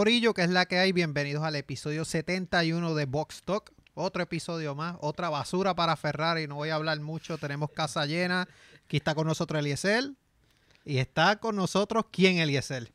Corillo, 0.00 0.32
que 0.32 0.40
es 0.40 0.48
la 0.48 0.64
que 0.64 0.78
hay, 0.78 0.92
bienvenidos 0.92 1.44
al 1.44 1.56
episodio 1.56 2.06
71 2.06 2.94
de 2.94 3.04
Box 3.04 3.42
Talk. 3.42 3.70
Otro 3.92 4.22
episodio 4.22 4.74
más, 4.74 4.96
otra 5.02 5.28
basura 5.28 5.74
para 5.74 5.94
Ferrari. 5.94 6.46
No 6.46 6.54
voy 6.54 6.70
a 6.70 6.76
hablar 6.76 6.98
mucho, 7.00 7.36
tenemos 7.36 7.70
casa 7.70 8.06
llena. 8.06 8.48
Aquí 8.86 8.96
está 8.96 9.14
con 9.14 9.26
nosotros 9.26 9.60
Eliezer. 9.60 10.12
Y 10.86 10.96
está 10.96 11.36
con 11.36 11.54
nosotros, 11.54 12.06
¿quién 12.10 12.38
Eliezer? 12.38 12.90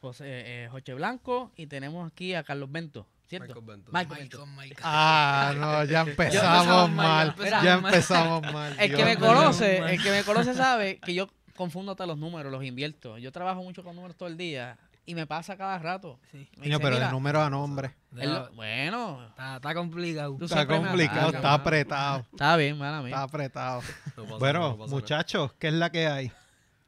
José 0.00 0.24
eh, 0.64 0.68
Joche 0.70 0.94
Blanco 0.94 1.52
y 1.56 1.66
tenemos 1.66 2.10
aquí 2.10 2.32
a 2.32 2.42
Carlos 2.42 2.72
Bento, 2.72 3.06
¿cierto? 3.28 3.48
Michael 3.48 3.66
Bento. 3.66 3.92
Michael 3.92 4.20
Bento. 4.20 4.46
Ah, 4.82 5.52
no, 5.58 5.84
ya 5.84 6.00
empezamos 6.08 6.90
mal. 6.90 7.36
Ya 7.38 7.74
empezamos 7.74 8.50
mal. 8.50 8.74
El 8.80 8.96
que 8.96 9.04
me 9.04 9.18
conoce, 9.18 9.76
el 9.76 10.02
que 10.02 10.10
me 10.10 10.24
conoce 10.24 10.54
sabe 10.54 11.00
que 11.00 11.12
yo 11.12 11.28
confundo 11.54 11.92
hasta 11.92 12.06
los 12.06 12.16
números, 12.16 12.50
los 12.50 12.64
invierto. 12.64 13.18
Yo 13.18 13.30
trabajo 13.30 13.62
mucho 13.62 13.84
con 13.84 13.94
números 13.94 14.16
todo 14.16 14.30
el 14.30 14.38
día 14.38 14.78
y 15.06 15.14
me 15.14 15.26
pasa 15.26 15.56
cada 15.56 15.78
rato. 15.78 16.18
Sí. 16.32 16.38
Me 16.56 16.64
Coño, 16.64 16.64
dice, 16.64 16.78
pero 16.80 16.90
de 16.96 17.00
"Mira, 17.00 17.10
número 17.12 17.40
a 17.42 17.48
nombre. 17.50 17.94
lo- 18.12 18.50
bueno, 18.52 19.26
Está, 19.28 19.56
está 19.56 19.74
complicado. 19.74 20.36
Está 20.40 20.66
complicado, 20.66 21.26
está 21.28 21.40
mano. 21.42 21.54
apretado. 21.54 22.26
está 22.32 22.56
bien, 22.56 22.76
mala 22.78 22.96
Está 22.98 23.06
mía. 23.08 23.22
apretado. 23.22 23.80
Pasa 24.16 24.22
nada, 24.24 24.38
Bueno, 24.38 24.76
muchachos, 24.88 25.52
¿qué 25.58 25.68
es 25.68 25.74
la 25.74 25.90
que 25.90 26.06
hay? 26.08 26.32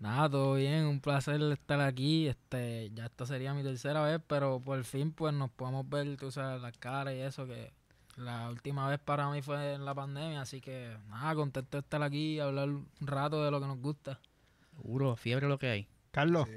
Nada, 0.01 0.29
todo 0.31 0.55
bien, 0.55 0.85
un 0.87 1.01
placer 1.01 1.41
estar 1.43 1.81
aquí. 1.81 2.29
Este, 2.29 2.91
ya 2.95 3.07
esta 3.07 3.27
sería 3.27 3.53
mi 3.55 3.63
tercera 3.63 4.01
vez, 4.03 4.21
pero 4.27 4.61
por 4.61 4.83
fin 4.85 5.11
pues 5.13 5.35
nos 5.35 5.51
podemos 5.51 5.89
ver, 5.89 6.17
tú 6.17 6.31
sabes, 6.31 6.61
las 6.63 6.77
caras 6.79 7.15
y 7.15 7.19
eso 7.21 7.47
que 7.47 7.73
la 8.17 8.49
última 8.49 8.89
vez 8.89 8.99
para 9.01 9.29
mí 9.31 9.43
fue 9.43 9.75
en 9.75 9.85
la 9.85 9.95
pandemia, 9.95 10.41
así 10.43 10.61
que 10.61 10.97
nada, 11.09 11.35
contento 11.35 11.77
de 11.77 11.81
estar 11.81 12.03
aquí 12.03 12.35
y 12.35 12.41
hablar 12.41 12.69
un 12.69 12.89
rato 13.01 13.45
de 13.45 13.51
lo 13.51 13.61
que 13.61 13.67
nos 13.67 13.79
gusta. 13.79 14.19
Seguro, 14.77 15.17
fiebre 15.17 15.49
lo 15.49 15.59
que 15.59 15.69
hay. 15.69 15.89
Carlos. 16.13 16.49
Sí. 16.49 16.55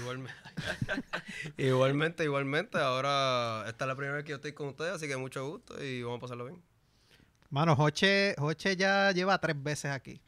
Igualmente. 0.00 0.34
igualmente, 1.56 2.24
igualmente. 2.24 2.78
Ahora, 2.78 3.64
esta 3.68 3.84
es 3.84 3.88
la 3.88 3.94
primera 3.96 4.16
vez 4.16 4.24
que 4.24 4.30
yo 4.30 4.36
estoy 4.36 4.52
con 4.52 4.68
ustedes, 4.68 4.92
así 4.94 5.08
que 5.08 5.16
mucho 5.16 5.48
gusto 5.48 5.82
y 5.82 6.02
vamos 6.02 6.18
a 6.18 6.20
pasarlo 6.20 6.46
bien. 6.46 6.62
Mano, 7.50 7.76
Joche, 7.76 8.34
Joche 8.38 8.76
ya 8.76 9.12
lleva 9.12 9.38
tres 9.38 9.60
veces 9.62 9.90
aquí. 9.90 10.20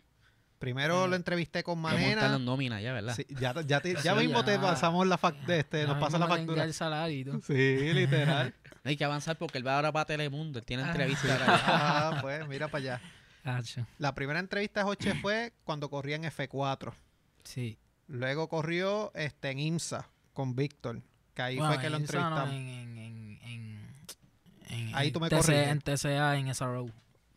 Primero 0.58 1.04
Eh, 1.04 1.08
lo 1.08 1.16
entrevisté 1.16 1.62
con 1.62 1.78
Manena. 1.78 2.34
en 2.36 2.44
nómina 2.44 2.80
ya, 2.80 2.92
¿verdad? 2.92 3.14
Sí, 3.14 3.26
ya, 3.28 3.54
ya, 3.66 3.80
te- 3.80 3.94
ya 4.02 4.14
Sí, 4.14 4.20
mismo 4.26 4.44
te 4.44 4.52
ya. 4.52 4.60
pasamos 4.60 5.06
la 5.06 5.18
fac- 5.18 5.44
de 5.46 5.60
este, 5.60 5.86
nos 5.86 5.98
pasa 5.98 6.18
la 6.18 6.26
factura. 6.26 6.64
el 6.64 6.72
salario. 6.72 7.40
Sí, 7.46 7.92
literal. 7.92 8.54
Hay 8.84 8.96
que 8.96 9.04
avanzar 9.04 9.36
porque 9.36 9.58
él 9.58 9.66
va 9.66 9.76
ahora 9.76 9.92
para 9.92 10.04
Telemundo, 10.06 10.58
él 10.58 10.64
tiene 10.64 10.82
Ah. 10.84 10.88
entrevista. 10.88 11.32
ahora. 11.32 11.44
Ah, 12.16 12.18
pues 12.22 12.46
mira 12.48 12.68
para 12.68 12.98
allá. 13.44 13.80
La 13.98 14.14
primera 14.14 14.38
entrevista 14.40 14.80
de 14.80 14.84
Joche 14.84 15.14
fue 15.20 15.52
cuando 15.64 15.90
corría 15.90 16.16
en 16.16 16.24
F4. 16.24 16.94
Sí. 17.42 17.78
Luego 18.06 18.48
corrió 18.48 19.12
este, 19.14 19.50
en 19.50 19.58
IMSA 19.58 20.08
con 20.34 20.54
Víctor. 20.54 21.00
Que 21.32 21.42
ahí 21.42 21.56
Bueno, 21.56 21.72
fue 21.72 21.82
que 21.82 21.90
lo 21.90 21.96
en 21.96 22.04
esa 22.04 22.30
no, 22.30 22.44
entrevistamos. 22.44 22.54
en, 22.54 22.68
en, 22.68 22.98
en, 22.98 23.38
en- 23.42 24.88
en- 24.88 24.94
Ahí 24.94 25.10
tú 25.10 25.20
me 25.20 25.28
TC 25.30 25.36
corriges. 25.40 25.68
En 25.68 25.80
TCA, 25.80 26.36
en 26.36 26.54
SRO. 26.54 26.86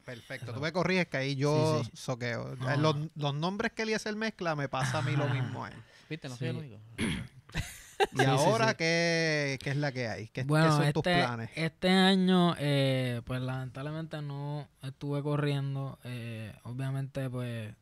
Perfecto. 0.05 0.53
Tú 0.53 0.59
me 0.61 0.71
corriges 0.71 1.07
que 1.07 1.17
ahí 1.17 1.35
yo 1.35 1.79
Sí, 1.83 1.89
sí. 1.93 1.97
soqueo. 1.97 2.55
Ah. 2.61 2.75
Los, 2.77 2.95
los 3.15 3.33
nombres 3.33 3.71
que 3.73 3.81
Eliezer 3.83 4.15
mezcla 4.15 4.55
me 4.55 4.69
pasa 4.69 4.99
a 4.99 5.01
mí 5.01 5.13
lo 5.15 5.25
Ah. 5.25 5.33
mismo 5.33 5.65
a 5.65 5.69
él. 5.69 5.75
¿Viste? 6.09 6.29
No 6.29 6.35
soy 6.37 6.47
el 6.49 6.55
Sí. 6.55 6.59
único. 6.59 6.79
Y 6.97 7.03
Sí, 7.99 8.05
sí, 8.19 8.25
ahora, 8.25 8.69
sí. 8.69 8.75
¿qué, 8.77 9.59
qué 9.61 9.69
es 9.71 9.75
la 9.75 9.91
que 9.91 10.07
hay? 10.07 10.25
¿Qué, 10.27 10.41
qué 10.41 10.43
Bueno, 10.43 10.71
son 10.71 10.81
este, 10.83 10.93
tus 10.93 11.01
planes? 11.03 11.49
este 11.55 11.89
año, 11.89 12.53
eh, 12.59 13.21
pues 13.25 13.41
lamentablemente 13.41 14.21
no 14.21 14.67
estuve 14.83 15.23
corriendo. 15.23 15.97
eh, 16.03 16.53
obviamente, 16.63 17.27
pues 17.29 17.73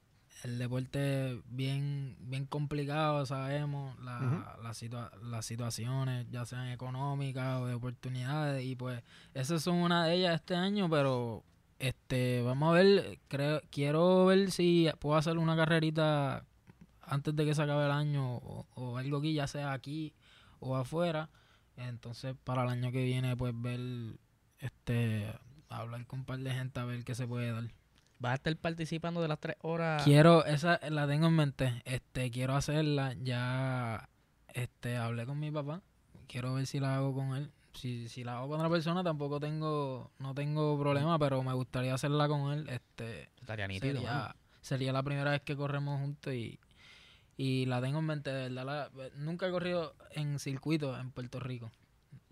el 0.46 0.60
deporte 0.60 1.42
bien, 1.50 2.16
bien 2.20 2.46
complicado, 2.46 3.26
sabemos, 3.26 4.00
la, 4.00 4.58
la 4.62 4.70
situa- 4.74 5.12
las 5.24 5.46
situaciones, 5.46 6.28
ya 6.30 6.46
sean 6.46 6.68
económicas 6.70 7.62
o 7.62 7.66
de 7.66 7.74
oportunidades, 7.74 8.64
y 8.64 8.76
pues 8.76 9.02
esas 9.34 9.64
son 9.64 9.78
una 9.78 10.06
de 10.06 10.14
ellas 10.16 10.36
este 10.36 10.56
año, 10.56 10.90
pero 10.90 11.44
este 11.80 12.42
vamos 12.44 12.70
a 12.70 12.74
ver, 12.74 13.20
creo, 13.28 13.62
quiero 13.72 14.26
ver 14.28 14.52
si 14.52 14.88
puedo 15.00 15.18
hacer 15.18 15.38
una 15.38 15.56
carrerita 15.56 16.46
antes 17.02 17.36
de 17.36 17.44
que 17.46 17.56
se 17.56 17.64
acabe 17.64 17.86
el 17.86 17.92
año 17.92 18.36
o, 18.38 18.68
o 18.76 18.98
algo 18.98 19.18
aquí, 19.18 19.34
ya 19.34 19.48
sea 19.48 19.74
aquí 19.74 20.14
o 20.60 20.76
afuera. 20.76 21.30
Entonces, 21.76 22.36
para 22.44 22.64
el 22.64 22.70
año 22.70 22.92
que 22.92 23.04
viene, 23.04 23.36
pues 23.36 23.54
ver, 23.56 23.80
este, 24.60 25.34
hablar 25.70 26.06
con 26.08 26.20
un 26.20 26.26
par 26.26 26.40
de 26.40 26.54
gente 26.54 26.80
a 26.80 26.86
ver 26.86 27.04
qué 27.04 27.16
se 27.16 27.28
puede 27.28 27.52
dar. 27.52 27.66
¿Vas 28.20 28.31
a 28.31 28.36
estar 28.36 28.56
participando 28.58 29.22
de 29.22 29.28
las 29.28 29.40
tres 29.40 29.58
horas? 29.62 30.03
Quiero, 30.03 30.46
esa 30.46 30.80
la 30.90 31.08
tengo 31.08 31.28
en 31.28 31.34
mente, 31.36 31.81
este, 31.86 32.31
quiero 32.31 32.56
hacerla, 32.56 33.14
ya, 33.22 34.09
este, 34.53 34.96
hablé 34.98 35.26
con 35.26 35.40
mi 35.40 35.52
papá, 35.52 35.81
quiero 36.28 36.53
ver 36.53 36.66
si 36.66 36.80
la 36.80 36.96
hago 36.96 37.14
con 37.14 37.36
él. 37.36 37.52
Si, 37.74 38.08
si 38.08 38.24
la 38.24 38.38
hago 38.38 38.48
con 38.48 38.59
otra 38.62 38.70
persona 38.70 39.03
tampoco 39.03 39.38
tengo, 39.42 40.09
no 40.20 40.34
tengo 40.34 40.80
problema, 40.80 41.20
pero 41.20 41.44
me 41.44 41.52
gustaría 41.53 41.94
hacerla 41.94 42.30
con 42.30 42.53
él, 42.53 42.70
este, 42.70 43.30
Estaría 43.42 43.68
nítido. 43.68 43.96
sería, 43.96 44.36
sería 44.62 44.94
la 44.94 45.03
primera 45.03 45.32
vez 45.32 45.42
que 45.42 45.58
corremos 45.58 46.00
juntos 46.00 46.34
y, 46.34 46.58
y 47.36 47.66
la 47.66 47.82
tengo 47.82 48.00
en 48.00 48.06
mente, 48.06 48.30
de 48.32 48.47
verdad. 48.50 48.92
la- 48.96 49.09
nunca 49.18 49.47
he 49.47 49.52
corrido 49.52 49.94
en 50.12 50.40
circuito 50.40 50.97
en 50.97 51.12
Puerto 51.12 51.42
Rico. 51.42 51.70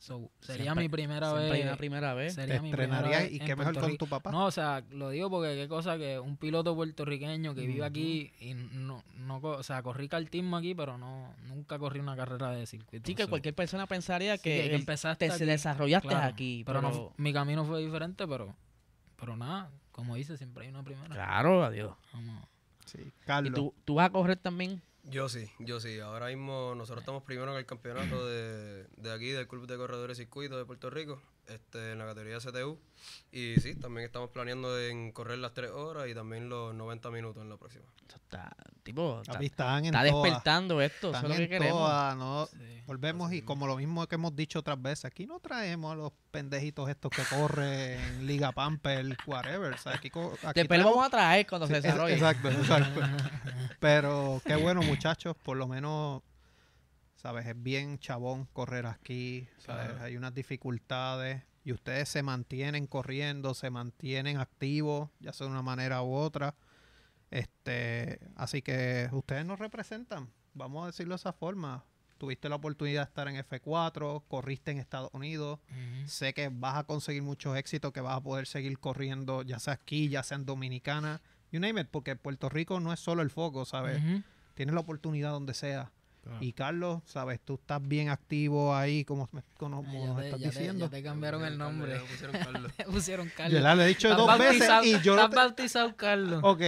So, 0.04 0.30
sería 0.42 0.64
Siempre- 0.64 0.84
mi 0.84 0.90
primera 0.90 1.32
vez. 1.32 1.64
una 1.64 1.78
primera 1.78 2.14
vez. 2.14 2.34
sería 2.34 2.56
¿Te 2.56 2.62
mi 2.62 2.72
primera 2.74 2.96
estrenarías 2.98 3.24
vez 3.24 3.32
y 3.32 3.40
qué 3.40 3.56
mejor 3.56 3.72
Puerto 3.74 3.88
con 3.90 3.98
tu 3.98 4.08
papá? 4.08 4.32
No, 4.34 4.48
o 4.48 4.52
sea, 4.52 4.84
lo 4.92 5.10
digo 5.12 5.30
porque 5.30 5.56
qué 5.56 5.70
cosa 5.70 5.98
que 5.98 6.20
un 6.20 6.36
piloto 6.36 6.76
puertorriqueño 6.76 7.56
que 7.56 7.66
vive 7.66 7.86
aquí 7.86 8.30
y 8.42 8.54
no, 8.54 9.02
no, 9.16 9.38
o 9.38 9.64
sea, 9.64 9.82
corrí 9.82 10.10
cartismo 10.10 10.58
aquí, 10.58 10.76
pero 10.76 10.98
no, 10.98 11.34
nunca 11.48 11.80
corrí 11.80 12.02
una 12.02 12.18
carrera 12.18 12.52
de 12.52 12.66
circuito. 12.66 13.08
Sí, 13.08 13.16
que 13.16 13.24
So, 13.24 13.30
cualquier 13.30 13.56
persona 13.56 13.88
pensaría 13.88 14.36
sí, 14.36 14.44
que, 14.44 14.50
que 14.50 14.66
el- 14.66 14.76
empezaste 14.82 15.26
te 15.30 15.34
aquí, 15.34 15.46
desarrollaste 15.46 16.10
claro, 16.10 16.28
aquí. 16.28 16.64
pero, 16.66 16.82
Pero, 16.82 16.92
no, 16.94 17.14
mi 17.16 17.32
camino 17.32 17.64
fue 17.64 17.80
diferente, 17.82 18.28
pero, 18.28 18.54
pero 19.16 19.38
nada, 19.38 19.72
como 19.94 20.16
dice, 20.16 20.36
siempre 20.36 20.66
hay 20.66 20.70
una 20.72 20.84
primera. 20.84 21.08
Claro, 21.16 21.64
adiós. 21.64 21.96
Vamos. 22.12 22.44
Sí, 22.86 22.98
¿Y 23.00 23.12
Carlos. 23.26 23.54
tú, 23.54 23.74
tú 23.86 23.94
vas 23.96 24.08
a 24.08 24.10
correr 24.12 24.36
también? 24.36 24.82
Yo 25.04 25.28
sí, 25.28 25.50
yo 25.60 25.80
sí. 25.80 26.00
Ahora 26.00 26.28
mismo 26.28 26.74
nosotros 26.76 27.02
estamos 27.02 27.24
primero 27.24 27.52
en 27.52 27.58
el 27.58 27.66
campeonato 27.66 28.26
de, 28.26 28.88
de 28.96 29.12
aquí, 29.12 29.30
del 29.30 29.48
Club 29.48 29.68
de 29.68 29.76
Corredores 29.76 30.18
Circuito 30.18 30.58
de 30.58 30.66
Puerto 30.66 30.90
Rico, 30.90 31.22
este, 31.48 31.92
en 31.92 32.00
la 32.00 32.06
categoría 32.06 32.38
CTU. 32.40 32.80
Y 33.32 33.56
sí, 33.60 33.76
también 33.76 34.06
estamos 34.06 34.30
planeando 34.30 34.80
en 34.80 35.12
correr 35.12 35.38
las 35.40 35.54
tres 35.54 35.72
horas 35.72 36.08
y 36.08 36.14
también 36.14 36.48
los 36.50 36.74
90 36.74 37.12
minutos 37.12 37.42
en 37.44 37.50
la 37.50 37.58
próxima. 37.58 37.84
Está, 38.08 38.56
tipo, 38.84 39.22
está, 39.22 39.40
están 39.42 39.80
en 39.80 39.86
está 39.94 40.04
despertando 40.04 40.82
esto. 40.82 41.10
Eso 41.12 41.18
es 41.24 41.30
lo 41.30 41.36
que 41.36 41.50
queremos. 41.50 41.78
todas, 41.80 42.16
no, 42.16 42.46
Sí. 42.48 42.82
Volvemos 42.86 43.32
y 43.34 43.42
como 43.42 43.66
lo 43.66 43.78
mismo 43.78 44.06
que 44.08 44.16
hemos 44.16 44.36
dicho 44.36 44.60
otras 44.60 44.82
veces, 44.82 45.06
aquí 45.06 45.26
no 45.26 45.40
traemos 45.40 45.94
a 45.94 45.96
los 45.96 46.12
pendejitos 46.32 46.90
estos 46.90 47.12
que 47.12 47.24
corren 47.24 48.00
en 48.00 48.28
Liga 48.28 48.52
Pamper, 48.52 49.18
whatever. 49.26 49.74
o 49.74 49.78
sea, 49.78 49.94
aquí, 49.96 50.10
aquí 50.10 50.20
Después 50.60 50.80
lo 50.80 50.86
traemos- 50.86 50.86
vamos 50.92 51.06
a 51.06 51.10
traer 51.10 51.48
cuando 51.48 51.68
Sí, 51.68 51.74
se 51.74 51.78
es- 51.78 51.84
desarrolle. 51.84 52.14
Exacto, 52.16 52.50
exacto. 52.52 53.02
Pero 53.80 54.42
qué 54.46 54.56
bueno, 54.56 54.82
muchachos, 54.82 55.36
por 55.44 55.58
lo 55.58 55.68
menos, 55.68 56.22
¿sabes? 57.24 57.48
Es 57.48 57.64
bien 57.64 58.00
chabón 58.00 58.48
correr 58.52 58.86
aquí, 58.86 59.48
¿sabes? 59.58 59.86
Claro. 59.86 60.04
Hay 60.04 60.18
unas 60.18 60.36
dificultades 60.36 61.42
y 61.64 61.72
ustedes 61.72 62.10
se 62.10 62.22
mantienen 62.22 62.86
corriendo, 62.86 63.54
se 63.54 63.70
mantienen 63.70 64.38
activos, 64.40 65.10
ya 65.22 65.32
sea 65.32 65.48
de 65.48 65.52
una 65.52 65.62
manera 65.62 66.04
u 66.04 66.14
otra. 66.14 66.54
Este, 67.32 68.20
así 68.36 68.62
que 68.62 69.08
ustedes 69.14 69.46
nos 69.46 69.58
representan, 69.58 70.30
vamos 70.54 70.84
a 70.84 70.88
decirlo 70.88 71.14
de 71.14 71.16
esa 71.16 71.32
forma. 71.32 71.86
Tuviste 72.18 72.50
la 72.50 72.58
oportunidad 72.58 73.04
de 73.04 73.08
estar 73.08 73.28
en 73.30 73.36
F4, 73.38 74.24
corriste 74.28 74.72
en 74.72 74.78
Estados 74.78 75.10
Unidos, 75.14 75.60
sé 76.06 76.34
que 76.34 76.50
vas 76.50 76.78
a 76.78 76.84
conseguir 76.84 77.24
muchos 77.24 77.58
éxitos, 77.58 77.92
que 77.94 78.02
vas 78.02 78.18
a 78.18 78.22
poder 78.22 78.48
seguir 78.48 78.80
corriendo, 78.80 79.44
ya 79.44 79.60
sea 79.60 79.74
aquí, 79.74 80.10
ya 80.10 80.24
sea 80.24 80.38
en 80.38 80.46
Dominicana, 80.46 81.22
you 81.52 81.60
name 81.60 81.82
it, 81.82 81.88
porque 81.90 82.16
Puerto 82.16 82.50
Rico 82.50 82.80
no 82.80 82.94
es 82.94 83.00
solo 83.00 83.24
el 83.24 83.30
foco, 83.30 83.66
¿sabes? 83.66 84.02
Tienes 84.54 84.76
la 84.76 84.82
oportunidad 84.82 85.32
donde 85.32 85.54
sea. 85.54 85.92
Claro. 86.24 86.38
Y 86.40 86.54
Carlos, 86.54 87.02
¿sabes? 87.06 87.42
Tú 87.44 87.56
estás 87.56 87.86
bien 87.86 88.08
activo 88.08 88.74
ahí, 88.74 89.04
como, 89.04 89.28
como 89.58 89.84
Ya 89.84 90.08
nos 90.08 90.18
te- 90.18 90.26
estás 90.28 90.40
ya 90.40 90.50
te- 90.52 90.58
diciendo. 90.58 90.86
ya 90.86 90.90
te 90.92 91.04
cambiaron 91.04 91.44
el 91.44 91.58
nombre. 91.58 91.96
Me 91.96 92.00
pusieron 92.00 92.32
Carlos. 92.42 92.72
Te 92.78 92.84
pusieron 92.86 93.28
Yo 93.28 93.34
Carlos. 93.36 93.78
le 93.78 93.84
he 93.84 93.88
dicho 93.88 94.16
dos 94.16 94.40
veces 94.40 94.60
bautizado- 94.70 94.84
y 94.86 95.02
yo 95.02 95.16
estás 95.16 95.30
te- 95.32 95.36
bautizado 95.36 95.96
Carlos. 95.98 96.40
Ok, 96.44 96.62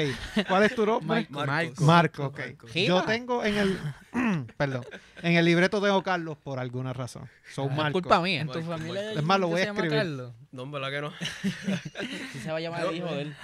¿cuál 0.50 0.64
es 0.64 0.76
tu 0.76 0.86
nombre? 0.86 1.26
Marco. 1.30 1.46
Marco. 1.46 1.84
Marco, 1.86 2.26
ok. 2.26 2.40
Marco. 2.40 2.68
Yo 2.68 3.04
tengo 3.04 3.46
en 3.46 3.56
el, 3.58 3.80
perdón, 4.58 4.86
en 5.22 5.36
el 5.38 5.46
libreto 5.46 5.82
tengo 5.82 6.04
Carlos 6.04 6.38
por 6.38 6.60
alguna 6.60 6.92
razón. 6.92 7.30
Son 7.54 7.70
Es 7.72 7.78
Marco. 7.78 7.94
culpa 8.02 8.20
mía. 8.20 8.42
En 8.42 8.50
tu 8.50 8.62
familia. 8.62 9.14
Es 9.14 9.24
más, 9.24 9.40
lo 9.40 9.48
voy 9.48 9.62
a 9.62 9.64
escribir. 9.72 9.90
Carlos? 9.92 10.34
No, 10.52 10.64
en 10.64 10.72
verdad 10.72 10.90
que 10.90 11.02
no. 11.02 11.14
Sí 12.34 12.40
se 12.44 12.52
va 12.52 12.58
a 12.58 12.60
llamar 12.60 12.86
el 12.88 12.96
hijo 12.98 13.08
de 13.08 13.22
él. 13.22 13.36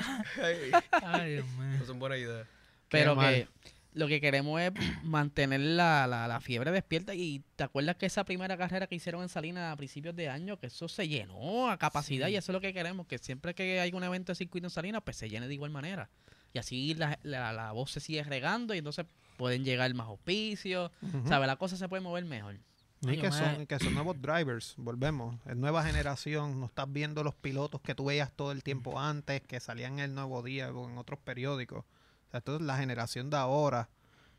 Ay, 1.03 1.33
Dios 1.35 1.45
mío. 1.57 1.77
no 1.79 1.85
son 1.85 1.99
buenas 1.99 2.19
ideas. 2.19 2.47
Pero 2.89 3.17
que 3.17 3.47
lo 3.93 4.07
que 4.07 4.21
queremos 4.21 4.61
es 4.61 4.71
mantener 5.03 5.59
la, 5.61 6.07
la, 6.07 6.27
la 6.27 6.39
fiebre 6.39 6.71
despierta. 6.71 7.13
Y 7.13 7.43
te 7.55 7.63
acuerdas 7.63 7.95
que 7.95 8.05
esa 8.05 8.23
primera 8.23 8.57
carrera 8.57 8.88
que 8.88 8.95
hicieron 8.95 9.21
en 9.21 9.29
Salinas 9.29 9.71
a 9.71 9.75
principios 9.75 10.15
de 10.15 10.29
año, 10.29 10.57
que 10.57 10.67
eso 10.67 10.88
se 10.88 11.07
llenó 11.07 11.69
a 11.69 11.77
capacidad 11.77 12.27
y 12.27 12.35
eso 12.35 12.51
es 12.51 12.53
lo 12.53 12.61
que 12.61 12.73
queremos, 12.73 13.07
que 13.07 13.17
siempre 13.17 13.53
que 13.53 13.79
hay 13.79 13.91
un 13.93 14.03
evento 14.03 14.31
de 14.31 14.35
circuito 14.35 14.67
en 14.67 14.71
Salinas, 14.71 15.01
pues 15.03 15.17
se 15.17 15.29
llene 15.29 15.47
de 15.47 15.53
igual 15.53 15.71
manera. 15.71 16.09
Y 16.53 16.59
así 16.59 16.93
la, 16.95 17.17
la, 17.23 17.53
la 17.53 17.71
voz 17.71 17.91
se 17.91 17.99
sigue 17.99 18.23
regando 18.23 18.73
y 18.73 18.79
entonces 18.79 19.05
pueden 19.38 19.63
llegar 19.63 19.94
más 19.94 20.07
auspicios. 20.07 20.91
Ujú. 21.01 21.27
¿Sabes? 21.27 21.47
La 21.47 21.55
cosa 21.55 21.77
se 21.77 21.87
puede 21.87 22.01
mover 22.01 22.25
mejor. 22.25 22.57
Yo 23.01 23.19
que 23.19 23.31
son, 23.31 23.65
que 23.65 23.79
son 23.79 23.95
nuevos 23.95 24.21
drivers, 24.21 24.75
volvemos. 24.77 25.35
Es 25.47 25.55
nueva 25.55 25.83
generación, 25.83 26.59
no 26.59 26.67
estás 26.67 26.85
viendo 26.91 27.23
los 27.23 27.33
pilotos 27.33 27.81
que 27.81 27.95
tú 27.95 28.05
veías 28.05 28.31
todo 28.31 28.51
el 28.51 28.61
tiempo 28.61 28.99
antes, 28.99 29.41
que 29.41 29.59
salían 29.59 29.94
en 29.94 29.99
el 29.99 30.13
nuevo 30.13 30.44
día 30.44 30.71
o 30.71 30.87
en 30.87 30.99
otros 30.99 31.19
periódicos. 31.19 31.83
O 32.31 32.33
sea, 32.33 32.38
esto 32.38 32.56
es 32.56 32.62
la 32.62 32.78
generación 32.78 33.30
de 33.30 33.36
ahora, 33.36 33.89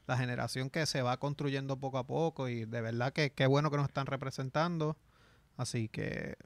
la 0.07 0.17
generación 0.17 0.71
que 0.71 0.87
se 0.87 1.03
va 1.03 1.19
construyendo 1.19 1.77
poco 1.79 1.99
a 1.99 2.07
poco 2.07 2.49
y 2.49 2.65
de 2.65 2.81
verdad 2.81 3.13
que 3.13 3.33
qué 3.33 3.47
bueno 3.47 3.71
que 3.71 3.77
nos 3.77 3.87
están 3.87 4.07
representando. 4.07 4.97
Así 5.59 5.91
que 5.91 6.37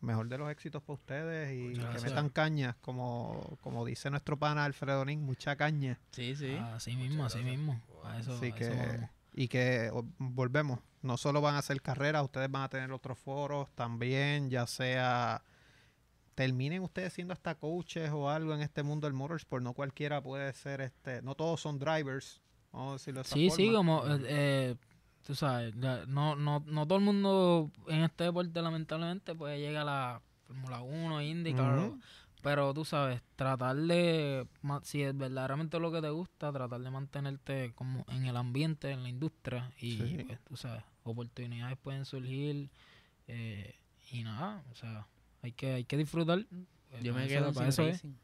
mejor 0.00 0.28
de 0.28 0.36
los 0.38 0.50
éxitos 0.50 0.82
para 0.82 0.94
ustedes 0.94 1.52
y 1.52 1.78
que 1.78 2.00
metan 2.00 2.28
caña, 2.30 2.76
como, 2.80 3.56
como 3.60 3.84
dice 3.84 4.10
nuestro 4.10 4.36
pana 4.36 4.64
Alfredo 4.64 5.04
Nin, 5.04 5.22
mucha 5.22 5.54
caña. 5.54 6.00
Sí, 6.10 6.34
sí. 6.34 6.56
Así 6.56 6.96
mismo, 6.96 7.24
así 7.24 7.38
mismo. 7.44 7.80
Wow. 7.88 8.06
A 8.06 8.18
eso, 8.18 8.34
Así 8.34 8.46
a 8.48 8.54
que, 8.56 9.08
y 9.34 9.46
que 9.46 9.90
o- 9.92 10.04
volvemos, 10.18 10.80
no 11.02 11.16
solo 11.16 11.40
van 11.40 11.54
a 11.54 11.58
hacer 11.58 11.80
carreras, 11.82 12.24
ustedes 12.24 12.50
van 12.50 12.62
a 12.64 12.68
tener 12.68 12.90
otros 12.90 13.16
foros 13.16 13.68
también, 13.76 14.50
ya 14.50 14.66
sea 14.66 15.42
terminen 16.40 16.82
ustedes 16.82 17.12
siendo 17.12 17.34
hasta 17.34 17.54
coaches 17.54 18.10
o 18.12 18.30
algo 18.30 18.54
en 18.54 18.62
este 18.62 18.82
mundo 18.82 19.06
del 19.06 19.12
motorsport, 19.12 19.62
no 19.62 19.74
cualquiera 19.74 20.22
puede 20.22 20.50
ser 20.54 20.80
este, 20.80 21.20
no 21.20 21.34
todos 21.34 21.60
son 21.60 21.78
drivers, 21.78 22.40
vamos 22.72 22.88
a 22.88 22.92
decirlo 22.94 23.20
de 23.20 23.26
esa 23.26 23.34
Sí, 23.34 23.50
sí, 23.50 23.70
como, 23.70 24.06
eh, 24.06 24.20
eh, 24.24 24.76
tú 25.22 25.34
sabes, 25.34 25.74
no, 25.76 26.06
no, 26.36 26.60
no 26.66 26.86
todo 26.86 26.96
el 26.96 27.04
mundo 27.04 27.70
en 27.88 28.04
este 28.04 28.24
deporte 28.24 28.62
lamentablemente 28.62 29.34
puede 29.34 29.58
llegar 29.60 29.82
a 29.82 29.84
la 29.84 30.22
Fórmula 30.46 30.80
1, 30.80 31.20
IndyCar, 31.20 31.78
Ujú. 31.78 32.00
pero 32.40 32.72
tú 32.72 32.86
sabes, 32.86 33.20
tratar 33.36 33.76
de, 33.76 34.48
si 34.82 35.02
es 35.02 35.14
verdaderamente 35.14 35.78
lo 35.78 35.92
que 35.92 36.00
te 36.00 36.08
gusta, 36.08 36.50
tratar 36.50 36.80
de 36.80 36.90
mantenerte 36.90 37.72
como 37.74 38.06
en 38.08 38.24
el 38.24 38.36
ambiente, 38.38 38.92
en 38.92 39.02
la 39.02 39.10
industria 39.10 39.70
y 39.78 39.90
Sí. 39.98 40.24
pues 40.26 40.40
tú 40.48 40.56
sabes, 40.56 40.82
oportunidades 41.02 41.76
pueden 41.76 42.06
surgir 42.06 42.70
eh, 43.28 43.76
y 44.10 44.22
nada, 44.22 44.64
o 44.72 44.74
sea, 44.74 45.06
hay 45.42 45.52
que, 45.52 45.74
hay 45.74 45.84
que 45.84 45.96
disfrutar. 45.96 46.44
pues, 46.90 47.02
Yo 47.02 47.14
me 47.14 47.26
quedo 47.28 47.52
para 47.52 47.70
sin 47.72 47.84
eso 47.84 47.88
es. 47.88 47.96
racing. 48.02 48.14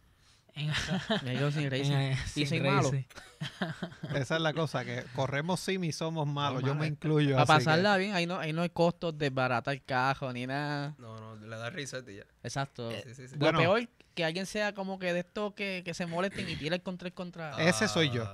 En- 0.55 0.71
Me 1.25 1.33
quedo 1.35 1.51
sin 1.53 1.71
racing. 1.71 1.93
en- 1.93 2.13
Y 2.13 2.17
sin 2.27 2.47
soy 2.49 2.61
malo. 2.61 2.91
Esa 4.15 4.37
es 4.37 4.41
la 4.43 4.53
cosa, 4.55 4.85
que 4.85 5.05
corremos 5.15 5.61
sim 5.61 5.85
y 5.85 5.93
somos 5.93 6.27
malos, 6.27 6.63
yo 6.63 6.75
me 6.75 6.87
incluyo. 6.87 7.33
Para 7.37 7.45
que- 7.45 7.53
pasarla 7.65 7.97
bien, 7.99 8.15
ahí 8.15 8.27
no, 8.27 8.39
ahí 8.39 8.53
no 8.53 8.63
hay 8.63 8.71
costos 8.71 9.17
de 9.19 9.29
baratar 9.31 9.75
el 9.75 9.83
cajo 9.83 10.33
ni 10.33 10.47
nada. 10.47 10.95
No, 10.99 11.19
no, 11.19 11.37
le 11.47 11.57
das 11.57 11.73
reset 11.73 12.09
y 12.09 12.17
ya. 12.17 12.25
Exacto. 12.43 12.91
Sí, 12.91 13.15
sí, 13.15 13.29
sí. 13.29 13.37
Bueno. 13.37 13.59
Lo 13.59 13.65
peor, 13.65 13.89
que 14.15 14.25
alguien 14.25 14.47
sea 14.47 14.73
como 14.73 14.99
que 14.99 15.13
de 15.13 15.21
estos 15.21 15.53
que, 15.53 15.83
que 15.85 15.93
se 15.93 16.07
molesten 16.07 16.49
y 16.49 16.57
tire 16.57 16.77
el 16.77 16.83
control 16.83 17.13
contra... 17.13 17.51
Ese 17.63 17.87
soy 17.87 18.09
yo. 18.11 18.25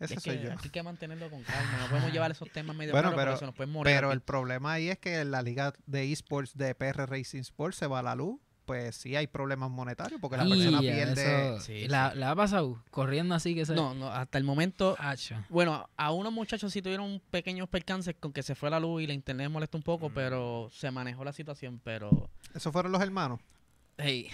Ese 0.00 0.14
es 0.14 0.22
soy 0.22 0.36
que 0.38 0.44
yo. 0.44 0.52
Aquí 0.52 0.60
hay 0.64 0.70
que 0.70 0.82
mantenerlo 0.82 1.30
con 1.30 1.42
calma. 1.42 1.78
No 1.82 1.86
podemos 1.88 2.12
llevar 2.12 2.30
esos 2.30 2.50
temas 2.50 2.74
medio 2.76 2.92
Bueno, 2.92 3.10
pero- 3.14 3.30
porque 3.32 3.38
se 3.38 3.46
nos 3.46 3.54
pueden 3.54 3.72
morir. 3.72 3.94
Pero 3.94 4.08
aquí. 4.08 4.14
el 4.14 4.20
problema 4.22 4.72
ahí 4.72 4.88
es 4.90 4.98
que 4.98 5.24
la 5.24 5.42
liga 5.42 5.72
de 5.86 6.10
esports 6.12 6.56
de 6.56 6.74
PR 6.74 7.06
Racing 7.06 7.40
Sports 7.40 7.76
se 7.78 7.86
va 7.86 8.00
a 8.00 8.02
la 8.02 8.14
luz, 8.14 8.40
pues 8.64 8.96
sí 8.96 9.14
hay 9.14 9.26
problemas 9.26 9.70
monetarios 9.70 10.18
porque 10.20 10.38
la 10.38 10.46
Y 10.46 10.50
persona 10.50 10.80
ya, 10.82 10.92
pierde... 10.94 11.54
eso- 11.56 11.60
Sí, 11.60 11.86
la, 11.86 12.12
sí. 12.12 12.18
¿Le 12.18 12.24
ha 12.24 12.34
pasado? 12.34 12.82
Corriendo 12.90 13.34
así 13.34 13.54
que 13.54 13.66
se... 13.66 13.74
No, 13.74 13.94
no, 13.94 14.08
hasta 14.08 14.38
el 14.38 14.44
momento... 14.44 14.96
Hacho. 14.98 15.36
Bueno, 15.50 15.88
a 15.98 16.12
unos 16.12 16.32
muchachos 16.32 16.72
sí 16.72 16.80
tuvieron 16.82 17.20
pequeños 17.30 17.68
percances 17.68 18.14
con 18.18 18.32
que 18.32 18.42
se 18.42 18.54
fue 18.54 18.70
la 18.70 18.80
luz 18.80 19.02
y 19.02 19.06
la 19.06 19.12
internet 19.12 19.50
molestó 19.50 19.76
un 19.76 19.84
poco, 19.84 20.08
Mm. 20.08 20.14
pero 20.14 20.68
se 20.72 20.90
manejó 20.90 21.24
la 21.24 21.32
situación, 21.34 21.78
pero... 21.84 22.30
Esos 22.54 22.72
fueron 22.72 22.90
los 22.90 23.02
hermanos. 23.02 23.38
Hey, 23.98 24.28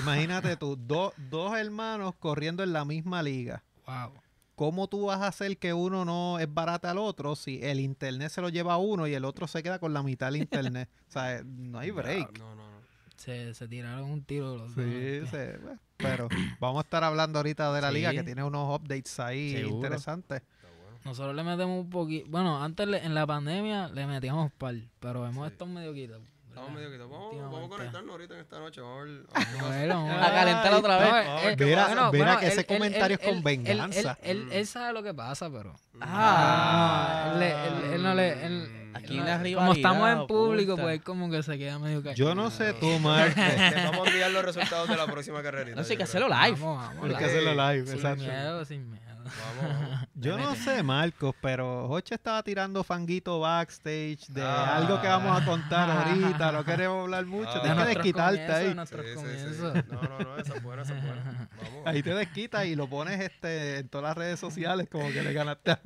Imagínate 0.00 0.56
tú, 0.56 0.76
do- 0.76 1.12
dos 1.16 1.56
hermanos 1.58 2.14
corriendo 2.18 2.62
en 2.62 2.72
la 2.72 2.84
misma 2.84 3.22
liga. 3.22 3.64
Wow. 3.86 4.12
¿Cómo 4.54 4.86
tú 4.88 5.06
vas 5.06 5.20
a 5.20 5.26
hacer 5.28 5.58
que 5.58 5.72
uno 5.74 6.04
no 6.04 6.38
es 6.38 6.52
barata 6.52 6.90
al 6.92 6.98
otro 6.98 7.34
si 7.34 7.60
el 7.62 7.80
internet 7.80 8.30
se 8.30 8.40
lo 8.40 8.48
lleva 8.50 8.74
a 8.74 8.78
uno 8.78 9.06
y 9.08 9.14
el 9.14 9.24
otro 9.24 9.46
se 9.48 9.62
queda 9.62 9.78
con 9.80 9.92
la 9.92 10.02
mitad 10.02 10.26
del 10.26 10.36
internet? 10.42 10.88
o 11.08 11.10
sea, 11.12 11.42
no 11.44 11.78
hay 11.80 11.90
break. 11.90 12.38
No, 12.38 12.54
no, 12.54 12.70
no. 12.70 12.74
Se, 13.16 13.54
se 13.54 13.66
tiraron 13.68 14.10
un 14.10 14.22
tiro 14.24 14.56
los 14.56 14.72
Sí, 14.74 14.80
dos. 14.80 14.84
este. 14.92 15.52
se- 15.52 15.58
bueno, 15.58 15.80
pero 15.96 16.28
vamos 16.60 16.78
a 16.78 16.84
estar 16.84 17.02
hablando 17.04 17.38
ahorita 17.38 17.72
de 17.72 17.80
la 17.80 17.90
liga 17.90 18.10
Sí. 18.10 18.16
que 18.16 18.22
tiene 18.24 18.44
unos 18.44 18.78
updates 18.78 19.18
ahí 19.20 19.52
Seguro. 19.52 19.76
interesantes. 19.76 20.42
Bueno. 20.60 20.98
Nosotros 21.04 21.34
le 21.34 21.42
metemos 21.44 21.80
un 21.80 21.90
poquito... 21.90 22.26
Bueno, 22.30 22.62
antes 22.62 22.86
le- 22.88 23.04
en 23.04 23.14
la 23.14 23.26
pandemia 23.26 23.88
le 23.88 24.06
metíamos 24.06 24.52
par, 24.52 24.74
pero 25.00 25.26
hemos 25.26 25.46
Sí. 25.48 25.52
estado 25.52 25.70
medio 25.70 25.92
quitados. 25.94 26.22
Estamos 26.54 26.70
medio 26.72 26.90
quitados. 26.92 27.10
Vamos, 27.10 27.52
vamos 27.52 27.64
a 27.64 27.68
conectarnos 27.68 28.10
ahorita 28.12 28.34
en 28.34 28.40
esta 28.40 28.58
noche. 28.60 28.80
Vamos 28.80 29.00
a 29.00 29.04
ver. 29.04 29.10
a 29.10 29.38
ver 29.38 29.46
qué 29.46 29.56
pasa. 29.58 29.68
Bueno, 29.68 30.06
vamos 30.06 30.22
a 30.26 30.30
calentar 30.32 30.74
otra 30.74 30.98
vez. 30.98 31.58
Mira, 31.58 32.10
mira 32.12 32.36
que 32.38 32.46
ese 32.46 32.64
comentario 32.64 33.18
es 33.20 33.28
con 33.28 33.42
venganza. 33.42 34.18
Él, 34.22 34.42
él- 34.46 34.52
él 34.52 34.66
sabe 34.66 34.92
lo 34.92 35.02
que 35.02 35.12
pasa, 35.12 35.50
pero... 35.50 35.74
Ah. 36.00 37.32
él, 37.34 37.42
él- 37.42 37.92
él 37.94 38.02
no 38.02 38.14
le... 38.14 38.46
él- 38.46 38.80
Aquí 38.94 39.18
él 39.18 39.24
no- 39.24 39.24
una 39.24 39.54
como 39.56 39.72
estamos 39.72 40.08
en 40.08 40.26
público, 40.28 40.72
oculta. 40.74 40.82
pues 40.84 40.94
él 40.94 41.02
como 41.02 41.28
que 41.28 41.42
se 41.42 41.58
queda 41.58 41.80
medio 41.80 42.00
callado. 42.00 42.14
Yo 42.16 42.34
no 42.36 42.48
sé 42.50 42.72
tú, 42.74 42.86
Mark. 43.00 43.34
Vamos 43.36 44.06
a 44.06 44.10
enviar 44.10 44.30
los 44.30 44.44
resultados 44.44 44.88
de 44.88 44.96
la 44.96 45.06
próxima 45.06 45.42
carrerita. 45.42 45.76
No 45.76 45.82
sé, 45.82 45.94
hay 45.94 45.96
que 45.96 46.04
hacerlo 46.04 46.28
live. 46.28 46.52
Vamos, 46.52 46.78
vamos. 46.78 47.04
Hay 47.04 47.10
que 47.10 47.16
live. 47.16 47.24
hacerlo 47.26 47.54
live, 47.72 47.86
Sin 47.86 47.94
exacto. 47.96 48.22
miedo, 48.22 48.64
sin 48.64 48.90
miedo. 48.92 49.04
Vamos, 49.16 49.80
vamos. 49.90 50.03
Yo 50.16 50.38
no 50.38 50.54
sé, 50.54 50.82
Marcos, 50.82 51.34
pero 51.42 51.88
Joche 51.88 52.14
estaba 52.14 52.42
tirando 52.42 52.84
fanguito 52.84 53.40
backstage 53.40 54.26
de 54.28 54.42
Ah. 54.42 54.76
algo 54.76 55.00
que 55.00 55.08
vamos 55.08 55.40
a 55.40 55.44
contar 55.44 55.90
ahorita. 55.90 56.52
No 56.52 56.64
queremos 56.64 57.02
hablar 57.02 57.26
mucho. 57.26 57.50
Ah. 57.52 57.62
Tienes 57.62 57.82
que 57.88 57.94
desquitarte 57.94 58.52
ahí. 58.52 58.72
Sí, 58.74 58.78
sí, 58.86 59.02
sí. 59.08 59.14
comienzos. 59.14 59.74
No, 59.88 60.02
no, 60.02 60.18
no, 60.20 60.36
esa 60.38 60.54
es 60.54 60.62
buena, 60.62 60.82
esa 60.82 60.96
es 60.96 61.02
buena. 61.04 61.48
Vamos. 61.56 61.82
Ahí 61.86 62.02
te 62.02 62.14
desquitas 62.14 62.64
y 62.66 62.76
lo 62.76 62.88
pones 62.88 63.20
este 63.20 63.78
en 63.78 63.88
todas 63.88 64.04
las 64.10 64.16
redes 64.16 64.38
sociales 64.38 64.88
como 64.90 65.08
que 65.10 65.22
le 65.22 65.32
ganaste 65.32 65.72
a 65.72 65.80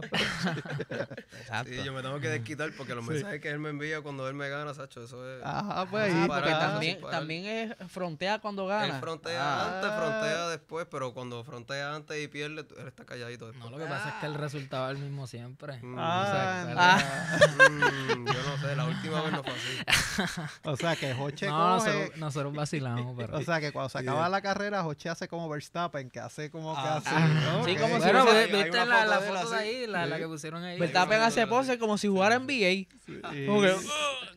Exacto. 1.41 1.71
Sí, 1.73 1.83
yo 1.85 1.93
me 1.93 2.03
tengo 2.03 2.21
que 2.21 2.29
desquitar 2.29 2.71
porque 2.77 2.95
los 2.95 3.05
mensajes 3.05 3.41
que 3.41 3.49
él 3.51 3.59
me 3.59 3.71
envía 3.71 4.01
cuando 4.03 4.29
él 4.29 4.35
me 4.35 4.49
gana, 4.49 4.75
Sacho, 4.75 5.03
eso 5.05 5.27
es. 5.39 5.43
Ajá, 5.45 5.87
pues 5.87 6.13
Ah, 6.15 6.23
ahí. 6.23 6.29
porque 6.29 6.51
también, 6.51 7.01
también 7.11 7.47
es 7.47 7.75
frontea 7.91 8.39
cuando 8.41 8.67
gana. 8.67 8.87
Él 8.95 9.01
frontea 9.01 9.41
Ah. 9.41 9.75
antes, 9.77 9.91
frontea 9.99 10.49
después, 10.49 10.87
pero 10.91 11.15
cuando 11.15 11.43
frontea 11.45 11.95
antes 11.95 12.23
y 12.23 12.29
pierde, 12.29 12.67
él 12.79 12.89
está 12.89 13.05
calladito 13.05 13.47
No, 13.47 13.53
después. 13.53 13.71
lo 13.73 13.79
que 13.79 13.85
pasa 13.87 14.09
es 14.09 14.15
que 14.17 14.18
el 14.23 14.35
resultado 14.35 14.91
es 14.91 14.99
el 14.99 15.05
mismo 15.05 15.27
siempre. 15.27 15.79
Mm, 15.83 15.97
Ah, 15.99 16.65
Exacto. 16.69 16.81
Ah. 16.81 17.69
mm, 17.71 18.27
yo 18.27 18.43
no 18.43 18.59
sé, 18.69 18.77
la 18.77 18.85
última 18.85 19.23
vez 19.23 19.33
no 19.33 19.43
fue 19.43 19.53
así. 19.53 20.59
O 20.65 20.77
sea 20.77 20.97
que 20.97 21.15
Joche 21.15 21.47
No, 21.47 21.77
coge. 21.79 21.91
nosotros, 21.93 22.17
nosotros 22.19 22.55
vacilamos, 22.55 23.15
pero... 23.17 23.37
O 23.39 23.43
sea 23.43 23.61
que 23.61 23.73
cuando 23.73 23.89
se 23.89 23.99
acaba 23.99 24.29
la 24.29 24.41
carrera, 24.43 24.83
Joche 24.83 25.09
hace 25.09 25.29
como 25.29 25.49
Verstappen, 25.49 26.11
que 26.11 26.21
hace 26.21 26.51
como 26.51 26.75
que 26.75 26.81
Ah, 26.81 26.97
así. 26.97 27.09
ah, 27.11 27.63
sí, 27.65 27.77
como 27.77 27.97
si 27.97 28.03
bueno, 28.03 28.25
viste 28.25 28.71
una 28.71 28.85
la, 28.85 28.97
foto 28.97 29.09
la 29.11 29.21
foto 29.41 29.51
de 29.51 29.57
ahí, 29.59 29.87
la, 29.87 30.19
que 30.19 30.27
pusieron 30.27 30.65
ahí. 30.65 30.79
Verstappen 30.79 31.21
hace 31.21 31.47
pose 31.47 31.79
como 31.79 31.97
si 31.99 32.09
jugara 32.09 32.39
NBA. 32.39 32.87
Sí. 33.07 33.21
Como 33.47 33.61
que, 33.63 33.73
"Ugh, 33.73 33.83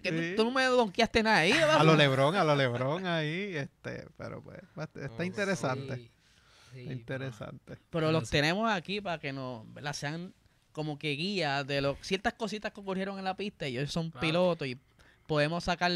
que 0.04 0.12
tú- 0.12 0.18
Sí. 0.22 0.34
tú, 0.36 0.44
no 0.46 0.52
me 0.52 0.66
donkeaste 0.66 1.24
nada 1.24 1.38
ahí. 1.38 1.52
A 1.52 1.84
lo 1.84 1.96
Lebron, 1.96 2.36
a 2.36 2.44
lo 2.44 2.56
Lebron 2.56 3.06
ahí, 3.06 3.56
este, 3.56 4.08
pero 4.18 4.42
pues, 4.44 4.60
está 4.96 5.08
No, 5.18 5.24
interesante. 5.24 6.12
Sí, 6.74 6.80
sí, 6.80 6.84
pero- 6.86 6.92
interesante. 6.92 7.78
Pero 7.90 8.12
los 8.12 8.30
tenemos 8.30 8.70
aquí 8.72 9.02
para 9.02 9.20
que 9.20 9.34
nos 9.34 9.72
¿verdad? 9.74 9.94
sean 9.94 10.34
como 10.72 10.98
que 10.98 11.10
guías 11.12 11.66
de 11.68 11.82
lo, 11.82 11.98
ciertas 12.02 12.34
cositas 12.34 12.72
que 12.72 12.80
ocurrieron 12.80 13.18
en 13.20 13.26
la 13.26 13.36
pista 13.36 13.68
y 13.68 13.78
ellos 13.78 13.92
son 13.92 14.10
Claro. 14.12 14.22
pilotos 14.28 14.68
y 14.68 14.78
podemos 15.28 15.64
sacar 15.66 15.92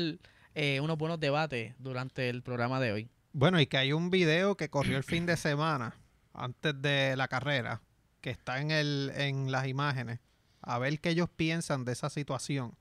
eh, 0.54 0.80
unos 0.82 0.98
buenos 0.98 1.20
debates 1.20 1.74
durante 1.80 2.30
el 2.30 2.42
programa 2.42 2.80
de 2.80 2.92
hoy. 2.92 3.10
Bueno, 3.34 3.60
y 3.60 3.68
que 3.68 3.78
hay 3.78 3.92
un 3.94 4.10
video 4.10 4.56
que 4.56 4.70
corrió 4.70 4.98
el 4.98 5.04
fin 5.04 5.26
de 5.26 5.36
semana, 5.38 5.96
antes 6.34 6.82
de 6.82 7.16
la 7.18 7.28
carrera, 7.28 7.82
que 8.22 8.30
está 8.30 8.60
en, 8.62 8.72
el, 8.72 9.12
en 9.16 9.52
las 9.52 9.68
imágenes. 9.68 10.20
A 10.62 10.80
ver 10.80 11.00
qué 11.00 11.10
ellos 11.10 11.30
piensan 11.36 11.84
de 11.86 11.92
esa 11.92 12.10
situación. 12.10 12.74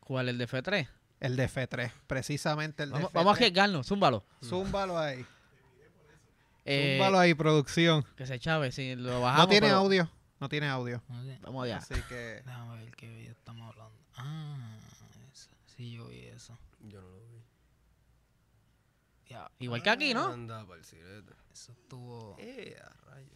¿Cuál? 0.00 0.28
¿El 0.28 0.38
de 0.38 0.46
F3? 0.48 0.88
El 1.20 1.34
de 1.36 1.48
F3, 1.48 1.90
precisamente 2.06 2.82
el 2.84 2.90
de 2.90 2.94
Vamos, 2.94 3.10
F3. 3.10 3.14
vamos 3.14 3.32
a 3.32 3.36
arriesgarnos, 3.36 3.86
zúmbalo. 3.86 4.24
Zúmbalo 4.44 4.98
ahí. 4.98 5.24
Eh, 6.66 6.96
Zúmbalo 6.98 7.18
ahí, 7.18 7.34
producción. 7.34 8.04
que 8.16 8.26
se 8.26 8.38
chave, 8.38 8.72
si 8.72 8.94
lo 8.96 9.20
bajamos. 9.20 9.44
No 9.46 9.48
tiene 9.50 9.66
pero- 9.68 9.78
audio. 9.78 10.10
No 10.40 10.48
tiene 10.50 10.68
audio. 10.68 11.00
Sé. 11.24 11.38
Vamos 11.42 11.64
allá. 11.64 11.78
Así 11.78 11.94
que... 12.08 12.42
Déjame 12.44 12.84
ver 12.84 12.94
qué 12.94 13.08
video 13.08 13.32
estamos 13.32 13.70
hablando. 13.70 13.96
Ah, 14.16 14.76
eso. 15.32 15.48
sí, 15.66 15.92
yo 15.92 16.08
vi 16.08 16.24
eso. 16.26 16.58
Yo 16.80 17.00
no 17.00 17.08
lo 17.08 17.16
vi. 17.16 17.42
Ya, 19.28 19.50
Igual 19.58 19.82
que 19.82 19.90
aquí, 19.90 20.14
¿no? 20.14 20.26
Anda, 20.26 20.64
pa'l 20.66 20.84
sirete. 20.84 21.32
eso 21.52 21.72
estuvo... 21.72 22.36
Eh, 22.38 22.76
a 22.82 23.10
rayos. 23.10 23.30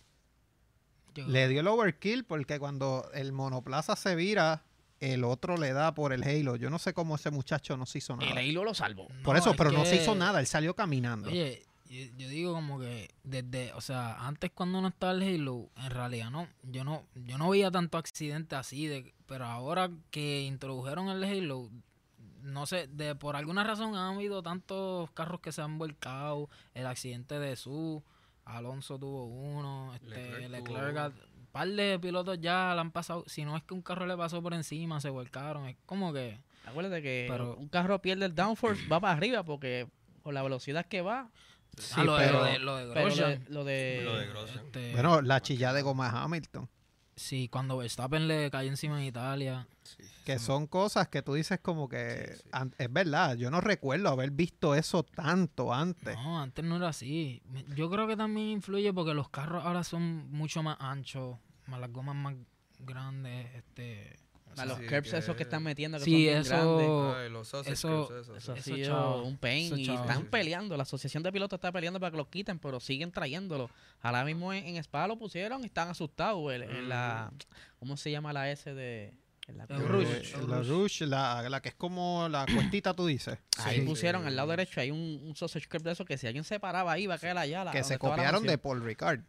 yo- 1.15 1.27
Le 1.27 1.49
dio 1.49 1.61
el 1.61 1.69
overkill 1.69 2.25
porque 2.25 2.59
cuando 2.59 3.11
el 3.15 3.33
monoplaza 3.33 3.97
se 3.97 4.15
vira, 4.15 4.63
el 5.01 5.25
otro 5.25 5.57
le 5.57 5.73
da 5.73 5.95
por 5.95 6.13
el 6.13 6.23
halo. 6.23 6.57
Yo 6.57 6.71
no 6.71 6.79
sé 6.79 6.93
cómo 6.95 7.17
ese 7.17 7.31
muchacho 7.31 7.77
no 7.77 7.87
se 7.87 7.99
hizo 7.99 8.13
El 8.21 8.29
nada. 8.29 8.43
hilo 8.43 8.63
lo 8.63 8.75
salvo. 8.75 9.09
Por 9.25 9.35
No, 9.35 9.41
eso, 9.41 9.51
es 9.53 9.57
pero 9.57 9.73
no 9.73 9.85
se 9.85 9.97
hizo 9.97 10.15
nada. 10.15 10.39
Él 10.41 10.47
salió 10.47 10.75
caminando. 10.77 11.29
Oye, 11.29 11.65
yo, 11.91 12.07
yo 12.17 12.29
digo 12.29 12.55
como 12.55 12.79
que 12.79 13.11
desde, 13.25 13.73
o 13.75 13.81
sea, 13.81 14.27
antes 14.27 14.51
cuando 14.55 14.81
no 14.81 14.89
estaba 14.89 15.13
el 15.13 15.23
Halo, 15.23 15.69
en 15.77 15.91
realidad 15.91 16.31
no, 16.31 16.47
yo 16.63 16.85
no, 16.85 17.03
yo 17.15 17.37
no 17.37 17.51
veía 17.51 17.71
tanto 17.71 17.99
accidente 17.99 18.55
así, 18.57 18.87
de, 18.87 19.13
pero 19.27 19.45
ahora 19.45 19.91
que 20.11 20.43
introdujeron 20.43 21.09
el 21.09 21.23
Halo, 21.25 21.69
no 22.43 22.65
sé, 22.67 22.87
de 22.87 23.15
por 23.15 23.37
alguna 23.37 23.65
razón 23.65 23.95
han 23.97 24.15
habido 24.17 24.43
tantos 24.43 25.11
carros 25.11 25.41
que 25.41 25.53
se 25.53 25.61
han 25.63 25.77
volcado, 25.79 26.49
el 26.75 26.87
accidente 26.87 27.39
de 27.39 27.57
su, 27.57 28.03
Alonso 28.45 28.99
tuvo 28.99 29.27
uno, 29.27 29.93
este, 29.95 30.09
Leclerc 30.49 30.51
Leclerc, 30.51 30.91
tuvo 30.95 31.01
ha- 31.01 31.13
par 31.53 31.69
de 31.69 31.99
pilotos 32.01 32.41
ya 32.41 32.73
la 32.75 32.81
han 32.81 32.93
pasado. 32.93 33.25
Si 33.27 33.45
no 33.45 33.57
es 33.57 33.63
que 33.65 33.75
un 33.75 33.83
carro 33.83 34.07
le 34.07 34.17
pasó 34.17 34.41
por 34.41 34.55
encima, 34.55 35.01
se 35.01 35.11
volcaron. 35.11 35.67
Es 35.67 35.77
como 35.85 36.13
que. 36.13 36.39
Acuérdate 36.65 37.03
que 37.03 37.27
Pero- 37.29 37.57
un 37.57 37.69
carro 37.69 38.01
pierde 38.01 38.25
el 38.27 38.35
downforce, 38.37 38.87
va 38.89 39.01
para 39.01 39.15
arriba 39.15 39.43
porque 39.43 39.89
con 40.23 40.33
la 40.35 40.43
velocidad 40.43 40.87
que 40.87 41.03
va. 41.03 41.29
Ah, 41.97 42.05
lo, 42.05 42.17
de- 42.17 42.27
pero- 42.27 42.39
lo 42.39 42.45
de, 42.45 42.59
lo 42.59 42.77
de 42.77 42.85
lo 42.87 42.95
Grosjean, 42.95 43.45
de, 43.45 43.51
lo 43.51 43.65
de- 43.65 44.01
Lo 44.05 44.17
de 44.17 44.27
Grosjean. 44.27 44.65
este, 44.67 44.93
Bueno, 44.93 45.23
la 45.23 45.41
chillada 45.41 45.75
de 45.75 45.83
goma 45.83 46.11
de 46.11 46.19
Hamilton. 46.19 46.69
Sí, 47.17 47.49
cuando 47.51 47.77
Verstappen 47.77 48.27
le 48.29 48.51
cayó 48.51 48.71
encima 48.71 48.99
en 48.99 49.07
Italia. 49.07 49.69
Que 50.25 50.39
son 50.39 50.67
cosas 50.67 51.09
que 51.09 51.21
tú 51.21 51.35
dices 51.35 51.59
como 51.61 51.87
que... 51.89 52.33
Sí, 52.35 52.41
sí. 52.45 52.49
an- 52.53 52.75
Es 52.79 52.91
verdad, 52.91 53.37
yo 53.37 53.51
no 53.51 53.61
recuerdo 53.61 54.09
haber 54.09 54.31
visto 54.31 54.75
eso 54.75 55.03
tanto 55.03 55.75
antes. 55.75 56.17
No, 56.17 56.41
antes 56.41 56.65
no 56.65 56.77
era 56.77 56.89
así. 56.89 57.43
Yo 57.77 57.91
creo 57.91 58.07
que 58.07 58.17
también 58.17 58.49
influye 58.49 58.91
porque 58.95 59.13
los 59.13 59.29
carros 59.29 59.65
ahora 59.67 59.85
son 59.85 60.31
mucho 60.31 60.63
más 60.63 60.79
anchos, 60.81 61.37
más 61.67 61.79
las 61.81 61.93
gomas 61.93 62.15
más 62.17 62.35
grandes. 62.79 63.55
Este, 63.55 64.17
a 64.57 64.65
los 64.67 64.79
Sí, 64.79 64.87
curbs 64.87 65.13
esos 65.13 65.37
que 65.37 65.43
están 65.45 65.63
metiendo 65.63 65.99
que 65.99 66.05
Sí, 66.05 66.11
son 66.11 66.19
bien 66.19 66.39
eso- 66.39 66.77
grandes. 66.79 67.17
Ay, 67.17 67.31
los 67.31 67.49
sausage 67.49 67.73
eso- 67.75 68.19
eso, 68.21 68.37
Eso 68.37 68.53
ha 68.53 68.57
sí. 68.57 68.63
Sido 68.75 69.23
un 69.23 69.37
pain 69.39 69.67
Eso, 69.67 69.77
y 69.77 69.87
chavo. 69.87 70.01
están 70.01 70.17
Sí, 70.19 70.23
sí. 70.25 70.29
peleando. 70.31 70.77
La 70.77 70.83
asociación 70.83 71.23
de 71.23 71.33
pilotos 71.33 71.57
está 71.57 71.71
peleando 71.73 72.01
para 72.01 72.11
que 72.11 72.17
los 72.17 72.29
quiten, 72.29 72.59
pero 72.59 72.81
siguen 72.81 73.13
trayéndolo. 73.13 73.71
Ahora 74.01 74.25
mismo 74.25 74.53
en, 74.53 74.67
en 74.67 74.77
Spa 74.77 75.07
lo 75.07 75.17
pusieron 75.19 75.63
y 75.63 75.67
están 75.67 75.89
asustados. 75.89 76.53
el- 76.53 76.63
en 76.63 76.89
la, 76.89 77.33
¿Cómo 77.79 77.97
se 77.97 78.11
llama 78.11 78.33
la 78.33 78.51
S 78.51 78.73
de...? 78.75 79.15
en 79.49 79.59
la 79.59 79.65
El 79.65 79.81
Eh, 79.81 80.23
la 80.47 80.63
Rouge, 80.63 81.07
la, 81.07 81.49
la 81.49 81.61
que 81.61 81.71
es 81.71 81.75
como 81.75 82.29
la 82.29 82.47
cuestita, 82.77 82.95
tú 82.95 83.07
dices. 83.07 83.37
Ahí 83.59 83.81
Sí. 83.81 83.83
pusieron 83.87 84.25
al 84.27 84.37
lado 84.37 84.49
Sí. 84.49 84.57
derecho, 84.57 84.81
hay 84.81 84.91
un, 84.93 85.21
un 85.25 85.35
sausage 85.35 85.67
curb 85.69 85.83
de 85.83 85.91
eso 85.93 86.05
que 86.05 86.17
si 86.19 86.27
alguien 86.29 86.45
se 86.45 86.61
paraba 86.61 86.93
ahí 86.93 87.07
va 87.09 87.15
a 87.15 87.19
caer 87.19 87.37
allá. 87.37 87.65
la- 87.65 87.73
que 87.73 87.83
se 87.83 87.95
la 87.95 87.99
copiaron 87.99 88.45
de. 88.45 88.59
Paul 88.59 88.83
Ricard 88.85 89.21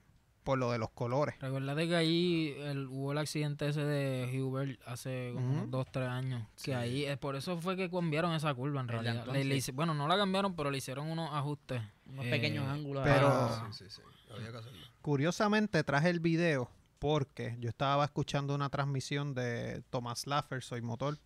por 0.44 0.58
lo 0.58 0.72
de 0.72 0.78
los 0.80 0.90
colores. 0.90 1.36
Recuerda 1.40 1.76
que 1.76 1.96
ahí 1.96 2.56
el- 2.60 2.88
hubo 2.88 3.12
el 3.12 3.18
accidente 3.20 3.68
ese 3.70 3.84
de 3.84 4.42
Hubert 4.42 4.80
hace 4.88 5.32
como 5.34 5.48
unos 5.52 5.70
dos, 5.72 5.88
tres 5.92 6.08
años. 6.08 6.48
Que 6.64 6.74
ahí, 6.76 7.06
es 7.06 7.18
por 7.18 7.36
eso 7.36 7.60
fue 7.60 7.76
que 7.76 7.90
cambiaron 7.92 8.34
esa 8.34 8.54
curva 8.54 8.82
en 8.82 8.88
realidad. 8.88 9.20
Antón, 9.20 9.34
Le- 9.36 9.44
le 9.44 9.54
sí. 9.56 9.58
hice- 9.60 9.72
bueno, 9.72 9.94
no 9.94 10.08
la 10.08 10.18
cambiaron, 10.18 10.56
pero 10.56 10.72
le 10.72 10.78
hicieron 10.80 11.08
unos 11.10 11.30
ajustes. 11.32 11.82
Unos 12.08 12.26
Eh, 12.26 12.30
pequeños 12.32 12.68
ángulos. 12.68 13.04
pero- 13.04 13.28
ahí. 13.32 13.72
Sí, 13.72 13.86
sí, 13.86 13.90
sí. 13.90 14.02
Había 14.34 14.52
que 14.52 14.58
hacerlo. 14.58 14.80
Curiosamente 15.02 15.84
traje 15.84 16.10
el 16.10 16.20
video 16.20 16.70
porque 17.00 17.56
yo 17.60 17.70
estaba 17.70 18.04
escuchando 18.06 18.56
una 18.56 18.70
transmisión 18.70 19.34
de 19.34 19.84
Thomas 19.90 20.26
Laffer, 20.28 20.62
Soy 20.64 20.82
Motor, 20.82 21.18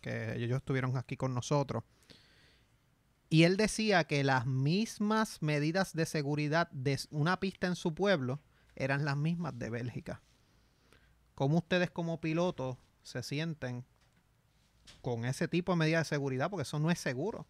que 0.00 0.34
ellos 0.36 0.56
estuvieron 0.56 0.96
aquí 0.96 1.16
con 1.16 1.34
nosotros. 1.34 1.82
Y 3.30 3.42
él 3.44 3.56
decía 3.56 4.04
que 4.04 4.22
las 4.22 4.46
mismas 4.46 5.42
medidas 5.42 5.92
de 5.94 6.06
seguridad 6.06 6.70
de 6.70 6.98
una 7.10 7.40
pista 7.40 7.66
en 7.66 7.74
su 7.74 7.94
pueblo 7.94 8.40
eran 8.76 9.04
las 9.04 9.16
mismas 9.16 9.58
de 9.58 9.70
Bélgica. 9.70 10.22
¿Cómo 11.34 11.58
ustedes 11.58 11.90
como 11.90 12.20
pilotos 12.20 12.76
se 13.02 13.22
sienten 13.22 13.84
con 15.00 15.24
ese 15.24 15.48
tipo 15.48 15.72
de 15.72 15.78
medidas 15.78 16.06
de 16.08 16.16
seguridad? 16.16 16.50
Porque 16.50 16.62
eso 16.62 16.78
no 16.78 16.90
es 16.90 16.98
seguro. 16.98 17.46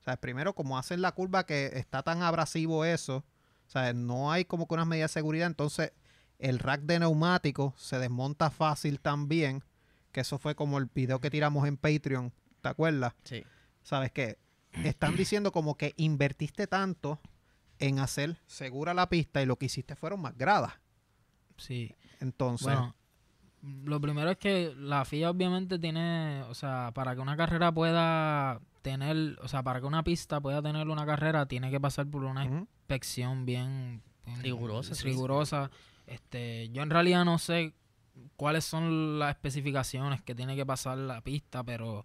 O 0.00 0.04
sea, 0.04 0.16
primero, 0.18 0.54
como 0.54 0.78
hacen 0.78 1.02
la 1.02 1.12
curva 1.12 1.46
que 1.46 1.66
está 1.74 2.02
tan 2.02 2.22
abrasivo 2.22 2.84
eso, 2.84 3.24
o 3.66 3.70
sea, 3.70 3.92
no 3.92 4.30
hay 4.30 4.44
como 4.44 4.68
que 4.68 4.74
unas 4.74 4.86
medidas 4.86 5.10
de 5.10 5.14
seguridad, 5.14 5.46
entonces 5.46 5.92
el 6.38 6.58
rack 6.58 6.82
de 6.82 6.98
neumáticos 6.98 7.80
se 7.80 7.98
desmonta 7.98 8.50
fácil 8.50 9.00
también, 9.00 9.64
que 10.12 10.20
eso 10.20 10.38
fue 10.38 10.54
como 10.54 10.78
el 10.78 10.86
video 10.86 11.20
que 11.20 11.30
tiramos 11.30 11.66
en 11.66 11.76
Patreon, 11.76 12.32
¿te 12.60 12.68
acuerdas? 12.68 13.14
Sí. 13.24 13.44
¿Sabes 13.82 14.12
qué? 14.12 14.38
Están 14.84 15.16
diciendo 15.16 15.52
como 15.52 15.76
que 15.76 15.94
invertiste 15.96 16.66
tanto 16.66 17.20
en 17.78 17.98
hacer 17.98 18.38
segura 18.46 18.94
la 18.94 19.08
pista 19.08 19.42
y 19.42 19.46
lo 19.46 19.56
que 19.56 19.66
hiciste 19.66 19.96
fueron 19.96 20.20
más 20.20 20.36
gradas. 20.36 20.74
Sí. 21.56 21.94
Entonces, 22.20 22.66
Bueno, 22.66 22.94
lo 23.84 24.00
primero 24.00 24.30
es 24.30 24.38
que 24.38 24.74
la 24.76 25.04
FIA 25.04 25.30
obviamente 25.30 25.78
tiene, 25.78 26.42
o 26.48 26.54
sea, 26.54 26.90
para 26.94 27.14
que 27.14 27.20
una 27.20 27.36
carrera 27.36 27.72
pueda 27.72 28.60
tener, 28.82 29.38
o 29.42 29.48
sea, 29.48 29.62
para 29.62 29.80
que 29.80 29.86
una 29.86 30.04
pista 30.04 30.40
pueda 30.40 30.60
tener 30.62 30.88
una 30.88 31.06
carrera, 31.06 31.46
tiene 31.46 31.70
que 31.70 31.80
pasar 31.80 32.06
por 32.06 32.24
una 32.24 32.44
inspección 32.44 33.46
bien, 33.46 34.02
bien 34.26 34.42
Rigurosa, 34.42 34.94
rigurosa. 35.02 35.70
Este, 36.06 36.68
yo 36.70 36.82
en 36.82 36.90
realidad 36.90 37.24
no 37.24 37.38
sé 37.38 37.72
cuáles 38.36 38.64
son 38.64 39.18
las 39.18 39.30
especificaciones 39.30 40.22
que 40.22 40.34
tiene 40.34 40.54
que 40.56 40.66
pasar 40.66 40.98
la 40.98 41.22
pista, 41.22 41.64
pero 41.64 42.04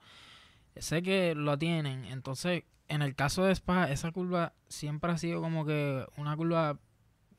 sé 0.82 1.02
que 1.02 1.36
lo 1.36 1.58
tienen. 1.58 2.06
Entonces, 2.06 2.64
en 2.88 3.02
el 3.02 3.16
caso 3.16 3.44
de 3.44 3.52
Spa, 3.54 3.92
esa 3.92 4.12
curva 4.12 4.54
siempre 4.68 5.12
ha 5.12 5.18
sido 5.18 5.42
como 5.42 5.66
que 5.66 6.06
una 6.18 6.36
curva, 6.36 6.80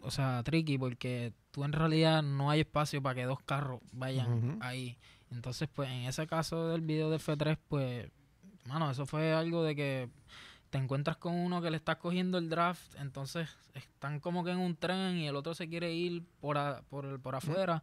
o 0.00 0.10
sea, 0.10 0.42
tricky, 0.44 0.78
porque 0.78 1.32
tú 1.50 1.64
en 1.64 1.72
realidad 1.72 2.22
no 2.22 2.50
hay 2.50 2.60
espacio 2.60 3.02
para 3.02 3.14
que 3.16 3.24
dos 3.24 3.40
carros 3.42 3.80
vayan 3.92 4.28
ahí. 4.62 4.98
Entonces, 5.30 5.68
pues 5.72 5.88
en 5.90 6.02
ese 6.06 6.26
caso 6.26 6.68
del 6.68 6.80
video 6.80 7.10
de 7.10 7.18
F3, 7.18 7.58
pues, 7.68 8.10
mano, 8.66 8.90
eso 8.90 9.06
fue 9.06 9.32
algo 9.32 9.62
de 9.64 9.74
que 9.76 10.08
te 10.70 10.78
encuentras 10.78 11.16
con 11.16 11.34
uno 11.34 11.60
que 11.60 11.70
le 11.70 11.76
estás 11.76 11.96
cogiendo 11.96 12.38
el 12.38 12.48
draft, 12.48 12.94
entonces 12.96 13.48
están 13.74 14.20
como 14.20 14.44
que 14.44 14.52
en 14.52 14.58
un 14.58 14.76
tren 14.76 15.16
y 15.18 15.26
el 15.26 15.34
otro 15.34 15.52
se 15.54 15.68
quiere 15.68 15.92
ir 15.92 16.22
por, 16.40 16.58
a- 16.58 16.82
por, 16.88 17.04
el- 17.06 17.18
por 17.20 17.34
afuera. 17.34 17.82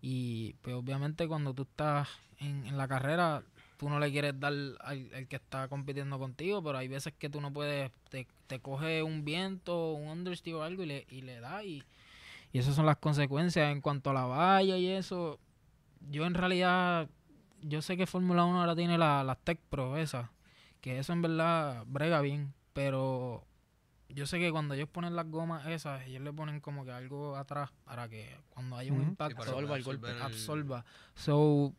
Y 0.00 0.52
pues 0.62 0.76
obviamente 0.76 1.26
cuando 1.26 1.54
tú 1.54 1.62
estás 1.62 2.08
en, 2.38 2.66
en 2.66 2.76
la 2.76 2.86
carrera, 2.86 3.42
tú 3.78 3.88
no 3.88 3.98
le 3.98 4.10
quieres 4.12 4.38
dar 4.38 4.52
al, 4.52 4.76
al 5.14 5.26
que 5.28 5.36
está 5.36 5.68
compitiendo 5.68 6.18
contigo, 6.18 6.62
pero 6.62 6.76
hay 6.76 6.88
veces 6.88 7.14
que 7.18 7.30
tú 7.30 7.40
no 7.40 7.52
puedes, 7.52 7.90
te, 8.10 8.26
te 8.46 8.60
coge 8.60 9.02
un 9.02 9.24
viento, 9.24 9.92
un 9.94 10.08
understeer 10.08 10.56
o 10.56 10.62
algo 10.62 10.82
y 10.82 10.86
le, 10.86 11.06
y 11.08 11.22
le 11.22 11.40
da 11.40 11.64
y, 11.64 11.82
y 12.52 12.58
esas 12.58 12.74
son 12.74 12.84
las 12.86 12.96
consecuencias. 12.98 13.72
En 13.72 13.80
cuanto 13.80 14.10
a 14.10 14.14
la 14.14 14.26
valla 14.26 14.76
y 14.76 14.88
eso, 14.88 15.38
yo 16.10 16.26
en 16.26 16.34
realidad, 16.34 17.08
yo 17.62 17.80
sé 17.80 17.96
que 17.96 18.06
Fórmula 18.06 18.44
1 18.44 18.60
ahora 18.60 18.76
tiene 18.76 18.98
la- 18.98 19.24
las 19.24 19.38
Tech 19.38 19.58
Pro 19.70 19.96
esas, 19.96 20.28
que 20.80 20.98
eso 20.98 21.12
en 21.12 21.22
verdad 21.22 21.84
brega 21.86 22.20
bien, 22.20 22.52
pero 22.72 23.44
yo 24.08 24.26
sé 24.26 24.38
que 24.38 24.50
cuando 24.50 24.74
ellos 24.74 24.88
ponen 24.88 25.14
las 25.16 25.30
gomas 25.30 25.66
esas, 25.66 26.04
ellos 26.06 26.22
le 26.22 26.32
ponen 26.32 26.60
como 26.60 26.84
que 26.84 26.90
algo 26.92 27.36
atrás 27.36 27.70
para 27.84 28.08
que 28.08 28.36
cuando 28.50 28.76
haya 28.76 28.92
un 28.92 29.02
impacto 29.10 29.36
absorba 29.52 29.76
el 29.76 29.82
golpe, 29.84 30.10
el- 30.10 30.22
absorba. 30.22 30.84
So, 31.14 31.74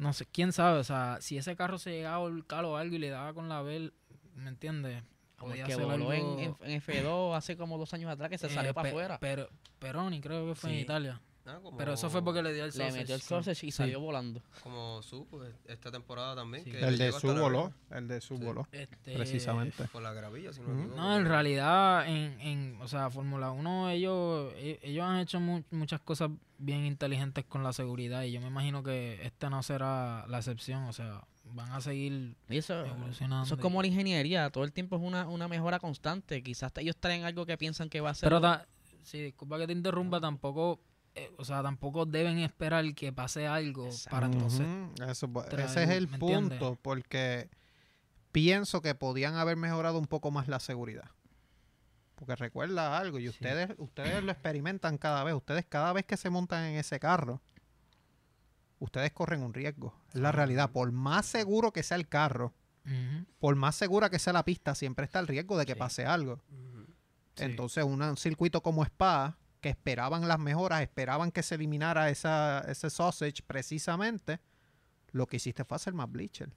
no 0.00 0.12
sé, 0.12 0.26
quién 0.26 0.52
sabe, 0.52 0.78
o 0.78 0.84
sea, 0.84 1.18
si 1.20 1.36
ese 1.38 1.54
carro 1.56 1.78
se 1.78 1.90
llegaba 1.90 2.16
a 2.16 2.18
volcar 2.18 2.64
o 2.64 2.76
algo 2.76 2.96
y 2.96 2.98
le 2.98 3.10
daba 3.10 3.34
con 3.34 3.48
la 3.48 3.62
bel, 3.62 3.92
¿me 4.34 4.48
entiendes? 4.48 5.02
Podía 5.36 5.64
que 5.64 5.74
voló 5.76 6.12
en, 6.12 6.20
algo- 6.22 6.38
en- 6.40 6.56
en 6.72 6.80
F2 6.82 7.34
hace 7.36 7.56
como 7.56 7.78
dos 7.78 7.92
años 7.94 8.10
atrás 8.10 8.28
que 8.30 8.38
se 8.38 8.46
eh, 8.48 8.50
salió 8.50 8.74
para 8.74 8.84
Pe- 8.84 8.90
afuera. 8.90 9.18
Pero, 9.20 9.48
Peroni 9.78 10.20
creo 10.20 10.46
que 10.48 10.54
fue 10.54 10.70
en. 10.72 10.78
Italia. 10.80 11.20
Ah, 11.46 11.58
como- 11.62 11.76
Pero 11.78 11.94
eso 11.94 12.10
fue 12.10 12.22
porque 12.22 12.42
le 12.42 12.52
dio 12.52 12.64
el 12.64 12.70
Le 12.70 12.76
sausage. 12.76 12.98
metió 12.98 13.14
el 13.14 13.20
sausage 13.22 13.66
y 13.66 13.70
Sí. 13.70 13.76
salió 13.76 13.98
volando. 14.00 14.42
Como 14.62 15.02
su, 15.02 15.26
pues, 15.26 15.52
esta 15.66 15.90
temporada 15.90 16.34
también. 16.36 16.64
Sí. 16.64 16.70
que 16.70 16.80
el 16.80 16.98
de 16.98 17.12
su 17.12 17.26
voló, 17.34 17.72
el 17.90 18.08
de 18.08 18.20
su 18.20 18.36
Sí. 18.36 18.44
voló, 18.44 18.68
Este, 18.72 19.14
precisamente. 19.14 19.84
Por 19.88 20.02
la 20.02 20.12
gravilla, 20.12 20.52
si 20.52 20.60
no 20.60 20.66
Ujú. 20.66 20.74
me 20.74 20.80
equivoco. 20.82 21.00
No, 21.00 21.16
en 21.16 21.24
realidad, 21.24 22.06
en, 22.08 22.40
en 22.40 22.78
o 22.82 22.86
sea, 22.88 23.10
Fórmula 23.10 23.50
1, 23.52 23.88
ellos, 23.90 24.52
e- 24.56 24.78
ellos 24.82 25.04
han 25.04 25.18
hecho 25.20 25.40
mu- 25.40 25.62
muchas 25.70 26.00
cosas 26.00 26.30
bien 26.58 26.84
inteligentes 26.84 27.44
con 27.46 27.62
la 27.62 27.72
seguridad 27.72 28.22
y 28.24 28.32
yo 28.32 28.40
me 28.40 28.48
imagino 28.48 28.82
que 28.82 29.24
esta 29.24 29.48
no 29.48 29.62
será 29.62 30.26
la 30.28 30.38
excepción, 30.38 30.84
o 30.84 30.92
sea, 30.92 31.24
van 31.52 31.72
a 31.72 31.80
seguir 31.80 32.36
Y 32.48 32.58
eso, 32.58 32.84
evolucionando. 32.84 33.44
eso 33.46 33.54
es 33.54 33.60
como 33.60 33.80
la 33.80 33.88
ingeniería, 33.88 34.50
todo 34.50 34.62
el 34.64 34.72
tiempo 34.72 34.96
es 34.96 35.02
una, 35.02 35.26
una 35.26 35.48
mejora 35.48 35.80
constante. 35.80 36.42
Quizás 36.42 36.70
ellos 36.76 36.96
traen 36.98 37.24
algo 37.24 37.46
que 37.46 37.56
piensan 37.58 37.88
que 37.88 38.00
va 38.00 38.10
a 38.10 38.14
ser. 38.14 38.28
Pero, 38.28 38.40
ta- 38.40 38.66
sí, 39.02 39.20
disculpa 39.22 39.58
que 39.58 39.66
te 39.66 39.72
interrumpa, 39.72 40.20
tampoco, 40.20 40.78
eh, 41.14 41.32
o 41.38 41.44
sea, 41.44 41.62
tampoco 41.62 42.06
deben 42.06 42.38
esperar 42.38 42.84
que 42.94 43.12
pase 43.12 43.46
algo 43.46 43.86
Exacto. 43.86 44.10
para 44.10 44.26
entonces. 44.26 44.66
Eso, 45.08 45.28
pues, 45.28 45.48
traer- 45.48 45.66
ese 45.66 45.82
es 45.84 45.90
el 45.90 46.08
punto, 46.08 46.78
porque 46.82 47.50
pienso 48.32 48.80
que 48.80 48.94
podían 48.94 49.34
haber 49.34 49.56
mejorado 49.56 49.98
un 49.98 50.06
poco 50.06 50.30
más 50.30 50.46
la 50.48 50.60
seguridad. 50.60 51.10
Porque 52.14 52.36
recuerda 52.36 52.98
algo, 52.98 53.18
y 53.18 53.22
Sí. 53.22 53.28
ustedes, 53.30 53.70
ustedes 53.78 54.22
lo 54.22 54.30
experimentan 54.30 54.98
cada 54.98 55.24
vez, 55.24 55.34
ustedes 55.34 55.64
cada 55.66 55.92
vez 55.92 56.04
que 56.04 56.16
se 56.16 56.30
montan 56.30 56.64
en 56.64 56.76
ese 56.78 57.00
carro, 57.00 57.40
ustedes 58.78 59.12
corren 59.12 59.42
un 59.42 59.52
riesgo. 59.54 59.94
Es 60.14 60.20
la 60.20 60.32
realidad. 60.32 60.70
Por 60.70 60.92
más 60.92 61.26
seguro 61.26 61.72
que 61.72 61.82
sea 61.82 61.96
el 61.96 62.08
carro, 62.08 62.54
por 63.38 63.54
más 63.56 63.74
segura 63.76 64.10
que 64.10 64.18
sea 64.18 64.32
la 64.32 64.44
pista, 64.44 64.74
siempre 64.74 65.04
está 65.04 65.18
el 65.20 65.26
riesgo 65.28 65.56
de 65.58 65.66
que 65.66 65.74
Sí. 65.74 65.78
pase 65.78 66.06
algo. 66.06 66.40
Sí. 67.36 67.44
Entonces, 67.44 67.84
una- 67.84 68.10
un 68.10 68.16
circuito 68.16 68.62
como 68.62 68.82
Spa, 68.84 69.36
que 69.60 69.68
esperaban 69.68 70.26
las 70.28 70.38
mejoras, 70.38 70.82
esperaban 70.82 71.30
que 71.30 71.42
se 71.42 71.54
eliminara 71.56 72.08
esa, 72.10 72.60
ese 72.60 72.90
sausage 72.90 73.42
precisamente, 73.46 74.40
lo 75.12 75.26
que 75.26 75.36
hiciste 75.36 75.64
fue 75.64 75.76
hacer 75.76 75.92
más 75.94 76.10
bleacher 76.10 76.50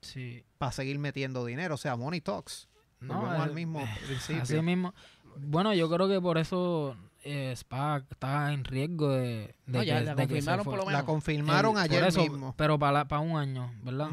sí. 0.00 0.44
para 0.58 0.72
seguir 0.72 0.98
metiendo 0.98 1.44
dinero. 1.44 1.74
O 1.74 1.78
sea, 1.78 1.96
money 1.96 2.20
talks. 2.20 2.68
No, 3.00 3.14
Volvemos 3.20 3.40
al 3.40 3.50
eh, 3.50 3.54
mismo 3.54 3.84
principio. 4.06 4.42
Así 4.42 4.62
mismo. 4.62 4.94
Bueno, 5.38 5.74
yo 5.74 5.90
creo 5.90 6.08
que 6.08 6.20
por 6.20 6.38
eso 6.38 6.96
eh, 7.22 7.52
Spa 7.54 8.02
está 8.10 8.52
en 8.52 8.64
riesgo 8.64 9.10
de, 9.10 9.54
de 9.66 9.78
No, 9.78 9.82
ya 9.82 9.98
que, 9.98 10.04
la 10.04 10.14
de 10.14 10.26
que 10.26 10.40
se 10.40 10.46
confirmaron 10.46 10.64
por 10.64 10.74
lo 10.76 10.84
La 10.84 10.90
menos. 10.90 11.04
confirmaron 11.04 11.70
El- 11.72 11.74
por 11.88 11.96
ayer 11.96 12.04
eso, 12.04 12.20
mismo. 12.22 12.54
Pero 12.56 12.78
para 12.78 13.04
un 13.20 13.36
año, 13.36 13.74
¿verdad? 13.82 14.10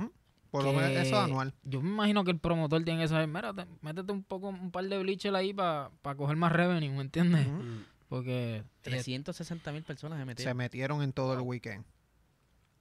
Por 0.52 0.64
lo 0.66 0.74
menos 0.74 0.92
eso 0.92 1.02
es 1.02 1.14
anual. 1.14 1.54
Yo 1.64 1.82
me 1.82 1.90
imagino 1.90 2.24
que 2.24 2.32
el 2.32 2.40
promotor 2.40 2.84
tiene 2.84 3.02
que 3.02 3.08
saber, 3.08 3.28
mira, 3.28 3.54
te- 3.54 3.66
métete 3.82 4.12
un 4.12 4.24
poco, 4.24 4.50
un 4.50 4.70
par 4.70 4.84
de 4.86 5.00
bleachers 5.00 5.34
ahí 5.34 5.54
para 5.54 5.90
coger 6.18 6.36
más 6.36 6.52
revenue, 6.52 6.92
¿me 6.92 7.02
entiendes? 7.02 7.48
Mm. 7.48 7.86
Porque 8.14 8.58
eh, 8.58 8.64
360 8.84 9.72
mil 9.72 9.82
personas 9.82 10.18
se 10.20 10.22
Se 10.22 10.26
metieron. 10.28 10.58
metieron 10.58 11.02
en 11.02 11.14
todo 11.14 11.34
el 11.34 11.40
weekend. 11.40 11.84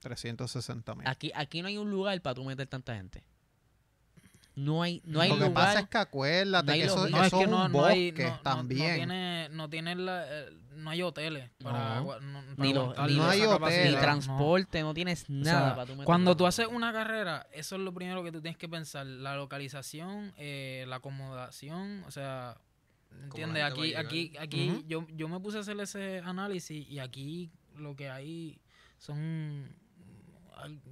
360 0.00 0.94
mil. 0.94 1.06
Aquí, 1.08 1.32
aquí 1.34 1.62
no 1.62 1.68
hay 1.68 1.78
un 1.78 1.90
lugar 1.90 2.20
para 2.20 2.34
tú 2.34 2.44
meter 2.44 2.66
tanta 2.66 2.94
gente. 2.94 3.22
No 4.54 4.82
hay, 4.82 5.00
no 5.06 5.22
hay 5.22 5.30
Lo 5.30 5.36
que 5.36 5.44
lugar. 5.46 5.54
pasa 5.54 5.80
es 5.80 5.88
que 5.88 5.96
acuérdate 5.96 6.66
no 6.66 6.72
que 6.74 6.82
eso, 6.84 6.96
los- 6.96 7.06
eso 7.06 7.16
no, 7.16 7.22
es 7.24 7.26
es 7.32 7.38
que 7.38 7.44
un 7.46 7.50
no, 7.50 7.68
no 7.70 7.78
bosque 7.78 7.92
hay, 7.94 8.12
no, 8.12 8.28
no- 8.28 8.40
también. 8.40 8.88
No, 8.90 8.94
tiene, 8.96 9.48
no 9.52 9.70
tiene 9.70 9.94
la, 9.94 10.24
eh, 10.28 10.50
no 10.74 10.90
hay 10.90 11.02
hoteles 11.02 11.50
para, 11.62 11.94
No. 11.94 12.00
no, 12.02 12.08
para 12.08 12.20
Ni 12.58 12.68
ni 12.68 12.72
No 12.74 13.28
hay 13.30 13.42
hoteles. 13.46 13.86
ni 13.88 13.94
no. 13.94 14.00
transporte, 14.02 14.82
no 14.82 14.92
tienes 14.92 15.22
O 15.22 15.32
nada 15.32 15.60
sea, 15.68 15.74
para 15.76 15.86
tú 15.86 15.92
meter 15.92 16.04
cuando 16.04 16.36
tú 16.36 16.46
haces 16.46 16.66
una 16.66 16.92
carrera, 16.92 17.46
eso 17.52 17.76
es 17.76 17.80
lo 17.80 17.94
primero 17.94 18.22
que 18.22 18.30
tú 18.32 18.42
tienes 18.42 18.58
que 18.58 18.68
pensar. 18.68 19.06
La 19.06 19.34
localización, 19.36 20.34
eh, 20.36 20.84
la 20.86 20.96
acomodación, 20.96 22.04
o 22.06 22.10
sea, 22.10 22.58
¿entiendes? 23.24 23.62
Aquí, 23.64 23.94
aquí, 24.06 24.32
aquí 24.38 24.84
yo, 24.88 25.06
yo 25.14 25.28
me 25.28 25.40
puse 25.40 25.58
a 25.58 25.60
hacer 25.60 25.78
ese 25.80 26.18
análisis 26.24 26.88
y 26.88 26.98
aquí 26.98 27.50
lo 27.76 27.94
que 27.96 28.10
hay 28.10 28.60
son, 28.98 29.68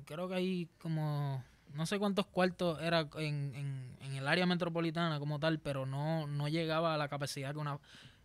creo 0.05 0.29
que 0.29 0.35
hay 0.35 0.69
como, 0.79 1.45
no 1.75 1.87
sé 1.87 1.99
cuántos 1.99 2.27
cuartos 2.27 2.81
era 2.83 3.09
en, 3.17 3.55
en, 3.55 3.97
en 4.01 4.13
el 4.15 4.27
área 4.27 4.47
metropolitana 4.47 5.19
como 5.19 5.39
tal, 5.39 5.59
pero 5.61 5.87
no, 5.87 6.27
no 6.27 6.49
llegaba 6.49 6.95
a 6.95 6.99
la 6.99 7.09
capacidad 7.09 7.53
que 7.53 7.59
una 7.59 7.79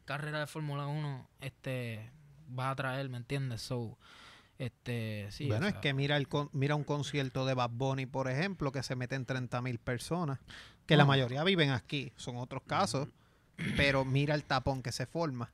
carrera 0.06 0.40
de 0.40 0.48
Fórmula 0.48 0.88
1 0.88 1.28
este, 1.42 2.10
va 2.58 2.70
a 2.72 2.76
traer, 2.76 3.10
¿me 3.10 3.18
entiendes? 3.18 3.62
So, 3.62 3.98
este, 4.58 5.28
sí, 5.32 5.48
bueno, 5.48 5.66
o 5.66 5.70
es 5.70 5.76
que 5.76 5.94
mira 5.94 6.16
el 6.18 6.28
con- 6.28 6.50
mira 6.54 6.76
un 6.76 6.84
concierto 6.84 7.46
de 7.46 7.54
Bad 7.54 7.72
Bunny, 7.72 8.06
por 8.06 8.30
ejemplo, 8.30 8.72
que 8.72 8.84
se 8.84 8.96
meten 8.96 9.26
30 9.26 9.62
mil 9.62 9.80
personas, 9.80 10.40
que 10.86 10.96
la 10.96 11.04
mayoría 11.06 11.44
viven 11.44 11.72
aquí, 11.72 12.14
son 12.16 12.38
otros 12.38 12.64
casos, 12.64 13.10
pero 13.78 14.04
mira 14.06 14.36
el 14.36 14.44
tapón 14.44 14.82
que 14.84 14.92
se 14.92 15.06
forma. 15.06 15.52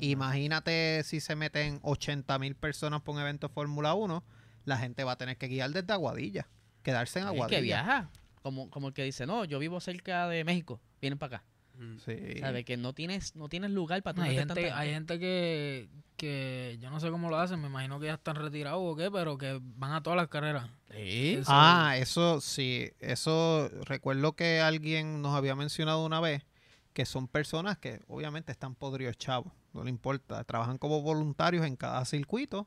Imagínate 0.00 1.02
si 1.04 1.20
se 1.20 1.36
meten 1.36 1.78
80 1.82 2.38
mil 2.38 2.54
personas 2.54 3.02
por 3.02 3.14
un 3.14 3.20
evento 3.20 3.48
de 3.48 3.54
Fórmula 3.54 3.94
1, 3.94 4.22
la 4.64 4.76
gente 4.78 5.04
va 5.04 5.12
a 5.12 5.16
tener 5.18 5.36
que 5.36 5.48
guiar 5.48 5.70
desde 5.70 5.92
Aguadilla, 5.92 6.48
quedarse 6.82 7.18
en 7.20 7.26
Aguadilla. 7.26 7.56
que 7.58 7.62
viaja. 7.62 8.10
Como, 8.42 8.68
como 8.70 8.88
el 8.88 8.94
que 8.94 9.02
dice, 9.04 9.26
no, 9.26 9.44
yo 9.44 9.58
vivo 9.58 9.80
cerca 9.80 10.28
de 10.28 10.44
México, 10.44 10.80
vienen 11.00 11.18
para 11.18 11.36
acá. 11.38 11.44
Mm. 11.78 11.96
Sí. 12.04 12.16
¿Sabes? 12.40 12.64
Que 12.64 12.76
no 12.76 12.92
tienes, 12.92 13.34
no 13.34 13.48
tienes 13.48 13.70
lugar 13.72 14.00
para 14.02 14.14
tú 14.14 14.20
No, 14.20 14.28
hay 14.28 14.36
gente, 14.36 14.54
tanta 14.54 14.78
hay 14.78 14.90
gente 14.90 15.18
que, 15.18 15.88
que 16.16 16.78
yo 16.80 16.88
no 16.90 17.00
sé 17.00 17.10
cómo 17.10 17.30
lo 17.30 17.38
hacen, 17.38 17.60
me 17.60 17.66
imagino 17.68 17.98
que 17.98 18.06
ya 18.06 18.14
están 18.14 18.36
retirados 18.36 18.80
o 18.82 18.94
qué, 18.96 19.10
pero 19.10 19.36
que 19.38 19.58
van 19.62 19.92
a 19.92 20.02
todas 20.02 20.16
las 20.16 20.28
carreras. 20.28 20.68
Sí. 20.92 21.34
Eso- 21.40 21.50
Ah, 21.52 21.96
eso 21.98 22.40
sí, 22.40 22.90
eso 23.00 23.68
recuerdo 23.86 24.34
que 24.34 24.60
alguien 24.60 25.20
nos 25.22 25.34
había 25.34 25.56
mencionado 25.56 26.04
una 26.04 26.20
vez 26.20 26.42
que 26.94 27.04
son 27.04 27.28
personas 27.28 27.76
que 27.76 28.00
obviamente 28.08 28.50
están 28.52 28.74
podridos 28.74 29.18
chavos, 29.18 29.52
no 29.74 29.84
le 29.84 29.90
importa, 29.90 30.42
trabajan 30.44 30.78
como 30.78 31.02
voluntarios 31.02 31.66
en 31.66 31.76
cada 31.76 32.02
circuito, 32.06 32.66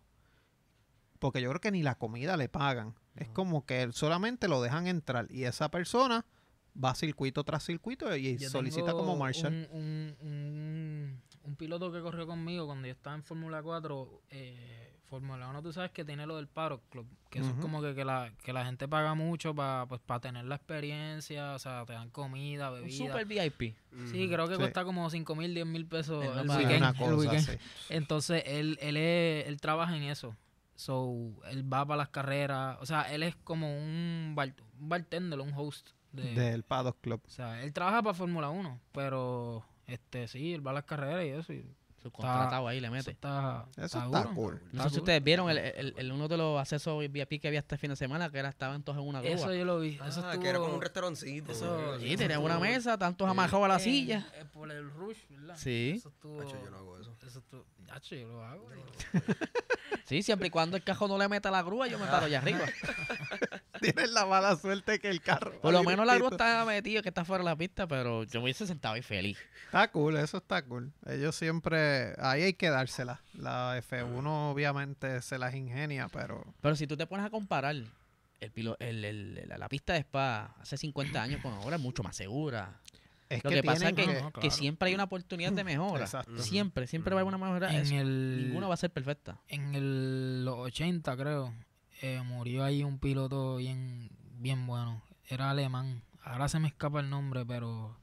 porque 1.20 1.42
yo 1.42 1.50
creo 1.50 1.62
que 1.62 1.72
ni 1.72 1.82
la 1.82 1.96
comida 1.96 2.38
le 2.38 2.50
pagan, 2.50 2.94
es 3.16 3.30
como 3.30 3.66
que 3.66 3.92
solamente 3.92 4.48
lo 4.48 4.62
dejan 4.62 4.86
entrar 4.88 5.26
y 5.32 5.46
esa 5.46 5.70
persona 5.72 6.26
va 6.82 6.94
circuito 6.94 7.44
tras 7.44 7.64
circuito 7.64 8.16
y 8.16 8.38
Yo 8.38 8.50
solicita 8.52 8.92
como 8.92 9.16
Marshall. 9.16 9.68
Un, 9.72 10.16
un, 10.22 10.28
un- 10.28 11.22
un 11.44 11.56
piloto 11.56 11.92
que 11.92 12.02
corrió 12.02 12.28
conmigo 12.28 12.66
cuando 12.68 12.88
yo 12.88 12.94
estaba 12.94 13.16
en 13.16 13.24
Fórmula 13.24 13.64
4, 13.64 14.22
eh, 14.30 14.87
Fórmula 15.10 15.48
1, 15.48 15.62
tú 15.64 15.72
sabes 15.74 15.92
que 15.92 16.04
tiene 16.06 16.26
lo 16.28 16.36
del 16.36 16.48
Paro 16.48 16.82
Club, 16.90 17.08
que 17.30 17.40
eso 17.40 17.50
es 17.50 17.56
como 17.56 17.82
que, 17.82 17.96
que, 17.96 18.04
la, 18.06 18.32
que 18.44 18.52
la 18.54 18.66
gente 18.66 18.88
paga 18.88 19.14
mucho 19.16 19.56
para 19.56 19.86
pues, 19.88 20.02
para 20.02 20.20
tener 20.20 20.46
la 20.46 20.56
experiencia, 20.56 21.54
o 21.54 21.60
sea, 21.60 21.86
te 21.86 21.94
dan 21.94 22.10
comida, 22.10 22.70
Un 22.72 22.82
bebida. 22.82 22.98
super 22.98 23.26
VIP. 23.26 23.76
Sí, 24.12 24.28
creo 24.30 24.48
que 24.48 24.56
Sí. 24.56 24.60
cuesta 24.60 24.84
como 24.84 25.10
5 25.10 25.36
mil, 25.36 25.54
10 25.54 25.66
mil 25.66 25.86
pesos 25.86 26.24
el 26.24 26.50
weekend. 26.50 26.78
una 26.78 26.90
el 26.90 26.96
cosa 26.98 27.16
weekend. 27.16 27.50
así. 27.50 27.58
Entonces, 27.90 28.44
él, 28.46 28.78
él, 28.82 28.98
es- 28.98 29.48
él 29.48 29.60
trabaja 29.62 29.96
en 29.96 30.04
eso. 30.04 30.36
So, 30.76 31.32
él 31.50 31.64
va 31.72 31.86
para 31.86 31.98
las 31.98 32.10
carreras. 32.10 32.78
O 32.82 32.86
sea, 32.86 33.04
él 33.14 33.24
es 33.24 33.36
como 33.38 33.76
un, 33.78 34.34
bar- 34.36 34.54
un 34.80 34.90
bartender, 34.90 35.40
un 35.40 35.52
host. 35.56 35.90
De, 36.12 36.34
del 36.34 36.64
Paddock 36.64 37.00
Club. 37.02 37.22
O 37.26 37.30
sea, 37.30 37.64
él 37.64 37.74
trabaja 37.74 38.02
para 38.04 38.14
Fórmula 38.14 38.50
1, 38.50 38.80
pero 38.92 39.66
este 39.88 40.28
sí, 40.28 40.54
él 40.54 40.66
va 40.66 40.72
a 40.72 40.76
las 40.76 40.84
carreras 40.86 41.26
y 41.26 41.30
eso. 41.30 41.54
Y 41.54 41.66
Subcontratado 42.12 42.68
ahí 42.68 42.80
le 42.80 42.88
eso 42.88 42.96
mete. 42.96 43.12
está, 43.12 43.66
Eso 43.76 43.84
está 43.86 44.06
duro. 44.06 44.32
cool. 44.36 44.62
No 44.72 44.84
sé 44.84 44.90
si 44.92 44.98
ustedes 45.00 45.24
vieron 45.24 45.50
el, 45.50 45.58
el- 45.58 45.94
el- 45.98 46.12
uno 46.12 46.28
de 46.28 46.38
los 46.38 46.60
accesos 46.60 47.00
VIP 47.10 47.40
que 47.42 47.48
había 47.48 47.60
este 47.60 47.78
fin 47.78 47.90
de 47.90 47.96
semana, 47.96 48.30
que 48.30 48.38
era 48.40 48.50
estaban 48.50 48.84
todos 48.84 49.00
en 49.00 49.08
una 49.08 49.22
grúa. 49.22 49.34
Eso 49.34 49.54
yo 49.54 49.66
lo 49.66 49.80
vi. 49.80 49.96
Eso 49.96 50.04
Ah, 50.04 50.10
estuvo, 50.10 50.40
que 50.44 50.50
era 50.50 50.60
como 50.60 50.74
un 50.76 50.82
restaurancito. 50.82 51.52
eso-. 51.52 52.00
Sí, 52.00 52.16
tenían 52.18 52.42
una 52.44 52.60
mesa, 52.60 52.98
tantos 52.98 53.30
amarrados 53.30 53.66
a 53.66 53.68
la 53.68 53.74
en- 53.76 53.80
silla. 53.82 54.28
eh, 54.36 54.46
por 54.52 54.72
el 54.72 54.90
rush, 54.92 55.18
¿verdad? 55.30 55.56
Sí. 55.58 55.96
Eso 55.98 56.10
estuvo. 56.10 56.42
Hacho, 56.42 56.58
yo 56.64 56.70
no 56.70 56.78
hago 56.78 57.00
eso. 57.00 57.16
Eso 57.26 57.40
estuvo. 57.40 57.66
Hacho, 57.90 58.16
yo 58.16 58.28
lo 58.28 58.44
hago. 58.44 58.68
Sí, 60.06 60.24
siempre 60.24 60.48
y 60.48 60.52
cuando 60.52 60.78
el 60.78 60.84
cajón 60.84 61.10
no 61.10 61.18
le 61.18 61.28
meta 61.28 61.52
la 61.52 61.62
grúa, 61.62 61.88
yo 61.88 62.00
me 62.00 62.06
paro 62.06 62.28
allá 62.28 62.38
arriba. 62.40 62.62
Tienes 63.82 64.12
la 64.12 64.26
mala 64.26 64.56
suerte 64.56 65.00
que 65.00 65.10
el 65.10 65.22
carro. 65.22 65.60
Por 65.62 65.74
lo 65.74 65.84
menos 65.84 66.06
la 66.06 66.16
grúa 66.16 66.30
está 66.32 66.66
metida, 66.66 67.02
que 67.02 67.10
está 67.10 67.26
fuera 67.26 67.44
de 67.44 67.50
la 67.50 67.56
pista, 67.56 67.88
pero 67.88 68.24
yo 68.24 68.40
me 68.40 68.46
hubiese 68.46 68.66
sentado 68.68 68.96
ahí 68.96 69.02
feliz. 69.02 69.38
Está 69.66 69.90
cool, 69.92 70.18
eso 70.18 70.38
está 70.38 70.62
cool. 70.64 70.92
Ellos 71.06 71.36
siempre, 71.36 72.14
ahí 72.20 72.44
hay 72.44 72.54
que 72.54 72.70
dársela. 72.70 73.22
La 73.34 73.78
F1 73.82 74.26
obviamente 74.52 75.22
se 75.22 75.38
las 75.38 75.54
ingenia, 75.56 76.08
pero 76.12 76.44
Pero 76.62 76.76
si 76.76 76.88
tú 76.88 76.98
te 76.98 77.06
pones 77.08 77.26
a 77.26 77.30
comparar 77.30 77.76
el, 77.76 78.54
pilo- 78.54 78.78
el- 78.80 79.04
el- 79.06 79.44
la, 79.48 79.58
la 79.58 79.70
pista 79.70 79.94
de 79.94 80.00
Spa 80.00 80.56
hace 80.60 80.78
50 80.78 81.22
años 81.22 81.42
con 81.42 81.54
ahora 81.54 81.76
es 81.78 81.82
mucho 81.82 82.04
más 82.04 82.16
segura. 82.16 82.80
es 83.30 83.44
Lo 83.44 83.50
que, 83.50 83.58
que, 83.58 83.64
pasa 83.64 83.90
es 83.90 83.94
que, 83.96 84.08
No, 84.22 84.32
que 84.32 84.52
siempre 84.52 84.88
hay 84.90 84.94
una 84.96 85.04
oportunidad 85.06 85.52
de 85.52 85.64
mejora. 85.64 86.04
Exacto. 86.06 86.38
Siempre, 86.40 86.88
siempre 86.88 87.14
va 87.14 87.20
a 87.20 87.24
haber 87.24 87.34
una 87.36 87.44
mejora. 87.46 87.76
En 87.76 87.92
el, 87.94 88.46
Ninguna 88.48 88.68
va 88.68 88.76
a 88.76 88.78
ser 88.78 88.92
perfecta. 88.92 89.40
en 89.50 89.76
el, 89.76 90.46
los 90.46 90.58
80, 90.60 91.18
creo, 91.18 91.54
eh, 92.02 92.22
murió 92.26 92.64
ahí 92.64 92.84
un 92.84 93.00
piloto 93.00 93.58
bien, 93.58 94.10
bien 94.40 94.66
bueno. 94.68 95.02
Era 95.28 95.50
alemán. 95.52 96.02
Ahora 96.24 96.48
se 96.50 96.60
me 96.60 96.68
escapa 96.68 97.00
el 97.00 97.10
nombre, 97.10 97.46
pero. 97.46 97.96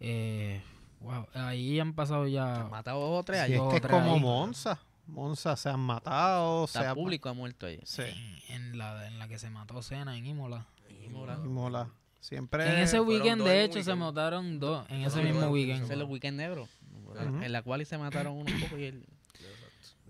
Eh, 0.00 0.62
wow, 1.00 1.26
ahí 1.34 1.78
han 1.80 1.94
pasado 1.94 2.24
Se 2.26 2.32
ya. 2.32 2.62
han 2.62 2.70
matado 2.70 3.00
dos 3.00 3.20
o 3.20 3.24
tres 3.24 3.40
allí. 3.40 3.54
es 3.54 3.60
que 3.70 3.76
es 3.76 3.82
como 3.86 4.14
ahí. 4.14 4.20
Monza. 4.20 4.78
Monza 5.06 5.56
se 5.56 5.70
han 5.70 5.80
matado, 5.80 6.66
se 6.66 6.78
Está 6.78 6.90
ha 6.90 6.94
público 6.94 7.28
ha 7.30 7.32
muerto 7.32 7.64
ahí. 7.66 7.80
Sí, 7.84 8.02
En, 8.50 8.72
en 8.72 8.78
la, 8.78 9.06
en 9.08 9.18
la 9.18 9.26
que 9.26 9.38
se 9.38 9.48
mató 9.48 9.80
Cena 9.82 10.16
en 10.18 10.26
Imola. 10.26 10.66
Y 11.02 11.08
mola. 11.08 11.38
y 11.42 11.48
mola. 11.48 11.90
Siempre 12.20 12.68
en 12.70 12.78
ese 12.80 13.00
weekend, 13.00 13.42
de 13.42 13.64
hecho, 13.64 13.82
se 13.82 13.94
mataron 13.94 14.58
dos 14.60 14.84
en 14.90 15.02
ese 15.02 15.22
mismo 15.22 15.48
weekend. 15.48 15.84
Ese 15.84 15.94
es 15.94 15.98
los 15.98 16.08
weekend 16.10 16.36
negros. 16.36 16.68
Ujú. 17.06 17.42
En 17.42 17.52
la 17.52 17.62
cual 17.62 17.86
se 17.86 17.96
mataron 17.96 18.34
uno 18.34 18.52
un 18.54 18.60
poco 18.60 18.76
y 18.76 18.84
el-. 18.84 19.06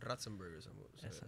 Ratzenberger 0.01 0.63
se, 0.63 0.71
se- 1.01 1.07
el 1.07 1.13
se. 1.13 1.27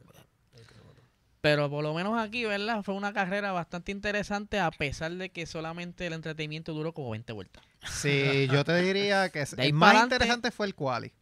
Pero 1.40 1.70
por 1.70 1.83
lo 1.83 1.94
menos 1.94 2.18
aquí, 2.18 2.44
¿verdad? 2.44 2.83
Fue 2.83 2.94
una 2.94 3.12
carrera 3.12 3.53
bastante 3.53 3.92
interesante 3.92 4.59
a 4.59 4.70
pesar 4.70 5.12
de 5.12 5.31
que 5.31 5.46
solamente 5.46 6.07
el 6.07 6.12
entretenimiento 6.12 6.74
duró 6.74 6.92
como 6.92 7.11
20 7.11 7.33
vueltas. 7.33 7.64
Sí, 7.88 8.46
yo 8.53 8.62
te 8.64 8.76
diría 8.83 9.31
que 9.31 9.44
el 9.57 9.72
más 9.72 10.03
interesante 10.03 10.50
fue 10.50 10.66
el 10.66 10.74
quali. 10.74 11.12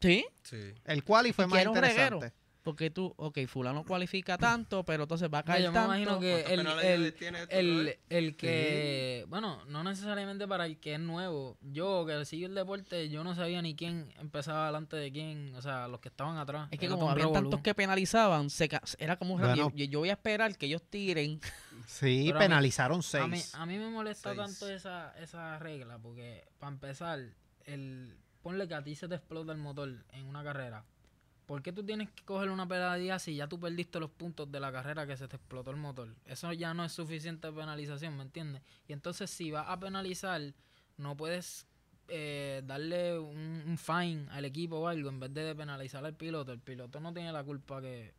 ¿Sí? 0.00 0.26
Sí. 0.42 0.72
El 0.84 1.04
quali 1.04 1.32
fue 1.32 1.46
más 1.46 1.64
reguero. 1.64 2.20
Porque 2.66 2.90
tú, 2.90 3.14
ok, 3.16 3.38
fulano 3.46 3.84
cualifica 3.84 4.36
tanto, 4.36 4.82
pero 4.84 5.04
entonces 5.04 5.28
va 5.32 5.38
a 5.38 5.42
No, 5.42 5.46
caer 5.46 5.62
yo 5.62 5.70
me 5.70 5.74
tanto. 5.74 5.86
imagino 5.94 6.18
que 6.18 6.42
¿Cuántas 6.42 6.82
el, 6.82 7.14
el, 7.48 7.48
el, 7.50 7.98
el 8.10 8.36
que, 8.36 9.24
bueno, 9.28 9.64
no 9.66 9.84
necesariamente 9.84 10.48
para 10.48 10.66
el 10.66 10.76
que 10.80 10.94
es 10.94 11.00
nuevo. 11.00 11.56
Yo 11.62 12.04
que 12.06 12.24
sigo 12.24 12.48
el 12.48 12.56
deporte, 12.56 13.08
yo 13.08 13.22
no 13.22 13.36
sabía 13.36 13.62
ni 13.62 13.76
quién 13.76 14.12
empezaba 14.18 14.66
delante 14.66 14.96
de 14.96 15.12
quién, 15.12 15.54
o 15.54 15.62
sea, 15.62 15.86
los 15.86 16.00
que 16.00 16.08
estaban 16.08 16.38
atrás. 16.38 16.66
Es 16.72 16.80
que 16.80 16.86
Era 16.86 16.96
como 16.96 17.08
había 17.08 17.26
revolú. 17.26 17.40
tantos 17.50 17.60
que 17.60 17.72
penalizaban, 17.72 18.50
se 18.50 18.68
ca- 18.68 18.82
era 18.98 19.16
como 19.16 19.34
un 19.34 19.40
Bueno. 19.42 19.70
yo, 19.72 19.84
yo 19.84 20.00
voy 20.00 20.08
a 20.10 20.14
esperar 20.14 20.56
que 20.58 20.66
ellos 20.66 20.82
tiren. 20.90 21.40
Sí, 21.86 22.24
Pero 22.26 22.38
a 22.38 22.40
mí- 22.40 22.44
penalizaron 22.46 22.96
A 22.96 23.26
mí, 23.28 23.36
seis. 23.38 23.54
a 23.54 23.64
mí 23.64 23.78
me 23.78 23.88
molesta 23.90 24.30
Seis. 24.34 24.38
tanto 24.44 24.68
esa, 24.68 25.14
esa 25.20 25.56
regla 25.60 25.98
porque, 25.98 26.44
para 26.58 26.72
empezar, 26.72 27.20
el 27.64 28.16
ponle 28.42 28.66
que 28.66 28.74
a 28.74 28.82
ti 28.82 28.96
se 28.96 29.06
te 29.06 29.14
explota 29.14 29.52
el 29.52 29.58
motor 29.58 30.04
en 30.10 30.26
una 30.26 30.42
carrera. 30.42 30.84
¿Por 31.46 31.62
qué 31.62 31.72
tú 31.72 31.84
tienes 31.84 32.10
que 32.10 32.24
coger 32.24 32.50
una 32.50 32.66
penalidad 32.66 33.18
si 33.20 33.36
ya 33.36 33.46
tú 33.46 33.58
perdiste 33.60 34.00
los 34.00 34.10
puntos 34.10 34.50
de 34.50 34.58
la 34.58 34.72
carrera 34.72 35.06
que 35.06 35.16
se 35.16 35.28
te 35.28 35.36
explotó 35.36 35.70
el 35.70 35.76
motor? 35.76 36.08
Eso 36.26 36.52
ya 36.52 36.74
no 36.74 36.84
es 36.84 36.92
suficiente 36.92 37.50
penalización, 37.52 38.16
¿me 38.16 38.24
entiendes? 38.24 38.62
Y 38.88 38.92
entonces 38.92 39.30
si 39.30 39.52
vas 39.52 39.66
a 39.68 39.78
penalizar, 39.78 40.42
no 40.96 41.16
puedes 41.16 41.66
eh, 42.08 42.62
darle 42.64 43.18
un, 43.18 43.62
un 43.66 43.78
fine 43.78 44.26
al 44.30 44.44
equipo 44.44 44.76
o 44.76 44.88
algo 44.88 45.08
en 45.08 45.20
vez 45.20 45.32
de 45.34 45.54
penalizar 45.54 46.04
al 46.04 46.14
piloto. 46.14 46.52
El 46.52 46.58
piloto 46.60 46.98
no 47.00 47.12
tiene 47.14 47.32
la 47.32 47.44
culpa 47.44 47.80
que... 47.80 48.12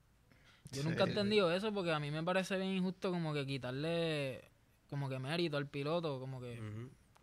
Yo 0.71 0.83
nunca 0.83 1.03
he 1.03 1.05
Sí. 1.05 1.11
entendido 1.11 1.51
eso 1.53 1.73
porque 1.73 1.91
a 1.91 1.99
mí 1.99 2.11
me 2.11 2.23
parece 2.23 2.57
bien 2.57 2.71
injusto 2.71 3.11
como 3.11 3.33
que 3.33 3.45
quitarle 3.45 4.41
como 4.89 5.09
que 5.09 5.19
mérito 5.19 5.57
al 5.57 5.67
piloto, 5.67 6.19
como 6.19 6.39
que. 6.41 6.59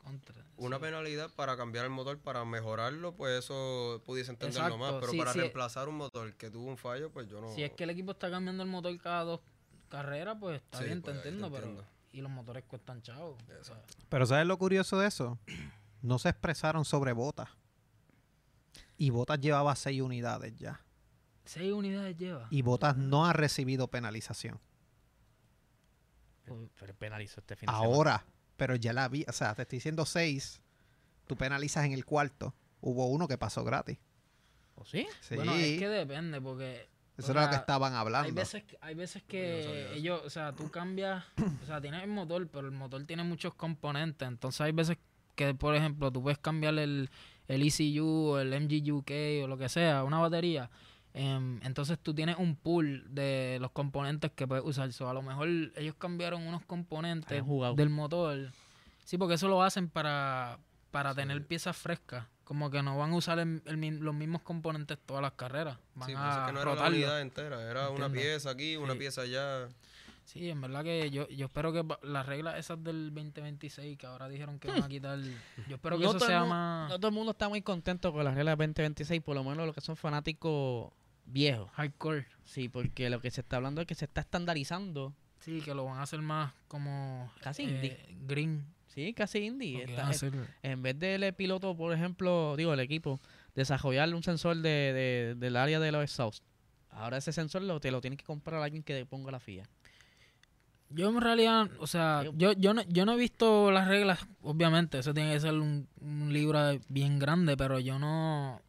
Contra. 0.04 0.34
Una 0.56 0.76
sí. 0.76 0.82
penalidad 0.82 1.30
para 1.34 1.56
cambiar 1.56 1.84
el 1.86 1.90
motor, 1.90 2.18
para 2.18 2.44
mejorarlo, 2.44 3.14
pues 3.16 3.44
eso 3.44 4.02
pudiese 4.06 4.30
entenderlo 4.30 4.66
Exacto, 4.68 4.78
más. 4.78 5.00
Pero 5.00 5.12
sí, 5.12 5.18
para 5.18 5.32
sí. 5.32 5.38
reemplazar 5.40 5.88
un 5.88 5.96
motor 5.96 6.34
que 6.36 6.50
tuvo 6.50 6.68
un 6.68 6.76
fallo, 6.76 7.10
pues 7.10 7.28
yo 7.28 7.40
no. 7.40 7.52
Si 7.54 7.62
es 7.64 7.72
que 7.72 7.84
el 7.84 7.90
equipo 7.90 8.12
está 8.12 8.30
cambiando 8.30 8.62
el 8.62 8.68
motor 8.68 8.96
cada 9.00 9.24
dos 9.24 9.40
carreras, 9.88 10.36
pues 10.38 10.62
está 10.62 10.78
Sí, 10.78 10.84
bien, 10.84 11.02
pues, 11.02 11.20
te 11.22 11.28
entiendo, 11.28 11.50
pero... 11.50 11.84
Y 12.12 12.20
los 12.20 12.30
motores 12.30 12.62
cuestan 12.68 13.02
chavos. 13.02 13.42
o 13.60 13.64
sea. 13.64 13.82
Pero 14.08 14.26
¿sabes 14.26 14.46
lo 14.46 14.56
curioso 14.58 14.98
de 14.98 15.08
eso? 15.08 15.38
No 16.02 16.18
se 16.18 16.28
expresaron 16.28 16.84
sobre 16.84 17.12
botas. 17.14 17.48
y 18.98 19.08
Botas 19.08 19.40
llevaba 19.40 19.74
seis 19.74 20.02
unidades 20.02 20.54
ya. 20.54 20.84
Seis 21.46 21.72
unidades 21.72 22.14
lleva. 22.18 22.46
Y 22.50 22.60
Botas 22.60 22.98
no 22.98 23.24
ha 23.24 23.32
recibido 23.32 23.88
penalización. 23.88 24.60
Pero 26.44 26.94
penalizó 26.98 27.40
este 27.40 27.56
fin 27.56 27.66
de 27.68 27.72
semana. 27.72 27.90
Pero 28.56 28.76
ya 28.76 28.92
la 28.92 29.08
vi, 29.08 29.24
o 29.28 29.32
sea, 29.32 29.54
te 29.54 29.62
estoy 29.62 29.78
diciendo 29.78 30.06
seis, 30.06 30.60
tú 31.26 31.36
penalizas 31.36 31.84
en 31.84 31.92
el 31.92 32.04
cuarto. 32.04 32.54
Hubo 32.80 33.06
uno 33.08 33.26
que 33.26 33.38
pasó 33.38 33.64
gratis. 33.64 33.98
¿O 34.76 34.84
sí? 34.84 35.06
Sí, 35.20 35.36
Bueno, 35.36 35.54
es 35.54 35.78
que 35.78 35.88
depende, 35.88 36.40
porque 36.40 36.88
eso 37.16 37.32
era 37.32 37.44
lo 37.44 37.50
que 37.50 37.56
estaban 37.56 37.94
hablando. 37.94 38.26
hay 38.26 38.32
veces, 38.32 38.64
que- 38.64 38.76
hay 38.80 38.94
veces 38.94 39.22
no 39.22 39.28
que 39.28 39.94
ellos, 39.94 40.20
o 40.24 40.30
sea, 40.30 40.52
tú 40.52 40.70
cambias, 40.70 41.24
o 41.62 41.66
sea, 41.66 41.80
tienes 41.80 42.02
el 42.02 42.10
motor, 42.10 42.46
pero 42.48 42.66
el 42.66 42.72
motor 42.72 43.04
tiene 43.06 43.24
muchos 43.24 43.54
componentes. 43.54 44.26
Entonces 44.26 44.60
hay 44.60 44.72
veces 44.72 44.98
que, 45.34 45.54
por 45.54 45.74
ejemplo, 45.74 46.10
tú 46.12 46.22
puedes 46.22 46.38
cambiar 46.38 46.78
el, 46.78 47.10
el 47.48 47.62
ECU 47.62 48.04
o 48.30 48.38
el 48.38 48.52
MGUK 48.52 49.10
o 49.44 49.48
lo 49.48 49.56
que 49.58 49.68
sea, 49.68 50.04
una 50.04 50.18
batería. 50.18 50.70
Em, 51.14 51.60
entonces 51.62 51.98
tú 51.98 52.12
tienes 52.14 52.36
un 52.38 52.56
pool 52.56 53.04
de 53.08 53.58
los 53.60 53.70
componentes 53.70 54.30
que 54.32 54.46
puedes 54.46 54.64
usar. 54.64 54.92
So, 54.92 55.08
a 55.08 55.14
lo 55.14 55.22
mejor 55.22 55.48
ellos 55.76 55.94
cambiaron 55.96 56.46
unos 56.46 56.62
componentes 56.66 57.42
del 57.76 57.90
motor. 57.90 58.50
Sí, 59.04 59.16
porque 59.18 59.34
eso 59.34 59.48
lo 59.48 59.62
hacen 59.62 59.88
para, 59.88 60.58
para 60.90 61.14
tener 61.14 61.46
piezas 61.46 61.76
frescas. 61.76 62.26
Como 62.44 62.70
que 62.70 62.82
no 62.82 62.98
van 62.98 63.12
a 63.12 63.16
usar 63.16 63.38
el- 63.38 63.62
el 63.64 63.98
los 64.00 64.14
mismos 64.14 64.42
componentes 64.42 64.98
todas 65.06 65.22
las 65.22 65.32
carreras. 65.32 65.78
Van 65.94 66.08
Sí, 66.08 66.14
pues 66.14 66.26
es 66.28 66.34
a 66.36 66.46
que 66.46 66.52
no 66.52 66.60
era 66.62 66.74
la 66.74 66.88
unidad 66.88 67.20
entera, 67.22 67.70
era 67.70 67.88
una 67.90 68.10
pieza 68.10 68.50
aquí, 68.50 68.76
una 68.76 68.92
Sí. 68.94 68.98
pieza 68.98 69.22
allá. 69.22 69.68
Sí, 70.24 70.48
en 70.48 70.60
verdad 70.60 70.82
que 70.84 71.10
yo, 71.10 71.28
yo 71.28 71.46
espero 71.46 71.70
que 71.72 71.84
las 72.02 72.24
reglas 72.26 72.56
esas 72.58 72.82
del 72.82 73.12
2026 73.14 73.98
que 73.98 74.06
ahora 74.06 74.26
dijeron 74.28 74.58
que 74.58 74.68
van 74.68 74.82
a 74.82 74.88
quitar, 74.88 75.18
yo 75.68 75.76
espero 75.76 75.98
que 75.98 76.04
No 76.04 76.10
eso 76.16 76.20
sea 76.20 76.44
más 76.44 76.88
No 76.90 76.96
todo 76.98 77.08
el 77.08 77.14
mundo 77.14 77.32
está 77.32 77.48
muy 77.50 77.60
contento 77.60 78.10
con 78.10 78.24
las 78.24 78.34
reglas 78.34 78.56
2026, 78.56 79.20
por 79.22 79.34
lo 79.36 79.44
menos 79.44 79.66
los 79.66 79.74
que 79.74 79.82
son 79.82 79.96
fanáticos 79.96 80.92
viejos. 81.26 81.70
hardcore. 81.72 82.26
Sí, 82.44 82.68
porque 82.68 83.08
lo 83.10 83.20
que 83.20 83.30
se 83.30 83.40
está 83.40 83.56
hablando 83.56 83.80
es 83.80 83.86
que 83.86 83.94
se 83.94 84.04
está 84.04 84.20
estandarizando. 84.22 85.14
Sí, 85.40 85.60
que 85.60 85.74
lo 85.74 85.84
van 85.84 85.98
a 85.98 86.02
hacer 86.02 86.20
más 86.22 86.52
como 86.68 87.30
Casi 87.42 87.62
eh, 87.64 87.68
indie. 87.70 87.98
green. 88.26 88.64
Sí, 88.88 89.12
casi 89.12 89.38
indie. 89.40 89.84
Está- 89.84 90.10
en 90.62 90.82
vez 90.82 90.98
del 90.98 91.34
piloto, 91.34 91.76
por 91.76 91.92
ejemplo, 91.92 92.54
digo, 92.56 92.72
el 92.72 92.80
equipo, 92.80 93.20
desarrollar 93.54 94.14
un 94.14 94.22
sensor 94.22 94.56
de, 94.56 94.68
de- 94.70 95.34
del 95.36 95.56
área 95.56 95.80
de 95.80 95.90
los 95.92 96.02
exhaust. 96.04 96.44
Ahora 96.90 97.16
ese 97.16 97.32
sensor 97.32 97.62
lo, 97.62 97.80
te 97.80 97.90
lo 97.90 98.00
tiene 98.00 98.16
que 98.16 98.24
comprar 98.24 98.62
alguien 98.62 98.82
que 98.84 98.94
le 98.94 99.04
ponga 99.06 99.32
la 99.32 99.40
FIA. 99.40 99.64
Yo 100.90 101.08
en 101.08 101.20
realidad, 101.20 101.68
o 101.80 101.86
sea, 101.88 102.22
yo, 102.36 102.52
yo, 102.52 102.72
no, 102.72 102.82
yo 102.82 103.04
no 103.04 103.14
he 103.14 103.16
visto 103.16 103.72
las 103.72 103.88
reglas, 103.88 104.24
obviamente, 104.42 104.98
eso 105.00 105.12
tiene 105.12 105.32
que 105.32 105.40
ser 105.40 105.54
un, 105.54 105.88
un 106.00 106.32
libro 106.32 106.58
bien 106.88 107.18
grande, 107.18 107.56
pero 107.56 107.80
yo 107.80 107.98
no, 107.98 108.60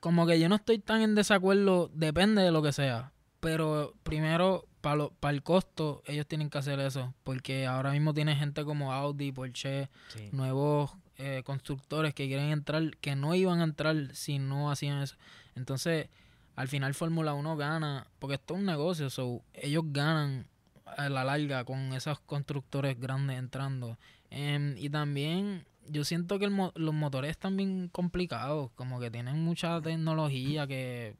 como 0.00 0.26
que 0.26 0.40
yo 0.40 0.48
no 0.48 0.56
estoy 0.56 0.78
tan 0.78 1.02
en 1.02 1.14
desacuerdo, 1.14 1.90
depende 1.94 2.42
de 2.42 2.50
lo 2.50 2.62
que 2.62 2.72
sea, 2.72 3.12
pero 3.40 3.94
primero, 4.02 4.66
para 4.80 5.10
el 5.34 5.42
costo, 5.42 6.02
ellos 6.06 6.26
tienen 6.26 6.48
que 6.50 6.58
hacer 6.58 6.80
eso, 6.80 7.14
porque 7.22 7.66
ahora 7.66 7.92
mismo 7.92 8.14
tiene 8.14 8.34
gente 8.36 8.64
como 8.64 8.92
Audi, 8.92 9.30
Porsche, 9.32 9.88
Sí. 10.08 10.28
nuevos 10.32 10.92
eh, 11.22 11.42
constructores 11.44 12.14
que 12.14 12.26
quieren 12.28 12.50
entrar, 12.50 12.96
que 12.96 13.14
no 13.14 13.34
iban 13.34 13.60
a 13.60 13.64
entrar 13.64 13.94
si 14.14 14.38
no 14.38 14.70
hacían 14.70 15.02
eso. 15.02 15.16
Entonces, 15.54 16.08
al 16.56 16.68
final 16.68 16.94
Fórmula 16.94 17.34
1 17.34 17.56
gana, 17.58 18.06
porque 18.18 18.36
esto 18.36 18.54
es 18.54 18.60
un 18.60 18.64
negocio, 18.66 19.10
so, 19.10 19.42
ellos 19.52 19.84
ganan 19.88 20.46
a 20.86 21.10
la 21.10 21.22
larga 21.24 21.64
con 21.64 21.92
esos 21.92 22.20
constructores 22.20 22.98
grandes 22.98 23.38
entrando. 23.38 23.98
Em, 24.30 24.76
y 24.78 24.88
también 24.88 25.66
yo 25.90 26.04
siento 26.04 26.38
que 26.38 26.44
el 26.46 26.50
mo- 26.50 26.72
los 26.74 26.94
motores 26.94 27.30
están 27.30 27.56
bien 27.56 27.88
complicados, 27.88 28.70
como 28.74 29.00
que 29.00 29.10
tienen 29.10 29.38
mucha 29.44 29.80
tecnología 29.80 30.66
que 30.66 31.16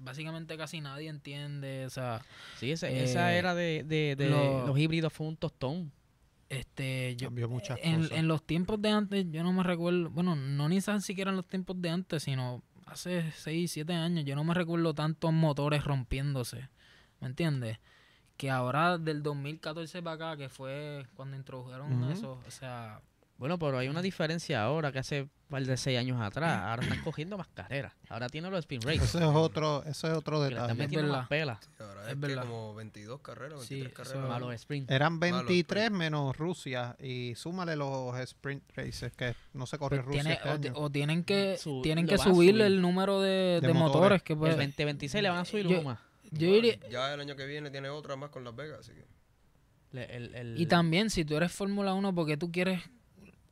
básicamente 0.00 0.56
casi 0.56 0.80
nadie 0.80 1.08
entiende, 1.08 1.86
o 1.86 1.90
sea, 1.90 2.22
Sí, 2.56 2.70
ese- 2.70 2.88
Eh, 2.88 3.04
esa 3.04 3.32
era 3.34 3.54
de, 3.54 3.82
de- 3.84 4.14
de 4.16 4.28
lo- 4.30 4.66
los 4.68 4.78
híbridos 4.78 5.12
fue 5.12 5.26
un 5.26 5.36
tostón. 5.36 5.92
este 6.50 7.16
yo 7.16 7.28
Cambió 7.28 7.48
muchas 7.48 7.80
en, 7.82 8.02
cosas. 8.02 8.18
en 8.18 8.28
los 8.28 8.44
tiempos 8.46 8.80
de 8.80 8.90
antes, 8.90 9.26
yo 9.30 9.42
no 9.42 9.52
me 9.52 9.62
recuerdo, 9.64 10.10
bueno, 10.10 10.36
no 10.36 10.68
ni 10.68 10.80
tan 10.80 11.00
siquiera 11.00 11.30
en 11.30 11.36
los 11.36 11.46
tiempos 11.48 11.80
de 11.80 11.88
antes, 11.90 12.22
sino 12.22 12.62
hace 12.86 13.32
6, 13.32 13.72
7 13.72 13.94
años, 13.94 14.24
yo 14.24 14.36
no 14.36 14.44
me 14.44 14.54
recuerdo 14.54 14.94
tantos 14.94 15.32
motores 15.32 15.82
rompiéndose, 15.84 16.68
¿me 17.20 17.26
entiendes? 17.28 17.78
Que 18.36 18.50
ahora 18.50 18.98
del 18.98 19.22
2014 19.22 20.02
para 20.02 20.32
acá, 20.32 20.36
que 20.36 20.48
fue 20.48 21.06
cuando 21.14 21.34
introdujeron 21.36 22.02
Ujú. 22.04 22.12
eso, 22.12 22.40
o 22.46 22.50
sea, 22.50 23.00
Bueno, 23.36 23.58
pero 23.58 23.78
hay 23.78 23.88
una 23.88 24.00
diferencia 24.00 24.62
ahora 24.62 24.92
que 24.92 25.00
hace 25.00 25.28
par 25.48 25.64
de 25.64 25.76
seis 25.76 25.98
años 25.98 26.20
atrás. 26.20 26.56
Ahora 26.62 26.82
están 26.84 27.02
cogiendo 27.02 27.36
más 27.36 27.48
carreras. 27.48 27.92
Ahora 28.08 28.28
tienen 28.28 28.50
los 28.52 28.60
spin 28.60 28.80
race. 28.80 29.02
Eso 29.04 29.18
es 29.18 29.24
otro, 29.24 29.82
eso 29.84 30.06
es 30.10 30.16
otro 30.16 30.40
detalle. 30.40 30.74
metiendo 30.74 31.02
verdad. 31.08 31.18
más 31.18 31.28
pela 31.28 31.60
Ahora 31.80 32.00
Es 32.02 32.06
es, 32.08 32.14
que 32.14 32.20
verdad. 32.20 32.42
como 32.42 32.74
22 32.76 33.20
carreras, 33.20 33.60
Sí, 33.62 33.74
23 33.80 34.06
eso- 34.08 34.14
carreras. 34.18 34.36
a 34.36 34.40
los 34.40 34.54
sprint. 34.54 34.90
Eran 34.90 35.18
Malo, 35.18 35.36
23 35.44 35.90
menos 35.90 36.36
Rusia 36.36 36.96
y 37.00 37.34
súmale 37.34 37.74
los 37.76 38.16
sprint 38.20 38.62
races 38.76 39.12
que 39.12 39.34
no 39.52 39.66
se 39.66 39.78
corre 39.78 39.96
pues 39.96 40.06
Rusia 40.06 40.22
tiene, 40.22 40.34
este 40.36 40.48
o, 40.50 40.60
ti- 40.60 40.68
año. 40.68 40.76
o 40.78 40.90
tienen 40.90 41.24
que 41.24 41.56
Su- 41.58 41.82
tienen 41.82 42.06
que 42.06 42.18
subir. 42.18 42.60
el 42.60 42.80
número 42.80 43.20
de, 43.20 43.58
De 43.60 43.66
de 43.66 43.72
motores. 43.74 43.94
motores 43.94 44.22
que 44.22 44.32
El 44.34 44.38
puede. 44.38 44.52
2026 44.52 45.22
le 45.22 45.28
van 45.28 45.38
a 45.40 45.44
subir 45.44 45.66
Yo- 45.66 45.80
uno 45.80 45.90
más. 45.90 45.98
Yo 46.30 46.48
Ya 46.90 47.12
el 47.14 47.20
año 47.20 47.36
que 47.36 47.46
viene 47.46 47.70
tiene 47.70 47.88
otra 47.90 48.14
más 48.16 48.30
con 48.30 48.42
Las 48.44 48.54
Vegas, 48.56 48.78
así 48.80 48.92
que. 48.92 49.04
El- 49.92 50.34
el- 50.34 50.60
Y 50.60 50.66
también, 50.66 51.10
si 51.10 51.24
tú 51.24 51.36
eres 51.36 51.52
Fórmula 51.52 51.94
1, 51.94 52.12
porque 52.14 52.36
tú 52.36 52.50
quieres, 52.50 52.80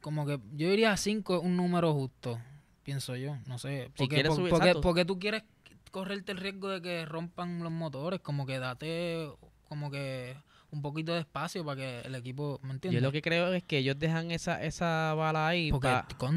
como 0.02 0.26
que 0.26 0.38
yo 0.52 0.68
diría 0.68 0.94
5 0.96 1.36
es 1.38 1.42
un 1.42 1.56
número 1.56 1.94
justo, 1.94 2.38
pienso 2.82 3.16
yo, 3.16 3.36
no 3.46 3.58
sé. 3.58 3.84
Si 3.86 3.90
Porque, 3.96 4.14
quieres 4.16 4.30
por- 4.34 4.38
subir- 4.40 4.50
porque, 4.50 4.74
porque 4.74 5.04
tú 5.06 5.18
quieres 5.18 5.42
correrte 5.90 6.32
el 6.32 6.38
riesgo 6.38 6.68
de 6.68 6.82
que 6.82 7.06
rompan 7.06 7.62
los 7.62 7.72
motores, 7.72 8.20
como 8.20 8.44
que 8.44 8.58
date 8.58 9.30
como 9.68 9.90
que 9.90 10.36
un 10.70 10.82
poquito 10.82 11.12
de 11.14 11.20
espacio 11.20 11.64
para 11.64 11.76
que 11.76 12.00
el 12.00 12.14
equipo, 12.14 12.58
¿me 12.62 12.68
Yo 12.68 12.74
entiendes? 12.74 13.02
lo 13.02 13.12
que 13.12 13.22
creo 13.22 13.52
es 13.54 13.62
que 13.62 13.78
ellos 13.78 13.98
dejan 13.98 14.30
esa, 14.30 14.62
esa 14.62 15.14
bala 15.14 15.46
ahí 15.48 15.70
porque 15.70 15.88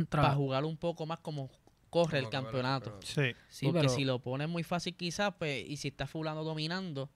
para 0.09 0.33
jugar 0.33 0.63
un 0.65 0.77
poco 0.77 1.05
más 1.05 1.19
como 1.19 1.49
corre 1.89 2.19
el 2.19 2.29
campeonato. 2.29 2.99
Sí, 3.01 3.31
sí, 3.49 3.65
Porque 3.67 3.79
pero 3.81 3.89
si 3.93 4.03
lo 4.03 4.19
pones 4.19 4.49
muy 4.49 4.63
fácil 4.63 4.93
quizás, 4.95 5.33
pues, 5.37 5.65
y 5.67 5.77
si 5.77 5.87
está 5.87 6.05
fulano 6.05 6.43
dominando, 6.43 7.09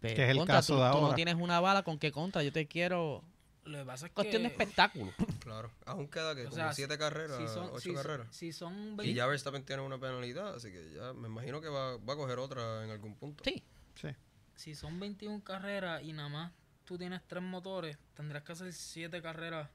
pues, 0.00 0.14
Que 0.14 0.22
es 0.24 0.30
el 0.30 0.38
contra, 0.38 0.56
caso 0.56 0.74
tú, 0.76 0.80
de 0.82 0.90
tú 0.90 0.96
no 0.98 1.02
ahora. 1.06 1.14
tienes 1.16 1.34
una 1.34 1.58
bala 1.60 1.82
con 1.82 1.98
que 1.98 2.12
contra, 2.12 2.42
yo 2.44 2.52
te 2.52 2.66
quiero... 2.66 3.22
lo 3.66 3.78
que 3.78 3.84
pasa 3.84 4.06
es 4.06 4.12
Cuestión 4.12 4.42
de 4.42 4.48
espectáculo. 4.48 5.12
Claro. 5.40 5.70
Aún 5.84 6.08
queda 6.08 6.34
que 6.34 6.42
o 6.42 6.44
como 6.50 6.56
sea, 6.56 6.72
7 6.72 6.98
carreras, 6.98 7.36
si 7.38 7.46
son, 7.48 7.68
8 7.70 7.80
si 7.80 7.88
son- 7.88 7.96
carreras. 7.96 8.26
si 8.36 8.52
son 8.52 8.74
Y 8.74 8.96
20 8.96 9.14
ya 9.14 9.26
Verstappen 9.26 9.64
tiene 9.64 9.82
una 9.82 9.98
penalidad, 9.98 10.54
así 10.54 10.70
que 10.72 10.92
ya 10.92 11.12
me 11.12 11.28
imagino 11.28 11.60
que 11.60 11.68
va, 11.68 11.96
va 11.98 12.14
a 12.14 12.16
coger 12.16 12.38
otra 12.38 12.84
en 12.84 12.90
algún 12.90 13.14
punto. 13.14 13.44
Sí. 13.44 13.62
sí. 13.94 14.08
si 14.56 14.74
son 14.74 14.98
21 14.98 15.42
carreras 15.44 16.02
y 16.02 16.12
nada 16.12 16.28
más 16.28 16.52
tú 16.84 16.98
tienes 16.98 17.22
tres 17.26 17.42
motores, 17.42 17.96
tendrás 18.14 18.42
que 18.42 18.52
hacer 18.52 18.72
7 18.72 19.20
carreras 19.22 19.68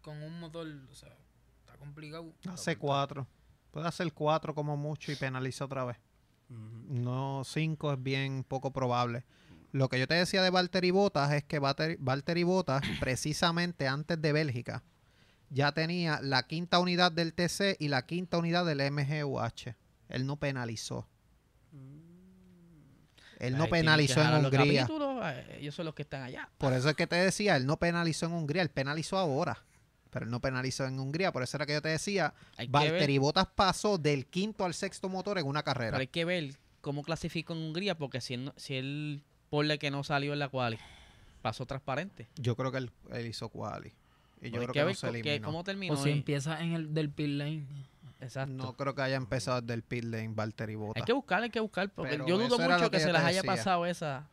con 0.00 0.22
un 0.22 0.38
motor, 0.40 0.66
o 0.90 0.94
sea, 0.94 1.14
está 1.60 1.76
complicado. 1.78 2.32
Hace 2.48 2.76
cuatro. 2.76 3.26
Puede 3.70 3.86
hacer 3.86 4.12
cuatro 4.12 4.54
como 4.54 4.76
mucho 4.76 5.12
y 5.12 5.16
penaliza 5.16 5.64
otra 5.64 5.84
vez. 5.84 5.96
No, 6.48 7.42
cinco 7.44 7.92
es 7.92 8.02
bien 8.02 8.42
poco 8.44 8.72
probable. 8.72 9.24
Lo 9.72 9.88
que 9.88 9.98
yo 9.98 10.08
te 10.08 10.14
decía 10.14 10.42
de 10.42 10.50
Valtteri 10.50 10.90
Bottas 10.90 11.32
es 11.32 11.44
que 11.44 11.58
Valtteri, 11.58 12.42
Bottas, 12.42 12.82
precisamente 13.00 13.86
antes 13.86 14.20
de 14.20 14.32
Bélgica, 14.32 14.82
ya 15.48 15.72
tenía 15.72 16.20
la 16.22 16.44
quinta 16.44 16.78
unidad 16.78 17.12
del 17.12 17.34
TC 17.34 17.76
y 17.78 17.88
la 17.88 18.06
quinta 18.06 18.38
unidad 18.38 18.64
del 18.66 18.90
MGUH. 18.90 19.74
Él 20.08 20.26
no 20.26 20.36
penalizó. 20.36 21.08
Él 23.38 23.56
no 23.56 23.68
penalizó 23.68 24.20
en 24.22 24.44
Hungría. 24.44 24.86
eh, 25.24 25.58
ellos 25.60 25.74
son 25.74 25.86
los 25.86 25.94
que 25.94 26.02
están 26.02 26.22
allá. 26.22 26.50
Por 26.58 26.74
eso 26.74 26.90
es 26.90 26.94
que 26.94 27.06
te 27.06 27.16
decía, 27.16 27.56
él 27.56 27.64
no 27.64 27.78
penalizó 27.78 28.26
en 28.26 28.32
Hungría, 28.32 28.60
él 28.60 28.70
penalizó 28.70 29.16
ahora. 29.16 29.64
Pero 30.10 30.26
él 30.26 30.30
no 30.30 30.40
penalizó 30.40 30.84
en 30.84 30.98
Hungría. 30.98 31.32
Por 31.32 31.42
eso 31.42 31.56
era 31.56 31.64
que 31.64 31.72
yo 31.72 31.80
te 31.80 31.88
decía, 31.88 32.34
Valtteri 32.68 33.18
Bottas 33.18 33.46
pasó 33.46 33.96
del 33.96 34.26
quinto 34.26 34.64
al 34.64 34.74
sexto 34.74 35.08
motor 35.08 35.38
en 35.38 35.46
una 35.46 35.62
carrera. 35.62 35.92
Pero 35.92 36.00
hay 36.00 36.08
que 36.08 36.24
ver 36.24 36.58
cómo 36.80 37.02
clasificó 37.02 37.54
en 37.54 37.60
Hungría, 37.60 37.96
porque 37.96 38.20
si 38.20 38.34
él, 38.34 38.52
si 38.56 38.74
él 38.74 39.24
ponle 39.50 39.78
que 39.78 39.90
no 39.90 40.02
salió 40.04 40.32
en 40.32 40.38
la 40.38 40.48
quali, 40.48 40.78
pasó 41.42 41.66
transparente. 41.66 42.28
Yo 42.36 42.56
creo 42.56 42.70
que 42.72 42.78
él, 42.78 42.90
él 43.12 43.26
hizo 43.26 43.48
quali. 43.50 43.92
Y 44.40 44.50
yo 44.50 44.56
Pues 44.56 44.68
creo 44.68 44.72
que 44.72 44.72
que, 44.80 44.84
no 44.86 44.94
se 44.94 45.08
eliminó. 45.08 45.46
cómo 45.46 45.64
terminó. 45.64 45.94
O 45.94 45.96
si 45.96 46.08
y- 46.08 46.12
empieza 46.12 46.60
en 46.62 46.72
el 46.72 46.94
del 46.94 47.10
pit 47.10 47.28
lane. 47.28 47.66
Exacto. 48.20 48.52
No 48.52 48.74
creo 48.76 48.94
que 48.94 49.02
haya 49.02 49.16
empezado 49.16 49.60
desde 49.60 49.74
el 49.74 49.82
pit 49.82 50.04
lane 50.04 50.28
Valtteri 50.28 50.74
Bottas. 50.76 51.02
hay 51.02 51.06
que 51.06 51.12
buscar, 51.12 51.42
hay 51.42 51.50
que 51.50 51.60
buscar, 51.60 51.90
porque 51.90 52.12
Pero 52.12 52.26
yo 52.26 52.38
dudo 52.38 52.58
mucho 52.58 52.90
que, 52.90 53.00
se 53.00 53.12
las 53.12 53.24
haya 53.24 53.38
decía. 53.42 53.50
pasado 53.54 53.86
esa. 53.86 54.28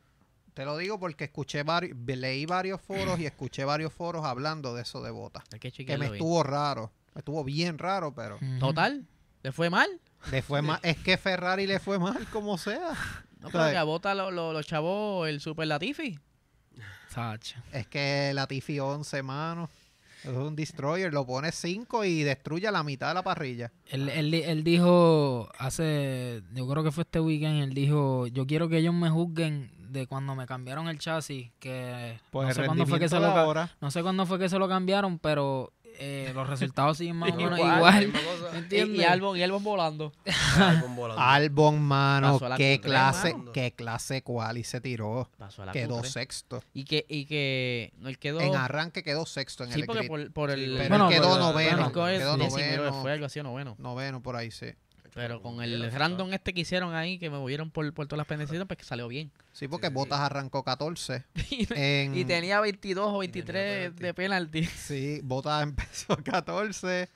Te 0.54 0.66
lo 0.66 0.76
digo 0.78 1.00
porque 1.00 1.26
escuché 1.26 1.64
varios, 1.64 1.96
leí 2.06 2.46
varios 2.46 2.82
foros 2.82 3.20
y 3.20 3.26
escuché 3.26 3.64
varios 3.64 3.94
foros 3.94 4.26
hablando 4.26 4.74
de 4.76 4.82
eso 4.82 5.02
de. 5.02 5.10
Hay 5.54 5.60
que 5.60 5.72
Que 5.72 5.98
me 5.98 6.06
bien. 6.06 6.14
estuvo 6.16 6.42
raro. 6.44 6.92
Me 7.14 7.20
estuvo 7.20 7.44
bien 7.44 7.78
raro, 7.78 8.14
pero. 8.14 8.40
Total, 8.60 9.06
le 9.44 9.52
fue 9.52 9.70
mal. 9.70 9.88
le 10.32 10.42
fue 10.42 10.62
mal. 10.62 10.80
Es 10.84 10.98
que 10.98 11.18
Ferrari 11.18 11.68
le 11.68 11.80
fue 11.80 12.00
mal 12.00 12.26
como 12.32 12.58
sea. 12.58 12.94
No, 13.40 13.50
pero 13.50 13.64
sea, 13.64 13.72
que 13.72 13.78
a 13.78 13.84
Bota 13.84 14.16
lo, 14.16 14.64
chavó 14.64 15.26
el 15.26 15.40
Super 15.42 15.68
Latifi. 15.68 16.20
Sacha. 17.10 17.64
Es 17.72 17.88
que 17.88 18.32
la 18.34 18.48
Tifi 18.48 18.80
11, 18.80 19.24
mano. 19.24 19.70
Es 20.24 20.30
un 20.30 20.56
destroyer. 20.56 21.14
Lo 21.14 21.26
pone 21.26 21.52
5 21.52 22.04
y 22.04 22.24
destruye 22.24 22.70
la 22.72 22.84
mitad 22.84 23.10
de 23.10 23.14
la 23.14 23.24
parrilla. 23.24 23.72
Él, 23.88 24.10
él, 24.10 24.34
él 24.34 24.64
dijo 24.64 25.50
hace, 25.58 26.44
yo 26.54 26.68
creo 26.68 26.84
que 26.84 26.92
fue 26.92 27.04
este 27.04 27.20
weekend, 27.20 27.64
él 27.64 27.74
dijo, 27.74 28.28
yo 28.28 28.46
quiero 28.46 28.68
que 28.68 28.78
ellos 28.78 28.94
me 28.94 29.10
juzguen 29.10 29.72
de 29.92 30.08
cuando 30.08 30.36
me 30.36 30.46
cambiaron 30.46 30.88
el 30.90 31.00
chasis, 31.00 31.50
que 31.60 32.20
Pues 32.32 32.50
no 32.50 32.54
sé 32.54 32.66
cuándo 32.66 32.86
fue 32.86 33.00
que 33.00 33.10
se 33.10 33.20
lo 33.20 33.28
ahora. 33.28 33.72
no 33.80 33.92
sé 33.92 34.02
cuándo 34.04 34.26
fue 34.26 34.40
que 34.40 34.50
se 34.50 34.60
lo 34.60 34.68
cambiaron, 34.68 35.20
pero 35.20 35.72
eh, 36.00 36.32
los 36.34 36.48
resultados 36.50 36.98
siguen 36.98 37.16
más 37.18 37.32
o 37.32 37.36
menos 37.38 37.58
Igual, 37.60 37.78
igual. 37.78 38.06
misma 38.08 38.20
cosa. 38.22 38.60
¿Me 38.70 38.78
Y, 38.78 39.02
y 39.02 39.04
Albon, 39.04 39.38
y 39.38 39.44
Albon 39.44 39.64
volando. 39.64 40.14
Albon 40.58 40.96
volando. 40.96 41.22
Albon, 41.24 41.82
mano, 41.82 42.40
qué 42.58 42.80
Q3, 42.80 42.82
clase, 42.82 43.34
mano. 43.36 43.52
qué 43.52 43.72
clase 43.74 44.22
cual 44.24 44.58
y 44.58 44.64
se 44.64 44.82
tiró. 44.82 45.30
Pasó 45.38 45.64
a 45.64 45.68
la 45.68 45.72
Quedó 45.72 46.02
Q3. 46.02 46.06
sexto. 46.06 46.64
Y 46.74 46.86
que, 46.86 47.06
y 47.10 47.26
que 47.26 47.94
no, 48.00 48.10
él 48.10 48.18
quedó. 48.20 48.40
En 48.42 48.56
arranque 48.56 49.04
quedó 49.04 49.26
sexto 49.26 49.64
en 49.64 49.72
sí, 49.72 49.82
el 49.82 49.86
porque 49.86 50.08
por, 50.08 50.32
por 50.34 50.52
el. 50.52 50.60
Sí, 50.66 50.74
Pero 50.78 50.90
Bueno, 50.90 51.10
él 51.10 51.14
quedó 51.16 51.34
pero- 51.34 51.40
noveno. 51.40 51.78
México 51.78 52.08
es 52.08 52.20
Quedó 52.20 52.38
19, 52.38 52.78
noveno. 52.78 53.02
fue 53.02 53.12
algo 53.12 53.26
así 53.26 53.42
noveno. 53.44 53.76
Noveno 53.80 54.22
por 54.22 54.36
ahí, 54.36 54.52
sí. 54.52 54.68
Pero 55.18 55.42
con 55.42 55.64
el 55.64 55.92
random 55.92 56.32
este 56.32 56.54
que 56.54 56.62
hicieron 56.62 56.94
ahí, 56.94 57.18
que 57.18 57.32
me 57.32 57.40
movieron 57.40 57.72
por, 57.72 57.92
por 57.92 58.06
todas 58.06 58.20
las 58.20 58.28
pendecitas, 58.28 58.68
pues 58.68 58.78
que 58.78 58.86
salió 58.86 59.08
bien. 59.08 59.32
Sí, 59.52 59.68
porque 59.68 59.88
sí, 59.88 59.90
sí. 59.92 59.96
Botas 59.96 60.20
arrancó 60.20 60.64
14. 60.64 61.26
y, 61.50 61.68
En, 61.74 62.16
y 62.16 62.24
tenía 62.24 62.60
22 62.60 63.12
o 63.12 63.24
Y 63.24 63.28
tenía 63.30 63.52
23 63.52 63.94
penalti. 63.94 64.04
de 64.04 64.14
penalti. 64.14 64.66
Sí, 64.66 65.22
Botas 65.24 65.64
empezó 65.64 66.18
14. 66.18 67.10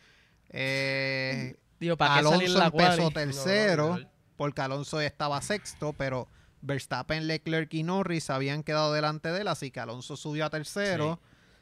Eh, 0.50 1.56
Digo, 1.80 1.96
¿para 1.96 2.16
qué 2.16 2.24
salir 2.24 2.50
Alonso 2.50 2.58
la 2.58 2.66
empezó 2.66 3.12
tercero, 3.12 4.00
porque 4.36 4.62
Alonso 4.62 5.00
estaba 5.00 5.40
sexto, 5.44 5.94
pero 5.94 6.28
Verstappen, 6.64 7.28
Leclerc 7.28 7.72
y 7.76 7.84
Norris 7.84 8.32
habían 8.32 8.64
quedado 8.64 8.94
delante 8.94 9.32
de 9.32 9.42
él, 9.42 9.48
así 9.48 9.70
que 9.70 9.80
Alonso 9.80 10.18
subió 10.18 10.48
a 10.48 10.50
tercero. 10.50 11.20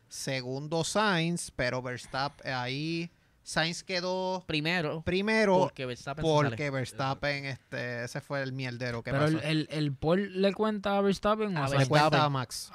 Segundo 0.08 0.86
Sainz, 0.86 1.52
pero 1.52 1.82
Verstappen 1.82 2.54
ahí 2.54 3.12
Sainz 3.50 3.84
quedó 3.84 4.44
Primero, 4.46 5.02
primero 5.02 5.58
porque 5.58 5.88
Verstappen 5.88 6.24
porque 6.24 6.70
Verstappen, 6.70 7.46
este, 7.46 8.04
ese 8.04 8.22
fue 8.22 8.44
el 8.44 8.54
mierdero 8.54 9.02
que 9.02 9.10
Pero 9.10 9.26
el, 9.26 9.36
pasó. 9.38 9.48
el, 9.48 9.68
el 9.72 9.92
Paul 9.96 10.40
le 10.40 10.54
cuenta 10.54 10.98
a 10.98 11.02
Verstappen 11.02 11.58
o 11.58 11.60
A 11.60 11.66
a 11.66 11.70
Le 11.70 11.76
Sainz? 11.78 11.90
cuenta 11.90 12.10
Verstappen. 12.10 12.26
a 12.26 12.30
Max. 12.30 12.72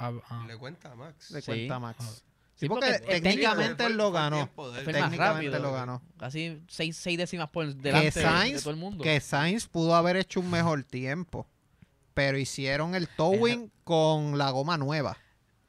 Le 0.49 0.57
cuenta 0.57 0.91
a 0.91 0.95
Max. 0.97 1.31
Le 1.31 1.41
Sí. 1.43 1.47
cuenta 1.47 1.75
a 1.77 1.79
Max. 1.79 2.05
Sí, 2.05 2.23
Sí, 2.57 2.69
porque, 2.69 2.99
técnicamente 3.07 3.87
él 3.87 3.97
lo 3.97 4.11
ganó. 4.11 4.41
él. 4.43 4.49
Técnicamente 4.85 5.17
rápido. 5.19 5.59
lo 5.61 5.73
ganó. 5.73 6.03
Casi 6.19 6.61
seis, 6.67 6.97
seis 6.97 7.19
décimas 7.19 7.51
por 7.51 7.67
Que 7.69 7.75
delante 7.75 8.11
de- 8.11 8.27
de, 8.27 8.33
Sainz, 8.33 8.63
todo 8.65 8.71
el 8.73 8.77
mundo. 8.81 9.05
que 9.05 9.21
Sainz 9.21 9.69
pudo 9.69 9.95
haber 9.95 10.17
hecho 10.17 10.41
un 10.41 10.51
mejor 10.51 10.83
tiempo, 10.83 11.47
pero 12.15 12.37
hicieron 12.37 12.97
el 12.97 13.07
towing 13.09 13.71
con 13.85 14.39
la 14.39 14.51
goma 14.51 14.77
nueva. 14.77 15.17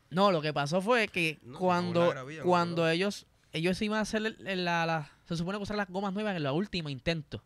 No, 0.10 0.32
lo 0.32 0.42
que 0.42 0.52
pasó 0.52 0.82
fue 0.82 1.08
que 1.10 1.38
No, 1.44 1.60
cuando, 1.60 2.12
cuando 2.44 2.90
ellos 2.90 3.28
ellos 3.56 3.82
iban 3.82 4.00
a 4.00 4.02
hacer 4.02 4.26
el- 4.26 4.48
el- 4.48 4.66
la, 4.66 4.86
la- 4.86 5.10
se 5.26 5.36
supone 5.38 5.58
que 5.58 5.64
usar 5.64 5.78
las 5.78 5.88
gomas 5.90 6.14
nuevas 6.14 6.36
en 6.36 6.46
el 6.46 6.52
último 6.52 6.90
intento, 6.90 7.42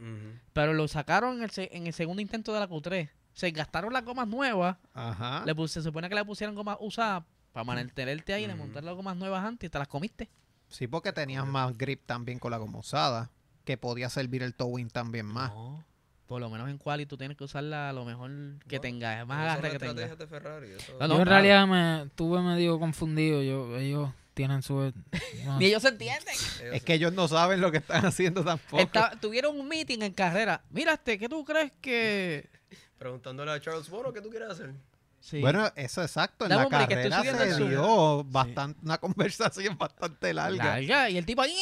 pero 0.53 0.73
lo 0.73 0.87
sacaron 0.87 1.37
en 1.37 1.43
el, 1.43 1.49
se- 1.51 1.69
en 1.75 1.87
el 1.87 1.93
segundo 1.93 2.21
intento 2.21 2.53
de 2.53 2.59
la 2.59 2.67
Q3. 2.69 3.09
Se 3.33 3.51
gastaron 3.51 3.93
las 3.93 4.03
gomas 4.03 4.27
nuevas, 4.27 4.77
Ajá. 4.93 5.43
le 5.45 5.67
se 5.67 5.81
supone 5.81 6.09
que 6.09 6.15
le 6.15 6.25
pusieron 6.25 6.55
gomas 6.55 6.77
usadas 6.81 7.23
para 7.53 7.63
mantenerte 7.63 8.33
ahí, 8.33 8.45
le 8.47 8.53
Ujú. 8.53 8.63
montar 8.63 8.83
las 8.83 8.95
gomas 8.95 9.15
nuevas 9.15 9.43
antes 9.45 9.67
y 9.67 9.69
te 9.69 9.79
las 9.79 9.87
comiste. 9.87 10.29
Sí, 10.67 10.87
porque 10.87 11.13
tenías 11.13 11.45
más 11.47 11.77
grip 11.77 12.05
también 12.05 12.37
con 12.39 12.51
la 12.51 12.57
goma 12.57 12.79
usada, 12.79 13.31
que 13.63 13.77
podía 13.77 14.09
servir 14.09 14.43
el 14.43 14.53
towing 14.55 14.89
también 14.89 15.25
más. 15.25 15.51
No, 15.51 15.83
por 16.27 16.41
lo 16.41 16.49
menos 16.49 16.69
en 16.69 16.77
quali 16.77 17.05
tú 17.05 17.17
tienes 17.17 17.37
que 17.37 17.43
usarla 17.43 17.91
lo 17.93 18.05
mejor 18.05 18.29
que 18.67 18.77
Bueno, 18.77 18.81
tengas, 18.81 19.25
más 19.25 19.39
agarre 19.39 19.71
que 19.71 19.79
tengas. 19.79 19.95
estrategias 19.95 20.17
de 20.19 20.27
Ferrari. 20.27 20.71
eso- 20.71 20.93
No, 20.99 20.99
Yo 20.99 21.05
en 21.05 21.09
claro. 21.23 21.29
realidad 21.31 21.67
me 21.67 22.03
estuve 22.07 22.41
medio 22.41 22.77
confundido. 22.79 23.41
Yo, 23.41 23.77
ellos 23.77 24.09
tienen 24.39 24.61
su... 24.61 24.93
no 25.45 25.59
Ni 25.59 25.65
ellos 25.65 25.81
se 25.81 25.89
entienden. 25.89 26.33
ellos- 26.33 26.73
Es 26.75 26.81
que 26.81 26.93
ellos 26.93 27.11
no 27.11 27.27
saben 27.27 27.59
lo 27.59 27.73
que 27.73 27.79
están 27.79 28.05
haciendo 28.05 28.41
tampoco. 28.41 28.81
Está- 28.81 29.11
tuvieron 29.19 29.59
un 29.59 29.67
meeting 29.67 30.01
en 30.01 30.13
carrera. 30.13 30.63
Mírate, 30.69 31.19
¿qué 31.19 31.27
tú 31.27 31.43
crees 31.43 31.73
que...? 31.81 32.49
Preguntándole 32.97 33.51
a 33.51 33.59
Charles 33.59 33.89
Bono, 33.89 34.13
¿qué 34.13 34.21
tú 34.21 34.29
quieres 34.29 34.49
hacer? 34.49 34.71
Sí. 35.19 35.41
Bueno, 35.41 35.69
eso 35.75 36.01
exacto. 36.01 36.45
En 36.45 36.51
Dame 36.51 36.69
la 36.69 36.87
carrera 36.87 37.21
se 37.21 37.67
dio 37.67 38.23
bastante, 38.23 38.79
una 38.85 38.97
conversación 38.97 39.77
bastante 39.77 40.33
larga. 40.33 40.63
larga. 40.63 41.09
Y 41.09 41.17
el 41.17 41.25
tipo 41.25 41.41
ahí, 41.41 41.53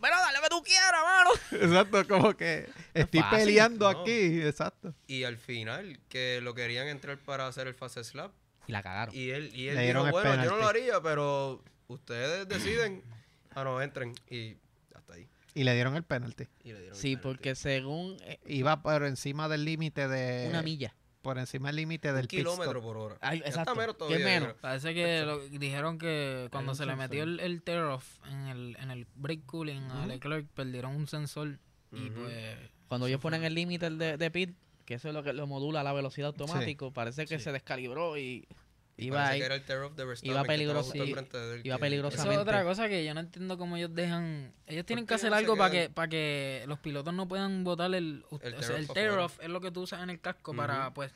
pero 0.00 0.16
dale 0.16 0.38
lo 0.38 0.42
que 0.44 0.48
tú 0.48 0.62
quieras, 0.62 1.02
mano. 1.02 1.30
Exacto, 1.62 2.08
como 2.08 2.34
que 2.34 2.70
estoy 2.94 3.20
fácil, 3.20 3.38
peleando 3.38 3.92
no. 3.92 4.00
aquí. 4.00 4.40
Exacto. 4.40 4.94
Y 5.06 5.24
al 5.24 5.36
final, 5.36 6.00
que 6.08 6.40
lo 6.42 6.54
querían 6.54 6.88
entrar 6.88 7.18
para 7.18 7.46
hacer 7.46 7.66
el 7.66 7.74
fast 7.74 7.98
slap. 7.98 8.32
Y 8.66 8.72
la 8.72 8.82
cagaron. 8.82 9.14
Y 9.14 9.28
él, 9.28 9.54
y 9.54 9.68
él 9.68 9.78
dijo, 9.78 10.10
bueno, 10.10 10.42
yo 10.42 10.50
no 10.52 10.56
lo 10.56 10.66
haría, 10.68 11.02
pero 11.02 11.62
ustedes 11.88 12.48
deciden. 12.48 13.02
Ah, 13.56 13.62
no, 13.62 13.80
entren. 13.80 14.14
Y 14.28 14.56
hasta 14.96 15.14
ahí. 15.14 15.28
Y 15.54 15.62
le 15.62 15.74
dieron 15.74 15.94
el 15.94 16.02
penalty. 16.02 16.48
Y 16.64 16.72
le 16.72 16.80
dieron 16.80 16.88
el 16.88 17.00
Sí, 17.00 17.10
penalti. 17.10 17.22
porque 17.22 17.54
según 17.54 18.16
eh, 18.22 18.40
Iba 18.46 18.82
por 18.82 19.04
encima 19.04 19.48
del 19.48 19.64
límite 19.64 20.08
de. 20.08 20.48
una 20.48 20.60
milla. 20.62 20.96
Por 21.22 21.38
encima 21.38 21.68
del 21.68 21.76
límite 21.76 22.12
del 22.12 22.26
kilómetro 22.26 22.82
por 22.82 22.96
hora. 22.96 23.16
Ay, 23.20 23.38
exacto. 23.46 23.76
menos 23.76 23.94
¿Qué 23.94 23.98
todavía, 24.00 24.18
yo 24.18 24.24
menos? 24.24 24.54
Parece 24.60 24.92
que 24.92 25.22
lo- 25.24 25.38
dijeron 25.50 25.98
que 25.98 26.48
cuando 26.50 26.74
se 26.74 26.84
le 26.84 26.96
metió 26.96 27.22
el, 27.22 27.38
el 27.38 27.62
tear 27.62 27.84
off 27.84 28.18
en 28.28 28.48
el, 28.48 28.76
en 28.80 28.90
el 28.90 29.06
brake 29.14 29.44
cooling 29.46 29.82
a 29.90 30.00
Ujú. 30.00 30.08
Leclerc, 30.08 30.48
perdieron 30.48 30.96
un 30.96 31.06
sensor 31.06 31.60
y 31.92 32.10
pues... 32.10 32.58
Cuando 32.88 33.06
ellos 33.06 33.20
ponen 33.20 33.44
el 33.44 33.54
límite 33.54 33.88
de, 33.88 34.16
de 34.18 34.30
pit, 34.32 34.56
que 34.84 34.94
eso 34.94 35.06
es 35.08 35.14
lo 35.14 35.22
que 35.22 35.32
lo 35.32 35.46
modula 35.46 35.84
la 35.84 35.92
velocidad 35.92 36.26
automático, 36.28 36.92
parece 36.92 37.24
que 37.26 37.38
Sí. 37.38 37.44
se 37.44 37.52
descalibró 37.52 38.18
Y 38.18 38.48
iba 38.96 39.26
ahí. 39.28 39.40
que 39.40 39.46
era 39.46 39.54
el 39.56 39.64
de 39.66 40.04
Verstappen, 40.04 40.30
iba 40.30 40.44
peligroso- 40.44 40.92
sí, 40.92 41.14
iba 41.64 41.78
peligroso. 41.78 42.16
Eso 42.16 42.30
es 42.30 42.38
otra 42.38 42.64
cosa 42.64 42.88
que 42.88 43.04
yo 43.04 43.14
no 43.14 43.20
entiendo 43.20 43.58
cómo 43.58 43.76
ellos 43.76 43.94
dejan... 43.94 44.52
Ellos 44.66 44.86
tienen 44.86 45.06
que 45.06 45.14
hacer 45.14 45.32
algo 45.34 45.56
para 45.56 45.70
que, 45.70 45.90
para 45.90 46.08
que 46.08 46.64
los 46.66 46.78
pilotos 46.78 47.12
no 47.14 47.26
puedan 47.28 47.64
botar 47.64 47.92
el... 47.94 48.24
o 48.30 48.38
El 48.42 48.52
sea, 48.62 48.68
tear 48.68 48.78
el 48.80 48.88
tear 48.88 49.18
off 49.18 49.38
es 49.42 49.48
lo 49.48 49.60
que 49.60 49.70
tú 49.70 49.82
usas 49.82 50.02
en 50.02 50.10
el 50.10 50.20
casco 50.20 50.54
para, 50.54 50.92
pues... 50.94 51.12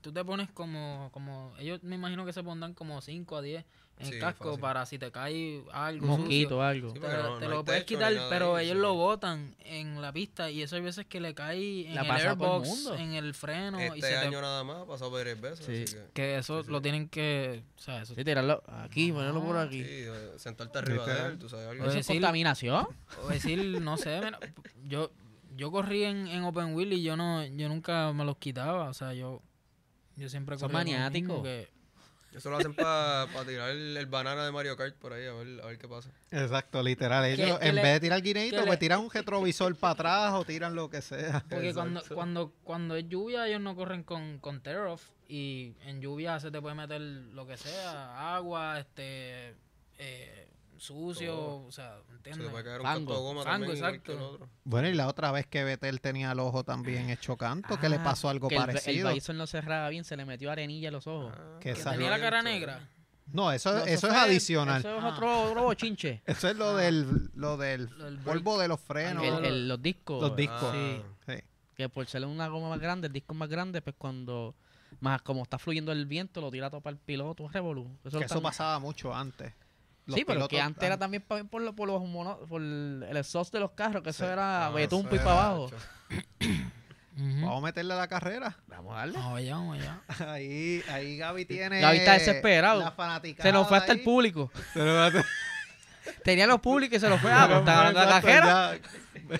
Tú 0.00 0.12
te 0.12 0.24
pones 0.24 0.48
como, 0.50 1.10
como... 1.12 1.54
Ellos 1.58 1.82
me 1.82 1.96
imagino 1.96 2.24
que 2.24 2.32
se 2.32 2.42
pondrán 2.42 2.72
como 2.72 3.00
5 3.02 3.36
a 3.36 3.42
10 3.42 3.64
en 4.00 4.06
Sí, 4.06 4.14
el 4.14 4.20
casco 4.20 4.44
fácil. 4.46 4.60
para 4.60 4.86
si 4.86 4.98
te 4.98 5.12
cae 5.12 5.62
algo 5.72 6.06
Un 6.06 6.10
sucio, 6.12 6.22
mosquito 6.24 6.58
o 6.58 6.62
algo. 6.62 6.88
Sí, 6.92 6.98
te, 7.00 7.00
no- 7.08 7.38
te 7.38 7.44
no 7.44 7.50
lo 7.50 7.64
puedes 7.64 7.84
quitar, 7.84 8.12
pero 8.30 8.56
ahí, 8.56 8.64
ellos 8.66 8.76
sí. 8.78 8.82
lo 8.82 8.94
botan 8.94 9.54
en 9.60 10.00
la 10.00 10.10
pista 10.12 10.50
y 10.50 10.62
eso 10.62 10.76
hay 10.76 10.82
veces 10.82 11.04
que 11.06 11.20
le 11.20 11.34
cae 11.34 11.86
en 11.86 11.92
Le 11.94 11.98
ha 11.98 12.02
el 12.02 12.08
pasado 12.08 12.30
a 12.32 12.36
todo 12.38 12.46
el 12.56 12.62
airbox, 12.62 12.68
mundo. 12.68 12.94
en 12.96 13.12
el 13.14 13.34
freno 13.34 13.78
y 13.78 13.82
Este 13.84 14.00
se 14.00 14.08
te- 14.08 14.16
año 14.16 14.40
nada 14.40 14.64
más 14.64 14.76
ha 14.78 14.86
pasado 14.86 15.10
varias 15.10 15.40
veces. 15.40 15.66
Sí. 15.66 15.82
así 15.84 15.94
que- 15.96 16.12
que 16.14 16.38
eso 16.38 16.60
Sí, 16.60 16.66
sí. 16.66 16.72
lo 16.72 16.80
tienen 16.82 17.08
que, 17.08 17.62
o 17.76 17.80
sea, 17.80 18.02
eso, 18.02 18.14
Sí, 18.14 18.24
tirarlo 18.24 18.62
aquí, 18.66 19.12
ponerlo 19.12 19.42
por 19.44 19.58
aquí. 19.58 19.84
Sí, 19.84 19.88
eh, 19.90 20.32
sentarte 20.36 20.78
arriba 20.78 21.06
de 21.06 21.26
él, 21.28 21.38
tú 21.38 21.48
sabes 21.48 21.68
algo. 21.68 21.82
¿Eso 21.84 21.90
Oye, 21.92 22.00
es 22.00 22.06
contaminación? 22.06 22.86
o 23.22 23.28
decir, 23.28 23.80
no 23.82 23.96
sé, 23.96 24.20
mira, 24.24 24.38
yo 24.84 25.10
yo 25.56 25.70
corrí 25.70 26.04
en, 26.04 26.26
en 26.28 26.42
Open 26.44 26.74
Wheel 26.74 26.92
y 26.94 27.02
yo 27.02 27.16
no 27.18 27.44
yo 27.44 27.68
nunca 27.68 28.12
me 28.14 28.24
los 28.24 28.38
quitaba, 28.38 28.88
o 28.88 28.94
sea, 28.94 29.12
yo 29.12 29.42
yo 30.16 30.28
siempre 30.28 30.56
Son 30.58 30.70
corría 30.70 30.84
con 30.84 30.92
lo 30.92 30.98
maniáticos. 31.00 31.42
que- 31.42 31.68
Eso 32.34 32.48
lo 32.50 32.58
hacen 32.58 32.74
para 32.74 33.26
tirar 33.46 33.70
el, 33.70 33.96
el 33.96 34.06
banana 34.06 34.44
de 34.44 34.52
Mario 34.52 34.76
Kart 34.76 34.94
por 34.96 35.12
ahí, 35.12 35.26
a 35.26 35.32
ver, 35.32 35.60
a 35.62 35.66
ver 35.66 35.78
qué 35.78 35.88
pasa. 35.88 36.10
Exacto, 36.30 36.82
literal. 36.82 37.24
Ellos, 37.24 37.58
en 37.60 37.74
le- 37.74 37.82
vez 37.82 37.92
de 37.94 38.00
tirar 38.00 38.22
guineito, 38.22 38.56
pues 38.58 38.70
le- 38.70 38.76
tiran 38.76 39.00
un 39.00 39.10
retrovisor 39.10 39.74
para 39.76 39.92
atrás 39.92 40.32
o 40.34 40.44
tiran 40.44 40.74
lo 40.74 40.88
que 40.88 41.02
sea. 41.02 41.44
porque 41.50 41.74
cuando 41.74 42.02
cuando 42.14 42.52
cuando 42.62 42.94
es 42.96 43.08
lluvia 43.08 43.48
ellos 43.48 43.60
no 43.60 43.74
corren 43.74 44.04
con 44.04 44.38
con 44.38 44.60
tear 44.62 44.86
off 44.86 45.02
y 45.28 45.74
en 45.86 46.00
lluvia 46.00 46.38
se 46.38 46.50
te 46.52 46.60
puede 46.60 46.74
meter 46.76 47.00
lo 47.00 47.46
que 47.46 47.56
sea, 47.56 48.34
agua, 48.36 48.78
este 48.78 49.54
eh, 49.98 50.48
sucio, 50.80 51.32
Todo. 51.34 51.66
o 51.66 51.72
sea, 51.72 51.98
Se 52.08 52.12
¿entiendes? 52.14 52.46
te 52.46 52.50
puede 52.50 52.64
caer 52.64 52.80
un 52.80 52.86
Fango. 52.86 52.98
canto 52.98 53.12
de 53.14 53.20
goma 53.20 53.42
Fango, 53.44 53.66
también, 53.66 53.84
exacto. 53.84 54.12
el 54.12 54.18
otro. 54.20 54.48
Bueno, 54.64 54.88
y 54.88 54.94
la 54.94 55.08
otra 55.08 55.30
vez 55.32 55.46
que 55.46 55.62
Betel 55.64 56.00
tenía 56.00 56.32
el 56.32 56.40
ojo 56.40 56.64
también 56.64 57.10
hecho 57.10 57.36
canto, 57.36 57.78
que 57.78 57.88
le 57.88 57.96
Ah, 57.96 58.04
pasó 58.04 58.28
algo 58.28 58.48
que 58.48 58.56
el- 58.56 58.60
El, 58.62 58.66
parecido. 58.66 59.10
No 59.34 59.46
cerraba 59.46 59.88
bien, 59.90 60.04
se 60.04 60.16
le 60.16 60.24
metió 60.24 60.50
arenilla 60.50 60.88
en 60.88 60.94
los 60.94 61.06
ojos. 61.06 61.32
Ah, 61.36 61.58
Que 61.60 61.74
Tenía 61.74 62.10
la 62.10 62.18
cara 62.20 62.42
negra. 62.42 62.88
no, 63.32 63.52
eso, 63.52 63.72
No, 63.72 63.84
eso 63.84 64.08
es 64.08 64.14
adicional. 64.14 64.80
Eso 64.80 64.96
es 64.98 65.04
Ah. 65.04 65.08
otro, 65.08 65.42
otro 65.50 65.62
bochinche. 65.64 66.22
Eso 66.26 66.48
es 66.48 66.56
lo 66.56 66.74
del, 66.76 67.30
lo 67.34 67.56
del 67.56 67.84
Lo 67.96 68.04
del 68.06 68.18
polvo 68.18 68.58
de 68.58 68.68
los 68.68 68.80
frenos. 68.80 69.22
El- 69.24 69.44
el- 69.44 69.68
los 69.68 69.80
discos. 69.80 70.20
Los 70.20 70.34
discos. 70.36 70.62
Ah, 70.74 70.98
Sí. 71.26 71.32
Sí. 71.34 71.40
Que 71.76 71.88
por 71.88 72.06
ser 72.06 72.24
una 72.26 72.48
goma 72.48 72.68
más 72.70 72.80
grande, 72.80 73.06
el 73.06 73.12
disco 73.12 73.32
es 73.34 73.38
más 73.38 73.48
grande, 73.48 73.80
pues 73.82 73.94
cuando. 73.96 74.54
Más 74.98 75.22
como 75.22 75.44
está 75.44 75.56
fluyendo 75.56 75.92
el 75.92 76.04
viento, 76.04 76.40
lo 76.40 76.50
tira 76.50 76.68
todo 76.68 76.80
para 76.80 76.92
el 76.94 76.98
piloto, 76.98 77.48
revolú. 77.48 77.96
Eso 78.04 78.18
Que 78.18 78.24
eso 78.24 78.42
pasaba 78.42 78.78
mucho 78.80 79.14
antes. 79.14 79.52
Los 80.10 80.18
Sí, 80.18 80.24
pero 80.24 80.46
que 80.48 80.60
antes 80.60 80.82
era 80.82 80.98
también 80.98 81.22
por, 81.22 81.62
lo- 81.62 81.74
por 81.74 81.88
los 81.88 82.02
mono- 82.02 82.38
por 82.48 82.60
el 82.60 83.16
exhaust 83.16 83.52
de 83.52 83.60
los 83.60 83.70
carros, 83.72 84.02
que 84.02 84.10
eso 84.10 84.26
era 84.30 84.66
Ah, 84.66 84.70
betún 84.70 85.06
y 85.10 85.18
para 85.18 85.32
abajo. 85.32 85.70
Vamos 87.16 87.58
a 87.58 87.66
meterle 87.66 87.92
a 87.92 87.96
la 87.98 88.08
carrera. 88.08 88.56
Vamos 88.66 88.94
a 88.94 88.98
darle. 89.00 89.18
Vamos 89.18 89.38
allá, 89.38 89.54
vamos 89.56 89.78
allá. 89.78 90.00
Ahí, 90.32 90.82
ahí 90.88 91.18
Gaby 91.18 91.44
tiene. 91.44 91.80
Gaby 91.80 91.98
está 91.98 92.12
desesperado. 92.14 92.80
la 92.80 93.20
Se 93.42 93.52
nos 93.52 93.68
fue 93.68 93.76
hasta 93.76 93.92
el 93.92 94.00
público. 94.02 94.50
Se 94.72 94.78
nos 94.78 95.12
fue 95.12 95.20
hasta- 95.20 95.30
Tenía 96.24 96.46
los 96.46 96.60
públicos 96.60 96.96
y 96.96 97.00
se 97.00 97.08
los 97.10 97.20
fue. 97.20 97.30
Ah, 97.32 97.46
pues 97.48 97.64
ganando 97.64 98.00
la 98.00 98.06
cajera. 98.20 98.76
ya. 98.76 99.38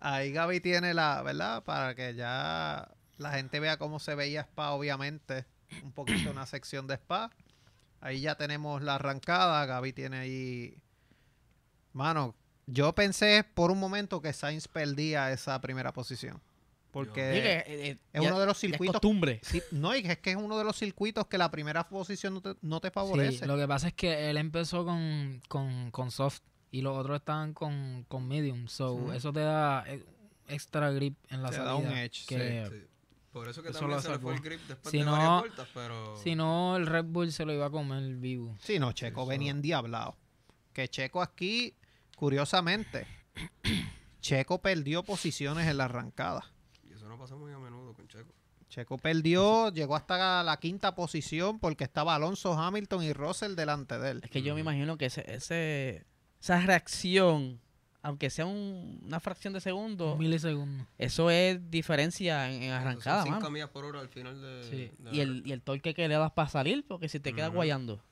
Ahí 0.00 0.32
Gaby 0.32 0.60
tiene 0.60 0.94
la, 0.94 1.22
¿verdad? 1.22 1.62
Para 1.64 1.94
que 1.94 2.14
ya 2.14 2.88
la 3.18 3.32
gente 3.32 3.58
vea 3.60 3.76
cómo 3.76 3.98
se 3.98 4.14
veía 4.14 4.42
Spa, 4.42 4.70
obviamente. 4.70 5.46
Un 5.82 5.92
poquito 5.92 6.30
una 6.30 6.46
sección 6.46 6.86
de 6.86 6.94
Spa. 6.94 7.30
Ahí 8.04 8.20
ya 8.20 8.34
tenemos 8.36 8.82
la 8.82 8.96
arrancada. 8.96 9.64
Gaby 9.64 9.92
tiene 9.94 10.18
ahí. 10.18 10.76
Mano, 11.92 12.34
yo 12.66 12.94
pensé 12.94 13.44
por 13.54 13.70
un 13.70 13.78
momento 13.80 14.20
que 14.20 14.32
Sainz 14.32 14.68
perdía 14.68 15.32
esa 15.32 15.60
primera 15.60 15.92
posición. 15.92 16.40
Porque 16.90 17.34
Sí, 17.34 17.40
que, 17.42 17.52
eh, 17.52 17.64
eh, 17.90 17.98
es 18.12 18.22
ya- 18.22 18.28
uno 18.28 18.38
de 18.38 18.46
los 18.46 18.58
circuitos. 18.58 18.94
costumbre. 18.94 19.40
Sí, 19.42 19.60
no, 19.72 19.96
y 19.96 20.00
es 20.06 20.18
que 20.18 20.30
es 20.30 20.36
uno 20.36 20.56
de 20.58 20.64
los 20.64 20.76
circuitos 20.78 21.26
que 21.26 21.38
la 21.38 21.50
primera 21.50 21.88
posición 21.88 22.34
no 22.34 22.40
te, 22.40 22.54
no 22.62 22.80
te 22.80 22.88
Sí, 22.88 22.92
favorece. 22.94 23.46
lo 23.46 23.56
que 23.56 23.66
pasa 23.66 23.88
es 23.88 23.94
que 23.94 24.30
él 24.30 24.36
empezó 24.36 24.84
con, 24.84 25.40
con, 25.48 25.90
con 25.90 26.10
soft 26.12 26.40
y 26.70 26.82
los 26.82 26.96
otros 26.96 27.16
estaban 27.16 27.52
con, 27.52 28.04
con 28.06 28.28
medium. 28.28 28.68
So, 28.68 29.12
eso 29.12 29.32
te 29.32 29.40
da 29.40 29.82
eh, 29.88 30.04
extra 30.46 30.90
grip 30.92 31.16
en 31.30 31.42
la 31.42 31.50
Te 31.50 31.56
da 31.58 31.64
salida. 31.72 31.90
un 31.90 31.96
edge, 31.96 32.26
que 32.26 32.66
Sí. 32.70 32.76
Por 33.34 33.48
eso 33.48 33.62
que 33.62 33.68
Eso 33.70 33.80
también 33.80 33.96
lo 33.96 34.02
se 34.02 34.08
le 34.10 34.18
fue 34.20 34.32
el 34.34 34.40
grip 34.40 34.60
después 34.68 34.90
Si 34.92 34.98
de 34.98 35.04
no- 35.04 35.10
varias 35.12 35.40
vueltas, 35.40 35.68
pero... 35.74 36.16
Si 36.22 36.34
no, 36.36 36.76
el 36.76 36.86
Red 36.86 37.04
Bull 37.06 37.32
se 37.32 37.44
lo 37.44 37.52
iba 37.52 37.66
a 37.66 37.70
comer 37.70 38.14
vivo. 38.16 38.56
Sí, 38.60 38.78
no, 38.78 38.92
Checo 38.92 39.22
Eso- 39.22 39.28
venía 39.28 39.50
endiablado. 39.50 40.16
Que 40.72 40.88
Checo 40.88 41.20
aquí, 41.20 41.74
curiosamente, 42.16 43.06
Checo 44.20 44.62
perdió 44.62 45.02
posiciones 45.02 45.66
en 45.68 45.76
la 45.78 45.84
arrancada. 45.86 46.44
Y 46.88 46.92
eso 46.94 47.08
no 47.08 47.18
pasa 47.18 47.34
muy 47.34 47.52
a 47.52 47.58
menudo 47.58 47.92
con 47.92 48.06
Checo. 48.08 48.32
Checo 48.68 48.98
perdió, 48.98 49.70
llegó 49.72 49.94
hasta 49.96 50.42
la 50.42 50.56
quinta 50.58 50.94
posición 50.94 51.58
porque 51.58 51.84
estaba 51.84 52.14
Alonso, 52.14 52.54
Hamilton 52.54 53.02
y 53.02 53.12
Russell 53.12 53.54
delante 53.54 53.98
de 53.98 54.10
él. 54.12 54.20
Es 54.24 54.30
que 54.30 54.42
yo 54.42 54.54
me 54.54 54.60
imagino 54.60 54.96
que 54.96 55.06
ese, 55.06 55.24
ese, 55.32 56.06
esa 56.40 56.60
reacción, 56.60 57.60
aunque 58.04 58.30
sea 58.30 58.46
un- 58.46 59.00
una 59.04 59.18
fracción 59.18 59.52
de 59.54 59.60
segundo, 59.60 60.12
Un 60.12 60.18
milisegundo. 60.18 60.86
eso 60.98 61.30
es 61.30 61.58
diferencia 61.70 62.48
en, 62.50 62.56
en 62.56 62.62
Eso 62.64 62.72
son 62.78 62.86
arrancada, 62.86 63.22
cinco 63.24 63.36
mano. 63.40 63.50
millas 63.50 63.70
por 63.70 63.84
hora 63.84 64.00
al 64.00 64.08
final 64.08 64.40
de... 64.40 64.62
Sí. 64.70 64.90
de 64.98 65.10
Y 65.16 65.20
el, 65.20 65.42
y 65.46 65.52
el 65.52 65.62
torque 65.62 65.94
que 65.94 66.06
le 66.06 66.14
das 66.14 66.30
para 66.32 66.48
salir, 66.48 66.84
porque 66.86 67.08
si 67.08 67.18
te 67.18 67.32
quedas 67.34 67.50
guayando. 67.52 68.02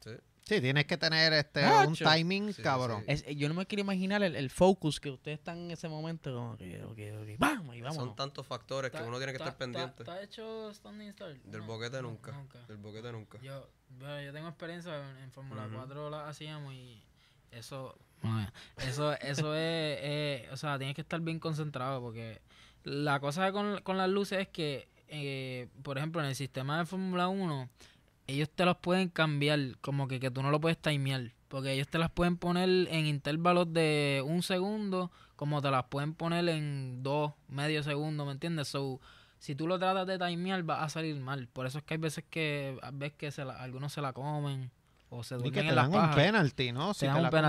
Sí. 0.00 0.10
Sí, 0.44 0.60
tienes 0.60 0.84
que 0.86 0.96
tener 0.96 1.32
este 1.32 1.60
un 1.88 1.94
timing 1.96 2.52
Sí, 2.52 2.62
cabrón. 2.62 3.00
sí. 3.00 3.12
Es- 3.12 3.36
yo 3.36 3.48
no 3.48 3.54
me 3.54 3.66
quiero 3.66 3.80
imaginar 3.80 4.22
el, 4.22 4.36
el 4.36 4.48
focus 4.48 5.00
que 5.00 5.10
ustedes 5.10 5.38
están 5.40 5.58
en 5.58 5.70
ese 5.72 5.88
momento, 5.88 6.32
como 6.32 6.56
que, 6.56 6.84
ok, 6.84 6.98
ok, 7.22 7.28
vamos 7.38 7.74
y 7.74 7.80
vámonos. 7.80 8.06
Son 8.06 8.14
tantos 8.16 8.46
factores 8.46 8.92
que 8.92 9.02
uno 9.02 9.16
tiene 9.18 9.32
que 9.32 9.38
estar 9.38 9.56
pendiente. 9.56 10.04
¿Está 10.04 10.22
hecho 10.22 10.72
standing 10.72 11.10
start? 11.12 11.36
Del 11.42 11.62
No, 11.62 11.66
boquete 11.66 12.00
nunca. 12.00 12.32
Del 12.68 12.76
boquete 12.76 13.10
nunca. 13.10 13.38
Yo, 13.42 13.68
yo 13.98 14.32
tengo 14.32 14.46
experiencia 14.48 15.10
en, 15.10 15.16
en 15.24 15.32
Fórmula 15.32 15.66
Ujú. 15.66 15.74
4 15.78 16.10
la 16.10 16.28
hacíamos 16.28 16.72
y 16.74 17.02
eso 17.50 17.98
eso 18.78 19.12
eso 19.14 19.54
es, 19.54 19.98
eh, 20.02 20.48
o 20.52 20.56
sea, 20.56 20.78
tienes 20.78 20.94
que 20.94 21.02
estar 21.02 21.20
bien 21.20 21.38
concentrado 21.38 22.00
porque 22.00 22.40
la 22.84 23.20
cosa 23.20 23.52
con, 23.52 23.80
con 23.82 23.96
las 23.98 24.08
luces 24.08 24.40
es 24.40 24.48
que 24.48 24.88
eh, 25.08 25.68
por 25.82 25.98
ejemplo, 25.98 26.20
en 26.20 26.28
el 26.28 26.34
sistema 26.34 26.78
de 26.78 26.86
Fórmula 26.86 27.28
1 27.28 27.68
ellos 28.26 28.50
te 28.50 28.64
las 28.64 28.76
pueden 28.78 29.08
cambiar, 29.08 29.60
como 29.80 30.08
que, 30.08 30.18
que 30.18 30.32
tú 30.32 30.42
no 30.42 30.50
lo 30.50 30.60
puedes 30.60 30.78
timear, 30.78 31.30
porque 31.46 31.72
ellos 31.72 31.86
te 31.86 31.98
las 31.98 32.10
pueden 32.10 32.36
poner 32.36 32.68
en 32.68 33.06
intervalos 33.06 33.72
de 33.72 34.20
un 34.26 34.42
segundo, 34.42 35.12
como 35.36 35.62
te 35.62 35.70
las 35.70 35.84
pueden 35.84 36.12
poner 36.14 36.48
en 36.48 37.04
dos, 37.04 37.32
medio 37.48 37.84
segundo, 37.84 38.24
¿me 38.26 38.32
entiendes? 38.32 38.66
So, 38.66 39.00
si 39.38 39.54
tú 39.54 39.68
lo 39.68 39.78
tratas 39.78 40.08
de 40.08 40.18
timear, 40.18 40.68
va 40.68 40.82
a 40.82 40.88
salir 40.88 41.14
mal. 41.20 41.46
Por 41.46 41.66
eso 41.66 41.78
es 41.78 41.84
que 41.84 41.94
hay 41.94 41.98
veces 42.00 42.24
que 42.28 42.76
ves 42.94 43.12
que 43.12 43.30
se 43.30 43.44
la- 43.44 43.62
algunos 43.62 43.92
se 43.92 44.00
la 44.00 44.12
comen 44.12 44.72
o 45.08 45.22
se 45.22 45.36
Y 45.36 45.38
duermen 45.38 45.52
que 45.54 45.60
te 45.62 45.68
en 45.68 45.74
las 45.76 45.84
dan 45.84 45.94
un 45.94 46.00
pajas. 46.08 46.16
penalty, 46.16 46.72
¿no? 46.72 46.88
Te 46.94 46.98
Si 47.00 47.06
dan 47.06 47.16
un 47.18 47.22
la 47.22 47.30
comes. 47.30 47.42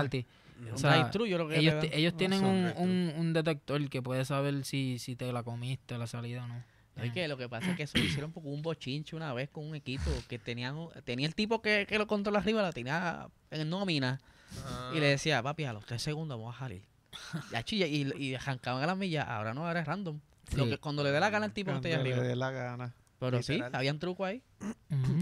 Un 0.58 0.72
o 0.72 0.78
sea, 0.78 1.10
creo 1.12 1.48
que 1.48 1.58
Ellos, 1.58 1.82
le 1.84 1.96
ellos 1.98 2.12
Ah, 2.14 2.16
tienen 2.18 2.44
un, 2.44 2.72
un, 2.76 3.12
un 3.16 3.32
detector 3.32 3.88
que 3.88 4.02
puede 4.02 4.24
saber 4.24 4.64
si, 4.64 4.98
si 4.98 5.14
te 5.16 5.32
la 5.32 5.42
comiste 5.42 5.96
la 5.98 6.06
salida 6.06 6.44
o 6.44 6.48
no. 6.48 6.62
Es 6.96 7.12
que 7.12 7.28
lo 7.28 7.36
que 7.36 7.48
pasa 7.48 7.70
es 7.70 7.76
que 7.76 7.84
eso 7.84 7.96
lo 7.96 8.02
hicieron 8.04 8.32
poco 8.32 8.48
un 8.48 8.60
bochinche 8.60 9.14
una 9.14 9.32
vez 9.32 9.48
con 9.50 9.64
un 9.64 9.76
equipo 9.76 10.10
que 10.28 10.38
tenían, 10.40 10.76
tenía 11.04 11.28
el 11.28 11.34
tipo 11.36 11.62
que, 11.62 11.86
que 11.88 11.96
lo 11.96 12.08
controla 12.08 12.40
arriba, 12.40 12.60
la 12.60 12.72
tenía 12.72 13.28
en 13.52 13.68
nómina 13.70 14.20
Ah, 14.64 14.92
y 14.96 14.98
le 14.98 15.06
decía, 15.08 15.42
papi, 15.42 15.64
a 15.64 15.72
los 15.74 15.84
tres 15.84 16.00
segundos 16.02 16.38
vamos 16.38 16.56
a 16.56 16.58
salir. 16.60 16.82
Ya 17.52 17.62
chilla, 17.62 17.86
y, 17.86 18.10
y 18.16 18.34
arrancaban 18.34 18.82
a 18.82 18.86
las 18.86 18.96
millas, 18.96 19.28
ahora 19.28 19.52
no, 19.54 19.66
ahora 19.66 19.80
es 19.80 19.86
random. 19.86 20.18
Lo 20.56 20.64
Sí. 20.64 20.70
que, 20.70 20.78
cuando 20.78 21.04
le 21.04 21.10
dé 21.12 21.20
la 21.20 21.28
gana 21.30 21.44
al 21.44 21.52
tipo 21.52 21.70
Cuando 21.70 21.86
está 21.86 21.98
ahí 21.98 22.04
le 22.04 22.12
arriba. 22.14 22.26
dé 22.28 22.34
la 22.34 22.50
gana. 22.50 22.94
Pero 23.20 23.42
sí, 23.42 23.52
literal. 23.52 23.74
habían 23.76 23.98
truco 23.98 24.24
ahí. 24.24 24.42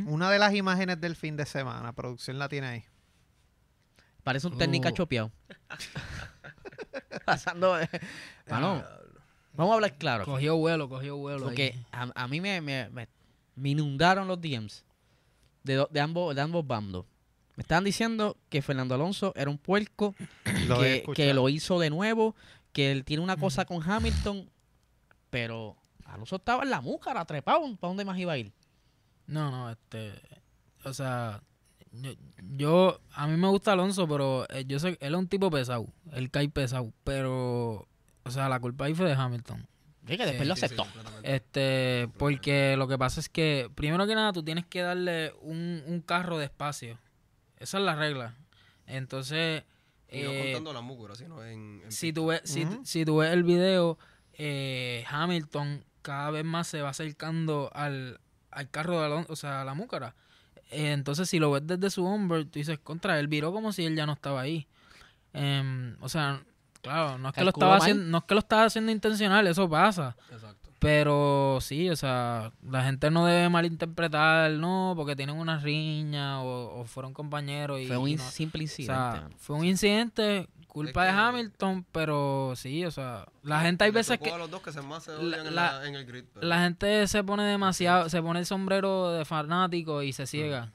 Una 0.06 0.30
de 0.30 0.38
las 0.38 0.54
imágenes 0.54 1.00
del 1.00 1.16
fin 1.16 1.36
de 1.36 1.44
semana, 1.44 1.92
producción 1.92 2.38
la 2.38 2.48
tiene 2.48 2.66
ahí. 2.68 2.84
Parece 4.26 4.48
un 4.48 4.58
técnica 4.58 4.88
Oh. 4.88 4.92
chopeado. 4.92 5.30
Pasando. 7.24 7.78
eh, 7.80 7.88
Mano, 8.50 8.82
vamos 9.52 9.70
a 9.70 9.74
hablar 9.76 9.96
claro. 9.98 10.24
Cogió 10.24 10.56
vuelo, 10.56 10.88
cogió 10.88 11.16
vuelo. 11.16 11.44
Porque 11.44 11.74
ahí. 11.92 12.10
a, 12.12 12.24
a 12.24 12.26
mí 12.26 12.40
me, 12.40 12.60
me, 12.60 12.88
me- 12.90 13.06
me 13.54 13.68
inundaron 13.68 14.26
los 14.26 14.40
DMs 14.40 14.84
de, 15.62 15.74
do- 15.76 15.88
de, 15.92 16.00
ambos, 16.00 16.34
de 16.34 16.40
ambos 16.40 16.66
bandos. 16.66 17.04
Me 17.54 17.62
estaban 17.62 17.84
diciendo 17.84 18.36
que 18.48 18.62
Fernando 18.62 18.96
Alonso 18.96 19.32
era 19.36 19.48
un 19.48 19.58
puerco, 19.58 20.16
Lo 20.66 20.80
que 21.14 21.32
lo 21.32 21.48
hizo 21.48 21.78
de 21.78 21.88
nuevo, 21.90 22.34
que 22.72 22.90
él 22.90 23.04
tiene 23.04 23.22
una 23.22 23.36
cosa 23.36 23.64
con 23.64 23.80
Hamilton, 23.88 24.50
pero 25.30 25.76
Alonso 26.04 26.34
estaba 26.34 26.64
en 26.64 26.70
la 26.70 26.80
múcara, 26.80 27.24
trepado. 27.24 27.60
¿Para 27.76 27.90
dónde 27.90 28.04
más 28.04 28.18
iba 28.18 28.32
a 28.32 28.38
ir? 28.38 28.52
No, 29.28 29.52
no, 29.52 29.70
este. 29.70 30.12
O 30.84 30.92
sea, 30.92 31.40
yo, 32.00 32.12
yo- 32.56 33.00
a 33.12 33.26
mí 33.26 33.36
me 33.36 33.48
gusta 33.48 33.72
Alonso, 33.72 34.06
pero 34.08 34.46
eh, 34.50 34.64
yo 34.66 34.78
sé 34.78 34.96
él 35.00 35.14
es 35.14 35.18
un 35.18 35.28
tipo 35.28 35.50
pesado. 35.50 35.86
Él 36.12 36.30
cae 36.30 36.48
pesado. 36.48 36.92
Pero, 37.04 37.86
o 38.24 38.30
sea, 38.30 38.48
la 38.48 38.60
culpa 38.60 38.84
ahí 38.86 38.94
fue 38.94 39.06
de 39.06 39.14
Hamilton. 39.14 39.66
Sí, 40.08 40.16
que 40.16 40.24
después 40.26 40.46
lo 40.48 40.54
sí, 40.54 40.60
sí, 40.60 40.64
aceptó. 40.66 40.86
Este, 41.24 42.08
porque 42.16 42.76
lo 42.76 42.86
que 42.86 42.96
pasa 42.96 43.18
es 43.20 43.28
que, 43.28 43.68
primero 43.74 44.06
que 44.06 44.14
nada, 44.14 44.32
tú 44.32 44.42
tienes 44.44 44.64
que 44.64 44.80
darle 44.82 45.32
un, 45.40 45.82
un 45.86 46.00
carro 46.00 46.38
de 46.38 46.44
espacio. 46.44 46.98
Esa 47.58 47.78
es 47.78 47.84
la 47.84 47.96
regla. 47.96 48.34
Entonces, 48.86 49.64
Y 50.08 50.22
no 50.22 50.30
eh, 50.30 50.42
contando 50.44 50.72
la 50.72 50.80
múcura, 50.80 51.16
sino 51.16 51.42
en... 51.44 51.80
en 51.84 51.90
si 51.92 52.12
tú 52.12 52.26
ves, 52.26 52.42
si, 52.44 52.66
si 52.84 53.04
tú 53.04 53.16
ves 53.16 53.32
el 53.32 53.42
video, 53.42 53.98
eh, 54.34 55.04
Hamilton 55.08 55.84
cada 56.02 56.30
vez 56.30 56.44
más 56.44 56.68
se 56.68 56.82
va 56.82 56.90
acercando 56.90 57.70
al, 57.74 58.20
al 58.52 58.70
carro 58.70 59.00
de 59.00 59.06
Alonso, 59.06 59.32
o 59.32 59.36
sea, 59.36 59.62
a 59.62 59.64
la 59.64 59.74
múcara. 59.74 60.14
Eh, 60.70 60.92
entonces, 60.92 61.28
si 61.28 61.38
lo 61.38 61.50
ves 61.52 61.62
desde 61.66 61.90
su 61.90 62.04
hombro, 62.04 62.44
tú 62.44 62.58
dices, 62.58 62.78
contra, 62.78 63.18
él 63.20 63.28
viró 63.28 63.52
como 63.52 63.72
si 63.72 63.84
él 63.84 63.94
ya 63.96 64.06
no 64.06 64.12
estaba 64.14 64.40
ahí. 64.40 64.66
Em, 65.32 65.96
o 66.00 66.08
sea, 66.08 66.42
claro, 66.82 67.18
no 67.18 67.28
es 67.28 67.34
que 67.34 67.44
lo 67.44 67.50
estaba 67.50 67.76
haciendo, 67.76 68.04
no 68.04 68.18
es 68.18 68.24
que 68.24 68.34
lo 68.34 68.40
estaba 68.40 68.64
haciendo 68.64 68.90
intencional, 68.92 69.46
eso 69.46 69.68
pasa. 69.68 70.16
Exacto. 70.32 70.70
Pero 70.78 71.58
sí, 71.62 71.88
o 71.88 71.96
sea, 71.96 72.52
la 72.62 72.84
gente 72.84 73.10
no 73.10 73.24
debe 73.26 73.48
malinterpretar, 73.48 74.50
no, 74.52 74.92
porque 74.96 75.16
tienen 75.16 75.36
una 75.36 75.58
riña 75.58 76.42
o, 76.42 76.80
o 76.80 76.84
fueron 76.84 77.12
compañeros 77.14 77.80
y, 77.80 77.86
Fue 77.86 77.96
un 77.96 78.14
no- 78.16 78.22
simple 78.30 78.60
o 78.60 78.62
incidente. 78.62 78.92
sea, 78.94 79.28
fue 79.38 79.56
un 79.56 79.64
incidente, 79.64 80.48
culpa 80.84 81.06
Es 81.08 81.14
de 81.14 81.18
Hamilton, 81.20 81.86
pero 81.90 82.52
sí, 82.56 82.84
o 82.84 82.90
sea, 82.90 83.26
la 83.42 83.60
gente 83.62 83.84
hay 83.84 83.90
veces 83.90 84.18
que 84.18 84.30
a 84.30 84.36
los 84.38 84.50
dos 84.50 84.60
que 84.62 84.72
se 84.72 84.82
más 84.82 85.04
se 85.04 85.12
la- 85.12 85.18
odian 85.18 85.46
en, 85.46 85.54
la- 85.54 85.80
la- 85.80 85.86
en 85.88 85.94
el 85.94 86.04
grid. 86.06 86.24
pero- 86.34 86.46
la 86.46 86.60
gente 86.62 87.06
se 87.08 87.24
pone 87.24 87.44
demasiado, 87.44 88.08
se 88.08 88.20
pone 88.22 88.40
el 88.40 88.46
sombrero 88.46 89.12
de 89.12 89.24
fanático 89.24 90.02
y 90.02 90.12
se 90.12 90.26
ciega. 90.26 90.72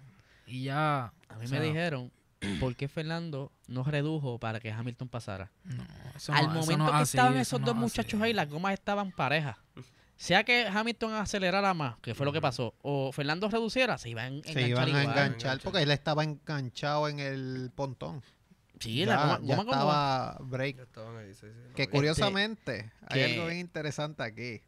Y 0.47 0.63
ya, 0.63 1.05
A 1.29 1.35
mí 1.35 1.37
o 1.37 1.39
me 1.41 1.47
sea, 1.47 1.61
dijeron 1.61 2.11
por 2.59 2.75
qué 2.75 2.87
Fernando 2.87 3.51
no 3.67 3.83
redujo 3.83 4.39
para 4.39 4.59
que 4.59 4.71
Hamilton 4.71 5.07
pasara. 5.07 5.51
no, 5.63 5.83
eso 6.15 6.33
Al 6.33 6.45
no- 6.47 6.51
eso 6.51 6.59
momento 6.61 6.77
no 6.77 6.85
es 6.85 6.91
que 6.91 7.01
así, 7.03 7.17
estaban 7.17 7.33
eso 7.33 7.41
esos 7.41 7.59
no 7.61 7.65
dos 7.67 7.75
muchachos 7.75 8.15
así. 8.15 8.23
ahí, 8.23 8.33
las 8.33 8.49
gomas 8.49 8.73
estaban 8.73 9.11
parejas. 9.11 9.57
Sea 10.17 10.43
que 10.43 10.67
Hamilton 10.67 11.13
acelerara 11.13 11.73
más, 11.73 11.95
que 11.99 12.13
fue 12.13 12.25
lo 12.27 12.31
que 12.31 12.41
pasó, 12.41 12.75
o 12.83 13.11
Fernando 13.11 13.49
reduciera, 13.49 13.97
se 13.97 14.09
iba 14.09 14.21
a 14.23 14.27
en- 14.27 14.43
Se 14.43 14.51
enganchar 14.51 14.89
iban 14.89 14.95
a 14.95 15.03
Enganchar. 15.03 15.59
porque 15.63 15.81
él 15.81 15.89
estaba 15.91 16.23
enganchado 16.23 17.07
en 17.07 17.19
el 17.19 17.71
pontón. 17.75 18.21
Sí, 18.81 18.95
ya 18.97 19.05
la 19.05 19.37
goma, 19.37 19.39
ya 19.43 19.55
estaba 19.55 20.37
break. 20.41 20.77
Ya 20.77 20.83
estaban 20.83 21.17
ahí, 21.17 21.33
sí, 21.33 21.47
sí. 21.47 21.59
no, 21.69 21.75
Que 21.75 21.83
y- 21.83 21.87
curiosamente, 21.87 22.91
hay 23.07 23.19
que- 23.19 23.25
algo 23.33 23.45
bien 23.47 23.59
interesante 23.59 24.23
aquí. 24.23 24.61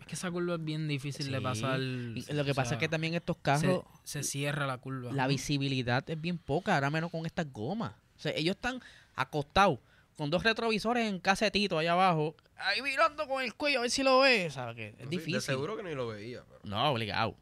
Es 0.00 0.06
que 0.06 0.14
esa 0.14 0.30
curva 0.30 0.54
es 0.54 0.64
bien 0.64 0.88
difícil 0.88 1.30
de 1.32 1.40
pasar. 1.40 1.80
Y 1.80 2.24
lo 2.32 2.44
que 2.44 2.52
o 2.52 2.54
pasa 2.54 2.70
sea, 2.70 2.76
es 2.76 2.80
que 2.80 2.88
también 2.88 3.14
estos 3.14 3.36
carros, 3.38 3.84
se 4.04 4.22
cierra 4.22 4.66
la 4.66 4.78
curva. 4.78 5.12
la 5.12 5.26
visibilidad 5.26 6.08
es 6.08 6.20
bien 6.20 6.38
poca, 6.38 6.74
ahora 6.74 6.90
menos 6.90 7.10
con 7.10 7.26
estas 7.26 7.50
gomas. 7.52 7.92
O 8.16 8.18
sea, 8.20 8.32
ellos 8.36 8.56
están 8.56 8.80
acostados 9.14 9.78
con 10.16 10.30
dos 10.30 10.42
retrovisores 10.44 11.06
en 11.06 11.18
casetito 11.20 11.78
allá 11.78 11.92
abajo, 11.92 12.34
ahí 12.56 12.80
mirando 12.82 13.26
con 13.28 13.42
el 13.42 13.54
cuello 13.54 13.80
a 13.80 13.82
ver 13.82 13.90
si 13.90 14.02
lo 14.02 14.20
ve. 14.20 14.48
¿sabes? 14.50 14.76
Que 14.76 14.88
es 14.98 15.04
no, 15.04 15.10
difícil. 15.10 15.34
De 15.34 15.40
seguro 15.42 15.76
que 15.76 15.82
ni 15.82 15.94
lo 15.94 16.06
veía. 16.08 16.42
Pero... 16.48 16.60
No, 16.64 16.90
obligado. 16.90 17.36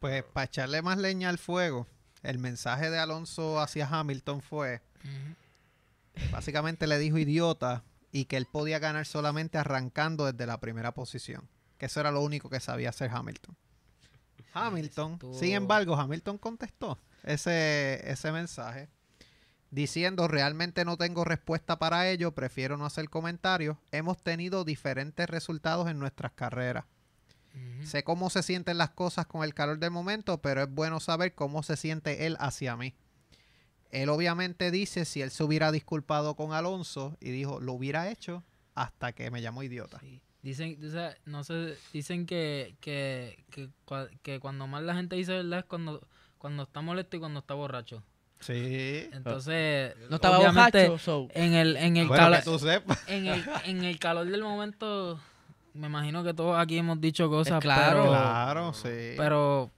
Pues 0.00 0.22
para 0.24 0.44
echarle 0.46 0.82
más 0.82 0.98
leña 0.98 1.28
al 1.28 1.38
fuego, 1.38 1.86
el 2.22 2.38
mensaje 2.38 2.90
de 2.90 2.98
Alonso 2.98 3.60
hacia 3.60 3.86
Hamilton 3.86 4.40
fue, 4.42 4.80
Básicamente 6.30 6.86
le 6.86 6.98
dijo 6.98 7.18
idiota 7.18 7.82
y 8.12 8.24
que 8.26 8.36
él 8.36 8.46
podía 8.46 8.78
ganar 8.78 9.06
solamente 9.06 9.58
arrancando 9.58 10.26
desde 10.30 10.46
la 10.46 10.58
primera 10.60 10.92
posición. 10.92 11.48
Que 11.78 11.86
eso 11.86 12.00
era 12.00 12.10
lo 12.10 12.20
único 12.20 12.50
que 12.50 12.60
sabía 12.60 12.90
hacer 12.90 13.10
Hamilton. 13.10 13.56
Hamilton, 14.52 15.12
estuvo- 15.14 15.34
sin 15.38 15.52
embargo, 15.54 15.94
Hamilton 15.94 16.38
contestó 16.38 16.98
ese, 17.22 18.00
ese 18.10 18.32
mensaje 18.32 18.88
diciendo 19.70 20.26
realmente 20.26 20.84
no 20.84 20.96
tengo 20.96 21.24
respuesta 21.24 21.78
para 21.78 22.08
ello, 22.08 22.32
prefiero 22.34 22.76
no 22.76 22.84
hacer 22.84 23.08
comentarios. 23.08 23.76
Hemos 23.92 24.18
tenido 24.18 24.64
diferentes 24.64 25.28
resultados 25.30 25.88
en 25.88 25.98
nuestras 25.98 26.32
carreras. 26.32 26.84
Sé 27.84 28.04
cómo 28.04 28.30
se 28.30 28.42
sienten 28.42 28.78
las 28.78 28.90
cosas 28.90 29.26
con 29.26 29.42
el 29.42 29.54
calor 29.54 29.78
del 29.78 29.90
momento, 29.90 30.40
pero 30.40 30.62
es 30.62 30.70
bueno 30.70 31.00
saber 31.00 31.34
cómo 31.34 31.62
se 31.62 31.76
siente 31.76 32.26
él 32.26 32.36
hacia 32.40 32.76
mí. 32.76 32.94
Él 33.90 34.08
obviamente 34.08 34.70
dice 34.70 35.04
si 35.04 35.20
él 35.22 35.30
se 35.30 35.42
hubiera 35.44 35.72
disculpado 35.72 36.34
con 36.34 36.52
Alonso 36.52 37.16
y 37.20 37.30
dijo, 37.30 37.60
lo 37.60 37.72
hubiera 37.72 38.10
hecho 38.10 38.44
hasta 38.74 39.12
que 39.12 39.30
me 39.30 39.42
llamó 39.42 39.62
idiota. 39.62 39.98
Sí. 40.00 40.20
Dicen, 40.42 40.78
o 40.86 40.90
sea, 40.90 41.16
no 41.26 41.44
sé, 41.44 41.76
dicen 41.92 42.24
que, 42.24 42.74
que, 42.80 43.44
que, 43.50 43.68
que 44.22 44.40
cuando 44.40 44.66
más 44.66 44.82
la 44.82 44.94
gente 44.94 45.16
dice 45.16 45.32
verdad 45.32 45.58
es 45.58 45.64
cuando, 45.66 46.00
cuando 46.38 46.62
está 46.62 46.80
molesto 46.80 47.16
y 47.16 47.20
cuando 47.20 47.40
está 47.40 47.52
borracho. 47.54 48.02
Sí. 48.38 49.08
Entonces, 49.12 49.94
No 50.08 50.16
estaba 50.16 50.38
obviamente, 50.38 50.84
borracho, 50.88 50.98
so- 51.04 51.28
en 51.34 51.52
el, 51.52 51.76
en 51.76 51.98
el 51.98 52.08
Bueno, 52.08 52.24
calo- 52.24 52.36
que 52.38 52.42
tú 52.42 52.58
sepas. 52.58 52.98
en 53.06 53.26
el, 53.26 53.44
en 53.66 53.84
el 53.84 53.98
calor 53.98 54.26
del 54.26 54.42
momento, 54.42 55.20
me 55.74 55.88
imagino 55.88 56.24
que 56.24 56.32
todos 56.32 56.58
aquí 56.58 56.78
hemos 56.78 56.98
dicho 57.02 57.28
cosas, 57.28 57.54
Es 57.58 57.60
claro. 57.60 57.98
pero, 58.00 58.08
Claro, 58.12 58.72
sí. 58.72 59.14
pero 59.18 59.70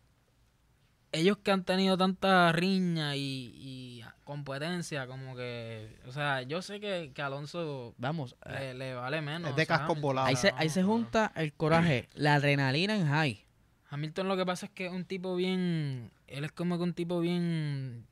ellos 1.12 1.36
que 1.38 1.50
han 1.50 1.64
tenido 1.64 1.96
tanta 1.96 2.50
riña 2.52 3.14
y, 3.16 3.52
y 3.56 4.04
competencia, 4.24 5.06
como 5.06 5.36
que, 5.36 5.96
o 6.06 6.12
sea, 6.12 6.42
yo 6.42 6.62
sé 6.62 6.80
que, 6.80 7.12
que 7.14 7.22
Alonso 7.22 7.94
Vamos, 7.98 8.34
eh, 8.46 8.72
le, 8.72 8.74
le 8.74 8.94
vale 8.94 9.20
menos. 9.20 9.50
Es 9.50 9.56
de 9.56 9.62
o 9.62 9.66
sea, 9.66 9.76
cascos 9.76 9.90
Hamilton, 9.90 10.02
volados. 10.02 10.28
ahí 10.28 10.36
se, 10.36 10.50
no, 10.52 10.58
ahí 10.58 10.68
se 10.68 10.80
pero 10.80 10.86
junta 10.88 11.32
el 11.36 11.52
coraje, 11.52 12.08
la 12.14 12.34
adrenalina 12.34 12.96
en 12.96 13.06
high. 13.08 13.44
Hamilton 13.90 14.28
lo 14.28 14.36
que 14.38 14.46
pasa 14.46 14.66
es 14.66 14.72
que 14.72 14.86
es 14.86 14.92
un 14.92 15.04
tipo 15.04 15.36
bien, 15.36 16.10
él 16.26 16.44
es 16.44 16.52
como 16.52 16.78
que 16.78 16.84
un 16.84 16.94
tipo 16.94 17.20
bien, 17.20 18.06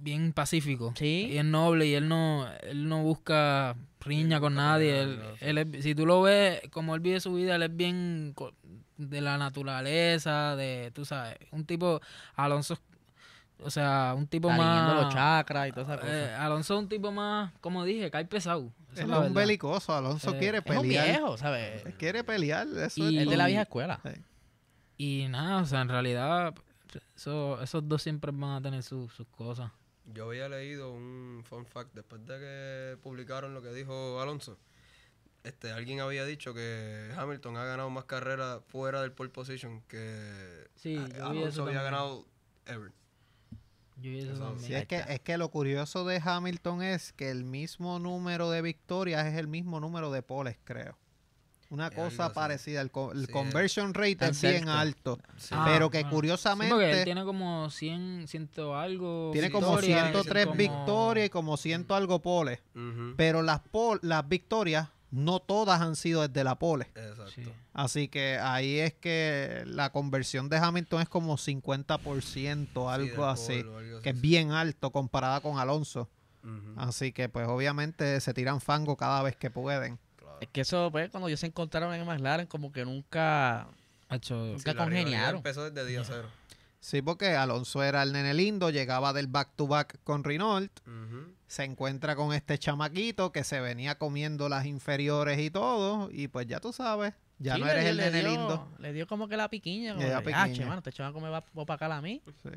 bien 0.00 0.32
pacífico. 0.34 0.92
Sí. 0.96 1.28
Y 1.32 1.38
es 1.38 1.44
noble 1.46 1.86
y 1.86 1.94
él 1.94 2.08
no, 2.08 2.46
él 2.62 2.88
no 2.88 3.02
busca 3.02 3.74
riña 4.00 4.38
con 4.40 4.54
nadie. 4.56 5.00
Él, 5.02 5.20
él 5.40 5.58
es- 5.58 5.82
si 5.84 5.94
tú 5.94 6.04
lo 6.04 6.20
ves 6.22 6.60
como 6.70 6.94
él 6.94 7.00
vive 7.00 7.20
su 7.20 7.32
vida, 7.32 7.54
él 7.56 7.62
es 7.62 7.74
bien 7.74 8.34
de 9.08 9.20
la 9.20 9.38
naturaleza, 9.38 10.56
de, 10.56 10.90
tú 10.94 11.04
sabes, 11.04 11.36
un 11.50 11.64
tipo, 11.64 12.00
Alonso, 12.36 12.78
o 13.58 13.70
sea, 13.70 14.14
un 14.16 14.26
tipo 14.26 14.50
más... 14.50 14.94
los 15.04 15.12
chakras 15.14 15.68
y 15.68 15.72
todas 15.72 15.88
esas 15.88 16.00
cosas. 16.00 16.14
eh, 16.14 16.34
Alonso 16.34 16.74
es 16.74 16.80
un 16.80 16.88
tipo 16.88 17.12
más, 17.12 17.52
como 17.60 17.84
dije, 17.84 18.10
cae 18.10 18.24
pesado. 18.24 18.72
Esa 18.92 19.02
es 19.02 19.08
la 19.08 19.16
un 19.18 19.22
verdad. 19.24 19.36
belicoso. 19.36 19.94
Alonso 19.94 20.34
Eh, 20.34 20.38
quiere 20.38 20.58
es 20.58 20.64
un 20.66 20.82
pelear. 20.82 21.06
viejo, 21.06 21.36
¿sabes? 21.38 21.82
Quiere 21.98 22.24
pelear. 22.24 22.66
Eso 22.66 23.08
Y- 23.08 23.18
es 23.18 23.28
de 23.28 23.36
la 23.36 23.46
vieja 23.46 23.62
escuela. 23.62 24.00
Y 24.98 25.26
nada, 25.30 25.62
o 25.62 25.64
sea, 25.64 25.80
en 25.80 25.88
realidad, 25.88 26.54
eso, 27.16 27.60
esos 27.62 27.88
dos 27.88 28.02
siempre 28.02 28.30
van 28.34 28.50
a 28.56 28.60
tener 28.62 28.82
sus 28.82 29.12
sus 29.14 29.26
cosas. 29.28 29.70
Yo 30.12 30.26
había 30.26 30.48
leído 30.48 30.92
un 30.92 31.42
fun 31.48 31.64
fact 31.64 31.94
después 31.94 32.26
de 32.26 32.38
que 32.38 32.96
publicaron 33.02 33.54
lo 33.54 33.62
que 33.62 33.72
dijo 33.72 34.20
Alonso. 34.20 34.58
Este, 35.44 35.72
alguien 35.72 36.00
había 36.00 36.24
dicho 36.24 36.54
que 36.54 37.10
Hamilton 37.16 37.56
ha 37.56 37.64
ganado 37.64 37.90
más 37.90 38.04
carreras 38.04 38.60
fuera 38.68 39.02
del 39.02 39.10
pole 39.12 39.30
position 39.30 39.82
que 39.88 40.68
Sí, 40.76 40.96
Alonso 40.96 41.62
había 41.62 41.80
también. 41.80 41.82
ganado 41.82 42.26
ever. 42.66 42.92
Yo 43.96 44.10
vi 44.10 44.20
eso 44.20 44.32
Eso, 44.34 44.44
también. 44.44 44.66
Sí, 44.66 44.74
es 44.74 44.86
que, 44.86 44.96
es 45.08 45.20
que 45.20 45.36
lo 45.38 45.48
curioso 45.50 46.04
de 46.04 46.20
Hamilton 46.24 46.82
es 46.82 47.12
que 47.12 47.30
el 47.30 47.44
mismo 47.44 47.98
número 47.98 48.50
de 48.50 48.62
victorias 48.62 49.26
es 49.26 49.34
el 49.34 49.48
mismo 49.48 49.80
número 49.80 50.10
de 50.12 50.22
poles, 50.22 50.56
creo. 50.64 50.96
Una 51.70 51.86
Es 51.88 51.94
cosa 51.94 52.32
parecida. 52.32 52.80
El, 52.82 52.90
co- 52.90 53.12
el 53.12 53.26
Sí, 53.26 53.32
conversion 53.32 53.94
rate 53.94 54.18
es 54.28 54.42
bien 54.42 54.68
alto. 54.68 55.18
Sí. 55.38 55.54
Ah, 55.56 55.64
pero 55.66 55.90
que 55.90 55.98
bueno. 55.98 56.10
Sí, 56.10 56.14
curiosamente 56.14 56.74
porque 56.74 56.98
él 56.98 57.04
tiene 57.04 57.24
como 57.24 57.70
100, 57.70 58.28
ciento 58.28 58.76
algo. 58.76 59.30
tiene 59.32 59.50
como 59.50 59.68
victorias, 59.72 60.10
103 60.12 60.44
como- 60.46 60.56
victorias 60.58 61.26
y 61.26 61.30
como 61.30 61.56
100 61.56 61.86
algo 61.88 62.20
poles. 62.20 62.60
Pero 63.16 63.42
las, 63.42 63.60
pol- 63.60 64.00
las 64.02 64.28
victorias 64.28 64.88
no 65.12 65.38
todas 65.40 65.80
han 65.80 65.94
sido 65.94 66.26
desde 66.26 66.42
la 66.42 66.58
pole. 66.58 66.86
Exacto. 66.96 67.28
Sí. 67.28 67.44
Así 67.74 68.08
que 68.08 68.38
ahí 68.38 68.78
es 68.80 68.94
que 68.94 69.62
la 69.66 69.92
conversión 69.92 70.48
de 70.48 70.56
Hamilton 70.56 71.02
es 71.02 71.08
como 71.08 71.36
50%, 71.36 72.22
Sí, 72.22 72.70
algo 72.74 73.24
así. 73.26 73.60
algo 73.60 73.78
Que 74.02 74.08
así, 74.10 74.16
es 74.16 74.20
bien 74.20 74.50
alto 74.52 74.90
comparada 74.90 75.40
con 75.40 75.58
Alonso. 75.58 76.08
Así 76.76 77.12
que 77.12 77.28
pues 77.28 77.46
obviamente 77.46 78.20
se 78.20 78.34
tiran 78.34 78.60
fango 78.60 78.96
cada 78.96 79.22
vez 79.22 79.36
que 79.36 79.48
pueden. 79.50 79.98
claro. 80.16 80.38
Es 80.40 80.48
que 80.48 80.62
eso, 80.62 80.90
pues, 80.90 81.08
cuando 81.10 81.28
ellos 81.28 81.38
se 81.38 81.46
encontraron 81.46 81.94
en 81.94 82.04
McLaren, 82.04 82.46
como 82.48 82.72
que 82.72 82.84
nunca... 82.84 83.68
Hacho, 84.08 84.34
Nunca 84.34 84.72
Sí, 84.72 84.76
congeniaron. 84.76 85.36
Empezó 85.36 85.70
desde 85.70 85.88
día 85.88 86.02
cero. 86.04 86.28
Sí, 86.84 87.00
porque 87.00 87.36
Alonso 87.36 87.80
era 87.84 88.02
el 88.02 88.12
nene 88.12 88.34
lindo, 88.34 88.68
llegaba 88.70 89.12
del 89.12 89.28
back 89.28 89.50
to 89.54 89.68
back 89.68 90.00
con 90.02 90.24
Renault, 90.24 90.72
se 91.46 91.62
encuentra 91.62 92.16
con 92.16 92.32
este 92.34 92.58
chamaquito 92.58 93.30
que 93.30 93.44
se 93.44 93.60
venía 93.60 93.98
comiendo 93.98 94.48
las 94.48 94.66
inferiores 94.66 95.38
y 95.38 95.48
todo, 95.48 96.08
y 96.10 96.26
pues 96.26 96.48
ya 96.48 96.58
tú 96.58 96.72
sabes, 96.72 97.14
ya 97.38 97.54
Sí, 97.54 97.60
no 97.60 97.68
eres 97.68 97.82
dio- 97.84 97.90
el 97.92 97.96
le 97.98 98.04
nene 98.10 98.18
dio- 98.20 98.28
lindo. 98.30 98.68
Le 98.80 98.92
dio 98.92 99.06
como 99.06 99.28
que 99.28 99.36
la 99.36 99.48
piquiña. 99.48 99.94
Como 99.94 100.06
piquiña. 100.22 100.42
"Ah, 100.42 100.52
che, 100.52 100.64
mano, 100.64 100.78
este 100.78 100.90
chamaco 100.92 101.20
me 101.20 101.28
va 101.28 101.38
a 101.38 101.44
opacar 101.54 101.92
a 101.92 102.00
mí. 102.02 102.20
Sí. 102.42 102.48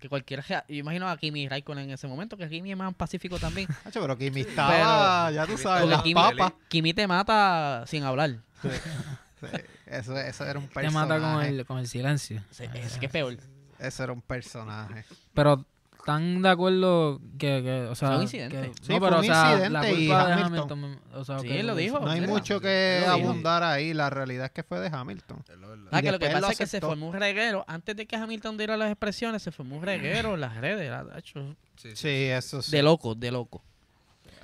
Que 0.00 0.08
cualquiera... 0.08 0.42
Yo 0.68 0.74
imagino 0.74 1.08
a 1.08 1.16
Kimi 1.16 1.48
Raikkonen 1.48 1.84
en 1.84 1.90
ese 1.92 2.08
momento, 2.08 2.36
que 2.36 2.48
Kimi 2.48 2.72
es 2.72 2.76
más 2.76 2.92
pacífico 2.94 3.38
también. 3.38 3.68
Hacho, 3.84 4.00
pero 4.00 4.18
Kimi 4.18 4.40
estaba, 4.40 5.30
ya 5.30 5.46
tú 5.46 5.56
sabes, 5.56 5.88
las 5.88 6.02
Kimi, 6.02 6.14
papas. 6.14 6.52
Kimi 6.68 6.92
te 6.94 7.06
mata 7.06 7.84
sin 7.86 8.02
hablar. 8.02 8.40
Sí, 8.60 8.68
eso, 9.86 10.18
eso 10.18 10.44
era 10.44 10.58
un 10.58 10.66
te 10.68 10.74
personaje. 10.74 11.06
mata 11.08 11.20
con 11.34 11.44
el, 11.44 11.66
con 11.66 11.78
el 11.78 11.86
silencio. 11.86 12.42
Sí, 12.50 12.64
Es 12.74 12.98
que 12.98 13.06
es 13.06 13.12
peor. 13.12 13.36
Eso 13.82 14.04
era 14.04 14.12
un 14.12 14.22
personaje. 14.22 15.04
Pero 15.34 15.64
están 15.98 16.42
de 16.42 16.48
acuerdo 16.48 17.20
que, 17.38 17.62
que 17.62 17.86
o 17.90 17.94
sea, 17.94 18.08
Fue 18.08 18.16
un 18.16 18.22
incidente. 18.22 18.56
que- 18.60 18.74
Sí, 18.82 18.92
no, 18.92 18.98
fue 18.98 19.08
pero 19.08 19.18
un 19.18 19.20
o 19.20 19.22
sea, 19.24 19.42
incidente 19.52 19.70
la 19.70 19.90
y 19.90 19.94
culpa 20.06 20.26
de 20.26 20.32
Hamilton. 20.32 20.72
Hamilton, 20.84 21.00
o 21.14 21.24
sea, 21.24 21.38
Sí, 21.38 21.48
que 21.48 21.60
él 21.60 21.66
lo 21.66 21.74
dijo. 21.76 22.00
No 22.00 22.10
hay 22.10 22.20
Sí, 22.20 22.26
mucho 22.26 22.60
que 22.60 23.02
lo 23.06 23.14
dijo. 23.16 23.28
abundar 23.28 23.62
ahí, 23.62 23.94
la 23.94 24.10
realidad 24.10 24.46
es 24.46 24.50
que 24.52 24.62
fue 24.62 24.80
de 24.80 24.88
Hamilton. 24.88 25.44
Es 25.48 25.58
la 25.58 25.66
verdad. 25.68 25.88
Ah, 25.92 25.98
Y 25.98 26.02
que 26.02 26.12
lo 26.12 26.18
que 26.18 26.24
después 26.26 26.40
lo 26.42 26.46
pasa 26.48 26.52
es 26.52 26.58
que 26.58 26.66
se 26.66 26.76
aceptó. 26.78 26.86
formó 26.88 27.08
un 27.08 27.12
reguero. 27.14 27.64
Antes 27.68 27.96
de 27.96 28.06
que 28.06 28.16
Hamilton 28.16 28.56
diera 28.56 28.76
las 28.76 28.90
expresiones, 28.90 29.42
se 29.42 29.52
formó 29.52 29.76
un 29.76 29.82
reguero 29.82 30.34
en 30.34 30.40
las 30.40 30.56
redes. 30.56 30.86
era, 30.86 31.04
hecho, 31.16 31.54
Sí, 31.76 31.90
sí. 31.90 31.96
Sí, 31.96 32.08
eso 32.08 32.62
sí. 32.62 32.70
de 32.72 32.82
loco, 32.82 33.14
de 33.14 33.30
loco. 33.30 33.62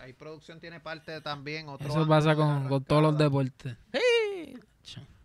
Ahí 0.02 0.12
producción 0.12 0.58
tiene 0.60 0.80
parte 0.80 1.20
también, 1.20 1.68
otro 1.68 1.86
Eso 1.88 2.06
pasa 2.08 2.30
ángulo 2.30 2.46
de 2.46 2.52
la 2.54 2.60
con, 2.60 2.68
con 2.68 2.84
todos 2.84 3.02
los 3.02 3.14
arrancada. 3.20 3.24
deportes. 3.24 3.76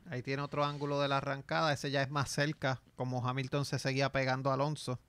Ahí 0.09 0.21
tiene 0.21 0.41
otro 0.43 0.63
ángulo 0.65 0.99
de 1.01 1.07
la 1.07 1.17
arrancada, 1.17 1.71
ese 1.73 1.89
ya 1.91 2.01
es 2.01 2.09
más 2.09 2.29
cerca, 2.29 2.81
como 2.95 3.27
Hamilton 3.27 3.65
se 3.65 3.79
seguía 3.79 4.11
pegando 4.11 4.51
a 4.51 4.55
Alonso. 4.55 4.99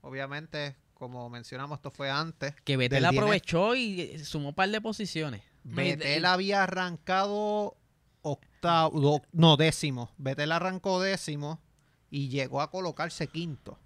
Obviamente, 0.00 0.76
como 0.94 1.28
mencionamos, 1.30 1.78
esto 1.78 1.90
fue 1.90 2.10
antes. 2.10 2.54
Que 2.64 2.76
Vettel 2.76 3.04
aprovechó 3.04 3.74
y 3.74 4.00
eh, 4.00 4.24
sumó 4.24 4.48
un 4.50 4.54
par 4.54 4.68
de 4.68 4.80
posiciones. 4.80 5.42
Vettel 5.64 6.24
había 6.24 6.64
arrancado 6.64 7.76
octavo, 8.22 9.00
do- 9.00 9.22
no, 9.32 9.56
décimo. 9.56 10.10
Vettel 10.18 10.50
arrancó 10.52 11.00
décimo 11.00 11.60
y 12.10 12.28
llegó 12.28 12.60
a 12.60 12.70
colocarse 12.70 13.28
quinto. 13.28 13.78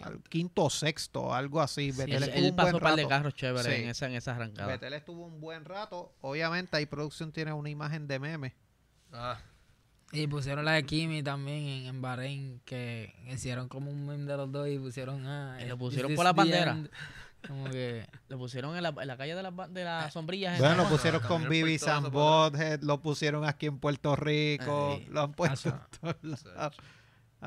Al 0.00 0.22
quinto 0.22 0.64
o 0.64 0.70
sexto, 0.70 1.34
algo 1.34 1.60
así. 1.60 1.90
Sí, 1.92 1.98
Vettel 1.98 2.14
Él, 2.14 2.22
estuvo 2.22 2.38
él 2.44 2.50
un 2.50 2.56
pasó 2.56 2.66
buen 2.70 2.74
un 2.76 2.80
par 2.80 2.96
de 2.96 3.02
rato. 3.02 3.08
carros 3.08 3.34
chéveres 3.34 3.74
Sí. 3.74 3.82
en 3.82 3.88
esa, 3.90 4.06
en 4.06 4.14
esa 4.14 4.36
arrancada. 4.36 4.68
Vettel 4.68 4.94
estuvo 4.94 5.26
un 5.26 5.40
buen 5.40 5.64
rato. 5.64 6.14
Obviamente, 6.20 6.76
ahí 6.76 6.86
producción 6.86 7.32
tiene 7.32 7.52
una 7.52 7.68
imagen 7.68 8.06
de 8.06 8.18
meme. 8.20 8.56
Ah, 9.12 9.38
Y 10.12 10.26
pusieron 10.26 10.64
la 10.64 10.72
de 10.72 10.84
Kimi 10.84 11.22
también 11.22 11.66
en, 11.66 11.86
en 11.86 12.02
Bahrein, 12.02 12.60
que 12.64 13.14
hicieron 13.30 13.68
como 13.68 13.90
un 13.90 14.06
meme 14.06 14.24
de 14.30 14.36
los 14.36 14.50
dos 14.52 14.68
y 14.68 14.78
pusieron... 14.78 15.26
Ah, 15.26 15.58
Y 15.62 15.66
lo 15.68 15.76
pusieron 15.78 16.14
por 16.14 16.24
la 16.24 16.32
bandera. 16.32 16.72
end? 16.72 16.90
Como 17.46 17.64
que... 17.70 18.06
Lo 18.28 18.36
pusieron 18.38 18.76
en 18.76 18.82
la, 18.82 18.88
en 19.00 19.06
la 19.06 19.16
calle 19.16 19.34
de 19.34 19.42
las 19.42 19.54
ba- 19.54 19.68
de 19.68 19.84
las 19.84 20.12
sombrillas. 20.12 20.54
en 20.54 20.58
Bueno, 20.60 20.74
lo 20.76 20.82
San 20.82 20.88
Juan. 20.88 20.96
pusieron 20.98 21.20
con 21.22 21.42
por 22.10 22.50
Butthead, 22.52 22.80
lo 22.82 23.00
pusieron 23.00 23.44
aquí 23.44 23.66
en 23.66 23.78
Puerto 23.78 24.16
Rico, 24.16 24.96
Ay. 24.98 25.06
lo 25.10 25.22
han 25.22 25.32
puesto 25.32 25.68
en 25.70 25.74
Eso. 25.76 25.86
todos 26.22 26.44
lados. 26.54 26.76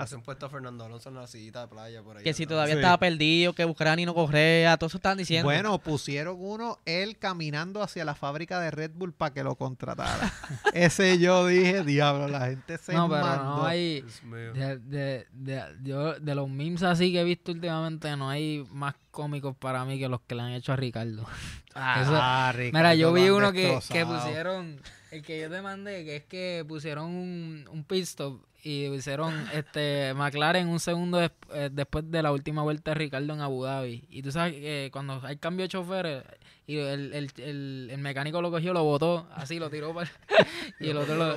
Se 0.08 0.16
han 0.16 0.22
puesto 0.24 0.46
a 0.46 0.50
Fernando 0.50 0.86
Alonso 0.86 1.10
en 1.10 1.16
la 1.16 1.28
sillita 1.28 1.62
de 1.62 1.68
playa 1.68 2.02
por 2.02 2.18
ahí. 2.18 2.24
Que 2.24 2.34
si 2.34 2.46
todavía 2.48 2.76
Sí. 2.76 2.80
estaba 2.80 2.98
perdido, 2.98 3.54
que 3.54 3.66
buscaran 3.66 4.00
y 4.00 4.06
no 4.06 4.14
correa, 4.14 4.78
todo 4.78 4.88
eso 4.88 4.98
estaban 4.98 5.18
diciendo. 5.18 5.46
Bueno, 5.46 5.78
pusieron 5.80 6.38
uno, 6.40 6.80
él 6.86 7.18
caminando 7.18 7.84
hacia 7.84 8.06
la 8.06 8.16
fábrica 8.16 8.60
de 8.60 8.72
Red 8.72 8.92
Bull 8.96 9.14
para 9.14 9.34
que 9.34 9.44
lo 9.44 9.56
contratara. 9.56 10.32
Ese 10.74 11.20
yo 11.20 11.46
dije, 11.48 11.84
diablo, 11.84 12.28
la 12.30 12.46
gente 12.48 12.78
se 12.78 12.94
No, 12.94 13.10
pero 13.10 13.22
mandó. 13.22 13.44
no 13.58 13.66
hay... 13.66 14.02
Dios 14.02 14.24
mío. 14.24 14.54
De, 14.54 14.78
de, 14.80 15.28
de, 15.34 15.64
yo, 15.84 16.14
de 16.20 16.36
los 16.36 16.50
memes 16.50 16.84
así 16.84 17.12
que 17.12 17.20
he 17.22 17.24
visto 17.26 17.52
últimamente, 17.52 18.16
no 18.16 18.30
hay 18.30 18.66
más 18.72 18.96
cómicos 19.12 19.56
para 19.58 19.84
mí 19.84 20.00
que 20.00 20.08
los 20.08 20.22
que 20.22 20.36
le 20.36 20.42
han 20.44 20.52
hecho 20.52 20.72
a 20.72 20.78
Ricardo. 20.78 21.26
Ah, 21.76 22.02
Eso- 22.02 22.12
Ah, 22.16 22.52
Ricardo, 22.56 22.78
Mira, 22.80 22.96
yo 22.96 23.12
vi 23.12 23.30
uno 23.30 23.52
que, 23.52 23.78
que 23.92 24.06
pusieron, 24.06 24.80
el 25.12 25.22
que 25.22 25.42
yo 25.42 25.50
te 25.50 25.62
mandé, 25.62 26.06
que 26.06 26.16
es 26.18 26.24
que 26.24 26.66
pusieron 26.68 27.06
un, 27.08 27.66
un 27.70 27.84
pit 27.84 28.04
stop 28.04 28.42
y 28.64 28.90
pusieron 28.90 29.34
este 29.54 30.14
McLaren 30.16 30.68
un 30.68 30.80
segundo 30.80 31.18
des- 31.18 31.32
eh, 31.54 31.70
después 31.72 32.10
de 32.10 32.22
la 32.24 32.32
última 32.32 32.62
vuelta 32.64 32.92
de 32.92 32.96
Ricardo 32.96 33.34
en 33.34 33.42
Abu 33.42 33.64
Dhabi. 33.64 34.06
Y 34.10 34.22
tú 34.22 34.32
sabes 34.32 34.54
que 34.54 34.90
cuando 34.92 35.20
hay 35.24 35.38
cambio 35.38 35.64
de 35.64 35.70
choferes 35.70 36.24
y 36.68 36.78
el, 36.78 37.14
el, 37.14 37.32
el, 37.38 37.90
el 37.92 37.98
mecánico 38.00 38.42
lo 38.42 38.50
cogió, 38.52 38.72
lo 38.74 38.84
botó, 38.84 39.28
así 39.36 39.60
lo 39.60 39.70
tiró 39.70 39.94
para... 39.94 40.10
y 40.80 40.90
el 40.90 40.98
otro 40.98 41.16
lo... 41.16 41.36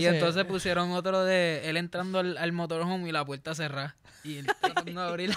Y 0.00 0.04
entonces 0.06 0.44
pusieron 0.46 0.90
otro 0.92 1.24
de 1.24 1.68
él 1.68 1.76
entrando 1.76 2.18
al, 2.18 2.38
al 2.38 2.52
motorhome 2.52 3.08
y 3.08 3.12
la 3.12 3.24
puerta 3.24 3.54
cerrada. 3.54 3.94
Y 4.24 4.38
él 4.38 4.46
tratando 4.60 5.00
de 5.00 5.06
abrirla. 5.08 5.36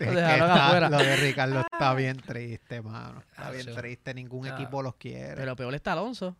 Lo 0.00 0.12
dejaron 0.12 0.48
está- 0.50 0.66
afuera. 0.66 0.90
Lo 0.90 0.96
de 0.98 1.16
Ricardo 1.16 1.60
está 1.60 1.94
bien 1.94 2.16
triste, 2.16 2.80
mano. 2.82 3.22
Está 3.30 3.50
bien 3.50 3.74
triste, 3.74 4.14
ningún 4.14 4.46
equipo 4.46 4.82
los 4.82 4.94
quiere. 4.96 5.34
Pero 5.36 5.54
peor 5.56 5.74
está 5.74 5.92
Alonso. 5.92 6.34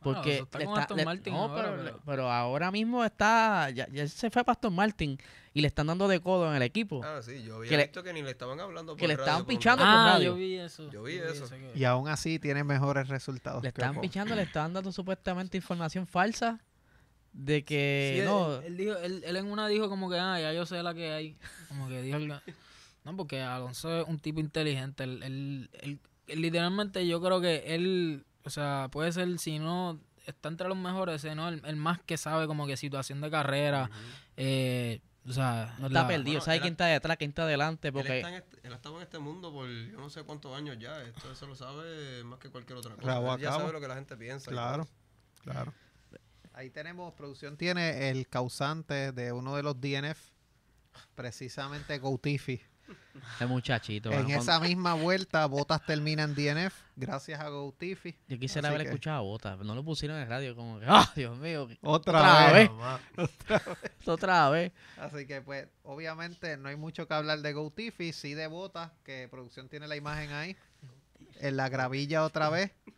Porque 0.00 0.38
está 0.38 0.58
le 0.58 0.64
está- 0.64 0.94
le- 0.94 1.04
Martin 1.04 1.32
no, 1.34 1.42
ahora, 1.42 1.62
pero, 1.70 1.82
pero- 1.82 2.00
pero 2.06 2.30
ahora 2.30 2.70
mismo 2.70 3.04
está. 3.04 3.68
Ya, 3.70 3.88
ya 3.90 4.06
se 4.06 4.30
fue 4.30 4.44
para 4.44 4.52
Aston 4.54 4.72
Martin 4.74 5.18
y 5.52 5.60
le 5.60 5.66
están 5.66 5.88
dando 5.88 6.06
de 6.06 6.20
codo 6.20 6.48
en 6.48 6.54
el 6.56 6.62
equipo. 6.62 7.00
Ah, 7.04 7.20
sí, 7.20 7.42
yo 7.42 7.56
había 7.56 7.68
Que 7.68 7.76
le- 7.76 7.82
visto 7.84 8.02
que 8.04 8.12
ni 8.12 8.22
le 8.22 8.30
estaban 8.30 8.60
hablando 8.60 8.94
que 8.94 9.00
por 9.00 9.08
le 9.08 9.16
radio 9.16 9.24
estaban 9.26 9.46
pichando 9.46 9.82
por 9.82 9.88
Ah, 9.92 10.12
radio. 10.14 10.30
yo 10.32 10.34
vi 10.36 10.54
eso. 10.54 10.88
Yo 10.90 11.02
vi 11.02 11.16
eso. 11.16 11.48
que- 11.48 11.72
Y 11.74 11.84
aún 11.84 12.08
así 12.08 12.38
tiene 12.38 12.62
mejores 12.62 13.08
resultados. 13.08 13.62
le 13.62 13.72
que 13.72 13.82
Ocon. 13.82 14.00
pichando, 14.00 14.36
le 14.36 14.42
estaban 14.42 14.72
dando 14.72 14.92
supuestamente 14.92 15.56
información 15.56 16.06
falsa 16.06 16.60
de 17.32 17.64
que 17.64 18.18
Sí, 18.20 18.24
no. 18.24 18.56
él, 18.56 18.64
él 18.66 18.76
dijo, 18.76 18.96
él, 18.98 19.22
él 19.26 19.36
en 19.36 19.46
una 19.46 19.66
dijo 19.68 19.88
como 19.88 20.08
que, 20.08 20.18
ah, 20.18 20.40
ya 20.40 20.52
yo 20.52 20.64
sé 20.64 20.80
la 20.82 20.94
que 20.94 21.10
hay. 21.12 21.36
Como 21.68 21.88
que 21.88 22.02
dijo 22.02 22.18
No, 23.04 23.16
porque 23.16 23.40
Alonso 23.42 24.00
es 24.02 24.06
un 24.06 24.18
tipo 24.18 24.38
inteligente. 24.40 25.02
Él, 25.04 25.22
él- 25.22 25.70
él- 25.80 26.00
él 26.26 26.42
literalmente 26.42 27.06
yo 27.06 27.20
creo 27.22 27.40
que 27.40 27.74
él, 27.74 28.24
o 28.48 28.50
sea, 28.50 28.88
puede 28.90 29.12
ser, 29.12 29.38
si 29.38 29.58
no, 29.58 30.00
está 30.26 30.48
entre 30.48 30.66
los 30.68 30.76
mejores, 30.76 31.24
¿no? 31.36 31.48
El, 31.48 31.62
el 31.64 31.76
más 31.76 32.00
que 32.00 32.16
sabe 32.16 32.46
como 32.46 32.66
que 32.66 32.76
situación 32.76 33.20
de 33.20 33.30
carrera. 33.30 33.90
eh, 34.36 35.00
o 35.26 35.32
sea, 35.32 35.74
no 35.78 35.88
está 35.88 36.02
la- 36.02 36.08
perdido, 36.08 36.38
bueno, 36.38 36.44
sabe 36.44 36.56
él- 36.56 36.62
quién 36.62 36.72
está 36.72 36.86
detrás, 36.86 37.16
quién 37.18 37.30
está 37.30 37.42
adelante, 37.42 37.88
Él, 37.88 37.92
porque 37.94 38.16
está 38.16 38.28
en 38.30 38.34
este- 38.36 38.66
él 38.66 38.72
ha 38.72 38.76
estado 38.76 38.96
en 38.96 39.02
este 39.02 39.18
mundo 39.18 39.52
por 39.52 39.68
yo 39.68 39.98
no 39.98 40.08
sé 40.08 40.22
cuántos 40.22 40.56
años 40.56 40.78
ya. 40.78 41.02
Esto 41.02 41.30
eso 41.30 41.46
lo 41.46 41.54
sabe 41.54 42.24
más 42.24 42.38
que 42.38 42.48
cualquier 42.48 42.78
otra 42.78 42.94
cosa. 42.96 43.18
Él 43.34 43.40
ya 43.40 43.52
sabe 43.52 43.72
lo 43.72 43.80
que 43.80 43.88
la 43.88 43.94
gente 43.96 44.16
piensa. 44.16 44.50
Claro, 44.50 44.88
claro. 45.42 45.74
Ahí 46.54 46.70
tenemos, 46.70 47.12
producción 47.14 47.56
tiene 47.58 48.08
el 48.10 48.26
causante 48.28 49.12
de 49.12 49.32
uno 49.32 49.54
de 49.54 49.62
los 49.62 49.78
DNF, 49.80 50.18
precisamente 51.14 51.98
Goutifi. 51.98 52.60
El 53.40 53.48
muchachito. 53.48 54.10
En 54.12 54.24
bueno, 54.24 54.40
esa 54.40 54.58
misma 54.60 54.94
vuelta, 54.94 55.44
Botas 55.46 55.84
termina 55.84 56.22
en 56.24 56.34
DNF 56.34 56.74
gracias 56.96 57.40
a 57.40 57.48
Goutifi. 57.48 58.14
Yo 58.28 58.38
quisiera 58.38 58.68
Así 58.68 58.74
haber 58.74 58.86
que- 58.86 58.88
escuchado 58.92 59.18
a 59.18 59.20
Bota, 59.20 59.56
no 59.56 59.74
lo 59.74 59.84
pusieron 59.84 60.16
en 60.16 60.22
el 60.24 60.28
radio, 60.28 60.54
como 60.56 60.78
que, 60.80 60.86
¡ah, 60.88 61.10
Dios 61.16 61.36
mío! 61.38 61.68
Otra, 61.82 62.18
Otra 62.20 62.52
vez. 62.52 62.70
vez. 63.16 63.60
Otra 64.06 64.50
vez. 64.50 64.72
Así 64.98 65.26
que, 65.26 65.40
pues, 65.40 65.66
obviamente 65.82 66.56
no 66.56 66.68
hay 66.68 66.76
mucho 66.76 67.06
que 67.06 67.14
hablar 67.14 67.40
de 67.40 67.52
Goutifi, 67.52 68.12
sí 68.12 68.34
de 68.34 68.46
Botas, 68.46 68.90
que 69.04 69.28
producción 69.30 69.68
tiene 69.68 69.86
la 69.88 69.96
imagen 69.96 70.32
ahí. 70.32 70.56
En 71.40 71.56
la 71.56 71.68
gravilla 71.68 72.24
otra 72.24 72.48
vez. 72.50 72.72
Sí, 72.86 72.92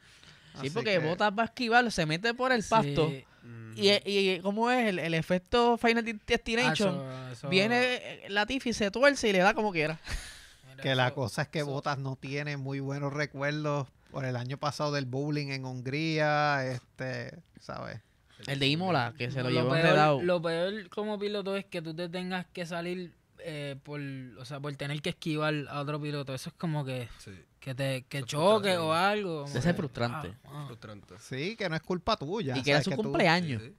Así 0.66 0.70
porque 0.70 0.99
que- 0.99 1.07
Botas 1.07 1.32
va 1.38 1.43
a 1.43 1.47
esquivar, 1.47 1.91
se 1.93 2.07
mete 2.07 2.34
por 2.34 2.53
el 2.53 2.64
pasto. 2.64 3.09
Sí, 3.09 3.24
Mm. 3.43 3.72
Y, 3.76 3.91
y 4.05 4.41
¿cómo 4.41 4.70
es? 4.70 4.88
El, 4.88 4.99
el 4.99 5.14
efecto 5.14 5.76
Final 5.78 6.05
Destination. 6.26 6.95
Acho, 7.01 7.32
eso- 7.32 7.49
Viene 7.49 7.76
eh, 7.95 8.24
Latifi, 8.28 8.72
se 8.72 8.91
tuerce 8.91 9.28
y 9.28 9.32
le 9.32 9.38
da 9.38 9.55
como 9.55 9.72
quiera. 9.72 9.99
mira, 10.70 10.82
Que 10.82 10.95
la 10.95 11.07
eso- 11.07 11.14
cosa 11.14 11.43
es 11.43 11.49
que 11.49 11.61
eso- 11.61 11.68
Botas 11.70 11.99
no 11.99 12.16
tiene 12.16 12.57
muy 12.57 12.80
buenos 12.80 13.12
recuerdos 13.12 13.88
por 14.11 14.24
el 14.24 14.36
año 14.36 14.59
pasado 14.59 14.93
del 14.93 15.07
bowling 15.07 15.49
en 15.53 15.64
Hungría, 15.64 16.66
este, 16.66 17.38
¿sabes? 17.61 18.01
El 18.47 18.59
de 18.59 18.66
Imola, 18.68 19.12
que 19.18 19.30
se 19.30 19.43
lo, 19.43 19.51
lo 19.51 19.51
llevó 19.51 19.70
peor, 19.70 19.80
enredado. 19.86 20.22
Lo 20.22 20.41
peor 20.43 20.88
como 20.88 21.18
piloto 21.18 21.57
es 21.57 21.64
que 21.66 21.82
tú 21.82 21.95
te 21.95 22.09
tengas 22.09 22.47
que 22.47 22.64
salir 22.66 23.12
eh, 23.45 23.76
por, 23.82 24.01
o 24.38 24.45
sea, 24.45 24.61
por 24.61 24.74
tener 24.76 25.01
que 25.03 25.11
esquivar 25.11 25.55
a 25.68 25.80
otro 25.80 26.01
piloto. 26.01 26.34
Eso 26.34 26.51
es 26.51 26.55
como 26.57 26.84
que, 26.84 27.09
Sí, 27.18 27.32
que 27.61 27.74
te 27.74 28.03
que 28.03 28.18
Eso 28.18 28.26
es 28.26 28.30
choque 28.30 28.76
o 28.76 28.93
algo. 28.93 29.47
ser 29.47 29.62
que, 29.62 29.72
frustrante. 29.74 30.34
ah, 30.45 30.49
ah. 30.53 30.64
frustrante. 30.66 31.14
Sí, 31.20 31.57
que 31.57 31.68
no 31.68 31.76
es 31.76 31.82
culpa 31.82 32.16
tuya. 32.16 32.57
y 32.57 32.62
que 32.62 32.70
era 32.72 32.82
su 32.82 32.91
Que 32.91 32.97
tú- 32.97 33.03
cumpleaños. 33.03 33.62
Sí, 33.62 33.68
sí. 33.70 33.76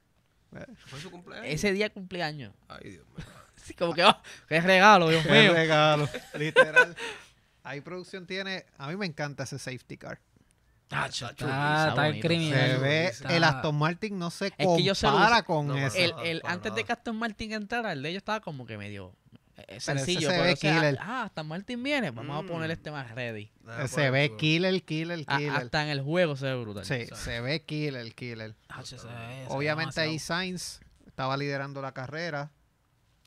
Fue 0.87 0.99
su 0.99 1.09
cumpleaños. 1.11 1.47
Ese 1.47 1.71
día 1.71 1.89
cumpleaños. 1.89 2.53
Ay, 2.67 2.91
Dios 2.91 3.05
mío. 3.17 3.25
Así 3.55 3.73
como 3.75 3.93
que, 3.93 4.03
¡oh! 4.03 4.17
¡Qué 4.49 4.59
regalo, 4.59 5.09
Dios 5.09 5.23
Qué 5.25 5.31
mío! 5.43 5.53
regalo, 5.53 6.09
literal. 6.37 6.95
Ahí 7.63 7.79
producción 7.81 8.25
tiene, 8.25 8.65
a 8.77 8.87
mí 8.87 8.95
me 8.97 9.05
encanta 9.05 9.43
ese 9.43 9.59
safety 9.59 9.97
car. 9.97 10.19
Tacho, 10.87 11.29
Está 11.29 11.87
está, 11.89 12.09
está 12.09 12.19
criminal. 12.27 12.71
Se 12.71 12.77
ve, 12.79 13.05
Está- 13.05 13.33
el 13.37 13.43
Aston 13.45 13.75
Martin 13.77 14.19
no 14.19 14.29
se 14.29 14.51
que 14.51 14.83
yo 14.83 14.93
se 14.93 15.05
lo 15.05 15.13
compara 15.13 15.43
con 15.43 15.67
No, 15.67 15.77
ese. 15.77 16.03
El, 16.03 16.13
el- 16.23 16.41
antes 16.43 16.75
de 16.75 16.83
que 16.83 16.91
Aston 16.91 17.15
Martin 17.17 17.53
entrara, 17.53 17.93
el 17.93 18.01
de 18.01 18.09
ellos 18.09 18.17
estaba 18.21 18.41
como 18.41 18.65
que 18.65 18.77
medio 18.77 19.15
eh, 19.67 19.79
sencillo. 19.79 20.21
se 20.21 20.27
pero 20.29 20.43
ve 20.43 20.53
o 20.53 20.55
sea, 20.55 20.75
killer. 20.75 20.97
ah, 21.01 21.31
Martin 21.45 21.81
viene, 21.83 22.11
vamos 22.11 22.43
Mm. 22.43 22.45
a 22.45 22.51
poner 22.51 22.71
este 22.71 22.91
más 22.91 23.11
ready. 23.11 23.51
Deja 23.61 23.87
se 23.87 24.09
ve 24.09 24.25
el- 24.25 24.37
killer, 24.37 24.83
killer, 24.83 25.23
A- 25.27 25.37
killer. 25.37 25.51
hasta 25.55 25.83
en 25.83 25.89
el 25.89 26.01
juego 26.01 26.35
se 26.35 26.45
ve 26.45 26.55
brutal. 26.61 26.85
Sí, 26.85 27.05
se 27.13 27.41
ve 27.41 27.63
killer, 27.63 28.13
killer. 28.13 28.55
Tacho, 28.67 28.97
se 28.97 29.07
ve- 29.07 29.13
se 29.13 29.17
ve 29.17 29.45
Obviamente 29.49 29.99
ahí. 30.01 30.19
Sainz 30.19 30.79
estaba 31.05 31.35
liderando 31.37 31.81
la 31.81 31.93
carrera. 31.93 32.51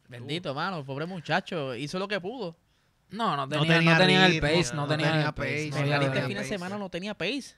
Bendito, 0.09 0.55
mano, 0.55 0.79
el 0.79 0.85
pobre 0.85 1.07
muchacho 1.07 1.75
hizo 1.75 1.99
lo 1.99 2.09
que 2.09 2.21
pudo. 2.21 2.57
No, 3.11 3.37
no 3.37 3.47
No 3.47 3.49
tenía, 3.49 3.81
no 3.93 3.99
tenía 3.99 4.27
el 4.27 4.41
pace, 4.41 4.75
no, 4.75 4.83
no 4.83 4.89
tenía, 4.89 5.07
tenía 5.13 5.27
el 5.29 5.35
pace. 5.35 5.69
pace, 5.71 5.87
no 5.87 6.03
este 6.03 6.23
fin 6.23 6.37
de 6.37 6.45
semana 6.45 6.79
no 6.79 6.91
tenía 6.91 7.15
pace. 7.17 7.55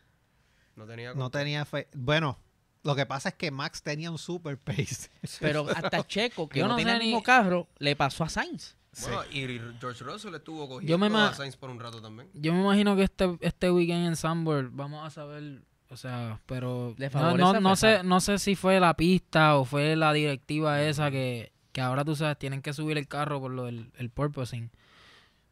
No 0.75 0.87
tenía. 0.87 1.15
No 1.15 1.31
tenía 1.31 1.65
fe. 1.65 1.89
Bueno, 1.95 2.39
lo 2.87 2.95
que 2.95 3.05
pasa 3.05 3.31
es 3.31 3.35
que 3.35 3.51
Max 3.51 3.83
tenía 3.83 4.11
un 4.11 4.19
super 4.19 4.57
pace. 4.59 5.11
Pero 5.41 5.67
hasta 5.69 6.07
Checo, 6.07 6.49
que 6.49 6.61
Yo 6.61 6.67
no, 6.67 6.73
no 6.73 6.77
tenía 6.77 6.95
sé 6.95 6.99
el 7.01 7.07
mismo 7.07 7.23
carro, 7.23 7.67
le 7.79 7.97
pasó 7.97 8.25
a 8.25 8.29
Sainz. 8.29 8.77
Bueno, 9.03 9.23
y 9.31 9.61
George 9.79 10.05
Russell 10.05 10.35
estuvo 10.35 10.67
cogiendo 10.69 10.91
Yo 10.91 10.97
me 10.97 11.11
ma- 11.11 11.29
a 11.29 11.35
Sainz 11.35 11.57
por 11.57 11.69
un 11.69 11.79
rato 11.81 12.01
también. 12.01 12.31
Yo 12.33 12.55
me 12.55 12.61
imagino 12.63 12.97
que 12.97 13.03
este, 13.03 13.37
este 13.41 13.71
weekend 13.71 14.07
en 14.07 14.17
Sunburn 14.17 14.71
vamos 14.75 15.05
a 15.07 15.11
saber, 15.11 15.63
o 15.91 15.97
sea, 15.97 16.41
pero 16.47 16.95
Le 16.97 17.11
no, 17.11 17.37
no, 17.37 17.61
no 17.61 17.77
sé, 17.77 18.03
no 18.05 18.21
sé 18.21 18.39
si 18.39 18.55
fue 18.55 18.81
la 18.81 18.95
pista 18.95 19.57
o 19.57 19.65
fue 19.67 19.97
la 19.97 20.13
directiva 20.15 20.81
esa 20.83 21.11
que, 21.11 21.53
que 21.73 21.81
ahora 21.83 22.05
tú 22.05 22.17
sabes, 22.17 22.39
tienen 22.39 22.63
que 22.63 22.73
subir 22.73 22.97
el 22.97 23.07
carro 23.09 23.41
por 23.41 23.51
lo 23.51 23.65
del 23.65 23.91
el 23.99 24.09
porpoising. 24.09 24.71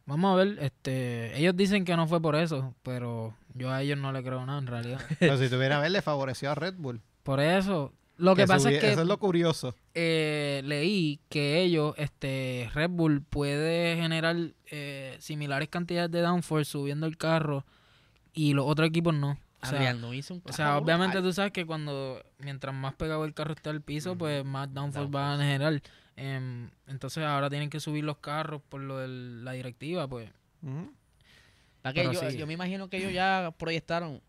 Vamos 0.07 0.33
a 0.35 0.37
ver, 0.45 0.59
este, 0.63 1.37
ellos 1.39 1.57
dicen 1.57 1.85
que 1.85 1.97
no 1.97 2.07
fue 2.07 2.21
por 2.21 2.37
eso, 2.37 2.75
pero 2.83 3.35
yo 3.55 3.71
a 3.73 3.83
ellos 3.83 3.99
no 3.99 4.13
le 4.13 4.23
creo 4.23 4.45
nada 4.47 4.59
en 4.59 4.67
realidad. 4.67 5.01
Pero 5.19 5.39
si 5.39 5.49
tuviera 5.49 5.79
a 5.79 5.81
ver, 5.81 5.93
le 5.93 6.03
favoreció 6.03 6.51
a 6.51 6.55
Red 6.55 6.75
Bull. 6.77 7.01
Por 7.25 7.41
eso, 7.41 7.93
lo 8.17 8.37
que, 8.37 8.47
pasa 8.47 8.71
es 8.71 8.79
que 8.81 8.93
Eso 8.93 9.01
es 9.01 9.09
lo 9.09 9.19
curioso. 9.19 9.75
eh, 9.95 10.63
leí 10.65 11.19
que 11.29 11.61
ellos, 11.63 11.95
este, 11.99 12.71
Red 12.73 12.91
Bull 12.91 13.23
puede 13.23 13.97
generar 13.97 14.37
eh, 14.67 15.17
similares 15.19 15.69
cantidades 15.69 16.13
de 16.13 16.21
downforce 16.21 16.71
subiendo 16.71 17.07
el 17.07 17.17
carro 17.17 17.65
y 18.33 18.53
los 18.53 18.67
otros 18.67 18.89
equipos 18.89 19.15
no. 19.15 19.39
O 19.63 19.67
sea, 19.67 19.79
Adrián 19.79 20.01
no 20.03 20.13
hizo 20.13 20.35
un 20.35 20.43
o 20.45 20.53
sea, 20.53 20.77
obviamente 20.77 21.17
brutal. 21.17 21.23
tú 21.31 21.33
sabes 21.33 21.53
que 21.53 21.65
cuando 21.65 22.23
mientras 22.39 22.75
más 22.75 22.95
pegado 22.95 23.25
el 23.25 23.33
carro 23.35 23.55
está 23.55 23.71
al 23.71 23.81
piso, 23.81 24.11
Ujú. 24.11 24.19
pues 24.19 24.45
más 24.45 24.73
downforce 24.73 25.11
va 25.11 25.33
a 25.35 25.39
generar. 25.39 25.83
Em, 26.17 26.69
entonces 26.87 27.25
ahora 27.25 27.49
tienen 27.49 27.71
que 27.71 27.81
subir 27.81 28.05
los 28.05 28.19
carros 28.19 28.61
por 28.69 28.81
lo 28.83 28.99
de 28.99 29.09
la 29.09 29.53
directiva, 29.53 30.07
pues. 30.07 30.31
Ujú. 30.63 30.93
¿Para 31.83 31.95
qué? 31.95 32.01
pero 32.03 32.13
yo, 32.13 32.31
sí. 32.31 32.37
yo 32.37 32.47
me 32.47 32.53
imagino 32.53 32.89
que 32.89 32.99
ellos 32.99 33.13
ya 33.13 33.53
proyectaron. 33.59 34.21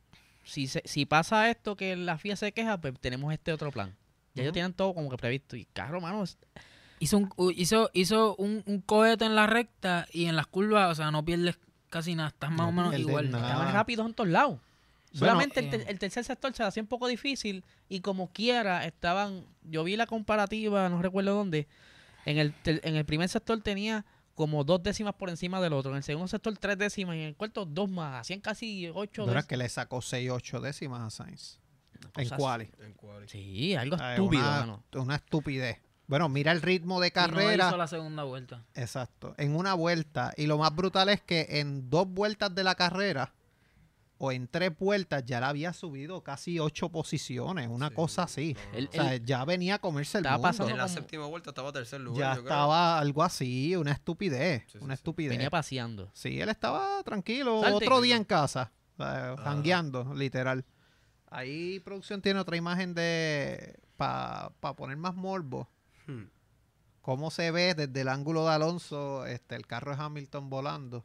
Si, 0.46 0.68
se- 0.68 0.84
si 0.86 1.06
pasa 1.06 1.50
esto, 1.50 1.76
que 1.76 1.96
la 1.96 2.18
FIA 2.18 2.36
se 2.36 2.52
queja, 2.52 2.80
pues 2.80 2.94
tenemos 3.00 3.34
este 3.34 3.52
otro 3.52 3.72
plan. 3.72 3.96
Ya 4.34 4.44
ellos 4.44 4.54
tienen 4.54 4.74
todo 4.74 4.94
como 4.94 5.10
que 5.10 5.18
previsto. 5.18 5.56
Y 5.56 5.66
carro, 5.66 6.00
mano, 6.02 6.24
es- 6.24 6.38
Hizo 7.00 7.18
un, 7.18 7.30
hizo, 7.58 7.90
hizo 7.94 8.36
un, 8.38 8.64
un 8.66 8.80
cohete 8.80 9.26
en 9.26 9.36
la 9.36 9.48
recta 9.48 10.08
y 10.14 10.26
en 10.28 10.36
las 10.38 10.48
curvas, 10.48 10.90
o 10.92 10.96
sea, 10.96 11.12
no 11.12 11.26
pierdes 11.26 11.58
casi 11.90 12.16
nada, 12.16 12.30
estás 12.30 12.50
más 12.52 12.60
No 12.60 12.68
o 12.70 12.72
menos 12.72 12.98
igual. 12.98 13.26
estaban 13.26 13.74
rápidos 13.74 14.06
en 14.08 14.14
todos 14.14 14.30
lados. 14.30 14.60
Bueno, 15.12 15.34
Solamente 15.34 15.60
el, 15.60 15.70
ter- 15.70 15.82
eh, 15.82 15.86
el 15.90 16.00
tercer 16.00 16.24
sector 16.24 16.54
se 16.54 16.64
hacía 16.64 16.82
un 16.82 16.88
poco 16.88 17.08
difícil 17.08 17.64
y 17.90 18.00
como 18.00 18.32
quiera 18.32 18.86
estaban, 18.86 19.46
yo 19.64 19.84
vi 19.84 19.98
la 19.98 20.06
comparativa, 20.08 20.88
no 20.90 21.02
recuerdo 21.02 21.36
dónde, 21.36 21.68
en 22.26 22.38
el, 22.38 22.54
en 22.66 22.96
el 22.96 23.06
primer 23.06 23.28
sector 23.30 23.62
tenía 23.62 24.06
como 24.36 24.64
dos 24.64 24.84
décimas 24.84 25.16
por 25.16 25.30
encima 25.30 25.60
del 25.62 25.74
otro, 25.74 25.92
en 25.92 25.98
el 25.98 26.04
segundo 26.04 26.28
sector 26.28 26.56
tres 26.58 26.78
décimas 26.78 27.16
y 27.16 27.20
en 27.22 27.26
el 27.28 27.36
cuarto 27.36 27.66
dos 27.66 27.90
más, 27.90 28.22
hacían 28.22 28.42
casi 28.42 28.88
ocho 28.94 29.24
Pero 29.26 29.26
es 29.26 29.28
décimas. 29.28 29.46
que 29.48 29.58
le 29.58 29.70
sacó 29.70 30.02
6, 30.02 30.30
8 30.30 30.62
décimas 30.62 31.02
a 31.02 31.10
Sainz. 31.10 31.60
En 32.18 32.30
quali. 32.30 32.70
En 32.82 32.94
quali. 32.94 33.28
Sí, 33.28 33.76
algo 33.76 33.96
estúpido, 33.96 34.42
una, 34.44 34.60
mano. 34.60 34.84
una 34.94 35.16
estupidez. 35.16 35.80
Bueno, 36.08 36.30
mira 36.30 36.52
el 36.52 36.62
ritmo 36.62 37.00
de 37.00 37.08
Y 37.08 37.10
no 37.10 37.14
carrera. 37.14 37.68
hizo 37.70 37.78
la 37.78 37.88
segunda 37.88 38.24
vuelta. 38.24 38.64
Exacto. 38.76 39.34
En 39.38 39.56
una 39.56 39.74
vuelta. 39.74 40.34
Y 40.38 40.46
lo 40.46 40.58
más 40.60 40.76
brutal 40.76 41.10
es 41.10 41.22
que 41.22 41.48
en 41.60 41.90
dos 41.90 42.08
vueltas 42.08 42.54
de 42.54 42.64
la 42.64 42.76
carrera, 42.76 43.34
o 44.18 44.32
en 44.32 44.48
tres 44.48 44.78
vueltas, 44.78 45.24
ya 45.26 45.40
la 45.40 45.50
había 45.50 45.74
subido 45.74 46.24
casi 46.24 46.58
ocho 46.60 46.90
posiciones. 46.90 47.68
Una 47.70 47.90
Sí, 47.90 47.96
cosa 47.96 48.24
así. 48.24 48.56
El-. 48.74 48.88
O 48.88 48.92
sea, 48.92 49.16
ya 49.18 49.44
venía 49.46 49.76
a 49.76 49.80
comerse 49.80 50.20
el 50.20 50.24
mundo. 50.24 50.42
pasando 50.42 50.72
En 50.72 50.78
la 50.78 50.84
como- 50.84 50.96
séptima 50.96 51.26
vuelta 51.26 51.50
estaba 51.52 51.72
tercer 51.74 52.00
lugar. 52.02 52.20
Ya 52.20 52.30
yo 52.36 52.42
creo. 52.44 52.54
estaba 52.54 53.00
algo 53.00 53.24
así, 53.24 53.76
una 53.76 53.92
estupidez. 53.92 54.64
Sí, 54.72 54.78
una 54.80 54.96
sí. 54.96 55.00
estupidez. 55.00 55.32
Venía 55.32 55.50
paseando. 55.50 56.10
Sí, 56.14 56.40
él 56.40 56.50
estaba 56.50 57.04
tranquilo. 57.04 57.62
Salte. 57.62 57.86
Otro 57.86 58.02
día 58.02 58.16
en 58.16 58.24
casa. 58.24 58.72
Ajá. 58.98 59.36
jangueando, 59.44 60.14
literal. 60.16 60.64
Ahí 61.30 61.82
producción 61.82 62.22
tiene 62.22 62.40
otra 62.40 62.56
imagen 62.56 62.94
de... 62.94 63.78
Para 63.98 64.52
poner 64.78 64.96
más 64.98 65.16
morbo. 65.16 65.70
Hmm. 66.08 66.30
cómo 67.02 67.30
se 67.32 67.52
ve 67.52 67.74
desde 67.76 68.02
el 68.02 68.08
ángulo 68.08 68.46
de 68.46 68.52
Alonso 68.54 69.26
este 69.26 69.56
el 69.56 69.68
carro 69.68 69.96
de 69.96 70.02
Hamilton 70.02 70.50
volando. 70.50 71.04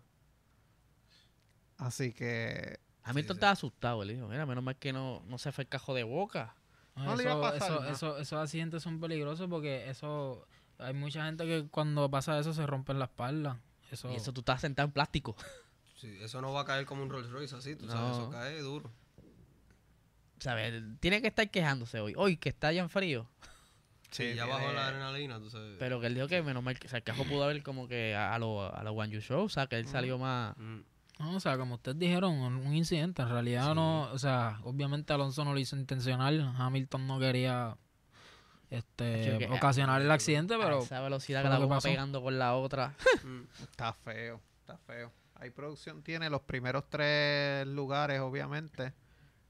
Así 1.78 2.12
que 2.12 2.78
Hamilton 3.10 3.34
sí. 3.34 3.38
estaba 3.38 3.52
asustado, 3.52 4.04
le 4.04 4.14
dijo, 4.14 4.26
mira, 4.28 4.46
menos 4.46 4.64
mal 4.64 4.76
que 4.76 4.92
no, 4.92 5.22
no 5.26 5.38
se 5.38 5.52
fue 5.52 5.62
el 5.64 5.68
cajo 5.68 5.94
de 5.94 6.02
boca. 6.04 6.54
No 6.96 7.16
le 7.16 7.22
eso, 7.22 7.22
iba 7.22 7.48
a 7.48 7.52
pasar 7.52 7.70
eso- 7.70 7.80
nada. 7.80 7.92
eso- 7.92 8.18
esos 8.18 8.38
accidentes 8.40 8.82
son 8.82 9.00
peligrosos 9.00 9.48
porque 9.48 9.88
eso 9.88 10.46
hay 10.78 10.94
mucha 10.94 11.24
gente 11.24 11.44
que 11.46 11.66
cuando 11.68 12.10
pasa 12.10 12.38
eso 12.38 12.52
se 12.52 12.66
rompen 12.66 12.98
la 12.98 13.04
espalda. 13.06 13.58
Eso, 13.90 14.10
Y 14.12 14.16
eso 14.16 14.32
tú 14.32 14.40
estás 14.40 14.60
sentado 14.60 14.86
en 14.86 14.92
plástico. 14.92 15.36
Sí, 16.00 16.16
eso 16.22 16.40
no 16.40 16.50
va 16.54 16.62
a 16.62 16.64
caer 16.64 16.86
como 16.86 17.02
un 17.02 17.10
Rolls 17.10 17.28
Royce 17.28 17.54
así, 17.54 17.76
tú 17.76 17.86
sabes, 17.86 18.12
eso 18.16 18.30
cae 18.30 18.58
duro. 18.62 18.90
¿sabes? 20.38 20.82
Tiene 21.00 21.20
que 21.20 21.28
estar 21.28 21.50
quejándose 21.50 22.00
hoy. 22.00 22.14
Hoy 22.16 22.36
que 22.36 22.48
está 22.48 22.72
ya 22.72 22.80
en 22.82 22.88
frío. 22.88 23.28
Sí, 24.10 24.34
ya 24.34 24.46
bajó 24.46 24.72
la 24.72 24.88
adrenalina, 24.88 25.38
tú 25.38 25.50
sabes. 25.50 25.76
Pero 25.78 26.00
que 26.00 26.06
él 26.08 26.14
dijo 26.14 26.26
que 26.26 26.42
menos 26.42 26.62
mal 26.62 26.78
que, 26.78 26.86
o 26.86 26.90
sea, 26.90 26.96
el 26.98 27.04
cajo 27.04 27.24
pudo 27.24 27.44
haber 27.44 27.62
como 27.62 27.86
que 27.86 28.14
a, 28.16 28.34
a 28.34 28.38
los 28.38 28.72
a 28.72 28.82
los 28.82 28.96
One 28.96 29.12
You 29.12 29.20
Show, 29.20 29.44
o 29.44 29.48
sea, 29.48 29.66
que 29.66 29.76
él 29.76 29.86
salió 29.86 30.18
más... 30.18 30.56
Mm. 30.56 30.80
No, 31.20 31.36
o 31.36 31.40
sea, 31.40 31.56
como 31.58 31.74
ustedes 31.76 31.98
dijeron, 31.98 32.32
un 32.40 32.74
incidente. 32.74 33.22
En 33.22 33.28
realidad 33.28 33.68
Sí. 33.68 33.74
no, 33.74 34.10
o 34.10 34.18
sea, 34.18 34.58
obviamente 34.64 35.12
Alonso 35.12 35.44
no 35.44 35.52
lo 35.52 35.60
hizo 35.60 35.76
intencional. 35.76 36.52
Hamilton 36.56 37.06
no 37.06 37.18
quería 37.20 37.76
este 38.70 39.38
que- 39.38 39.48
ocasionar 39.50 40.00
el 40.00 40.10
accidente, 40.10 40.54
a 40.54 40.58
pero 40.58 40.78
esa 40.82 41.00
velocidad 41.00 41.42
que 41.42 41.48
la 41.48 41.68
pasó. 41.68 41.88
pegando 41.88 42.22
con 42.22 42.38
la 42.38 42.54
otra. 42.54 42.94
Mm. 43.24 43.40
Está 43.70 43.92
feo, 43.92 44.40
está 44.60 44.78
feo. 44.78 45.12
Ahí 45.34 45.50
producción 45.50 46.02
tiene 46.02 46.28
los 46.30 46.42
primeros 46.42 46.84
tres 46.88 47.66
lugares, 47.66 48.20
obviamente, 48.20 48.92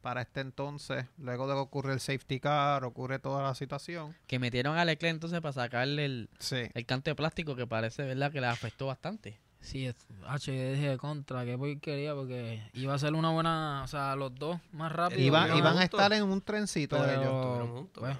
para 0.00 0.22
este 0.22 0.40
entonces. 0.40 1.04
Luego 1.18 1.46
de 1.48 1.54
que 1.54 1.60
ocurre 1.60 1.92
el 1.92 2.00
safety 2.00 2.40
car, 2.40 2.84
ocurre 2.84 3.18
toda 3.18 3.42
la 3.42 3.54
situación. 3.54 4.16
Que 4.26 4.38
metieron 4.38 4.78
a 4.78 4.84
Leclerc 4.84 5.14
entonces 5.14 5.40
para 5.40 5.52
sacarle 5.52 6.04
el, 6.04 6.30
Sí. 6.38 6.62
el 6.72 6.86
canto 6.86 7.10
de 7.10 7.14
plástico 7.16 7.54
que 7.56 7.66
parece, 7.66 8.04
¿verdad? 8.04 8.30
Que 8.32 8.40
le 8.40 8.46
afectó 8.46 8.86
bastante. 8.86 9.38
Sí, 9.60 9.86
es- 9.86 9.96
H, 10.26 10.56
yo 10.56 10.72
dije 10.72 10.96
contra, 10.98 11.44
qué 11.44 11.56
porquería, 11.56 12.14
porque 12.14 12.62
iba 12.74 12.94
a 12.94 12.98
ser 12.98 13.14
una 13.14 13.30
buena, 13.30 13.82
o 13.84 13.86
sea, 13.86 14.14
los 14.16 14.34
dos 14.34 14.58
más 14.72 14.92
rápido. 14.92 15.20
Iba- 15.20 15.38
Estuvieron 15.46 15.58
iban 15.58 15.78
a 15.78 15.84
estar 15.84 16.12
en 16.12 16.22
un 16.24 16.40
trencito 16.40 16.96
Pero- 16.96 17.10
ellos. 17.12 17.34
Estuvieron 17.34 17.68
juntos. 17.72 18.00
pues, 18.02 18.16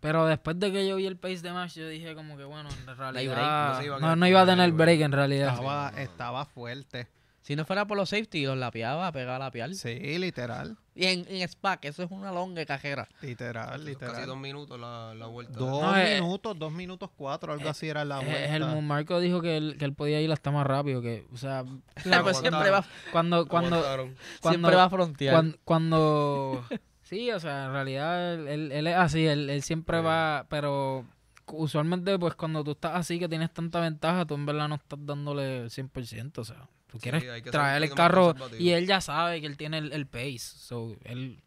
pero- 0.00 0.26
después 0.26 0.58
de 0.60 0.72
que 0.72 0.86
yo 0.86 0.96
vi 0.96 1.06
el 1.06 1.16
pace 1.16 1.38
de 1.40 1.52
Max, 1.52 1.74
yo 1.74 1.88
dije 1.88 2.14
como 2.14 2.36
que 2.36 2.44
bueno, 2.44 2.68
en 2.70 2.84
break, 2.86 2.98
realidad 2.98 3.74
no 3.78 3.84
iba 3.84 3.96
a 4.12 4.16
no, 4.16 4.26
iba 4.28 4.42
a 4.42 4.46
tener 4.46 4.72
break 4.72 5.00
en 5.00 5.12
realidad. 5.12 5.50
Estaba, 5.54 5.88
estaba 5.96 6.44
fuerte. 6.44 7.08
Si 7.46 7.54
no 7.54 7.64
fuera 7.64 7.86
por 7.86 7.96
los 7.96 8.08
safety, 8.08 8.44
los 8.44 8.58
lapeaba, 8.58 9.12
pegaba 9.12 9.36
a 9.36 9.38
lapear. 9.38 9.72
Sí, 9.76 9.94
literal. 10.18 10.76
Y 10.96 11.04
en, 11.06 11.24
en 11.28 11.46
SPAC, 11.48 11.84
eso 11.84 12.02
es 12.02 12.10
una 12.10 12.32
longa 12.32 12.66
cajera. 12.66 13.06
Literal, 13.22 13.68
Casi 13.70 13.84
literal. 13.84 14.26
dos 14.26 14.36
minutos 14.36 14.80
la, 14.80 15.14
la 15.14 15.26
vuelta. 15.26 15.52
Dos 15.56 15.80
No, 15.80 15.96
eh, 15.96 16.14
minutos, 16.20 16.58
dos 16.58 16.72
minutos 16.72 17.08
cuatro, 17.14 17.52
algo 17.52 17.68
así 17.68 17.88
era 17.88 18.04
la 18.04 18.20
Eh, 18.20 18.24
vuelta. 18.24 18.56
el 18.56 18.82
Marco 18.82 19.20
dijo 19.20 19.40
que 19.42 19.56
él, 19.58 19.76
que 19.78 19.84
él 19.84 19.92
podía 19.94 20.20
ir 20.20 20.32
hasta 20.32 20.50
más 20.50 20.66
rápido, 20.66 21.00
que, 21.02 21.24
o 21.32 21.36
sea, 21.36 21.64
la- 22.04 22.22
Pues 22.24 22.38
siempre 22.38 22.68
va, 22.70 22.84
cuando, 23.12 23.46
cuando, 23.46 23.80
cuando, 23.80 24.14
siempre 24.50 24.74
va 24.74 24.84
a 24.84 24.90
frontear. 24.90 25.32
cuando, 25.34 25.58
cuando- 25.62 26.64
sí, 27.02 27.30
o 27.30 27.38
sea, 27.38 27.66
en 27.66 27.72
realidad 27.74 28.34
él, 28.34 28.48
él- 28.48 28.72
él 28.72 28.86
es 28.88 28.96
así, 28.96 29.24
él, 29.24 29.48
él 29.50 29.62
siempre 29.62 29.98
Sí. 30.00 30.04
va, 30.04 30.46
pero 30.50 31.04
usualmente 31.52 32.18
pues 32.18 32.34
cuando 32.34 32.64
tú 32.64 32.72
estás 32.72 32.96
así 32.96 33.20
que 33.20 33.28
tienes 33.28 33.52
tanta 33.52 33.78
ventaja, 33.80 34.24
tú 34.24 34.34
en 34.34 34.46
verdad 34.46 34.68
no 34.68 34.74
estás 34.74 34.98
dándole 35.02 35.58
el 35.64 35.70
100%, 35.70 36.38
o 36.40 36.44
sea, 36.44 36.68
tú 36.98 37.04
Sí, 37.04 37.10
quieres 37.10 37.42
que 37.42 37.50
traer 37.50 37.82
el 37.82 37.94
carro 37.94 38.34
y 38.58 38.70
él 38.70 38.86
ya 38.86 39.00
sabe 39.00 39.40
que 39.40 39.46
él 39.46 39.56
tiene 39.56 39.78
el, 39.78 39.92
el 39.92 40.06
pace, 40.06 40.38
so, 40.38 40.96
él, 41.04 41.42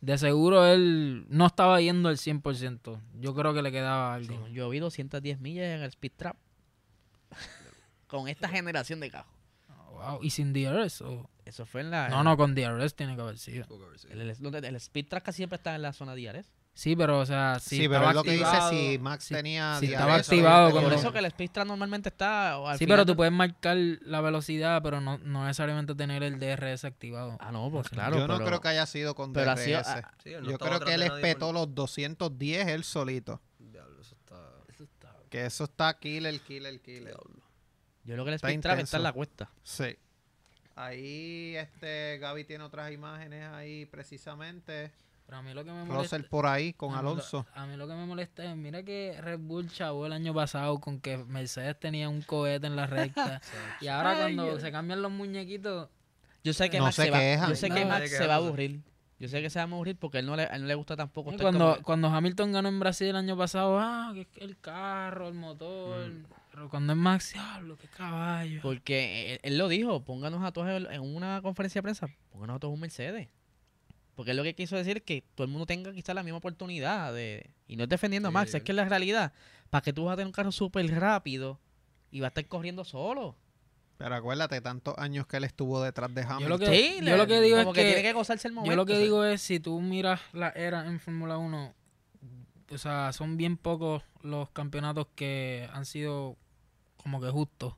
de 0.00 0.18
seguro 0.18 0.66
él 0.66 1.24
no 1.28 1.46
estaba 1.46 1.80
yendo 1.80 2.10
el 2.10 2.16
100%, 2.16 3.00
yo 3.20 3.34
creo 3.34 3.54
que 3.54 3.62
le 3.62 3.70
quedaba 3.72 4.14
algo. 4.14 4.48
Yo 4.48 4.68
vi 4.70 4.78
210 4.80 5.40
millas 5.40 5.66
en 5.66 5.82
el 5.82 5.88
speed 5.88 6.12
trap. 6.16 6.36
Con 8.06 8.28
esta 8.28 8.48
generación 8.48 9.00
de 9.00 9.10
cajos. 9.10 9.32
Wow, 9.92 10.18
y 10.22 10.30
sin 10.30 10.52
DRS, 10.52 11.00
o- 11.02 11.28
Eso 11.44 11.64
fue 11.66 11.80
en 11.82 11.90
la. 11.90 12.08
no, 12.08 12.24
no, 12.24 12.36
con 12.36 12.54
DRS 12.54 12.94
tiene 12.94 13.14
que 13.14 13.22
haber 13.22 13.38
sido. 13.38 13.66
El, 14.10 14.20
el, 14.22 14.36
donde- 14.38 14.66
el 14.66 14.74
speed 14.76 15.06
track 15.08 15.24
casi 15.24 15.36
siempre 15.38 15.56
está 15.56 15.74
en 15.74 15.82
la 15.82 15.92
zona 15.92 16.14
diares. 16.14 16.52
Sí, 16.74 16.96
pero 16.96 17.18
o 17.20 17.26
sea, 17.26 17.58
si 17.60 17.76
sí, 17.76 17.82
pero 17.82 17.96
estaba 18.06 18.10
es 18.10 18.14
lo 18.16 18.22
que 18.22 18.30
dice 18.32 18.44
activado- 18.44 18.70
si 18.70 18.98
Max 18.98 19.24
si- 19.24 19.34
tenía 19.34 19.76
si 19.78 19.88
diabetes. 19.88 19.92
estaba 19.92 20.16
eso, 20.20 20.32
activado 20.32 20.68
eso, 20.68 20.80
Por 20.82 20.92
eso 20.94 21.12
que 21.12 21.18
el 21.18 21.24
speed 21.26 21.50
track 21.50 21.66
normalmente 21.66 22.08
está. 22.08 22.58
o 22.58 22.66
al 22.66 22.78
Sí, 22.78 22.84
final 22.86 22.96
pero 22.96 23.06
tú 23.06 23.12
de- 23.12 23.16
puedes 23.16 23.32
marcar 23.32 23.76
la 23.76 24.20
velocidad, 24.22 24.82
pero 24.82 25.00
no, 25.02 25.18
no 25.18 25.44
necesariamente 25.44 25.94
tener 25.94 26.22
el 26.22 26.38
DRS 26.38 26.86
activado. 26.86 27.36
Ah, 27.40 27.52
no, 27.52 27.70
pues 27.70 27.90
claro. 27.90 28.16
Yo 28.16 28.26
no 28.26 28.42
creo 28.42 28.60
que 28.62 28.68
haya 28.68 28.86
sido 28.86 29.14
con 29.14 29.34
DRS. 29.34 29.64
sido- 29.64 29.82
ah, 29.84 30.12
Sí, 30.24 30.30
no 30.30 30.50
Yo 30.50 30.58
creo 30.58 30.80
que 30.80 30.94
él 30.94 31.02
espetó 31.02 31.46
por- 31.46 31.54
los 31.54 31.74
210 31.74 32.66
él 32.68 32.84
solito. 32.84 33.40
Diablo, 33.58 34.00
eso 34.00 34.14
está... 34.14 34.38
Que 35.28 35.44
eso 35.46 35.64
está 35.64 35.98
killer, 35.98 36.40
killer, 36.40 36.80
killer. 36.80 37.04
Diablo. 37.14 37.42
Yo 38.04 38.14
creo 38.14 38.24
que 38.24 38.30
el 38.30 38.34
Está 38.36 38.48
speed 38.48 38.60
track 38.62 38.78
está 38.80 38.96
en 38.96 39.02
la 39.02 39.12
cuesta. 39.12 39.50
Sí. 39.62 39.96
Ahí 40.74 41.54
este 41.56 42.16
Gaby 42.18 42.44
tiene 42.44 42.64
otras 42.64 42.90
imágenes 42.92 43.46
ahí 43.52 43.84
precisamente. 43.86 44.90
Pero 45.32 45.40
a 45.40 45.42
mí 45.44 45.54
lo 45.54 45.64
que 45.64 45.70
me 45.72 45.84
molesta... 45.84 46.16
Russell 46.18 46.28
por 46.28 46.44
ahí 46.44 46.74
con 46.74 46.92
a 46.92 46.98
mí 46.98 47.02
lo- 47.04 47.08
Alonso. 47.12 47.46
A 47.54 47.64
mí 47.64 47.74
lo 47.78 47.88
que 47.88 47.94
me 47.94 48.04
molesta 48.04 48.44
es, 48.44 48.54
mira 48.54 48.82
que 48.82 49.16
Red 49.18 49.38
Bull 49.40 49.70
chavó 49.70 50.04
el 50.04 50.12
año 50.12 50.34
pasado 50.34 50.78
con 50.78 51.00
que 51.00 51.16
Mercedes 51.16 51.80
tenía 51.80 52.10
un 52.10 52.20
cohete 52.20 52.66
en 52.66 52.76
la 52.76 52.86
recta. 52.86 53.40
y 53.80 53.86
ahora 53.86 54.14
cuando 54.18 54.60
se 54.60 54.70
cambian 54.70 55.00
los 55.00 55.10
muñequitos, 55.10 55.88
Yo 56.44 56.52
sé 56.52 56.68
que 56.68 56.76
No 56.76 56.84
Max 56.84 56.96
se 56.96 57.04
se 57.04 57.10
va, 57.10 57.48
yo 57.48 57.54
sé 57.54 57.70
que 57.70 57.80
No, 57.82 57.88
Max 57.88 58.10
se 58.10 58.26
va 58.26 58.34
a 58.34 58.36
aburrir. 58.36 58.82
Yo 59.18 59.28
sé 59.28 59.40
que 59.40 59.48
se 59.48 59.58
va 59.58 59.62
a 59.62 59.68
aburrir 59.74 59.96
porque 59.96 60.18
a 60.18 60.20
él 60.20 60.26
no 60.26 60.36
le, 60.36 60.42
a 60.42 60.48
él 60.56 60.60
no 60.62 60.68
le 60.68 60.74
gusta 60.74 60.96
tampoco 60.96 61.30
estar 61.30 61.44
cuando, 61.46 61.72
como- 61.76 61.82
cuando 61.82 62.08
Hamilton 62.08 62.52
ganó 62.52 62.68
en 62.68 62.78
Brasil 62.78 63.06
el 63.08 63.16
año 63.16 63.34
pasado, 63.34 63.78
ah, 63.80 64.12
que 64.14 64.26
el 64.44 64.58
carro, 64.58 65.28
el 65.28 65.34
motor. 65.34 66.12
Pero 66.50 66.68
cuando 66.68 66.92
es 66.92 66.98
Max, 66.98 67.32
diablo, 67.32 67.78
qué 67.78 67.88
caballo. 67.88 68.60
Porque 68.62 69.32
él, 69.32 69.40
él 69.44 69.56
lo 69.56 69.68
dijo, 69.68 70.04
pónganos 70.04 70.44
a 70.44 70.52
todos 70.52 70.68
en 70.68 70.92
en 70.92 71.00
una 71.00 71.40
conferencia 71.40 71.78
de 71.78 71.84
prensa, 71.84 72.06
pónganos 72.30 72.56
a 72.56 72.58
todos 72.58 72.74
un 72.74 72.80
Mercedes. 72.80 73.28
Porque 74.14 74.32
él 74.32 74.36
lo 74.36 74.42
que 74.42 74.54
quiso 74.54 74.76
decir 74.76 74.98
es 74.98 75.02
que 75.02 75.24
todo 75.34 75.44
el 75.44 75.50
mundo 75.50 75.66
tenga 75.66 75.92
quizás 75.92 76.14
la 76.14 76.22
misma 76.22 76.38
oportunidad 76.38 77.12
de... 77.14 77.50
Y 77.66 77.76
no 77.76 77.84
es 77.84 77.88
defendiendo 77.88 78.28
a 78.28 78.30
Sí, 78.30 78.34
Max, 78.34 78.54
es 78.54 78.62
que 78.62 78.72
la 78.72 78.84
realidad, 78.84 79.32
para 79.70 79.82
que 79.82 79.92
tú 79.92 80.04
vas 80.04 80.12
a 80.12 80.16
tener 80.16 80.26
un 80.26 80.32
carro 80.32 80.52
súper 80.52 80.86
rápido 80.98 81.58
y 82.10 82.20
va 82.20 82.26
a 82.26 82.28
estar 82.28 82.46
corriendo 82.46 82.84
solo. 82.84 83.36
Pero 83.96 84.14
acuérdate, 84.14 84.60
tantos 84.60 84.94
años 84.98 85.26
que 85.26 85.36
él 85.38 85.44
estuvo 85.44 85.80
detrás 85.82 86.14
de 86.14 86.22
Hamilton. 86.22 86.40
Yo 86.42 86.48
lo 86.48 86.58
que, 86.58 86.66
Sí, 86.66 86.94
yo 86.98 87.02
le- 87.04 87.16
lo 87.16 87.26
que 87.26 87.40
digo 87.40 87.56
es 87.56 87.62
como 87.62 87.72
que, 87.72 87.80
que, 87.82 87.86
tiene 87.86 88.02
que 88.02 88.12
gozarse 88.12 88.48
el 88.48 88.54
momento. 88.54 88.72
yo 88.72 88.76
lo 88.76 88.84
que 88.84 88.92
o 88.92 88.96
sea. 88.96 89.04
digo 89.04 89.24
es 89.24 89.40
si 89.40 89.60
tú 89.60 89.80
miras 89.80 90.20
la 90.32 90.50
era 90.50 90.86
en 90.86 90.98
Fórmula 91.00 91.38
1, 91.38 91.74
o 92.70 92.78
sea, 92.78 93.12
son 93.12 93.36
bien 93.36 93.56
pocos 93.56 94.02
los 94.22 94.50
campeonatos 94.50 95.06
que 95.14 95.68
han 95.72 95.86
sido 95.86 96.36
como 96.96 97.20
que 97.20 97.28
justos. 97.30 97.74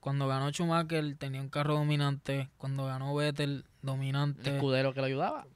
Cuando 0.00 0.28
ganó 0.28 0.50
Schumacher 0.50 1.16
tenía 1.16 1.40
un 1.40 1.48
carro 1.48 1.74
dominante, 1.74 2.48
cuando 2.56 2.86
ganó 2.86 3.14
Vettel 3.14 3.64
dominante, 3.82 4.54
escudero 4.54 4.94
que 4.94 5.00
lo 5.00 5.06
ayudaba. 5.06 5.46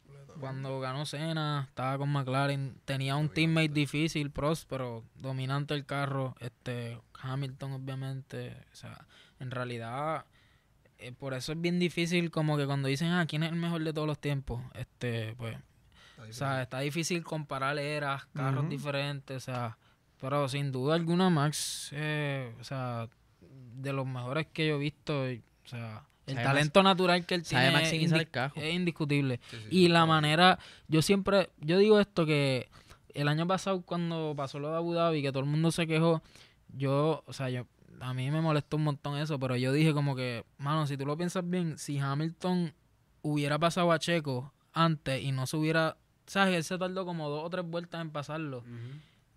Cuando 0.41 0.81
ganó 0.81 1.07
Senna 1.07 1.67
estaba 1.69 1.99
con 1.99 2.11
McLaren, 2.11 2.81
tenía 2.85 3.17
un 3.17 3.29
teammate 3.29 3.69
difícil, 3.69 4.31
Prost, 4.31 4.69
pero 4.69 5.05
dominante 5.15 5.75
el 5.75 5.87
carro, 5.87 6.35
este 6.41 7.01
Hamilton 7.21 7.73
obviamente, 7.73 8.57
o 8.73 8.77
sea, 8.77 9.07
en 9.39 9.51
realidad 9.51 10.25
eh, 10.99 11.13
por 11.13 11.35
eso 11.35 11.53
es 11.53 11.61
bien 11.61 11.79
difícil 11.79 12.31
como 12.31 12.57
que 12.57 12.67
cuando 12.67 12.89
dicen, 12.89 13.09
ah, 13.09 13.27
¿quién 13.27 13.43
es 13.43 13.51
el 13.51 13.59
mejor 13.59 13.83
de 13.83 13.93
todos 13.93 14.07
los 14.07 14.21
tiempos? 14.21 14.63
Este, 14.75 15.35
pues, 15.37 15.57
Está 16.13 16.23
o 16.23 16.33
sea, 16.33 16.63
está 16.63 16.79
difícil 16.81 17.25
comparar 17.25 17.79
eras, 17.79 18.27
carros 18.27 18.69
diferentes, 18.69 19.37
o 19.37 19.41
sea, 19.41 19.79
pero 20.21 20.49
sin 20.49 20.71
duda 20.71 20.95
alguna 20.95 21.31
Max, 21.31 21.91
eh, 21.93 22.55
o 22.61 22.65
sea, 22.65 23.09
de 23.41 23.93
los 23.93 24.07
mejores 24.07 24.47
que 24.53 24.69
yo 24.69 24.77
he 24.77 24.79
visto, 24.79 25.23
o 25.23 25.69
sea, 25.69 26.05
el 26.27 26.35
Sabe 26.35 26.47
talento 26.47 26.83
natural 26.83 27.27
que 27.27 27.35
él 27.35 27.45
sabe 27.45 27.69
tiene 27.71 27.83
es, 27.83 27.93
indi- 27.93 28.73
indiscutible. 28.75 29.41
Sí, 29.51 29.57
sí, 29.57 29.67
Y 29.71 29.83
sí, 29.85 29.89
la 29.89 30.07
manera, 30.07 30.59
yo 30.89 31.03
siempre, 31.03 31.51
yo 31.61 31.79
digo 31.79 31.99
esto 32.01 32.25
que 32.27 32.69
el 33.15 33.29
año 33.29 33.47
pasado 33.47 33.83
cuando 33.83 34.35
pasó 34.37 34.59
lo 34.59 34.71
de 34.71 34.77
Abu 34.77 34.95
Dhabi, 34.95 35.21
que 35.23 35.31
todo 35.33 35.41
el 35.43 35.49
mundo 35.49 35.71
se 35.73 35.87
quejó, 35.87 36.23
yo, 36.75 37.25
o 37.27 37.33
sea, 37.33 37.51
yo, 37.51 37.67
a 38.01 38.15
mí 38.15 38.31
me 38.31 38.41
molestó 38.41 38.77
un 38.77 38.85
montón 38.85 39.19
eso, 39.19 39.39
pero 39.39 39.57
yo 39.57 39.73
dije 39.73 39.93
como 39.93 40.15
que, 40.17 40.45
mano, 40.59 40.87
si 40.87 40.97
tú 40.97 41.05
lo 41.07 41.17
piensas 41.17 41.49
bien, 41.49 41.77
si 41.79 41.99
Hamilton 41.99 42.73
hubiera 43.23 43.59
pasado 43.59 43.93
a 43.93 43.99
Checo 43.99 44.53
antes 44.73 45.23
y 45.23 45.33
no 45.33 45.47
se 45.47 45.57
hubiera, 45.57 45.97
sabes, 46.27 46.55
él 46.57 46.65
se 46.65 46.79
tardó 46.79 47.05
como 47.05 47.29
dos 47.29 47.45
o 47.45 47.51
tres 47.51 47.65
vueltas 47.67 48.01
en 48.01 48.11
pasarlo 48.11 48.65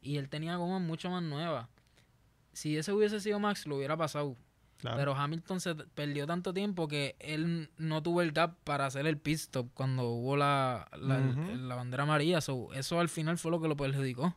y 0.01 0.17
él 0.17 0.29
tenía 0.29 0.55
como 0.57 0.79
mucho 0.79 1.09
más 1.09 1.21
nueva. 1.23 1.67
Si 2.53 2.77
ese 2.77 2.93
hubiese 2.93 3.19
sido 3.19 3.39
Max, 3.39 3.65
lo 3.67 3.75
hubiera 3.75 3.97
pasado. 3.97 4.37
Claro. 4.77 4.97
Pero 4.97 5.15
Hamilton 5.15 5.59
se 5.61 5.73
perdió 5.75 6.27
tanto 6.27 6.53
tiempo 6.53 6.87
que 6.87 7.15
él 7.19 7.69
no 7.77 8.03
tuvo 8.03 8.21
el 8.21 8.31
gap 8.33 8.55
para 8.63 8.85
hacer 8.85 9.07
el 9.07 9.17
pit 9.17 9.35
stop 9.35 9.69
cuando 9.73 10.09
hubo 10.09 10.35
la, 10.37 10.87
la, 10.97 11.75
bandera 11.75 12.03
amarilla. 12.03 12.41
So, 12.41 12.71
eso 12.73 12.99
al 12.99 13.09
final 13.09 13.37
fue 13.37 13.51
lo 13.51 13.61
que 13.61 13.67
lo 13.67 13.75
perjudicó. 13.77 14.35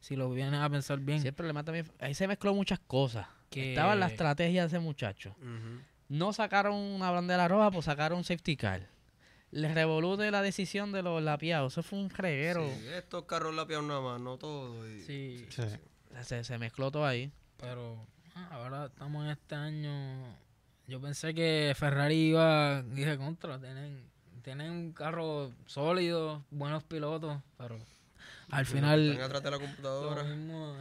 Si 0.00 0.16
lo 0.16 0.30
vienes 0.30 0.60
a 0.60 0.70
pensar 0.70 1.00
bien. 1.00 1.20
Sí, 1.20 1.28
el 1.28 1.34
problema 1.34 1.64
también, 1.64 1.90
ahí 1.98 2.14
se 2.14 2.28
mezcló 2.28 2.54
muchas 2.54 2.78
cosas. 2.78 3.26
Que- 3.50 3.70
Estaba 3.70 3.94
la 3.94 4.06
estrategia 4.06 4.62
de 4.62 4.66
ese 4.68 4.78
muchacho. 4.78 5.34
No 6.08 6.32
sacaron 6.32 6.74
una 6.76 7.10
bandera 7.10 7.48
roja, 7.48 7.70
pues 7.70 7.86
sacaron 7.86 8.18
un 8.18 8.24
safety 8.24 8.56
car. 8.56 8.88
Les 9.50 9.72
revolute 9.74 10.30
la 10.30 10.42
decisión 10.42 10.92
de 10.92 11.02
los 11.02 11.22
lapiados. 11.22 11.72
Eso 11.74 11.82
fue 11.82 11.98
un 11.98 12.10
reguero. 12.10 12.66
Sí, 12.68 12.86
estos 12.96 13.24
carros 13.24 13.54
lapiados 13.54 13.84
nada 13.86 14.00
más, 14.00 14.20
no 14.20 14.36
todo. 14.36 14.88
y- 14.88 15.00
Sí, 15.02 15.46
Sí. 15.50 15.62
Se, 16.22 16.44
se 16.44 16.58
mezcló 16.58 16.90
todo 16.90 17.06
ahí. 17.06 17.32
pero 17.56 18.06
ahora 18.50 18.86
estamos 18.86 19.24
en 19.24 19.30
este 19.30 19.54
año. 19.54 20.36
Yo 20.86 21.00
pensé 21.00 21.34
que 21.34 21.72
Ferrari 21.76 22.28
iba, 22.30 22.82
dije 22.82 23.16
contra, 23.16 23.58
tienen, 23.58 24.04
tienen 24.42 24.70
un 24.70 24.92
carro 24.92 25.52
sólido, 25.66 26.44
buenos 26.50 26.82
pilotos, 26.84 27.40
pero 27.56 27.76
al 28.50 28.62
Están 28.62 28.66
final 28.66 29.20
atrás 29.22 29.42
de 29.42 29.50
la 29.50 29.58
computadora. 29.58 30.22
mismo. 30.24 30.76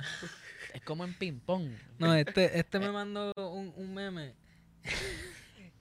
Es 0.74 0.82
como 0.84 1.06
en 1.06 1.14
ping-pong. 1.14 1.70
No, 1.99 2.14
este, 2.16 2.60
este 2.60 2.80
me 2.80 2.91
mandó 2.91 3.32
un, 3.38 3.74
un 3.78 3.93
meme. 3.93 4.34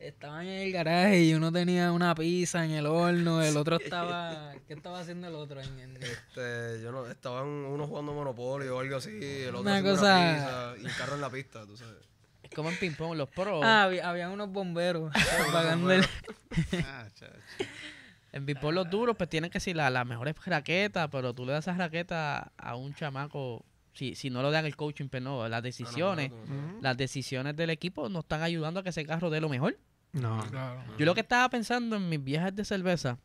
Estaban 0.03 0.47
en 0.47 0.63
el 0.63 0.73
garaje 0.73 1.23
y 1.23 1.35
uno 1.35 1.53
tenía 1.53 1.93
una 1.93 2.15
pizza 2.15 2.65
en 2.65 2.73
el 2.73 2.87
horno, 2.87 3.41
el 3.41 3.57
otro 3.57 3.77
estaba... 3.77 4.53
¿Qué 4.67 4.75
estaba 4.75 4.99
haciendo 4.99 5.29
el 5.29 5.35
otro? 5.37 5.61
En, 5.61 5.79
en- 5.79 5.97
Este, 6.03 6.83
yo 6.83 6.91
no, 6.91 7.07
estaban 7.07 7.47
unos 7.47 7.89
jugando 7.89 8.13
Monopoly 8.13 8.67
o 8.67 8.81
algo 8.81 8.97
así, 8.97 9.11
el 9.23 9.51
otro 9.51 9.61
Una 9.61 9.77
haciendo 9.77 9.91
cosa- 10.01 10.35
pizza, 10.35 10.83
y 10.83 10.87
el 10.91 10.97
carro 10.97 11.15
en 11.15 11.21
la 11.21 11.31
pista, 11.31 11.65
tú 11.67 11.77
sabes. 11.77 12.03
Es 12.43 12.51
como 12.51 12.69
en 12.71 12.77
ping-pong, 12.79 13.17
los 13.17 13.29
pros. 13.31 13.63
Ah, 13.65 13.85
había, 13.85 14.09
había 14.11 14.29
unos 14.29 14.51
bomberos 14.51 15.13
el... 15.91 16.05
Ah, 16.85 17.07
chacho. 17.15 17.33
En 18.33 18.45
ping-pong 18.47 18.75
los 18.75 18.91
duros, 18.91 19.17
pues 19.17 19.31
tienen 19.31 19.51
que 19.51 19.61
ser 19.61 19.77
la- 19.77 19.89
las 19.91 20.05
mejores 20.07 20.35
raquetas, 20.45 21.09
pero 21.13 21.33
tú 21.35 21.47
le 21.47 21.53
das 21.53 21.65
esas 21.65 21.79
raquetas 21.79 22.47
a 22.57 22.75
un 22.77 22.93
chamaco. 22.95 23.65
Si, 23.95 24.15
si 24.15 24.31
no 24.31 24.41
lo 24.43 24.51
dan 24.51 24.65
el 24.65 24.75
coaching, 24.75 25.09
pero 25.11 25.25
no, 25.25 25.49
las 25.49 25.63
decisiones. 25.63 26.31
No, 26.31 26.37
no, 26.39 26.45
no, 26.47 26.55
no. 26.63 26.69
Ujú. 26.73 26.83
Las 26.83 26.97
decisiones 26.97 27.55
del 27.57 27.69
equipo 27.71 28.09
no 28.09 28.21
están 28.21 28.43
ayudando 28.43 28.81
a 28.81 28.83
que 28.83 28.89
ese 28.89 29.05
carro 29.05 29.29
dé 29.31 29.41
lo 29.41 29.51
mejor. 29.51 29.77
No. 30.13 30.41
Claro. 30.51 30.83
Yo 30.99 31.07
lo 31.07 31.15
que 31.15 31.21
estaba 31.21 31.49
pensando 31.49 31.97
en 31.97 32.09
mis 32.09 32.23
viajes 32.23 32.55
de 32.55 32.65
cerveza 32.65 33.19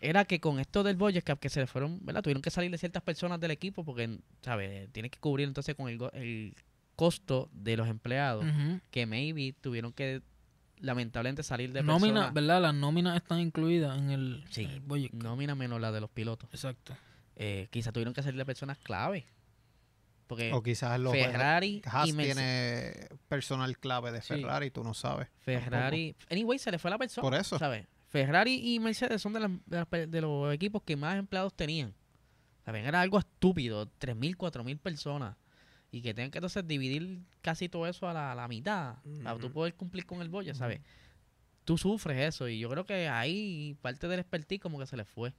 era 0.00 0.24
que 0.24 0.40
con 0.40 0.58
esto 0.58 0.82
del 0.82 0.96
Boyers 0.96 1.24
Cup 1.24 1.38
que 1.38 1.48
se 1.48 1.60
le 1.60 1.66
fueron, 1.66 1.98
¿verdad? 2.04 2.22
Tuvieron 2.22 2.42
que 2.42 2.50
salir 2.50 2.70
de 2.70 2.78
ciertas 2.78 3.02
personas 3.02 3.40
del 3.40 3.50
equipo 3.50 3.84
porque, 3.84 4.18
¿sabes? 4.42 4.90
Tienen 4.92 5.10
que 5.10 5.18
cubrir 5.18 5.48
entonces 5.48 5.74
con 5.74 5.88
el, 5.88 6.54
costo 6.96 7.50
de 7.52 7.76
los 7.76 7.88
empleados 7.88 8.44
que 8.92 9.04
maybe 9.04 9.52
tuvieron 9.60 9.92
que 9.92 10.22
lamentablemente 10.78 11.42
salir 11.42 11.72
de 11.72 11.82
Nómina, 11.82 12.06
personas. 12.06 12.34
¿verdad? 12.34 12.62
Las 12.62 12.74
nóminas 12.74 13.16
están 13.16 13.40
incluidas 13.40 13.98
en 13.98 14.10
el, 14.10 14.44
Sí. 14.50 14.62
el. 14.62 15.10
Nómina 15.12 15.54
menos 15.54 15.80
la 15.80 15.90
de 15.90 16.00
los 16.00 16.10
pilotos. 16.10 16.48
Exacto. 16.52 16.96
Eh, 17.36 17.66
quizás 17.70 17.92
tuvieron 17.92 18.14
que 18.14 18.22
salir 18.22 18.38
de 18.38 18.44
personas 18.44 18.78
clave. 18.78 19.26
Porque 20.26 20.52
O 20.52 20.62
quizás 20.62 20.98
los 20.98 21.12
Ferrari 21.12 21.82
Haas 21.84 22.08
y 22.08 22.12
Mercedes. 22.14 22.94
tiene 23.06 23.18
personal 23.28 23.76
clave 23.78 24.10
de 24.10 24.22
Sí. 24.22 24.28
Ferrari, 24.34 24.70
tú 24.70 24.82
no 24.82 24.94
sabes. 24.94 25.28
Ferrari. 25.40 26.16
Anyway, 26.30 26.58
se 26.58 26.70
le 26.70 26.78
fue 26.78 26.90
la 26.90 26.96
persona. 26.98 27.22
Por 27.22 27.34
eso. 27.34 27.58
¿Sabes? 27.58 27.86
Ferrari 28.08 28.74
y 28.74 28.78
Mercedes 28.80 29.20
son 29.20 29.32
de, 29.34 29.40
las- 29.40 29.50
de 29.66 29.76
las 29.76 29.86
pe- 29.86 30.06
de 30.06 30.20
los 30.20 30.52
equipos 30.54 30.82
que 30.82 30.96
más 30.96 31.16
empleados 31.18 31.52
tenían. 31.54 31.92
¿Saben? 32.64 32.86
Era 32.86 33.00
algo 33.02 33.18
estúpido. 33.18 33.86
3.000, 33.98 34.36
4.000 34.36 34.78
personas. 34.78 35.36
Y 35.90 36.00
que 36.00 36.14
tengan 36.14 36.30
que 36.30 36.38
entonces 36.38 36.66
dividir 36.66 37.20
casi 37.42 37.68
todo 37.68 37.86
eso 37.86 38.08
a 38.08 38.12
la, 38.14 38.32
a 38.32 38.34
la 38.34 38.48
mitad. 38.48 38.96
Para 39.22 39.38
tú 39.38 39.52
poder 39.52 39.74
cumplir 39.74 40.06
con 40.06 40.22
el 40.22 40.28
boya, 40.30 40.54
¿sabes? 40.54 40.80
Tú 41.64 41.76
sufres 41.76 42.18
eso. 42.34 42.48
Y 42.48 42.58
yo 42.58 42.70
creo 42.70 42.84
que 42.86 43.08
ahí 43.08 43.76
parte 43.82 44.08
del 44.08 44.20
expertise 44.20 44.60
como 44.60 44.78
que 44.78 44.86
se 44.86 44.96
le 44.96 45.04
fue. 45.04 45.34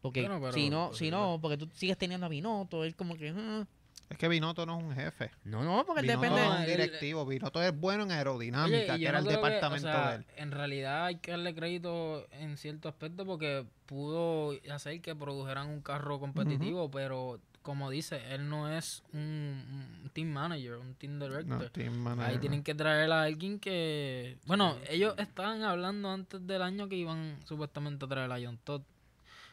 Porque 0.00 0.20
Bueno, 0.22 0.40
pero- 0.40 0.52
si 0.52 0.70
no, 0.70 0.86
pues, 0.88 0.98
si 0.98 1.04
sí, 1.06 1.10
no, 1.10 1.38
porque 1.42 1.56
tú 1.58 1.68
sigues 1.74 1.98
teniendo 1.98 2.24
a 2.26 2.28
Binotto, 2.30 2.84
él 2.84 2.94
como 2.96 3.16
que... 3.16 3.34
"Ah". 3.36 3.66
Es 4.10 4.18
que 4.18 4.28
Binotto 4.28 4.66
no 4.66 4.76
es 4.76 4.84
un 4.84 4.94
jefe. 4.94 5.30
No, 5.44 5.62
no, 5.62 5.86
porque 5.86 6.00
él 6.00 6.06
Binotto 6.08 6.22
depende... 6.22 6.44
no 6.44 6.54
es 6.54 6.60
un 6.60 6.66
directivo. 6.66 7.24
Binotto 7.24 7.62
es 7.62 7.78
bueno 7.78 8.02
en 8.02 8.10
aerodinámica, 8.10 8.94
Oye, 8.94 9.02
que 9.02 9.08
era 9.08 9.18
el 9.20 9.24
creo 9.24 9.40
que, 9.40 9.46
o 9.46 9.48
departamento 9.48 9.88
sea, 9.88 10.10
de 10.10 10.16
él. 10.16 10.26
En 10.36 10.50
realidad 10.50 11.04
hay 11.06 11.16
que 11.16 11.30
darle 11.30 11.54
crédito 11.54 12.26
en 12.32 12.56
cierto 12.56 12.88
aspecto 12.88 13.24
porque 13.24 13.64
pudo 13.86 14.58
hacer 14.70 15.00
que 15.00 15.14
produjeran 15.14 15.68
un 15.68 15.80
carro 15.80 16.18
competitivo, 16.18 16.90
pero 16.90 17.40
como 17.62 17.90
dice, 17.90 18.20
él 18.34 18.48
no 18.48 18.68
es 18.68 19.02
un, 19.12 20.10
team 20.12 20.28
manager, 20.28 20.76
un 20.76 20.94
team 20.94 21.18
director. 21.18 21.46
No, 21.46 21.70
team 21.70 21.94
manager, 21.94 22.32
Ahí 22.32 22.38
tienen 22.38 22.62
que 22.62 22.74
traer 22.74 23.12
a 23.12 23.22
alguien 23.22 23.60
que... 23.60 24.38
Bueno, 24.46 24.76
ellos 24.88 25.14
estaban 25.18 25.62
hablando 25.62 26.10
antes 26.10 26.44
del 26.46 26.62
año 26.62 26.88
que 26.88 26.96
iban 26.96 27.38
supuestamente 27.44 28.06
a 28.06 28.08
traer 28.08 28.32
a 28.32 28.40
John 28.42 28.58
Todd, 28.64 28.82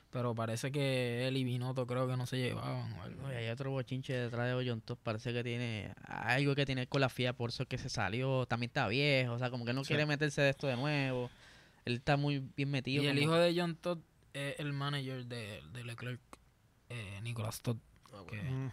pero 0.10 0.34
parece 0.34 0.72
que 0.72 1.28
él 1.28 1.38
y 1.38 1.43
Binotto 1.43 1.86
creo 1.86 2.08
que 2.08 2.16
no 2.18 2.26
se 2.26 2.38
llevaban 2.38 2.93
o 2.93 3.01
algo. 3.03 3.26
Oye, 3.28 3.38
hay 3.38 3.47
otro 3.49 3.72
bochinche 3.72 4.14
detrás 4.14 4.47
de 4.47 4.53
Ollontos. 4.53 4.97
Parece 4.97 5.34
que 5.34 5.43
tiene 5.43 5.93
algo 6.05 6.55
que 6.55 6.66
tiene 6.66 6.88
con 6.88 7.01
la 7.01 7.10
FIA, 7.10 7.34
por 7.34 7.49
eso 7.49 7.64
es 7.64 7.70
que 7.70 7.78
se 7.78 7.89
salió. 7.89 8.45
También 8.45 8.70
está 8.70 8.88
viejo, 8.88 9.34
o 9.34 9.39
sea, 9.39 9.49
como 9.49 9.66
que 9.66 9.74
no 9.74 9.84
Sí. 9.84 9.89
quiere 9.89 10.05
meterse 10.05 10.41
de 10.41 10.49
esto 10.51 10.68
de 10.68 10.76
nuevo. 10.78 11.30
Él 11.86 11.95
está 11.95 12.18
muy 12.18 12.43
bien 12.55 12.70
metido. 12.72 13.03
Y 13.03 13.08
el 13.08 13.18
hijo 13.20 13.36
de 13.36 13.53
John 13.60 13.76
Todd 13.76 13.99
es 14.34 14.60
el 14.60 14.74
manager 14.74 15.26
de, 15.26 15.62
de 15.72 15.84
Leclerc, 15.84 16.20
eh, 16.89 17.20
Nicolas 17.24 17.62
Todd. 17.62 17.78
Ah, 18.14 18.22
bueno. 18.28 18.51
Mm, 18.51 18.72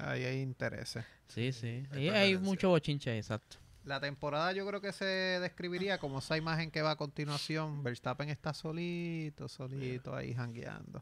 Ahí 0.00 0.24
hay 0.24 0.40
intereses. 0.42 1.04
Sí, 1.28 1.52
sí. 1.52 1.84
Hay 1.92 2.04
Y 2.04 2.08
hay 2.10 2.38
mucho 2.38 2.68
bochinche, 2.68 3.16
exacto. 3.16 3.56
La 3.86 4.00
temporada 4.00 4.52
yo 4.52 4.66
creo 4.66 4.80
que 4.80 4.92
se 4.92 5.04
describiría 5.04 5.98
como 5.98 6.18
esa 6.18 6.36
imagen 6.36 6.70
que 6.72 6.82
va 6.82 6.90
a 6.92 6.96
continuación. 6.96 7.82
Verstappen 7.84 8.28
está 8.28 8.52
solito, 8.52 9.48
solito 9.48 10.14
ahí 10.14 10.34
jangueando. 10.34 10.98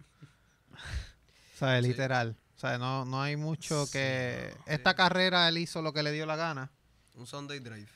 O 0.72 1.56
sea, 1.58 1.80
Sí. 1.80 1.88
literal. 1.88 2.36
O 2.56 2.58
sea, 2.58 2.78
no, 2.78 3.04
no 3.04 3.22
hay 3.22 3.36
mucho 3.36 3.86
Sí, 3.86 3.92
que... 3.92 4.54
no, 4.66 4.72
Esta 4.72 4.90
sí. 4.90 4.96
carrera 4.96 5.48
él 5.48 5.58
hizo 5.58 5.80
lo 5.82 5.92
que 5.92 6.02
le 6.02 6.12
dio 6.12 6.26
la 6.26 6.36
gana. 6.36 6.70
Un 7.16 7.26
Sunday 7.26 7.58
Drive. 7.60 7.88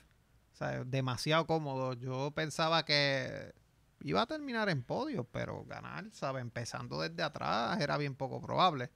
O 0.53 0.57
sea, 0.57 0.83
demasiado 0.83 1.45
cómodo. 1.45 1.93
Yo 1.93 2.31
pensaba 2.31 2.83
que 2.83 3.53
iba 4.01 4.21
a 4.23 4.25
terminar 4.25 4.69
en 4.69 4.81
podio, 4.83 5.23
pero 5.25 5.63
ganar, 5.65 6.05
¿sabes? 6.13 6.41
Empezando 6.41 6.99
desde 6.99 7.21
atrás 7.23 7.79
era 7.79 7.95
bien 7.97 8.15
poco 8.15 8.41
probable. 8.41 8.89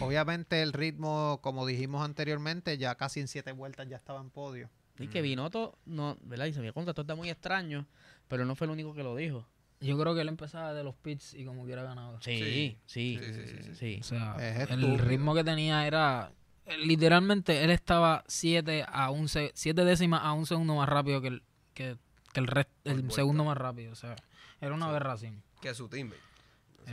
Obviamente 0.00 0.62
el 0.62 0.72
ritmo, 0.72 1.40
como 1.42 1.66
dijimos 1.66 2.04
anteriormente, 2.04 2.76
ya 2.78 2.94
casi 2.96 3.20
en 3.20 3.28
siete 3.28 3.52
vueltas 3.52 3.88
ya 3.88 3.96
estaba 3.96 4.20
en 4.20 4.30
podio. 4.30 4.68
Y 4.98 5.06
que 5.08 5.20
Mm. 5.20 5.24
Binotto, 5.24 5.78
no, 5.86 6.16
¿verdad? 6.22 6.46
Y 6.46 6.52
se 6.52 6.60
me 6.60 6.72
contra, 6.72 6.92
todo 6.94 7.02
está 7.02 7.14
muy 7.14 7.30
extraño, 7.30 7.86
pero 8.28 8.44
no 8.44 8.54
fue 8.54 8.66
el 8.66 8.72
único 8.72 8.94
que 8.94 9.02
lo 9.02 9.14
dijo. 9.16 9.46
Yo 9.80 9.96
creo 9.96 10.12
que 10.14 10.22
él 10.22 10.28
empezaba 10.28 10.74
de 10.74 10.82
los 10.82 10.96
pits 10.96 11.34
y 11.34 11.44
como 11.44 11.62
hubiera 11.62 11.84
ganado. 11.84 12.20
Sí, 12.20 12.36
sí, 12.38 12.78
Sí, 12.84 13.20
sí, 13.22 13.32
sí, 13.46 13.62
sí. 13.62 13.74
sí. 13.74 13.98
O 14.00 14.04
sea, 14.04 14.34
Es 14.64 14.70
el 14.70 14.98
ritmo 14.98 15.34
que 15.34 15.44
tenía 15.44 15.86
era... 15.86 16.32
Literalmente 16.80 17.64
él 17.64 17.70
estaba 17.70 18.24
7 18.26 18.84
a 18.86 19.10
un 19.10 19.28
se- 19.28 19.52
siete 19.54 19.84
décimas 19.84 20.20
a 20.22 20.32
un 20.32 20.46
segundo 20.46 20.74
más 20.74 20.88
rápido 20.88 21.20
que 21.22 21.28
el, 21.28 21.42
que, 21.74 21.96
que 22.32 22.40
el, 22.40 22.46
rest- 22.46 22.68
el 22.84 23.10
segundo 23.12 23.44
más 23.44 23.56
rápido. 23.56 23.92
O 23.92 23.94
sea, 23.94 24.16
era 24.60 24.74
una 24.74 24.86
Sí. 24.86 24.90
aberración. 24.90 25.42
Que 25.62 25.74
su 25.74 25.88
teammate. 25.88 26.20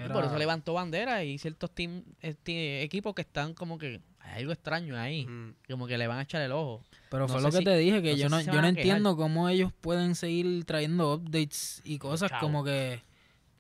Y 0.04 0.10
por 0.10 0.26
eso 0.26 0.38
levantó 0.38 0.74
bandera 0.74 1.24
y 1.24 1.38
ciertos 1.38 1.72
team, 1.72 2.04
este, 2.22 2.82
equipos 2.84 3.14
que 3.16 3.22
están 3.22 3.54
como 3.54 3.78
que 3.78 4.02
hay 4.20 4.42
algo 4.42 4.52
extraño 4.52 4.98
ahí, 4.98 5.26
Mm. 5.28 5.56
como 5.70 5.86
que 5.88 5.98
le 5.98 6.08
van 6.08 6.18
a 6.18 6.24
echar 6.24 6.42
el 6.42 6.52
ojo. 6.52 6.84
Pero 7.10 7.28
No 7.28 7.34
fue 7.34 7.42
lo 7.42 7.52
que 7.52 7.58
si- 7.60 7.64
te 7.64 7.78
dije, 7.78 8.02
que 8.02 8.12
no 8.12 8.18
yo 8.18 8.30
no, 8.30 8.40
si 8.40 8.46
yo 8.48 8.62
no 8.62 8.68
entiendo 8.68 9.16
cómo 9.16 9.48
ellos 9.50 9.72
pueden 9.82 10.16
seguir 10.16 10.66
trayendo 10.66 11.14
updates 11.14 11.82
y 11.86 11.98
cosas 12.00 12.30
Chao. 12.32 12.40
como 12.42 12.64
que... 12.64 13.02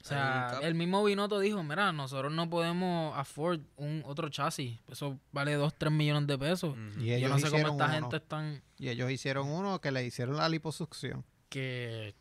O 0.01 0.07
sea, 0.07 0.59
el 0.61 0.75
mismo 0.75 1.03
Binotto 1.03 1.39
dijo, 1.39 1.63
mira, 1.63 1.91
nosotros 1.91 2.31
no 2.31 2.47
podemos 2.47 3.17
afford 3.17 3.61
un 3.75 4.03
otro 4.05 4.29
chasis. 4.29 4.77
Eso 4.87 5.19
vale 5.31 5.53
2, 5.55 5.73
3 5.75 5.91
millones 5.91 6.27
de 6.27 6.37
pesos. 6.37 6.75
Y 6.99 7.05
Yo 7.07 7.13
ellos 7.15 7.31
no 7.31 7.39
sé 7.39 7.49
cómo 7.49 7.69
esta 7.69 7.85
uno. 7.85 7.93
gente 7.93 8.17
están... 8.17 8.61
Y 8.77 8.89
ellos 8.89 9.09
hicieron 9.09 9.47
uno 9.49 9.81
que 9.81 9.91
le 9.91 10.05
hicieron 10.05 10.37
la 10.37 10.47
liposucción. 10.49 11.23
que 11.49 12.13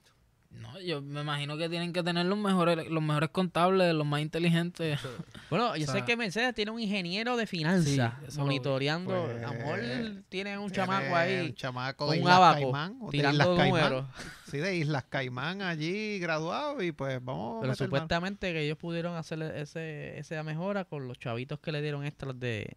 no 0.60 0.80
yo 0.80 1.02
me 1.02 1.20
imagino 1.22 1.56
que 1.56 1.68
tienen 1.68 1.92
que 1.92 2.02
tener 2.02 2.26
los 2.26 2.38
mejores 2.38 2.88
los 2.88 3.02
mejores 3.02 3.30
contables 3.30 3.94
los 3.94 4.06
más 4.06 4.20
inteligentes 4.20 4.98
Bueno, 5.50 5.76
yo 5.76 5.84
O 5.88 5.92
sé 5.92 6.04
que 6.04 6.16
Mercedes 6.16 6.54
tiene 6.54 6.70
un 6.70 6.80
ingeniero 6.80 7.36
de 7.36 7.46
finanzas 7.46 8.12
Sí, 8.28 8.38
monitoreando. 8.38 9.24
Pues, 9.26 9.44
a 9.44 9.52
lo 9.52 9.58
mejor 9.58 9.80
tiene 10.28 10.58
un 10.58 10.70
Tiene 10.70 10.72
chamaco 10.72 11.14
ahí, 11.16 11.40
Un 11.48 11.54
chamaco 11.54 12.04
de 12.10 12.10
un 12.12 12.18
Islas 12.22 12.36
abaco, 12.36 12.60
Caimán. 12.60 12.98
o 13.00 13.04
de 13.06 13.10
tirando 13.10 13.56
Caimán. 13.56 13.68
números. 13.82 14.06
Sí, 14.50 14.58
de 14.58 14.76
Islas 14.76 15.04
Caimán 15.08 15.62
allí 15.62 16.18
graduado 16.20 16.80
y 16.82 16.92
pues 16.92 17.22
vamos 17.24 17.56
a 17.56 17.60
Pero 17.60 17.72
mano. 17.72 17.74
supuestamente 17.74 18.52
que 18.52 18.60
ellos 18.64 18.78
pudieron 18.78 19.16
hacer 19.16 19.42
ese, 19.42 20.18
esa 20.18 20.42
mejora 20.44 20.84
con 20.84 21.08
los 21.08 21.18
chavitos 21.18 21.58
que 21.60 21.72
le 21.72 21.82
dieron 21.82 22.04
extras 22.04 22.38
de... 22.38 22.76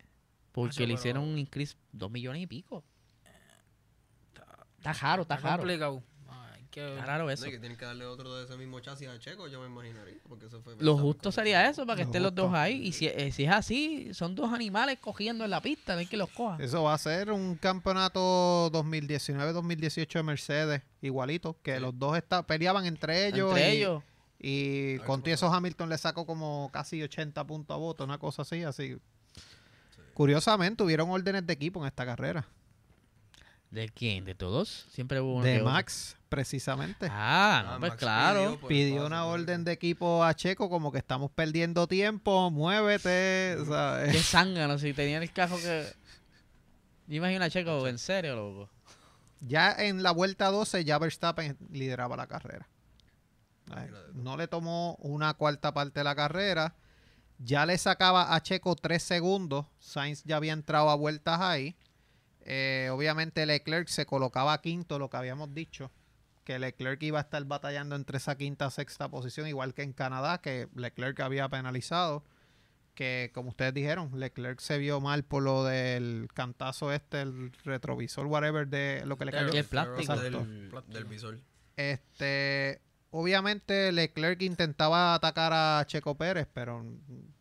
Porque 0.52 0.80
le 0.82 0.88
pero- 0.88 0.94
hicieron 1.00 1.24
un 1.24 1.38
increase 1.38 1.76
dos 1.92 2.10
millones 2.10 2.42
y 2.42 2.48
pico. 2.48 2.84
Está 4.80 4.94
raro, 4.94 5.22
está 5.24 5.38
raro. 5.38 5.58
complicado 5.58 5.98
Hay 5.98 6.17
que- 6.78 6.94
Está 6.94 7.06
raro 7.06 7.24
No, 7.26 7.30
eso. 7.32 7.48
y 7.48 7.52
que 7.52 7.60
tienen 7.60 7.78
que 7.78 7.86
darle 7.86 8.06
otro 8.06 8.36
de 8.38 8.46
ese 8.46 8.56
mismo 8.58 8.80
chasis 8.80 9.08
a 9.08 9.18
Checo, 9.20 9.48
yo 9.48 9.60
me 9.60 9.68
imaginaría. 9.68 10.18
Porque 10.30 10.46
eso 10.46 10.62
fue 10.62 10.76
Lo 10.80 10.98
justo 10.98 11.32
sería 11.32 11.68
eso, 11.70 11.86
para 11.86 11.98
que 11.98 12.04
Lo 12.04 12.08
estén 12.10 12.24
los 12.24 12.36
dos 12.36 12.54
ahí. 12.54 12.88
Y 12.88 12.92
si, 12.92 13.08
eh, 13.08 13.32
si 13.32 13.46
es 13.46 13.52
así, 13.52 14.14
son 14.14 14.36
dos 14.36 14.54
animales 14.54 15.00
cogiendo 15.02 15.44
en 15.44 15.50
la 15.52 15.62
pista, 15.62 15.94
no 15.94 16.00
hay 16.00 16.06
que 16.06 16.18
los 16.18 16.30
coja. 16.30 16.58
Eso 16.64 16.84
va 16.84 16.94
a 16.94 16.98
ser 16.98 17.32
un 17.32 17.56
campeonato 17.56 18.70
2019-2018 18.72 20.20
de 20.20 20.24
Mercedes, 20.24 20.82
igualito, 21.02 21.58
que 21.64 21.76
Sí. 21.76 21.82
los 21.82 21.98
dos 21.98 22.16
está, 22.18 22.46
peleaban 22.46 22.86
entre 22.86 23.28
ellos. 23.28 23.50
Entre 23.50 23.74
y, 23.74 23.78
ellos. 23.78 24.04
Y 24.40 24.98
con 25.00 25.22
qué 25.24 25.32
eso 25.34 25.52
Hamilton 25.52 25.90
le 25.90 25.98
sacó 25.98 26.26
como 26.28 26.70
casi 26.72 27.02
80 27.02 27.44
puntos 27.48 27.74
a 27.74 27.78
voto, 27.78 28.04
una 28.04 28.20
cosa 28.20 28.44
así, 28.44 28.62
así. 28.64 28.98
Curiosamente, 30.14 30.84
hubieron 30.84 31.10
órdenes 31.10 31.46
de 31.46 31.54
equipo 31.54 31.80
en 31.82 31.88
esta 31.88 32.06
carrera. 32.06 32.48
¿De 33.72 33.90
quién? 33.90 34.24
¿De 34.26 34.34
todos? 34.34 34.86
Siempre 34.92 35.20
hubo 35.20 35.36
uno 35.36 35.44
de 35.44 35.56
que 35.56 35.62
otro. 35.62 35.72
Max, 35.74 36.16
precisamente. 36.30 37.08
Ah, 37.12 37.60
Ah, 37.60 37.64
no, 37.74 37.80
pues 37.80 37.92
Max 37.92 38.00
claro. 38.00 38.40
pidió 38.40 38.60
por 38.60 38.70
Pidió 38.70 39.06
una 39.06 39.24
por 39.26 39.40
orden 39.40 39.64
de 39.66 39.74
equipo 39.74 40.24
a 40.24 40.34
Checo 40.34 40.70
como 40.70 40.92
que 40.92 40.98
estamos 41.00 41.32
perdiendo 41.32 41.86
tiempo, 41.88 42.50
muévete, 42.50 43.58
¿sabes? 43.68 44.12
Qué 44.14 44.22
zángano, 44.24 44.78
si 44.80 44.94
tenían 44.94 45.22
el 45.24 45.32
cajo 45.34 45.58
que... 45.58 45.86
Yo 47.08 47.16
imagino 47.18 47.44
a 47.44 47.50
Checo, 47.50 47.88
en 47.88 47.98
serio, 47.98 48.36
loco. 48.36 48.70
Ya 49.42 49.72
en 49.74 50.02
la 50.02 50.12
vuelta 50.12 50.48
12 50.48 50.84
ya 50.86 50.98
Verstappen 50.98 51.58
lideraba 51.72 52.16
la 52.18 52.28
carrera. 52.28 52.68
Ay. 53.70 53.90
No 54.14 54.38
le 54.38 54.48
tomó 54.48 54.96
una 55.00 55.34
cuarta 55.34 55.74
parte 55.74 56.00
de 56.00 56.04
la 56.06 56.16
carrera. 56.16 56.76
Ya 57.38 57.66
le 57.66 57.78
sacaba 57.78 58.34
a 58.34 58.42
Checo 58.42 58.76
tres 58.76 59.04
segundos. 59.04 59.66
Sainz 59.80 60.24
ya 60.24 60.38
había 60.38 60.54
entrado 60.54 60.90
a 60.90 60.96
vueltas 60.96 61.40
ahí. 61.42 61.76
Eh, 62.50 62.90
obviamente 62.92 63.46
Leclerc 63.46 63.90
se 63.90 64.06
colocaba 64.06 64.60
quinto, 64.62 64.98
lo 65.00 65.10
que 65.10 65.18
habíamos 65.18 65.54
dicho. 65.54 65.92
que 66.46 66.60
Leclerc 66.60 67.04
iba 67.04 67.20
a 67.20 67.24
estar 67.24 67.44
batallando 67.44 67.98
entre 67.98 68.18
esa 68.18 68.38
quinta 68.38 68.70
sexta 68.72 69.10
posición, 69.10 69.48
igual 69.48 69.74
que 69.74 69.82
en 69.84 69.92
Canadá, 69.92 70.38
que 70.38 70.70
Leclerc 70.76 71.20
había 71.20 71.50
penalizado. 71.50 72.24
Que 72.96 73.32
como 73.34 73.50
ustedes 73.50 73.74
dijeron, 73.74 74.18
Leclerc 74.18 74.62
se 74.62 74.78
vio 74.78 75.02
mal 75.02 75.24
por 75.24 75.44
lo 75.44 75.66
del 75.66 76.30
cantazo 76.34 76.94
este, 76.94 77.22
el 77.22 77.52
retrovisor, 77.66 78.26
whatever, 78.28 78.66
de 78.66 79.04
lo 79.06 79.18
que 79.18 79.26
le 79.26 79.34
cayó. 79.34 79.54
Y 79.54 79.58
el 79.58 79.66
plástico. 79.66 80.16
Del, 80.16 80.72
del 80.88 81.06
visor. 81.06 81.38
Este, 81.76 82.80
obviamente 83.12 83.92
Leclerc 83.92 84.42
intentaba 84.42 85.14
atacar 85.14 85.52
a 85.54 85.84
Checo 85.88 86.16
Pérez, 86.16 86.48
pero 86.54 86.86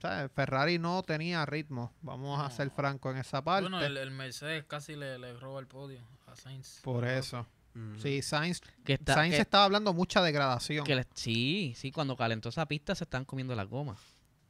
¿sabes? 0.01 0.31
Ferrari 0.33 0.79
no 0.79 1.03
tenía 1.03 1.45
ritmo. 1.47 1.93
Vamos 2.03 2.41
a 2.41 2.51
ser 2.51 2.71
francos 2.71 3.13
en 3.15 3.21
esa 3.21 3.43
parte. 3.43 3.63
Bueno, 3.69 3.85
el, 3.85 3.97
el 3.97 4.11
Mercedes 4.11 4.65
casi 4.65 4.97
le, 4.97 5.19
le 5.19 5.35
roba 5.35 5.61
el 5.61 5.67
podio 5.67 6.01
a 6.27 6.37
Sainz. 6.37 6.81
Por 6.83 7.05
eso. 7.07 7.47
Ujú. 7.75 8.01
Sí, 8.01 8.23
Sainz, 8.23 8.61
Que 8.85 8.95
está, 8.95 9.15
Sainz 9.15 9.35
que- 9.35 9.43
estaba 9.43 9.65
hablando 9.65 9.93
mucha 9.93 10.23
degradación. 10.23 10.85
que 10.87 10.95
le- 10.97 11.07
sí, 11.15 11.75
sí, 11.77 11.93
cuando 11.93 12.17
calentó 12.17 12.49
esa 12.49 12.67
pista 12.67 12.95
se 12.95 13.05
están 13.05 13.25
comiendo 13.25 13.55
las 13.55 13.69
gomas. 13.69 13.99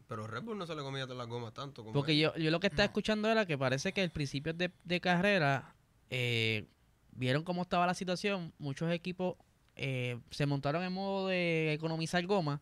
Pero 0.08 0.28
Red 0.28 0.42
Bull 0.44 0.56
no 0.56 0.66
se 0.66 0.76
le 0.76 0.82
comía 0.82 1.04
las 1.06 1.26
gomas 1.26 1.52
tanto 1.52 1.82
como 1.82 1.92
Porque 1.92 2.16
yo, 2.16 2.32
yo 2.36 2.52
lo 2.52 2.60
que 2.60 2.68
estaba 2.68 2.84
No. 2.84 2.90
escuchando 2.90 3.28
era 3.28 3.44
que 3.44 3.58
parece 3.58 3.92
que 3.92 4.02
al 4.02 4.10
principio 4.10 4.54
de, 4.54 4.70
de 4.84 5.00
carrera 5.00 5.74
eh, 6.10 6.68
vieron 7.10 7.42
cómo 7.42 7.62
estaba 7.62 7.84
la 7.88 7.94
situación. 7.94 8.52
Muchos 8.58 8.92
equipos 8.92 9.34
eh, 9.76 10.18
se 10.30 10.46
montaron 10.46 10.82
en 10.82 10.92
modo 10.92 11.28
de 11.28 11.72
economizar 11.72 12.24
goma, 12.26 12.60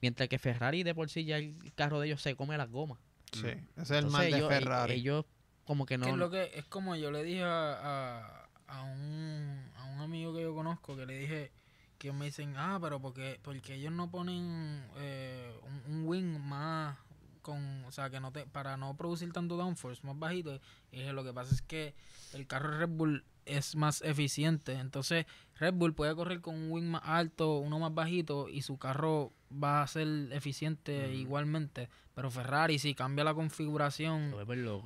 mientras 0.00 0.28
que 0.28 0.38
Ferrari 0.38 0.82
de 0.82 0.94
por 0.94 1.10
sí 1.10 1.24
ya 1.24 1.36
el 1.36 1.72
carro 1.74 2.00
de 2.00 2.08
ellos 2.08 2.22
se 2.22 2.34
come 2.34 2.56
las 2.56 2.70
gomas. 2.70 2.98
Sí, 3.32 3.48
ese 3.76 3.98
es 3.98 4.04
el 4.04 4.10
mal 4.10 4.22
de 4.30 4.36
ellos, 4.36 4.48
Ferrari. 4.48 4.94
ellos 4.94 5.24
como 5.64 5.86
que 5.86 5.98
no... 5.98 6.06
Es, 6.06 6.16
lo 6.16 6.30
que, 6.30 6.50
es 6.54 6.64
como 6.66 6.94
yo 6.96 7.10
le 7.10 7.22
dije 7.24 7.42
a, 7.42 7.72
a, 7.72 8.48
a 8.66 8.82
un, 8.82 9.70
a 9.76 9.84
un 9.84 10.00
amigo 10.00 10.34
que 10.34 10.42
yo 10.42 10.54
conozco, 10.54 10.96
que 10.96 11.06
le 11.06 11.18
dije 11.18 11.52
que 11.98 12.12
me 12.12 12.26
dicen, 12.26 12.54
ah, 12.56 12.78
pero 12.80 13.00
porque, 13.00 13.40
porque 13.42 13.74
ellos 13.74 13.92
no 13.92 14.10
ponen 14.10 14.86
eh, 14.98 15.52
un, 15.62 15.94
un 15.94 16.06
wing 16.06 16.38
más 16.38 16.98
con, 17.44 17.84
o 17.84 17.92
sea, 17.92 18.10
que 18.10 18.20
no 18.20 18.32
te, 18.32 18.46
para 18.46 18.76
no 18.76 18.96
producir 18.96 19.32
tanto 19.32 19.56
downforce, 19.56 20.04
más 20.04 20.18
bajito. 20.18 20.60
Y 20.90 20.98
dije, 20.98 21.12
lo 21.12 21.22
que 21.22 21.32
pasa 21.32 21.54
es 21.54 21.62
que 21.62 21.94
el 22.32 22.46
carro 22.46 22.78
Red 22.78 22.88
Bull 22.88 23.24
es 23.46 23.76
más 23.76 24.02
eficiente. 24.02 24.72
Entonces, 24.72 25.26
Red 25.58 25.74
Bull 25.74 25.94
puede 25.94 26.14
correr 26.14 26.40
con 26.40 26.54
un 26.54 26.70
wing 26.70 26.84
más 26.84 27.02
alto, 27.04 27.58
uno 27.58 27.78
más 27.78 27.94
bajito, 27.94 28.48
y 28.48 28.62
su 28.62 28.78
carro 28.78 29.32
va 29.52 29.82
a 29.82 29.86
ser 29.86 30.08
eficiente 30.32 31.14
igualmente. 31.14 31.88
Pero 32.14 32.30
Ferrari, 32.30 32.78
si 32.78 32.94
cambia 32.94 33.24
la 33.24 33.34
configuración, 33.34 34.34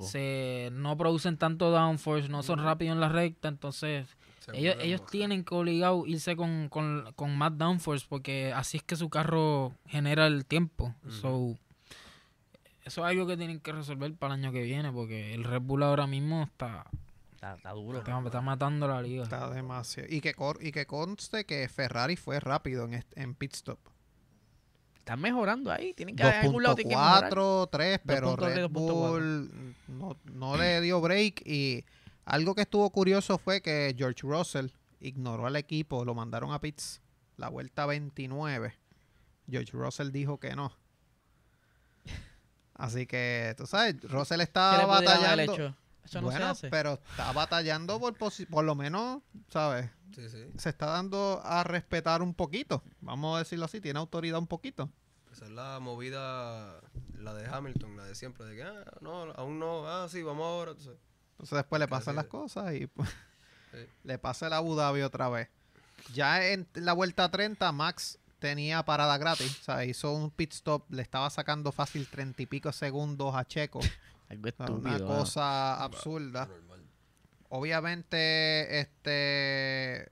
se 0.00 0.70
no 0.72 0.96
producen 0.96 1.36
tanto 1.36 1.70
downforce, 1.70 2.28
no 2.28 2.42
son 2.42 2.58
rápidos 2.62 2.94
en 2.94 3.00
la 3.00 3.08
recta, 3.08 3.48
entonces 3.48 4.06
Se 4.40 4.58
ellos, 4.58 4.76
ellos 4.80 5.04
tienen 5.06 5.44
que 5.44 5.54
obligado 5.54 6.06
irse 6.06 6.36
con, 6.36 6.68
con, 6.70 7.12
con 7.16 7.36
más 7.36 7.56
downforce 7.56 8.06
porque 8.08 8.52
así 8.54 8.78
es 8.78 8.82
que 8.82 8.96
su 8.96 9.10
carro 9.10 9.74
genera 9.86 10.26
el 10.26 10.46
tiempo. 10.46 10.94
So, 11.08 11.58
eso 12.84 13.02
es 13.02 13.10
algo 13.10 13.26
que 13.26 13.36
tienen 13.36 13.60
que 13.60 13.72
resolver 13.72 14.14
para 14.14 14.34
el 14.34 14.40
año 14.40 14.52
que 14.52 14.62
viene 14.62 14.90
porque 14.90 15.34
el 15.34 15.44
Red 15.44 15.60
Bull 15.60 15.82
ahora 15.82 16.06
mismo 16.06 16.44
está, 16.44 16.86
Está, 17.38 17.54
está 17.54 17.70
duro. 17.70 17.98
está, 17.98 18.18
está 18.18 18.40
matando 18.40 18.88
la 18.88 19.00
liga. 19.00 19.22
Está 19.22 19.48
demasiado. 19.50 20.08
Y 20.12 20.20
que, 20.20 20.34
cor- 20.34 20.58
y 20.60 20.72
que 20.72 20.86
conste 20.86 21.46
que 21.46 21.68
Ferrari 21.68 22.16
fue 22.16 22.40
rápido 22.40 22.84
en, 22.86 23.04
en 23.14 23.34
pit 23.36 23.54
stop. 23.54 23.78
Están 24.98 25.20
mejorando 25.20 25.70
ahí. 25.70 25.94
Tienen 25.94 26.16
que 26.16 26.24
en 26.24 26.28
algún 26.28 26.64
lado 26.64 26.74
tienen 26.74 26.90
que 26.90 26.96
mejorar. 26.96 27.32
2.4, 27.32 27.68
3, 27.70 28.00
pero 28.04 28.36
2.3, 28.36 28.40
Red 28.54 28.64
2.4. 28.64 28.68
Bull 28.70 29.74
no, 29.86 30.16
no 30.32 30.56
le 30.56 30.80
dio 30.80 31.00
break. 31.00 31.42
Y 31.46 31.84
algo 32.24 32.56
que 32.56 32.62
estuvo 32.62 32.90
curioso 32.90 33.38
fue 33.38 33.62
que 33.62 33.94
George 33.96 34.22
Russell 34.22 34.66
ignoró 35.00 35.46
al 35.46 35.54
equipo, 35.54 36.04
lo 36.04 36.14
mandaron 36.16 36.52
a 36.52 36.60
pits 36.60 37.00
la 37.36 37.48
vuelta 37.50 37.86
29. 37.86 38.74
George 39.48 39.70
Russell 39.72 40.10
dijo 40.10 40.38
que 40.40 40.56
no. 40.56 40.72
Así 42.74 43.06
que, 43.06 43.54
tú 43.56 43.66
sabes, 43.66 43.96
Russell 44.02 44.38
¿Qué 44.38 44.42
estaba 44.44 44.78
le 44.78 44.84
pudieran 44.84 45.24
haber 45.24 45.46
batallando. 45.48 45.52
hecho? 45.54 45.76
Eso 46.08 46.20
no 46.20 46.26
bueno, 46.28 46.44
se 46.46 46.50
hace. 46.50 46.68
pero 46.70 46.94
está 47.10 47.32
batallando 47.32 47.98
por, 48.00 48.16
posi- 48.16 48.46
por 48.48 48.64
lo 48.64 48.74
menos, 48.74 49.22
¿sabes? 49.48 49.90
Sí, 50.14 50.28
sí. 50.28 50.46
Se 50.56 50.70
está 50.70 50.86
dando 50.86 51.40
a 51.44 51.62
respetar 51.64 52.22
un 52.22 52.34
poquito. 52.34 52.82
Vamos 53.00 53.36
a 53.36 53.40
decirlo 53.40 53.66
así, 53.66 53.80
tiene 53.80 53.98
autoridad 53.98 54.38
un 54.38 54.46
poquito. 54.46 54.90
Esa 55.32 55.44
es 55.44 55.50
la 55.50 55.78
movida, 55.80 56.80
la 57.18 57.34
de 57.34 57.46
Hamilton, 57.46 57.96
la 57.96 58.04
de 58.04 58.14
siempre, 58.14 58.44
de 58.46 58.56
que, 58.56 58.62
ah, 58.62 58.84
no, 59.00 59.30
aún 59.32 59.58
no, 59.58 59.86
ah, 59.86 60.08
sí, 60.08 60.22
vamos 60.22 60.44
ahora. 60.46 60.70
Entonces, 60.72 60.96
Entonces 61.32 61.56
después 61.56 61.78
le 61.80 61.86
pasan 61.88 62.16
las 62.16 62.26
cosas 62.26 62.74
y 62.74 62.86
pues, 62.86 63.08
Sí. 63.70 63.78
le 64.04 64.18
pasa 64.18 64.46
el 64.46 64.54
Abu 64.54 64.74
Dhabi 64.74 65.02
otra 65.02 65.28
vez. 65.28 65.48
Ya 66.14 66.44
en 66.48 66.66
la 66.74 66.94
vuelta 66.94 67.30
30, 67.30 67.70
Max 67.72 68.18
tenía 68.38 68.82
parada 68.84 69.18
gratis. 69.18 69.58
O 69.60 69.64
sea, 69.64 69.84
hizo 69.84 70.10
un 70.12 70.30
pit 70.30 70.52
stop, 70.54 70.90
le 70.90 71.02
estaba 71.02 71.28
sacando 71.28 71.70
fácil 71.70 72.08
30 72.08 72.42
y 72.42 72.46
pico 72.46 72.72
segundos 72.72 73.34
a 73.36 73.44
Checo. 73.46 73.80
Algo 74.28 74.48
estúpido. 74.48 74.76
una 74.78 74.90
mano. 74.92 75.06
cosa 75.06 75.82
absurda. 75.82 76.46
normal. 76.46 76.84
Obviamente, 77.50 78.80
este 78.80 80.10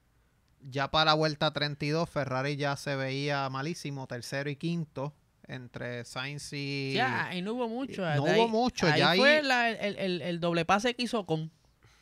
ya 0.69 0.91
para 0.91 1.07
la 1.07 1.15
vuelta 1.15 1.53
32, 1.53 2.09
Ferrari 2.11 2.57
ya 2.57 2.77
se 2.77 2.97
veía 2.97 3.49
malísimo, 3.51 4.07
tercero 4.09 4.51
y 4.51 4.57
quinto, 4.57 5.15
entre 5.47 6.05
Sainz 6.05 6.53
y... 6.53 6.93
Ya, 6.95 7.31
y 7.35 7.41
no 7.43 7.53
hubo 7.55 7.69
mucho. 7.69 8.03
No 8.17 8.25
hubo 8.25 8.49
mucho, 8.49 8.87
ahí 8.89 8.99
ya 8.99 9.11
ahí- 9.11 9.19
fue 9.19 9.43
la- 9.43 9.71
el, 9.71 9.97
el- 9.99 10.23
el 10.23 10.41
doble 10.41 10.65
pase 10.65 10.95
que 10.95 11.03
hizo 11.05 11.25
con. 11.25 11.53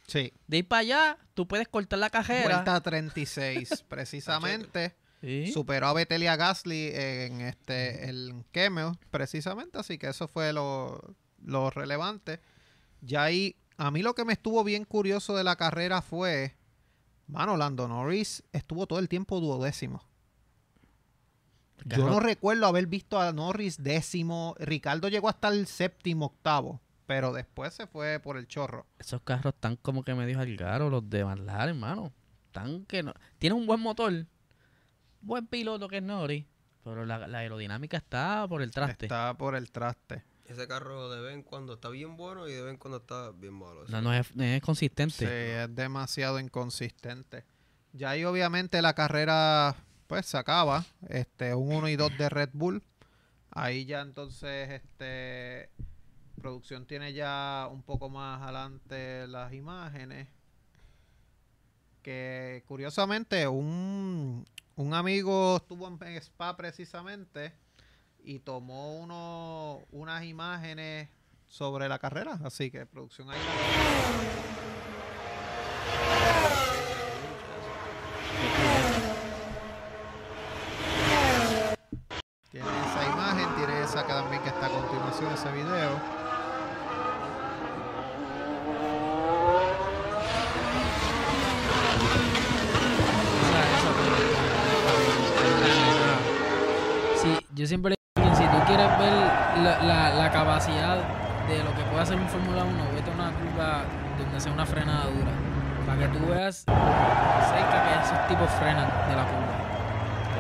Sí, 0.07 0.33
De 0.47 0.59
ir 0.59 0.69
para 0.69 0.81
allá, 0.81 1.19
tú 1.35 1.47
puedes 1.49 1.69
cortar 1.69 1.99
la 1.99 2.11
cajera. 2.11 2.45
vuelta 2.57 2.81
36, 2.81 3.85
precisamente. 3.89 4.95
Sí. 5.21 5.51
Superó 5.53 5.87
a 5.89 5.93
Vettel 5.95 6.23
y 6.23 6.27
a 6.27 6.37
Gasly 6.37 6.91
en 6.95 7.41
este 7.43 8.09
el 8.11 8.45
Kemel, 8.53 8.93
precisamente, 9.11 9.79
así 9.79 9.97
que 9.99 10.09
eso 10.09 10.29
fue 10.29 10.53
lo, 10.53 11.15
lo 11.45 11.71
relevante. 11.71 12.41
Ya 13.01 13.25
ahí, 13.25 13.57
a 13.77 13.91
mí 13.91 14.03
lo 14.03 14.15
que 14.15 14.25
me 14.25 14.33
estuvo 14.33 14.65
bien 14.65 14.85
curioso 14.85 15.37
de 15.37 15.45
la 15.45 15.57
carrera 15.57 16.03
fue, 16.03 16.57
mano, 17.27 17.57
Lando 17.57 17.89
Norris 17.89 18.43
estuvo 18.53 18.87
todo 18.87 18.99
el 18.99 19.09
tiempo 19.09 19.41
duodécimo. 19.41 20.03
Yo 21.87 22.09
no 22.09 22.19
recuerdo 22.19 22.67
haber 22.67 22.87
visto 22.87 23.21
a 23.21 23.33
Norris 23.33 23.83
décimo, 23.83 24.55
Ricardo 24.59 25.09
llegó 25.09 25.29
hasta 25.29 25.49
el 25.49 25.67
séptimo, 25.67 26.27
octavo, 26.27 26.81
pero 27.07 27.33
después 27.33 27.75
se 27.75 27.87
fue 27.87 28.21
por 28.21 28.39
el 28.39 28.47
chorro. 28.47 28.87
Esos 28.99 29.21
carros 29.23 29.53
están 29.55 29.77
como 29.77 30.03
que 30.03 30.15
medio 30.15 30.41
algaros, 30.41 30.91
los 30.91 31.09
de 31.11 31.25
McLaren, 31.25 31.75
hermano. 31.75 32.13
Están 32.47 32.87
que 32.87 33.03
no. 33.03 33.13
Tiene 33.39 33.55
un 33.55 33.67
buen 33.67 33.81
motor. 33.81 34.27
Buen 35.21 35.47
piloto 35.47 35.89
que 35.89 35.99
es 35.99 36.03
Norris. 36.03 36.47
Pero 36.85 37.05
la, 37.05 37.27
la 37.27 37.39
aerodinámica 37.39 37.97
está 37.97 38.47
por 38.49 38.63
el 38.63 38.71
traste. 38.71 39.07
Está 39.07 39.35
por 39.37 39.55
el 39.57 39.71
traste. 39.71 40.23
Ese 40.47 40.69
carro 40.69 41.09
de 41.11 41.23
vez 41.23 41.35
en 41.35 41.43
cuando 41.43 41.75
está 41.75 41.89
bien 41.89 42.17
bueno 42.17 42.47
y 42.47 42.53
de 42.53 42.63
vez 42.63 42.71
en 42.73 42.77
cuando 42.77 42.99
está 42.99 43.31
bien 43.31 43.55
malo. 43.55 43.85
No, 43.89 44.03
no 44.03 44.13
es, 44.13 44.35
no 44.37 44.45
es 44.45 44.55
Sí, 44.57 44.61
consistente. 44.61 45.65
es 45.65 45.75
demasiado 45.75 46.39
inconsistente. 46.39 47.45
Ya 47.93 48.11
ahí 48.11 48.25
obviamente 48.25 48.83
la 48.83 48.95
carrera 48.95 49.75
pues 50.07 50.27
se 50.27 50.37
acaba. 50.37 50.85
Este, 51.09 51.55
un 51.55 51.73
1 51.73 51.89
y 51.89 51.97
2 51.97 52.19
de 52.19 52.29
Red 52.29 52.51
Bull. 52.53 52.83
Ahí 53.53 53.87
ya 53.87 54.01
entonces 54.03 54.71
este 54.71 55.71
producción 56.37 56.85
tiene 56.87 57.15
ya 57.15 57.69
un 57.71 57.83
poco 57.83 58.11
más 58.11 58.43
adelante 58.43 59.27
las 59.29 59.53
imágenes. 59.55 60.29
Que 62.03 62.63
curiosamente 62.67 63.49
un, 63.49 64.45
un 64.77 64.95
amigo 64.95 65.57
estuvo 65.57 65.89
en 65.89 65.99
Spa 66.21 66.55
precisamente 66.57 67.55
y 68.25 68.39
tomó 68.39 68.97
uno, 68.99 69.81
unas 69.93 70.25
imágenes 70.25 71.09
sobre 71.47 71.89
la 71.89 71.99
carrera. 71.99 72.39
Así 72.45 72.71
que 72.71 72.87
producción 72.87 73.31
ahí 73.31 73.39
Tiene 82.51 82.69
esa 82.69 83.05
imagen, 83.13 83.55
tiene 83.57 83.83
esa 83.83 84.07
que 84.07 84.13
también 84.13 84.43
que 84.43 84.49
está 84.49 84.67
a 84.67 84.71
continuación, 84.71 85.33
ese 85.33 85.53
video. 85.53 86.25
Sí, 97.21 97.47
yo 97.55 97.67
siempre 97.67 97.95
quieres 98.77 98.99
ver 98.99 99.13
la, 99.63 99.79
la, 99.83 100.11
la 100.15 100.31
capacidad 100.33 100.97
de 101.49 101.59
lo 101.63 101.75
que 101.75 101.83
puede 101.85 102.03
hacer 102.03 102.17
un 102.17 102.29
Fórmula 102.29 102.65
1, 102.65 102.85
vete 102.95 103.11
a 103.11 103.15
una 103.15 103.31
curva 103.33 103.83
donde 104.19 104.41
sea 104.41 104.53
una 104.53 104.67
frenada 104.67 105.05
dura. 105.07 105.31
Para 105.87 105.99
que 106.01 106.09
tú 106.19 106.27
veas 106.27 106.65
cerca 106.65 107.85
que 107.85 108.05
esos 108.05 108.27
tipos 108.29 108.51
frenan 108.59 108.89
de 109.09 109.15
la 109.17 109.25
curva. 109.25 109.55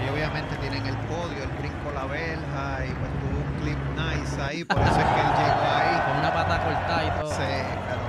Ellos 0.01 0.14
obviamente 0.14 0.57
tienen 0.57 0.87
el 0.87 0.97
podio, 1.07 1.43
el 1.45 1.51
brinco 1.61 1.93
la 1.95 2.05
verja 2.07 2.85
y 2.87 2.91
pues 2.91 3.11
tuvo 3.20 3.39
un 3.39 3.61
clip 3.62 3.78
nice 3.95 4.43
ahí, 4.43 4.64
por 4.64 4.78
eso 4.80 4.91
es 4.91 5.07
que 5.07 5.20
él 5.20 5.32
llegó 5.39 5.62
ahí. 5.70 6.01
Con 6.09 6.18
una 6.18 6.32
pata 6.32 6.64
cortada 6.64 7.05
y 7.05 7.20
todo. 7.20 7.30
Sí, 7.30 7.43
pero 7.89 8.01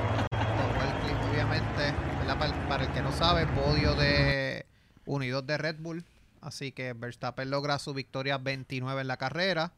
tomó 0.56 0.82
el 0.84 0.94
clip 1.04 1.18
obviamente. 1.32 1.94
Para, 2.26 2.46
el- 2.48 2.54
para 2.68 2.84
el 2.84 2.90
que 2.90 3.02
no 3.02 3.12
sabe, 3.12 3.46
podio 3.48 3.94
de 3.96 4.66
1 5.06 5.24
y 5.26 5.30
2 5.30 5.46
de 5.46 5.58
Red 5.58 5.76
Bull. 5.80 6.04
Así 6.42 6.72
que 6.72 6.94
Verstappen 6.94 7.50
logra 7.50 7.78
su 7.80 7.94
victoria 7.94 8.38
29 8.38 9.02
en 9.02 9.08
la 9.08 9.18
carrera. 9.18 9.72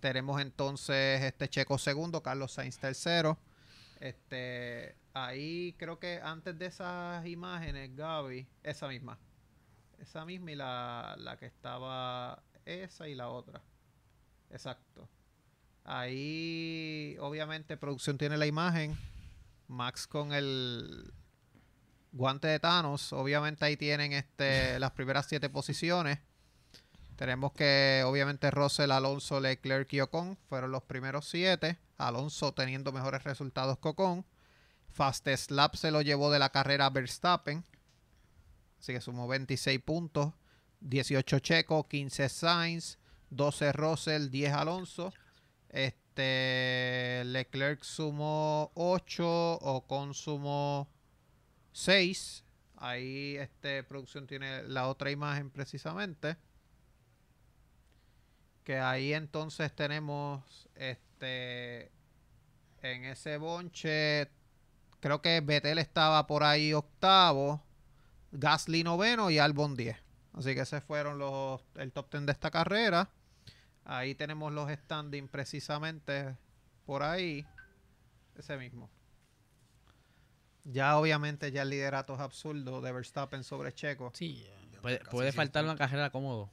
Tenemos 0.00 0.40
entonces 0.40 1.22
este 1.22 1.48
Checo 1.48 1.78
segundo, 1.78 2.22
Carlos 2.22 2.52
Sainz 2.52 2.78
tercero. 2.78 3.38
Este, 4.00 4.96
ahí 5.12 5.74
creo 5.78 5.98
que 5.98 6.20
antes 6.22 6.58
de 6.58 6.66
esas 6.66 7.26
imágenes, 7.26 7.94
Gaby, 7.94 8.48
esa 8.62 8.88
misma. 8.88 9.18
Esa 9.98 10.24
misma 10.24 10.52
y 10.52 10.56
la, 10.56 11.16
la 11.18 11.36
que 11.36 11.46
estaba 11.46 12.42
esa 12.64 13.08
y 13.08 13.14
la 13.14 13.28
otra. 13.28 13.60
Exacto. 14.50 15.08
Ahí, 15.84 17.16
obviamente, 17.20 17.76
producción 17.76 18.16
tiene 18.16 18.38
la 18.38 18.46
imagen. 18.46 18.96
Max 19.68 20.06
con 20.06 20.32
el 20.32 21.12
guante 22.12 22.48
de 22.48 22.58
Thanos. 22.58 23.12
Obviamente 23.12 23.64
ahí 23.64 23.76
tienen 23.76 24.12
este, 24.12 24.78
las 24.80 24.92
primeras 24.92 25.26
siete 25.26 25.48
posiciones. 25.50 26.18
Tenemos 27.20 27.52
que, 27.52 28.02
obviamente, 28.06 28.50
Russell, 28.50 28.90
Alonso, 28.90 29.40
Leclerc 29.40 29.92
y 29.92 30.00
Ocon 30.00 30.38
fueron 30.48 30.70
los 30.70 30.84
primeros 30.84 31.28
siete. 31.28 31.78
Alonso 31.98 32.54
teniendo 32.54 32.92
mejores 32.92 33.24
resultados 33.24 33.78
que 33.78 33.88
Ocon. 33.88 34.24
Fastest 34.88 35.50
Lap 35.50 35.74
se 35.74 35.90
lo 35.90 36.00
llevó 36.00 36.30
de 36.30 36.38
la 36.38 36.48
carrera 36.48 36.88
Verstappen. 36.88 37.62
Así 38.78 38.94
que 38.94 39.02
sumó 39.02 39.28
26 39.28 39.80
puntos. 39.80 40.32
18 40.80 41.40
Checo, 41.40 41.86
15 41.86 42.30
Sainz, 42.30 42.98
12 43.28 43.72
Russell, 43.72 44.30
10 44.30 44.52
Alonso. 44.54 45.12
Este 45.68 47.22
Leclerc 47.26 47.82
sumó 47.82 48.72
8, 48.76 49.58
Ocon 49.60 50.14
sumó 50.14 50.88
6. 51.72 52.44
Ahí 52.76 53.36
este 53.36 53.82
producción 53.82 54.26
tiene 54.26 54.62
la 54.62 54.88
otra 54.88 55.10
imagen 55.10 55.50
precisamente. 55.50 56.38
Que 58.64 58.78
ahí 58.78 59.12
entonces 59.14 59.74
tenemos 59.74 60.68
este 60.74 61.90
en 62.82 63.04
ese 63.04 63.36
bonche 63.36 64.30
creo 65.00 65.20
que 65.22 65.40
Betel 65.40 65.78
estaba 65.78 66.26
por 66.26 66.44
ahí 66.44 66.72
octavo, 66.72 67.62
Gasly 68.32 68.84
noveno 68.84 69.30
y 69.30 69.38
Albon 69.38 69.74
10. 69.74 69.96
Así 70.34 70.54
que 70.54 70.60
esos 70.60 70.84
fueron 70.84 71.18
los 71.18 71.60
el 71.74 71.92
top 71.92 72.10
10 72.12 72.26
de 72.26 72.32
esta 72.32 72.50
carrera. 72.50 73.10
Ahí 73.84 74.14
tenemos 74.14 74.52
los 74.52 74.70
standings 74.70 75.28
precisamente 75.30 76.36
por 76.86 77.02
ahí. 77.02 77.46
Ese 78.36 78.56
mismo. 78.56 78.88
Ya 80.64 80.96
obviamente 80.98 81.50
ya 81.50 81.62
el 81.62 81.70
liderato 81.70 82.14
es 82.14 82.20
absurdo 82.20 82.80
de 82.80 82.92
Verstappen 82.92 83.42
sobre 83.42 83.72
Checo. 83.72 84.12
Sí, 84.14 84.46
Puede, 84.80 84.98
puede 85.10 85.32
faltar 85.32 85.64
una 85.64 85.76
carrera 85.76 86.10
cómodo. 86.10 86.50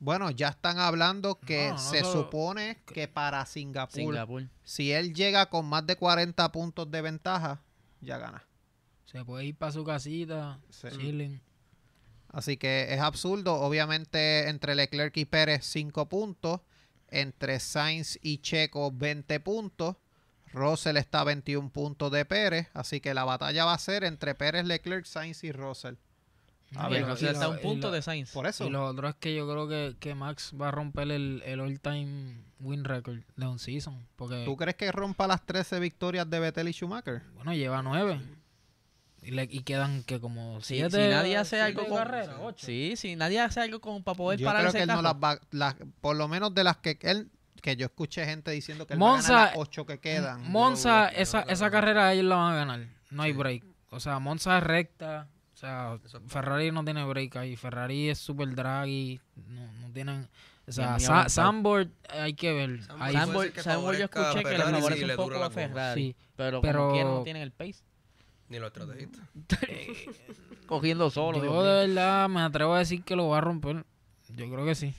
Bueno, 0.00 0.30
ya 0.30 0.48
están 0.48 0.78
hablando 0.78 1.38
que 1.38 1.68
No, 1.68 1.72
no 1.74 1.78
se 1.78 2.00
solo- 2.00 2.12
supone 2.24 2.78
que 2.86 3.06
para 3.06 3.44
Singapur, 3.46 3.94
Singapur. 3.94 4.48
si 4.64 4.92
él 4.92 5.12
llega 5.14 5.46
con 5.50 5.66
más 5.66 5.86
de 5.86 5.96
40 5.96 6.50
puntos 6.52 6.90
de 6.90 7.02
ventaja, 7.02 7.60
ya 8.00 8.16
gana. 8.18 8.42
se 9.04 9.22
puede 9.24 9.44
ir 9.44 9.56
para 9.56 9.72
su 9.72 9.84
casita, 9.84 10.58
Sí. 10.70 10.88
chilling. 10.90 11.40
Así 12.32 12.56
que 12.56 12.94
es 12.94 13.00
absurdo. 13.00 13.54
Obviamente 13.56 14.48
entre 14.48 14.74
Leclerc 14.74 15.16
y 15.16 15.24
Pérez 15.24 15.64
5 15.66 16.08
puntos. 16.08 16.60
Entre 17.08 17.58
Sainz 17.58 18.18
y 18.22 18.38
Checo 18.38 18.92
20 18.92 19.40
puntos. 19.40 19.96
Russell 20.52 20.96
está 20.96 21.20
a 21.22 21.24
21 21.24 21.70
puntos 21.70 22.10
de 22.12 22.24
Pérez. 22.24 22.68
Así 22.72 23.00
que 23.00 23.14
la 23.14 23.24
batalla 23.24 23.64
va 23.64 23.74
a 23.74 23.78
ser 23.78 24.04
entre 24.04 24.36
Pérez, 24.36 24.64
Leclerc, 24.64 25.04
Sainz 25.06 25.42
y 25.42 25.50
Russell. 25.50 25.96
A 26.76 26.88
Y 26.88 26.92
ver, 26.92 27.06
Russell 27.06 27.26
lo- 27.26 27.32
está 27.32 27.48
un 27.48 27.58
punto 27.58 27.88
lo- 27.88 27.92
de 27.94 28.02
Sainz. 28.02 28.30
Por 28.32 28.46
eso. 28.46 28.64
Y 28.64 28.70
lo 28.70 28.84
otro 28.86 29.08
es 29.08 29.16
que 29.16 29.34
yo 29.34 29.48
creo 29.50 29.66
que, 29.68 29.96
que 29.98 30.14
Max 30.14 30.52
va 30.60 30.68
a 30.68 30.70
romper 30.70 31.10
el, 31.10 31.42
el 31.44 31.58
all-time 31.60 32.36
win 32.60 32.84
record 32.84 33.18
de 33.36 33.46
un 33.46 33.58
season. 33.58 34.06
Porque, 34.16 34.44
¿Tú 34.44 34.56
crees 34.56 34.76
que 34.76 34.92
rompa 34.92 35.26
las 35.26 35.44
13 35.44 35.80
victorias 35.80 36.30
de 36.30 36.38
Vettel 36.38 36.68
y 36.68 36.72
Schumacher? 36.72 37.22
bueno, 37.34 37.52
lleva 37.54 37.82
nueve. 37.82 38.20
Y, 39.22 39.32
le, 39.32 39.48
y 39.50 39.60
quedan 39.64 40.02
que 40.04 40.18
como 40.20 40.60
Si, 40.62 40.76
siete. 40.76 40.90
si 41.04 41.10
nadie 41.10 41.36
hace 41.36 41.56
siete 41.56 41.62
algo 41.64 41.86
con... 41.86 41.98
carreras, 41.98 42.36
ocho. 42.40 42.64
Sí, 42.66 42.94
si 42.96 43.16
nadie 43.16 43.40
hace 43.40 43.60
algo 43.60 43.80
con, 43.80 44.02
para 44.02 44.16
poder 44.16 44.38
Yo 44.38 44.46
parar 44.46 44.62
creo 44.62 44.68
ese 44.70 44.78
que 44.78 44.82
él 44.84 44.88
no 44.88 45.02
las 45.02 45.14
va... 45.14 45.38
las- 45.50 45.74
por 46.00 46.16
lo 46.16 46.26
menos 46.28 46.54
de 46.54 46.64
las 46.64 46.76
que 46.78 46.98
él... 47.02 47.28
Que 47.60 47.76
yo 47.76 47.84
escuché 47.84 48.24
gente 48.24 48.50
diciendo 48.52 48.86
que 48.86 48.94
él 48.94 49.02
va 49.02 49.06
a 49.06 49.12
Monza- 49.16 49.32
ganar 49.34 49.48
las 49.48 49.56
8 49.58 49.84
que 49.84 49.98
quedan. 49.98 50.50
Monza, 50.50 51.10
Yo- 51.10 51.16
yo 51.16 51.22
esa, 51.22 51.42
creo 51.42 51.52
esa 51.52 51.70
carrera 51.70 52.12
ellos 52.14 52.24
la 52.24 52.36
van 52.36 52.52
a 52.54 52.56
ganar. 52.56 52.86
No 53.10 53.22
hay 53.22 53.32
break. 53.32 53.64
O 53.90 54.00
sea, 54.00 54.18
Monza 54.20 54.56
es 54.56 54.64
recta. 54.64 55.28
O 55.62 56.08
sea, 56.08 56.20
Ferrari 56.26 56.72
no 56.72 56.82
tiene 56.84 57.04
break 57.04 57.36
ahí. 57.36 57.54
Ferrari 57.56 58.08
es 58.08 58.18
super 58.18 58.54
draggy. 58.54 59.20
No, 59.48 59.72
no 59.74 59.92
tienen. 59.92 60.28
O 60.66 60.72
sea, 60.72 60.98
Sa- 60.98 61.26
hay 62.08 62.34
que 62.34 62.52
ver. 62.52 62.82
Sandboard 62.82 63.98
yo 63.98 64.04
escuché 64.04 64.42
que 64.42 64.50
le 64.56 64.64
favorece 64.64 65.06
le 65.06 65.12
un 65.12 65.16
poco 65.16 65.34
a 65.36 65.40
la. 65.40 65.50
Ferrari. 65.50 66.00
Sí, 66.02 66.16
pero, 66.36 66.60
pero- 66.62 66.78
como 66.80 66.92
quiera 66.92 67.10
no 67.10 67.22
tienen 67.22 67.42
el 67.42 67.52
pace. 67.52 67.82
Ni 68.48 68.58
los 68.58 68.68
estrategistas. 68.72 69.28
Cogiendo 70.66 71.10
solo. 71.10 71.44
Yo 71.44 71.62
de 71.62 71.86
verdad 71.88 72.28
me 72.28 72.40
atrevo 72.40 72.74
a 72.74 72.78
decir 72.78 73.02
que 73.04 73.16
lo 73.16 73.28
va 73.28 73.38
a 73.38 73.40
romper. 73.40 73.84
Yo 74.28 74.50
creo 74.50 74.64
que 74.64 74.74
sí. 74.74 74.94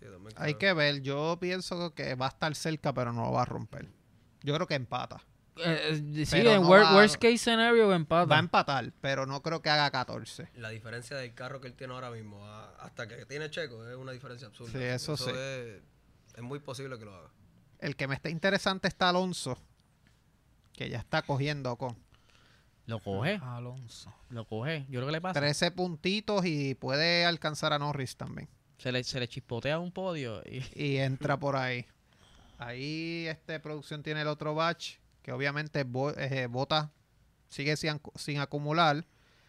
Sí, 0.00 0.06
Hay 0.36 0.54
que 0.54 0.72
ver. 0.72 1.02
Yo 1.02 1.36
pienso 1.40 1.92
que 1.94 2.14
va 2.14 2.26
a 2.26 2.28
estar 2.30 2.54
cerca, 2.54 2.94
pero 2.94 3.12
no 3.12 3.22
lo 3.26 3.32
va 3.32 3.42
a 3.42 3.44
romper. 3.44 3.88
Yo 4.42 4.54
creo 4.54 4.66
que 4.66 4.74
empata. 4.74 5.20
Eh, 5.64 6.00
eh, 6.16 6.26
sí, 6.26 6.36
en 6.38 6.44
no 6.62 6.68
va- 6.68 6.94
worst 6.94 7.16
case 7.16 7.38
scenario 7.38 7.92
empata. 7.92 8.26
Va 8.26 8.36
a 8.36 8.40
empatar, 8.40 8.92
pero 9.00 9.26
no 9.26 9.42
creo 9.42 9.60
que 9.62 9.70
haga 9.70 9.90
14. 9.90 10.48
La 10.56 10.70
diferencia 10.70 11.16
del 11.16 11.34
carro 11.34 11.60
que 11.60 11.68
él 11.68 11.74
tiene 11.74 11.92
ahora 11.94 12.10
mismo 12.10 12.46
a- 12.46 12.74
hasta 12.76 13.06
que 13.08 13.24
tiene 13.26 13.50
Checo 13.50 13.86
es 13.88 13.96
una 13.96 14.12
diferencia 14.12 14.48
absurda. 14.48 14.72
Sí, 14.72 14.78
eso 14.84 15.16
sí. 15.16 15.30
Es, 15.30 15.82
es 16.36 16.42
muy 16.42 16.58
posible 16.60 16.98
que 16.98 17.04
lo 17.04 17.14
haga. 17.14 17.30
El 17.80 17.96
que 17.96 18.06
me 18.08 18.14
está 18.14 18.28
interesante 18.30 18.88
está 18.88 19.08
Alonso, 19.08 19.56
que 20.72 20.88
ya 20.88 20.98
está 20.98 21.22
cogiendo 21.22 21.76
con 21.76 21.96
Lo 22.86 23.00
coge, 23.00 23.38
Alonso. 23.42 24.14
lo 24.30 24.44
coge. 24.46 24.84
Yo 24.88 25.00
creo 25.00 25.06
que 25.06 25.12
le 25.12 25.20
pasa. 25.20 25.38
13 25.40 25.70
puntitos 25.72 26.44
y 26.46 26.74
puede 26.74 27.24
alcanzar 27.26 27.72
a 27.72 27.78
Norris 27.78 28.16
también. 28.16 28.48
Se 28.78 28.92
le, 28.92 29.02
se 29.04 29.18
le 29.20 29.28
chispotea 29.28 29.78
un 29.78 29.90
podio. 29.92 30.40
Y, 30.46 30.62
Y 30.74 30.96
entra 30.98 31.36
por 31.36 31.56
ahí. 31.56 31.84
Ahí 32.58 33.26
este 33.28 33.60
producción 33.60 34.02
tiene 34.02 34.22
el 34.22 34.26
otro 34.28 34.54
batch, 34.54 34.96
que 35.28 35.32
obviamente 35.34 35.84
bo- 35.84 36.16
eh, 36.16 36.46
Bota 36.46 36.90
sigue 37.50 37.76
sin, 37.76 38.00
sin 38.14 38.38
acumular, 38.40 39.04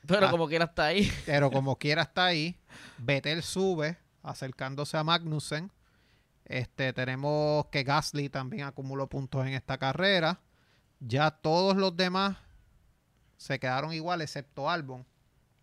pero 0.06 0.28
Ah. 0.28 0.30
como 0.30 0.46
quiera 0.50 0.66
está 0.66 0.88
ahí. 0.88 1.10
pero 1.26 1.50
como 1.50 1.78
quiera 1.80 2.02
está 2.02 2.26
ahí. 2.26 2.60
Vettel 2.98 3.42
sube, 3.42 3.98
acercándose 4.22 4.98
a 4.98 5.06
Magnussen. 5.06 5.72
Este, 6.44 6.92
tenemos 6.92 7.68
que 7.68 7.84
Gasly 7.84 8.28
también 8.28 8.64
acumuló 8.66 9.08
puntos 9.08 9.48
en 9.48 9.54
esta 9.54 9.78
carrera. 9.78 10.42
Ya 11.00 11.32
todos 11.32 11.78
los 11.78 11.96
demás 11.96 12.36
se 13.38 13.58
quedaron 13.58 13.94
igual, 13.94 14.20
excepto 14.22 14.70
Albon. 14.70 15.06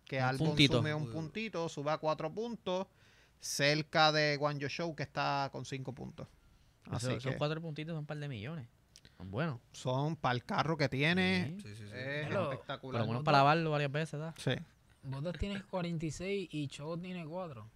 Que 0.03 0.17
Un 0.17 0.23
Albon 0.23 0.47
puntito. 0.47 0.77
sume 0.77 0.95
un 0.95 1.11
puntito, 1.11 1.69
sube 1.69 1.91
a 1.91 1.99
cuatro 1.99 2.33
puntos. 2.33 2.87
Cerca 3.39 4.11
de 4.11 4.35
Guanyu 4.37 4.67
Show, 4.67 4.95
que 4.95 5.03
está 5.03 5.49
con 5.51 5.63
cinco 5.63 5.93
puntos. 5.93 6.27
Así 6.89 7.11
Esos, 7.13 7.35
cuatro 7.37 7.61
puntitos 7.61 7.91
son 7.93 7.99
un 7.99 8.05
par 8.07 8.17
de 8.17 8.27
millones. 8.27 8.67
Son 9.17 9.31
buenos. 9.31 9.59
son 9.71 10.15
para 10.15 10.35
el 10.35 10.43
carro 10.43 10.77
que 10.77 10.89
tiene. 10.89 11.55
Sí, 11.61 11.69
sí, 11.69 11.75
sí. 11.75 11.83
Es 11.93 12.27
Hello. 12.27 12.51
espectacular. 12.51 13.01
Pero 13.01 13.07
bueno 13.07 13.23
para 13.23 13.39
lavarlo 13.39 13.71
varias 13.71 13.91
veces, 13.91 14.13
¿verdad? 14.19 14.35
Sí. 14.37 14.51
Bottas 15.03 15.37
tiene 15.39 15.61
46 15.63 16.49
y 16.51 16.67
Cho 16.67 16.97
tiene 16.97 17.25
4. 17.25 17.67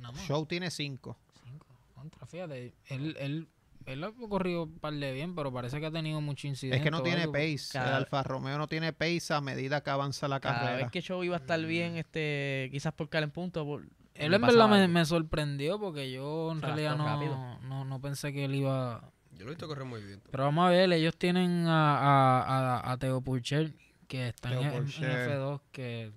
Nada 0.00 0.12
más. 0.12 0.22
Show 0.26 0.46
tiene 0.46 0.70
cinco. 0.70 1.16
Cinco. 1.44 1.66
Contra, 1.94 2.26
fíjate. 2.26 2.72
Él, 2.86 3.14
él, 3.20 3.48
él 3.86 4.04
ha 4.04 4.10
corrido 4.12 4.64
un 4.64 4.78
par 4.78 4.94
de 4.94 5.12
bien, 5.12 5.34
pero 5.36 5.52
parece 5.52 5.78
que 5.78 5.86
ha 5.86 5.90
tenido 5.92 6.20
mucho 6.20 6.46
incidente. 6.48 6.78
Es 6.78 6.82
que 6.82 6.90
no 6.90 7.02
tiene 7.02 7.22
algo. 7.22 7.32
pace. 7.34 7.68
Cada- 7.72 7.88
El 7.90 7.94
Alfa 7.94 8.22
Romeo 8.24 8.58
no 8.58 8.66
tiene 8.66 8.92
pace 8.92 9.34
a 9.34 9.40
medida 9.40 9.82
que 9.82 9.90
avanza 9.90 10.26
la 10.28 10.40
Cada 10.40 10.60
carrera. 10.60 10.76
vez 10.78 10.90
que 10.90 11.00
Show 11.02 11.22
iba 11.22 11.36
a 11.36 11.40
estar 11.40 11.60
bien, 11.64 11.96
este, 11.96 12.68
quizás 12.72 12.92
por 12.94 13.08
caer 13.08 13.24
en 13.24 13.30
punto. 13.30 13.64
por- 13.64 13.84
Él 14.14 14.34
en 14.34 14.40
verdad 14.40 14.68
me, 14.68 14.88
me 14.88 15.04
sorprendió 15.04 15.78
porque 15.78 16.10
yo 16.10 16.50
en 16.52 16.60
Se 16.60 16.66
realidad 16.66 16.96
no, 16.96 17.58
no, 17.60 17.84
no 17.84 18.00
pensé 18.00 18.32
que 18.32 18.44
él 18.46 18.54
iba... 18.56 19.10
Yo 19.42 19.46
lo 19.46 19.50
he 19.50 19.54
visto 19.54 19.66
correr 19.66 19.84
muy 19.84 20.00
bien. 20.00 20.20
Pero 20.30 20.44
vamos 20.44 20.66
a 20.68 20.70
ver, 20.70 20.92
ellos 20.92 21.16
tienen 21.16 21.66
a, 21.66 21.98
a, 21.98 22.78
a, 22.78 22.92
a 22.92 22.96
Teo 22.96 23.20
Purcher, 23.20 23.72
que 24.06 24.28
está 24.28 24.52
en, 24.52 24.60
Teo 24.60 24.68
en- 24.70 24.76
en 24.76 24.82
Pourchaire. 24.84 25.36
F2, 25.36 25.60
que 25.72 26.12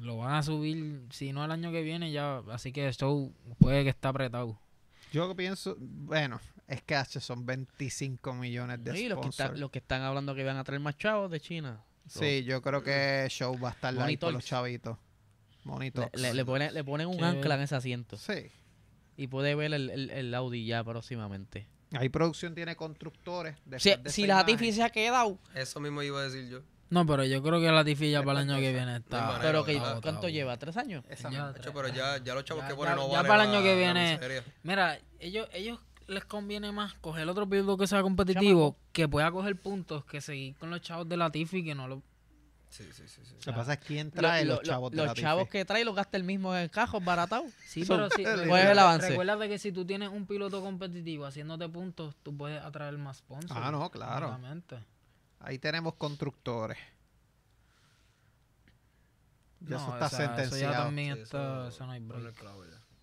lo 0.00 0.18
van 0.18 0.34
a 0.34 0.42
subir, 0.42 1.06
si 1.10 1.32
no 1.32 1.42
el 1.42 1.50
año 1.52 1.72
que 1.72 1.80
viene 1.82 2.12
ya, 2.12 2.42
así 2.50 2.70
que 2.70 2.86
esto 2.86 3.30
puede 3.58 3.82
que 3.82 3.88
está 3.88 4.10
apretado. 4.10 4.60
Yo 5.10 5.34
pienso, 5.34 5.74
bueno, 5.80 6.38
es 6.68 6.82
que 6.82 6.94
H 6.96 7.18
son 7.20 7.46
25 7.46 8.34
millones 8.34 8.84
de 8.84 8.92
Sí, 8.94 9.08
los 9.08 9.20
que, 9.20 9.28
están, 9.28 9.58
los 9.58 9.70
que 9.70 9.78
están 9.78 10.02
hablando 10.02 10.34
que 10.34 10.44
van 10.44 10.58
a 10.58 10.64
traer 10.64 10.80
más 10.80 10.98
chavos 10.98 11.30
de 11.30 11.40
China. 11.40 11.82
Sí, 12.06 12.44
yo 12.44 12.60
creo 12.60 12.82
que 12.82 13.26
Show 13.30 13.58
va 13.58 13.70
a 13.70 13.72
estar 13.72 13.98
ahí 13.98 14.18
con 14.18 14.34
los 14.34 14.44
chavitos. 14.44 14.98
Monitos. 15.64 16.06
Le, 16.12 16.20
le, 16.28 16.34
le 16.34 16.44
ponen, 16.44 16.74
le 16.74 16.84
ponen 16.84 17.06
un 17.08 17.22
ancla 17.24 17.54
en 17.54 17.62
ese 17.62 17.74
asiento. 17.74 18.16
Sí. 18.18 18.50
Y 19.16 19.26
puede 19.26 19.54
ver 19.54 19.72
el, 19.74 19.90
el, 19.90 20.10
el 20.10 20.34
Audi 20.34 20.64
ya 20.66 20.82
próximamente. 20.84 21.66
Ahí 21.92 22.08
producción 22.08 22.54
tiene 22.54 22.76
constructores. 22.76 23.56
Si, 23.78 23.90
de 23.96 24.10
si 24.10 24.26
la. 24.26 24.36
Latifi 24.36 24.72
se 24.72 24.82
ha 24.82 24.90
quedado. 24.90 25.38
Eso 25.54 25.80
mismo 25.80 26.02
iba 26.02 26.20
a 26.20 26.22
decir 26.24 26.48
yo. 26.48 26.60
No, 26.90 27.06
pero 27.06 27.24
yo 27.24 27.40
creo 27.42 27.60
que 27.60 27.70
la 27.70 27.82
Es 27.82 27.98
para 28.24 28.40
el 28.42 28.50
año 28.50 28.56
que 28.60 28.72
viene 28.72 28.96
está. 28.96 29.38
Pero 29.40 29.64
que. 29.64 29.80
¿cuánto 30.02 30.28
lleva? 30.28 30.56
¿Tres 30.56 30.76
años? 30.76 31.04
Ya. 31.30 31.52
De 31.52 31.60
hecho, 31.60 31.72
pero 31.72 31.88
ya, 31.88 32.18
ya 32.22 32.34
los 32.34 32.44
chavos 32.44 32.64
Ya- 32.64 32.68
que 32.68 32.74
ponen 32.74 32.92
ya- 32.92 32.96
no 32.96 33.06
ya 33.08 33.16
valen 33.22 33.28
para 33.28 33.44
el 33.44 33.50
año 33.50 33.62
que 33.62 33.76
viene-. 33.76 34.18
Mira, 34.62 34.98
ellos, 35.20 35.48
ellos 35.52 35.78
les 36.08 36.24
conviene 36.24 36.72
más 36.72 36.94
coger 36.94 37.28
otro 37.28 37.48
piloto 37.48 37.76
que 37.76 37.86
sea 37.86 38.02
competitivo, 38.02 38.76
que 38.92 39.06
pueda 39.08 39.30
coger 39.30 39.54
puntos, 39.56 40.04
que 40.04 40.20
seguir 40.20 40.56
con 40.56 40.70
los 40.70 40.80
chavos 40.80 41.08
de 41.08 41.16
la 41.16 41.30
Tifi 41.30 41.62
que 41.64 41.74
no 41.76 41.86
lo. 41.86 42.02
Sí, 42.70 42.84
sí, 42.92 43.02
sí. 43.08 43.20
sí. 43.24 43.34
Lo 43.46 43.52
que 43.52 43.58
pasa 43.58 43.72
es 43.74 43.78
quién 43.80 44.06
Lo- 44.06 44.12
trae 44.20 44.44
lo- 44.44 44.54
los 44.54 44.62
chavos 44.62 44.90
de 44.92 44.96
los 44.98 45.06
la 45.08 45.14
chavos 45.14 45.48
que 45.48 45.64
trae 45.64 45.84
los 45.84 45.94
gasta 45.94 46.16
el 46.16 46.22
mismo 46.24 46.56
en 46.56 46.68
cajos 46.68 47.04
baratados. 47.04 47.52
Sí, 47.66 47.84
pero 47.88 48.08
sí. 48.10 48.22
¿cuál 48.48 48.62
es 48.62 48.70
el 48.70 48.78
avance? 48.78 49.08
Recuerda 49.10 49.48
que 49.48 49.58
si 49.58 49.72
tú 49.72 49.84
tienes 49.84 50.08
un 50.08 50.24
piloto 50.26 50.60
competitivo 50.62 51.26
haciéndote 51.26 51.68
puntos, 51.68 52.14
tú 52.22 52.36
puedes 52.36 52.62
atraer 52.62 52.96
más 52.96 53.18
sponsors. 53.18 53.52
Ah, 53.54 53.70
no, 53.70 53.90
claro. 53.90 54.28
Obviamente. 54.28 54.76
Ahí 55.40 55.58
tenemos 55.58 55.94
constructores. 55.94 56.78
Ya 59.60 59.70
No, 59.70 59.76
eso 59.76 59.92
está 59.94 60.06
o 60.06 60.08
sea, 60.08 60.18
sentenciado. 60.18 60.56
Eso 60.72 60.72
ya 60.72 60.84
también 60.84 61.16
Sí, 61.16 61.22
está. 61.22 61.38
eso- 61.38 61.68
Eso 61.68 61.86
no 61.86 61.92
hay 61.92 62.00
break. 62.00 62.34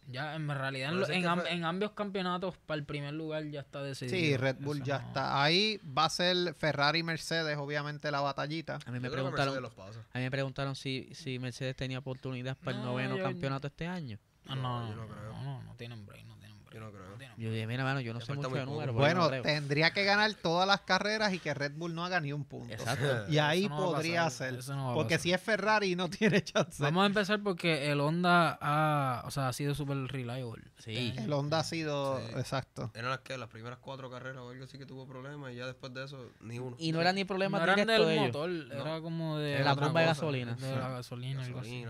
Ya. 0.07 0.35
En 0.35 0.47
realidad, 0.47 0.91
en, 1.11 1.25
en, 1.25 1.47
en 1.47 1.63
ambos 1.65 1.91
campeonatos, 1.91 2.57
para 2.65 2.79
el 2.79 2.85
primer 2.85 3.13
lugar 3.13 3.43
ya 3.45 3.59
está 3.61 3.81
decidido. 3.83 4.17
Sí, 4.17 4.35
Red 4.37 4.57
Bull 4.59 4.77
Eso 4.77 4.85
ya 4.85 4.99
no- 4.99 5.07
está. 5.07 5.43
Ahí 5.43 5.79
va 5.97 6.05
a 6.05 6.09
ser 6.09 6.53
Ferrari 6.55 6.99
y 6.99 7.03
Mercedes, 7.03 7.57
obviamente, 7.57 8.09
la 8.11 8.21
batallita. 8.21 8.79
A 8.85 8.91
mí 8.91 8.99
me 8.99 9.07
Yo 9.07 9.13
preguntaron, 9.13 9.53
Mercedes 9.53 9.61
los 9.61 9.73
pasa. 9.73 9.99
a 10.13 10.17
mí 10.17 10.23
me 10.23 10.31
preguntaron 10.31 10.75
si, 10.75 11.09
si 11.13 11.39
Mercedes 11.39 11.75
tenía 11.75 11.99
oportunidad 11.99 12.57
para 12.57 12.77
el 12.77 12.83
No, 12.83 12.91
noveno 12.91 13.17
yo- 13.17 13.23
campeonato 13.23 13.67
este 13.67 13.85
año. 13.87 14.17
Ah, 14.49 14.55
No, 14.55 14.81
no, 14.81 14.89
yo 14.89 14.95
no, 14.95 15.01
no 15.07 15.13
creo. 15.13 15.31
no, 15.33 15.43
no, 15.43 15.63
no 15.63 15.75
tienen 15.75 16.05
break, 16.05 16.23
no 16.25 16.36
tienen 16.36 16.36
break. 16.36 16.36
Yo 16.74 16.80
no 16.80 16.91
creo. 16.91 17.05
Yo 17.38 17.51
dije, 17.51 17.68
mira, 17.68 17.84
mano, 17.84 18.01
yo 18.01 18.13
no 18.13 18.22
sé 18.22 18.34
mucho 18.34 18.49
de 18.49 18.65
números. 18.65 18.95
Bueno, 18.95 19.30
no 19.30 19.41
tendría 19.41 19.91
que 19.91 20.03
ganar 20.03 20.34
todas 20.36 20.68
las 20.68 20.82
carreras 20.82 21.34
y 21.34 21.39
que 21.39 21.53
Red 21.53 21.74
Bull 21.76 21.93
no 21.93 22.03
haga 22.03 22.20
ni 22.20 22.34
un 22.34 22.45
punto. 22.45 22.74
Exacto. 22.74 23.05
Y 23.30 23.38
ahí 23.38 23.68
no 23.68 23.78
podría 23.78 24.24
pasar, 24.26 24.61
ser. 24.61 24.76
Porque 24.93 25.15
pasar. 25.15 25.20
si 25.24 25.34
es 25.34 25.41
Ferrari 25.41 25.95
no 25.95 26.09
tiene 26.09 26.43
chance. 26.43 26.82
Vamos 26.82 27.03
a 27.03 27.05
empezar 27.07 27.41
porque 27.41 27.91
el 27.91 27.99
Honda 27.99 28.57
ha, 28.61 29.24
o 29.26 29.32
sea, 29.32 29.49
ha 29.49 29.53
sido 29.53 29.76
súper 29.76 29.97
reliable. 30.07 30.63
Sí. 30.80 31.13
El 31.18 31.32
Honda 31.34 31.59
ha 31.59 31.63
sido 31.63 32.20
Sí. 32.20 32.26
exacto. 32.38 32.91
Eran 32.93 33.11
las 33.11 33.20
que 33.20 33.38
las 33.38 33.49
primeras 33.49 33.80
cuatro 33.80 34.09
carreras 34.09 34.41
o 34.41 34.49
algo 34.49 34.63
así 34.63 34.78
que 34.78 34.86
tuvo 34.86 35.05
problemas 35.07 35.51
y 35.53 35.55
ya 35.55 35.65
después 35.65 35.93
de 35.93 36.05
eso 36.05 36.32
ni 36.41 36.59
uno. 36.59 36.76
Y 36.80 36.91
no 36.91 37.01
era 37.01 37.13
ni 37.13 37.26
problema 37.26 37.57
No 37.57 37.63
eran 37.63 37.88
del 37.88 38.05
de 38.05 38.13
ellos. 38.13 38.26
motor, 38.28 38.49
era 38.72 39.01
como 39.01 39.38
de 39.38 39.57
De 39.57 39.63
la 39.63 39.76
bomba 39.76 40.01
de 40.01 40.05
gasolina. 40.07 40.55
De 40.55 40.76
la 40.76 40.89
gasolina, 40.89 41.43
algo 41.43 41.59
así. 41.59 41.86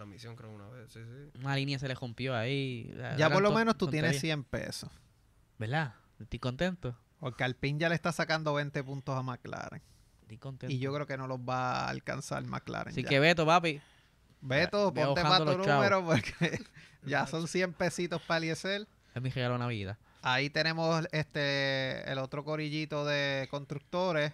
Transmisión 0.00 0.34
creo 0.34 0.50
una 0.50 0.66
vez, 0.68 0.90
sí, 0.90 1.00
sí. 1.04 1.38
Una 1.40 1.54
línea 1.54 1.78
se 1.78 1.86
le 1.86 1.94
rompió 1.94 2.34
ahí. 2.34 2.90
Ya 3.18 3.28
por 3.28 3.42
lo 3.42 3.52
menos 3.52 3.76
tú 3.76 3.86
tienes 3.86 4.12
tonterías. 4.12 4.38
100 4.38 4.44
pesos. 4.44 4.90
¿Verdad? 5.58 5.94
Estoy 6.18 6.38
contento. 6.38 6.96
Porque 7.18 7.44
Alpine 7.44 7.78
ya 7.78 7.90
le 7.90 7.96
está 7.96 8.10
sacando 8.10 8.54
20 8.54 8.82
puntos 8.82 9.14
a 9.14 9.22
McLaren. 9.22 9.82
Estoy 10.22 10.38
contento. 10.38 10.74
Y 10.74 10.78
yo 10.78 10.94
creo 10.94 11.06
que 11.06 11.18
no 11.18 11.26
los 11.26 11.38
va 11.40 11.84
a 11.84 11.88
alcanzar 11.90 12.42
McLaren. 12.44 12.92
Así 12.92 13.02
ya. 13.02 13.10
que 13.10 13.20
Beto, 13.20 13.44
papi. 13.44 13.82
Beto, 14.40 14.90
ve 14.90 15.04
ponte 15.04 15.20
para 15.20 15.44
tu 15.44 15.58
número 15.58 16.02
porque 16.02 16.64
ya 17.04 17.26
son 17.26 17.46
100 17.46 17.74
pesitos 17.74 18.22
para 18.22 18.38
Eliezer. 18.38 18.88
Es 19.14 19.20
mi 19.20 19.28
regalo 19.28 19.54
de 19.54 19.58
Navidad. 19.58 19.98
Ahí 20.22 20.48
tenemos 20.48 21.06
este 21.12 22.10
el 22.10 22.18
otro 22.20 22.42
corillito 22.42 23.04
de 23.04 23.48
constructores. 23.50 24.32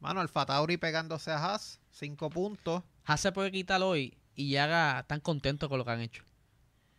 Mano, 0.00 0.20
Alfa 0.20 0.46
Tauri 0.46 0.78
pegándose 0.78 1.30
a 1.30 1.44
Haas, 1.44 1.78
5 1.90 2.30
puntos. 2.30 2.82
Haas 3.04 3.20
se 3.20 3.32
puede 3.32 3.52
quitar 3.52 3.82
hoy 3.82 4.16
y 4.36 4.50
ya 4.50 4.64
haga, 4.64 5.00
están 5.00 5.20
contentos 5.20 5.68
con 5.68 5.78
lo 5.78 5.84
que 5.84 5.90
han 5.90 6.00
hecho. 6.00 6.22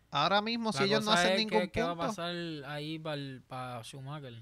Ahora 0.10 0.42
mismo, 0.42 0.74
si 0.74 0.84
ellos 0.84 1.06
no 1.06 1.12
hacen 1.12 1.34
es 1.34 1.38
ningún 1.38 1.62
que- 1.62 1.72
¿Qué 1.72 1.82
va 1.82 1.92
a 1.92 1.96
punto, 1.96 2.08
pasar 2.08 2.36
ahí 2.66 3.00
para 3.00 3.84
Schumacher? 3.84 4.34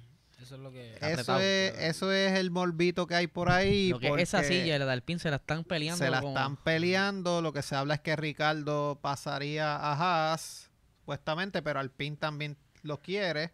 Eso 0.42 0.56
es 0.56 0.62
lo 0.62 0.72
que... 0.72 0.96
eso 0.96 1.06
apretado. 1.06 1.40
es, 1.40 1.80
eso 1.80 2.12
es 2.12 2.34
el 2.34 2.52
morbito 2.52 3.08
que 3.08 3.16
hay 3.16 3.28
por 3.28 3.50
ahí. 3.50 3.90
lo 3.90 4.00
que 4.00 4.10
esa 4.22 4.44
silla 4.44 4.76
y 4.76 4.80
la 4.80 4.86
del 4.86 5.02
pin 5.02 5.18
se 5.18 5.30
la 5.30 5.38
están 5.38 5.64
peleando. 5.64 6.04
se 6.04 6.10
la 6.10 6.20
están 6.20 6.58
peleando. 6.58 7.42
Lo 7.42 7.54
que 7.54 7.62
se 7.62 7.76
habla 7.76 7.96
es 7.96 8.02
que 8.02 8.16
Ricardo 8.16 9.00
pasaría 9.02 9.76
a 9.76 9.94
Haas, 9.94 10.70
supuestamente, 11.00 11.62
pero 11.62 11.80
Alpine 11.80 12.18
también 12.18 12.58
lo 12.84 13.02
quiere. 13.02 13.54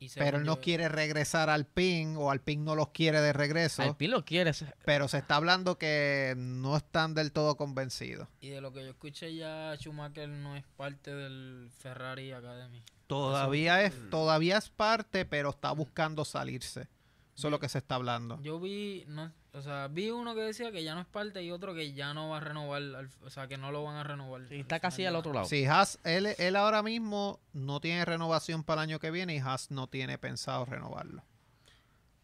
Y 0.00 0.08
Pero 0.10 0.38
él 0.38 0.44
no 0.44 0.56
yo- 0.56 0.60
quiere 0.60 0.88
regresar 0.88 1.50
al 1.50 1.66
PIN 1.66 2.16
o 2.16 2.30
al 2.30 2.40
PIN 2.40 2.64
no 2.64 2.74
los 2.76 2.88
quiere 2.90 3.20
de 3.20 3.32
regreso. 3.32 3.82
Al 3.82 3.96
pin 3.96 4.12
lo 4.12 4.24
quiere. 4.24 4.52
Pero 4.84 5.08
se 5.08 5.18
está 5.18 5.36
hablando 5.36 5.76
que 5.76 6.34
no 6.36 6.76
están 6.76 7.14
del 7.14 7.32
todo 7.32 7.56
convencidos. 7.56 8.28
Y 8.40 8.50
de 8.50 8.60
lo 8.60 8.72
que 8.72 8.80
yo 8.84 8.90
escuché 8.90 9.34
ya, 9.34 9.74
Schumacher 9.76 10.28
no 10.28 10.54
es 10.56 10.64
parte 10.76 11.14
del 11.14 11.70
Ferrari 11.78 12.32
Academy. 12.32 12.82
Todavía 13.08 13.82
es, 13.82 13.94
todavía 14.10 14.58
es 14.58 14.68
parte, 14.68 15.24
pero 15.24 15.50
está 15.50 15.72
buscando 15.72 16.24
salirse. 16.24 16.88
Eso 17.36 17.48
es 17.48 17.50
lo 17.50 17.58
que 17.60 17.68
se 17.68 17.78
está 17.78 17.94
hablando. 17.94 18.40
Yo 18.42 18.60
vi, 18.60 19.04
no, 19.08 19.32
o 19.52 19.62
sea, 19.62 19.88
vi 19.88 20.10
uno 20.10 20.34
que 20.34 20.42
decía 20.42 20.70
que 20.72 20.84
ya 20.84 20.94
no 20.94 21.00
es 21.00 21.06
parte 21.06 21.42
y 21.42 21.50
otro 21.50 21.74
que 21.74 21.92
ya 21.92 22.12
no 22.14 22.28
va 22.28 22.36
a 22.36 22.40
renovar, 22.40 22.82
al- 22.82 23.10
o 23.22 23.30
sea, 23.30 23.46
que 23.48 23.56
no 23.56 23.72
lo 23.72 23.82
van 23.84 23.96
a 23.96 24.04
renovar. 24.04 24.42
y 24.52 24.60
está 24.60 24.78
casi 24.80 25.04
al 25.06 25.16
otro 25.16 25.32
lado. 25.32 25.46
Si 25.46 25.64
Haas, 25.64 25.98
él, 26.04 26.26
él 26.38 26.56
ahora 26.56 26.82
mismo 26.82 27.40
no 27.52 27.80
tiene 27.80 28.04
renovación 28.04 28.62
para 28.64 28.82
el 28.82 28.90
año 28.90 28.98
que 28.98 29.10
viene 29.10 29.34
y 29.34 29.38
Haas 29.38 29.70
no 29.70 29.86
tiene 29.88 30.18
pensado 30.18 30.64
renovarlo. 30.64 31.24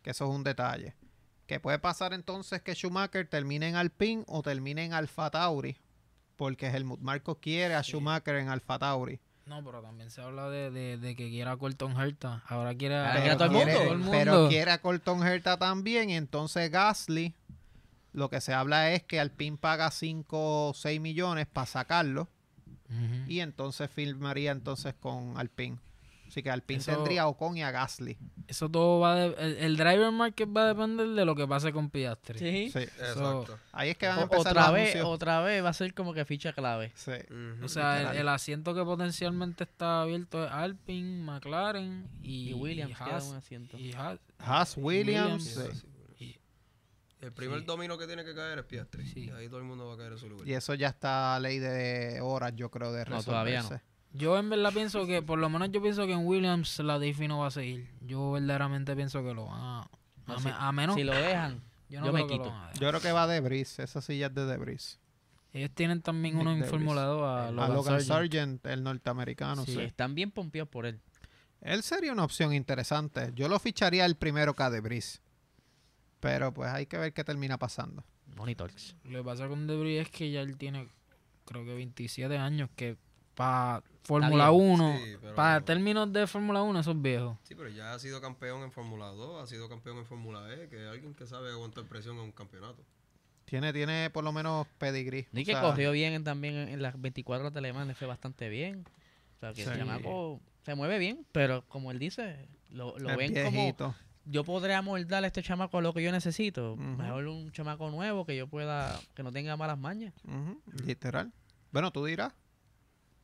Que 0.03 0.11
eso 0.11 0.25
es 0.25 0.31
un 0.31 0.45
detalle. 0.45 0.95
Que 1.47 1.61
puede 1.61 1.79
pasar 1.79 2.12
entonces 2.14 2.62
que 2.62 2.75
Schumacher 2.75 3.27
termine 3.29 3.68
en 3.68 3.77
Alpine 3.77 4.25
o 4.29 4.43
termine 4.43 4.85
en 4.85 4.93
Alfa 4.93 5.31
Tauri. 5.31 5.77
Porque 6.37 6.66
Helmut 6.68 7.01
Marko 7.01 7.41
quiere 7.41 7.75
a 7.75 7.83
Schumacher 7.83 8.37
en 8.37 8.49
Alfa 8.49 8.79
Tauri. 8.79 9.20
No, 9.47 9.63
pero 9.63 9.83
también 9.83 10.11
se 10.11 10.23
habla 10.23 10.49
de, 10.49 10.71
de, 10.71 10.97
de 10.97 11.15
que 11.17 11.29
quiera 11.29 11.53
a 11.53 11.57
Colton 11.59 12.01
Herta. 12.01 12.43
Ahora 12.49 12.75
quiere 12.75 12.97
a, 12.97 13.37
todo 13.37 13.45
el 13.47 13.53
quiere- 13.53 13.73
mundo. 13.75 13.85
todo 13.85 13.95
el 13.95 14.11
pero 14.11 14.49
quiere 14.49 14.71
a 14.71 14.81
Colton 14.81 15.27
Herta 15.27 15.59
también. 15.59 16.09
Entonces 16.11 16.71
Gasly, 16.71 17.35
lo 18.15 18.31
que 18.31 18.41
se 18.41 18.55
habla 18.55 18.93
es 18.93 19.03
que 19.03 19.21
Alpine 19.21 19.59
paga 19.59 19.91
5 19.91 20.69
o 20.69 20.75
6 20.75 21.01
millones 21.01 21.47
para 21.47 21.67
sacarlo. 21.67 22.29
Y 23.27 23.41
entonces 23.41 23.91
firmaría 23.91 24.53
entonces 24.53 24.95
con 24.95 25.37
Alpine. 25.37 25.79
Así 26.27 26.43
que 26.43 26.51
Alpine 26.51 26.81
Eso- 26.81 26.93
tendría 26.93 27.22
a 27.22 27.29
Ocon 27.29 27.57
y 27.57 27.62
a 27.62 27.70
Gasly. 27.70 28.18
Eso 28.49 28.68
todo 28.68 28.99
va 29.01 29.14
de, 29.14 29.27
el, 29.39 29.57
el 29.59 29.77
driver 29.77 30.11
market 30.11 30.49
va 30.49 30.64
a 30.64 30.66
depender 30.68 31.07
de 31.09 31.25
lo 31.25 31.35
que 31.37 31.47
pase 31.47 31.72
con 31.72 31.91
Piastri. 31.91 32.39
Sí. 32.39 32.70
Sí. 32.72 32.79
Exacto. 32.81 33.59
Ahí 33.72 33.91
es 33.91 33.97
que 33.99 34.09
van 34.09 34.18
a 34.18 34.22
empezar 34.22 34.41
otra 34.53 34.62
los 34.66 34.72
vez, 34.75 34.83
anuncios. 34.97 35.07
otra 35.07 35.41
vez 35.43 35.64
va 35.64 35.68
a 35.68 35.72
ser 35.72 35.95
como 35.95 36.12
que 36.12 36.25
ficha 36.25 36.53
clave. 36.53 36.93
Sí. 36.97 37.12
O 37.62 37.68
sea, 37.68 38.12
el, 38.14 38.29
asiento 38.29 38.75
que 38.75 38.83
potencialmente 38.83 39.64
está 39.64 40.03
abierto 40.03 40.45
es 40.45 40.51
Alpine, 40.51 41.22
McLaren 41.25 42.09
y, 42.22 42.51
Y, 42.51 42.55
Williams 42.55 42.97
queda 42.99 43.14
Haas, 43.16 43.25
un 43.29 43.37
asiento. 43.37 43.79
y 43.79 43.93
Haas. 43.93 44.18
Haas, 44.39 44.77
Williams. 44.77 45.45
Sí. 45.45 46.25
Y- 46.25 46.39
El 47.20 47.33
primer 47.33 47.61
Sí. 47.61 47.64
domino 47.66 47.97
que 47.97 48.07
tiene 48.07 48.25
que 48.25 48.35
caer 48.35 48.59
es 48.59 48.64
Piastri. 48.64 49.07
Sí. 49.07 49.27
Y 49.27 49.31
ahí 49.31 49.47
todo 49.49 49.59
el 49.59 49.64
mundo 49.64 49.87
va 49.87 49.95
a 49.95 49.97
caer 49.97 50.12
en 50.12 50.18
su 50.18 50.29
lugar. 50.29 50.47
Y 50.49 50.53
eso 50.55 50.75
ya 50.75 50.89
está 50.89 51.37
a 51.37 51.41
ley 51.41 51.59
de 51.59 52.20
horas, 52.20 52.53
yo 52.57 52.70
creo, 52.70 52.93
de 52.93 52.99
No, 53.05 53.16
resolverse. 53.16 53.31
todavía 53.31 53.62
no. 53.62 53.81
Yo 54.16 54.39
en 54.39 54.49
verdad 54.49 54.73
pienso 54.73 55.07
que, 55.07 55.23
por 55.23 55.39
lo 55.41 55.49
menos 55.49 55.70
yo 55.73 55.82
pienso 55.82 56.07
que 56.07 56.12
en 56.12 56.24
Williams 56.24 56.78
la 56.78 56.99
Diffie 57.01 57.27
no 57.27 57.41
va 57.41 57.49
a 57.49 57.51
seguir. 57.51 57.89
Yo 58.01 58.31
verdaderamente 58.32 58.95
pienso 58.95 59.23
que 59.24 59.35
lo 59.35 59.47
van 59.47 59.61
a... 59.61 59.81
A, 60.27 60.35
me- 60.36 60.41
si- 60.41 60.49
a 60.57 60.73
menos... 60.73 60.95
Si 60.95 61.03
lo 61.03 61.12
dejan, 61.12 61.61
yo 61.89 62.01
no 62.01 62.07
yo 62.07 62.12
me 62.12 62.27
quito. 62.27 62.49
a. 62.49 62.73
Yo 62.74 62.89
creo 62.89 63.01
que 63.01 63.11
va 63.12 63.27
de 63.27 63.35
Debris. 63.35 63.78
Esa 63.81 64.01
silla 64.01 64.27
es 64.28 64.35
de 64.35 64.47
Debris. 64.47 65.01
Ellos 65.53 65.70
tienen 65.74 66.01
también 66.01 66.36
Nick 66.39 66.73
uno 66.73 66.95
2 66.95 67.23
a 67.23 67.49
a 67.49 67.51
Logan, 67.51 67.74
Logan 67.74 67.85
Sargent. 68.01 68.09
Sargent, 68.09 68.66
el 68.66 68.82
norteamericano. 68.85 69.65
Sí. 69.65 69.74
sí. 69.74 69.81
están 69.81 70.15
bien 70.15 70.31
pompeados 70.31 70.69
por 70.69 70.86
él. 70.86 71.01
Él 71.61 71.82
sería 71.82 72.12
una 72.12 72.24
opción 72.24 72.53
interesante. 72.55 73.32
Yo 73.35 73.49
lo 73.49 73.59
ficharía 73.59 74.05
el 74.07 74.16
primero 74.16 74.55
que 74.55 74.62
a 74.62 74.70
Debris. 74.70 75.23
Pero 76.20 76.55
pues 76.55 76.70
hay 76.70 76.86
que 76.86 76.99
ver 76.99 77.12
qué 77.12 77.24
termina 77.24 77.59
pasando. 77.59 78.05
Monitors. 78.36 78.97
Lo 79.05 79.19
que 79.19 79.24
pasa 79.24 79.49
con 79.49 79.66
Debris 79.66 80.03
es 80.03 80.11
que 80.11 80.31
ya 80.31 80.41
él 80.41 80.57
tiene, 80.57 80.89
creo 81.45 81.65
que 81.65 81.74
27 81.74 82.36
años, 82.39 82.70
que 82.74 82.97
para 83.35 83.82
Fórmula 84.05 84.51
viejo. 84.51 84.52
1, 84.62 84.98
Sí, 84.98 85.16
pero- 85.20 85.35
para 85.35 85.60
términos 85.62 86.12
de 86.12 86.26
Fórmula 86.26 86.62
1, 86.62 86.81
eso 86.81 86.90
es 86.93 87.02
viejo. 87.02 87.39
Sí, 87.44 87.55
pero 87.55 87.68
ya 87.70 87.94
ha 87.94 87.98
sido 87.98 88.20
campeón 88.20 88.62
en 88.62 88.70
Fórmula 88.70 89.06
2, 89.06 89.43
ha 89.43 89.47
sido 89.47 89.68
campeón 89.68 89.98
en 89.98 90.06
Fórmula 90.06 90.52
E, 90.55 90.68
que 90.68 90.82
es 90.85 90.89
alguien 90.90 91.14
que 91.14 91.26
sabe 91.26 91.51
aguantar 91.51 91.85
presión 91.85 92.16
en 92.16 92.22
un 92.24 92.32
campeonato. 92.32 92.85
Tiene, 93.47 93.72
tiene 93.72 94.10
por 94.10 94.24
lo 94.24 94.32
menos 94.32 94.66
pedigrí. 94.78 95.26
Ni 95.32 95.43
O 95.43 95.44
que 95.44 95.52
sea, 95.52 95.60
corrió 95.62 95.93
bien 95.93 96.12
en- 96.14 96.24
también 96.24 96.55
en, 96.55 96.68
en 96.68 96.82
las 96.82 97.01
24 97.01 97.51
de 97.51 97.59
Alemania, 97.59 97.86
le 97.86 97.94
fue 97.94 98.06
bastante 98.06 98.48
bien. 98.48 98.85
O 99.36 99.40
sea, 99.40 99.52
que 99.52 99.64
Sí. 99.64 99.70
el 99.70 99.78
chamaco 99.78 100.40
se 100.64 100.74
mueve 100.74 100.98
bien, 100.98 101.26
pero 101.32 101.62
como 101.68 101.90
él 101.90 101.98
dice, 101.98 102.47
lo, 102.70 102.98
lo 102.98 103.16
ven 103.16 103.35
como 103.35 103.51
viejito. 103.51 103.94
yo 104.24 104.44
podré 104.44 104.74
amoldar 104.74 105.24
a 105.24 105.26
este 105.26 105.43
chamaco 105.43 105.78
a 105.78 105.82
lo 105.82 105.93
que 105.93 106.02
yo 106.02 106.10
necesito. 106.12 106.76
Mejor 106.76 107.26
un 107.26 107.52
chamaco 107.52 107.90
nuevo 107.90 108.24
que 108.24 108.35
yo 108.36 108.47
pueda, 108.47 108.98
que 109.14 109.22
no 109.22 109.31
tenga 109.32 109.56
malas 109.56 109.78
mañas. 109.78 110.14
Literal. 110.85 111.31
Bueno, 111.70 111.90
tú 111.90 112.05
dirás. 112.05 112.32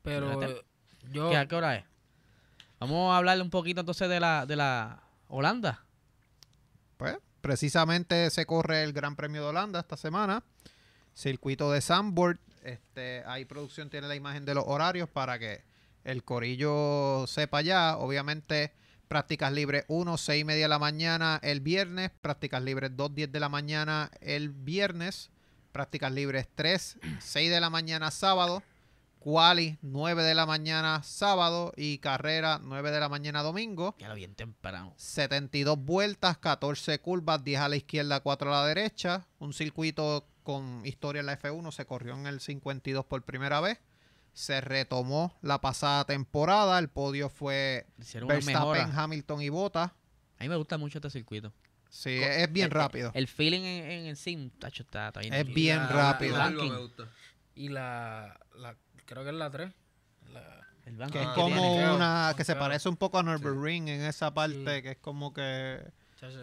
Pero. 0.02 0.62
Yo, 1.12 1.30
¿Qué, 1.30 1.36
¿A 1.36 1.46
qué 1.46 1.54
hora 1.54 1.76
es? 1.76 1.84
Vamos 2.78 3.12
a 3.12 3.16
hablarle 3.16 3.42
un 3.42 3.50
poquito 3.50 3.80
entonces 3.80 4.08
de 4.08 4.20
la, 4.20 4.46
de 4.46 4.56
la 4.56 5.02
Holanda. 5.28 5.84
Pues 6.96 7.16
precisamente 7.40 8.30
se 8.30 8.46
corre 8.46 8.82
el 8.82 8.92
Gran 8.92 9.16
Premio 9.16 9.42
de 9.42 9.48
Holanda 9.48 9.80
esta 9.80 9.96
semana. 9.96 10.42
Circuito 11.14 11.70
de 11.72 11.80
Zandvoort. 11.80 12.40
Este, 12.62 13.22
ahí 13.26 13.44
producción 13.44 13.90
tiene 13.90 14.08
la 14.08 14.14
imagen 14.14 14.44
de 14.44 14.54
los 14.54 14.64
horarios 14.66 15.08
para 15.08 15.38
que 15.38 15.64
el 16.04 16.24
corillo 16.24 17.26
sepa 17.26 17.62
ya. 17.62 17.96
Obviamente 17.96 18.72
Prácticas 19.10 19.52
libres 19.52 19.86
1, 19.88 20.16
6 20.16 20.40
y 20.40 20.44
media 20.44 20.66
de 20.66 20.68
la 20.68 20.78
mañana 20.78 21.40
el 21.42 21.60
viernes. 21.60 22.12
Prácticas 22.22 22.62
libres 22.62 22.92
2, 22.94 23.12
10 23.12 23.32
de 23.32 23.40
la 23.40 23.48
mañana 23.48 24.08
el 24.20 24.50
viernes. 24.50 25.32
Prácticas 25.72 26.12
libres 26.12 26.46
3, 26.54 26.96
6 27.18 27.50
de 27.50 27.60
la 27.60 27.70
mañana 27.70 28.12
sábado. 28.12 28.62
Quali 29.20 29.78
9 29.82 30.22
de 30.22 30.34
la 30.34 30.46
mañana 30.46 31.02
sábado 31.02 31.72
y 31.76 31.98
carrera 31.98 32.58
9 32.62 32.90
de 32.90 33.00
la 33.00 33.08
mañana 33.10 33.42
domingo. 33.42 33.94
Ya 33.98 34.08
lo 34.08 34.14
bien 34.14 34.34
temprano. 34.34 34.94
72 34.96 35.78
vueltas, 35.78 36.38
14 36.38 36.98
curvas, 37.00 37.44
10 37.44 37.60
a 37.60 37.68
la 37.68 37.76
izquierda, 37.76 38.20
4 38.20 38.48
a 38.54 38.62
la 38.62 38.66
derecha. 38.66 39.26
Un 39.38 39.52
circuito 39.52 40.26
con 40.42 40.84
historia 40.86 41.20
en 41.20 41.26
la 41.26 41.38
F1 41.38 41.70
se 41.70 41.84
corrió 41.84 42.14
en 42.14 42.26
el 42.26 42.40
52 42.40 43.04
por 43.04 43.22
primera 43.22 43.60
vez. 43.60 43.78
Se 44.32 44.62
retomó 44.62 45.36
la 45.42 45.60
pasada 45.60 46.06
temporada. 46.06 46.78
El 46.78 46.88
podio 46.88 47.28
fue 47.28 47.86
Hicieron. 48.00 48.26
Verstappen, 48.28 48.90
Hamilton 48.98 49.42
y 49.42 49.50
Bottas. 49.50 49.90
A 50.38 50.42
mí 50.44 50.48
me 50.48 50.56
gusta 50.56 50.78
mucho 50.78 50.96
este 50.96 51.10
circuito. 51.10 51.52
Sí, 51.90 52.10
es 52.22 52.50
bien 52.50 52.66
El- 52.66 52.70
rápido. 52.70 53.10
El 53.14 53.28
feeling 53.28 53.60
en, 53.60 53.84
en 53.90 54.06
el 54.06 54.16
sim, 54.16 54.48
tacho, 54.50 54.84
está, 54.84 55.08
está 55.08 55.20
bien. 55.20 55.34
Es 55.34 55.44
bien 55.44 55.76
la- 55.78 55.88
rápido. 55.88 56.90
Y 57.54 57.68
la, 57.68 58.40
la 58.54 58.76
creo 59.10 59.24
que 59.24 59.30
es 59.30 59.36
la 59.36 59.50
3. 59.50 59.72
La, 60.32 60.66
El 60.86 60.96
banco 60.96 61.12
Que 61.12 61.20
es 61.22 61.28
Ah, 61.28 61.32
como 61.34 61.48
tiene. 61.56 61.92
una 61.94 62.32
que 62.36 62.44
se 62.44 62.52
Claro. 62.54 62.66
parece 62.66 62.88
un 62.88 62.96
poco 62.96 63.18
a 63.18 63.22
Nürburgring 63.22 63.84
Sí. 63.86 63.92
en 63.92 64.00
esa 64.02 64.32
parte 64.32 64.76
Sí. 64.76 64.82
que 64.82 64.90
es 64.92 64.98
como 64.98 65.32
que 65.32 65.82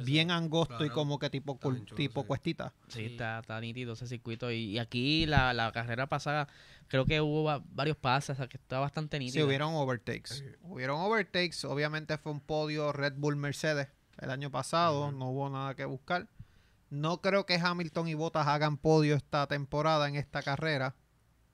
bien 0.03 0.31
angosto 0.31 0.83
y 0.85 0.89
como 0.89 1.19
que 1.19 1.29
tipo 1.29 1.59
cul- 1.59 1.83
chulo, 1.85 1.95
tipo 1.95 2.21
sí. 2.21 2.27
cuestita. 2.27 2.73
Sí, 2.87 2.99
Sí. 2.99 3.05
está, 3.05 3.39
está 3.39 3.59
nítido 3.61 3.93
ese 3.93 4.07
circuito. 4.07 4.51
Y, 4.51 4.71
y 4.71 4.79
aquí 4.79 5.25
la, 5.27 5.53
la 5.53 5.71
carrera 5.71 6.07
pasada, 6.07 6.47
creo 6.87 7.05
que 7.05 7.21
hubo 7.21 7.43
va- 7.43 7.61
varios 7.71 7.95
pases, 7.97 8.31
o 8.31 8.35
sea, 8.35 8.47
que 8.47 8.57
está 8.57 8.79
bastante 8.79 9.17
Sí, 9.17 9.25
nítido. 9.25 9.45
hubieron 9.47 9.73
overtakes. 9.75 10.35
Sí. 10.35 10.45
Hubieron 10.61 10.99
overtakes. 11.01 11.65
Obviamente 11.65 12.17
fue 12.17 12.31
un 12.31 12.39
podio 12.39 12.91
Red 12.91 13.13
Bull 13.17 13.35
Mercedes 13.35 13.87
el 14.19 14.31
año 14.31 14.49
pasado. 14.49 15.11
No 15.11 15.29
hubo 15.29 15.49
nada 15.49 15.75
que 15.75 15.85
buscar. 15.85 16.27
No 16.89 17.21
creo 17.21 17.45
que 17.45 17.55
Hamilton 17.55 18.07
y 18.07 18.13
Bottas 18.15 18.47
hagan 18.47 18.77
podio 18.77 19.15
esta 19.15 19.45
temporada 19.47 20.07
en 20.07 20.15
esta 20.15 20.41
carrera. 20.41 20.95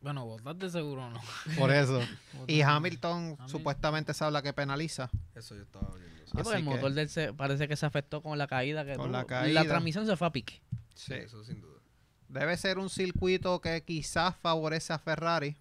Bueno, 0.03 0.25
Bottas 0.25 0.59
de 0.59 0.69
seguro 0.69 1.09
no. 1.09 1.19
Por 1.57 1.71
eso. 1.71 1.99
y 2.47 2.61
Hamilton 2.61 3.23
Hamilton. 3.23 3.49
supuestamente 3.49 4.13
se 4.13 4.23
habla 4.23 4.41
que 4.43 4.53
penaliza. 4.53 5.09
Eso 5.33 5.55
yo 5.55 5.63
estaba 5.63 5.89
viendo. 5.95 6.17
sí. 6.25 6.31
Sí, 6.31 6.31
porque 6.43 6.57
el 6.59 6.63
que- 6.63 6.69
motor 6.69 6.93
del 6.93 7.09
se- 7.09 7.33
parece 7.33 7.67
que 7.67 7.75
se 7.75 7.85
afectó 7.85 8.21
con 8.21 8.37
la 8.37 8.47
caída. 8.47 8.83
Que 8.85 8.95
Con 8.95 9.07
tuvo. 9.07 9.17
la 9.17 9.25
caída. 9.25 9.63
transmisión 9.63 10.05
se 10.05 10.15
fue 10.17 10.27
a 10.27 10.31
pique. 10.31 10.61
Sí, 10.93 11.13
eso 11.15 11.43
sin 11.43 11.59
duda. 11.61 11.79
Debe 12.27 12.57
ser 12.57 12.77
un 12.79 12.89
circuito 12.89 13.61
que 13.61 13.83
quizás 13.83 14.35
favorece 14.35 14.93
a 14.93 14.99
Ferrari. 14.99 15.57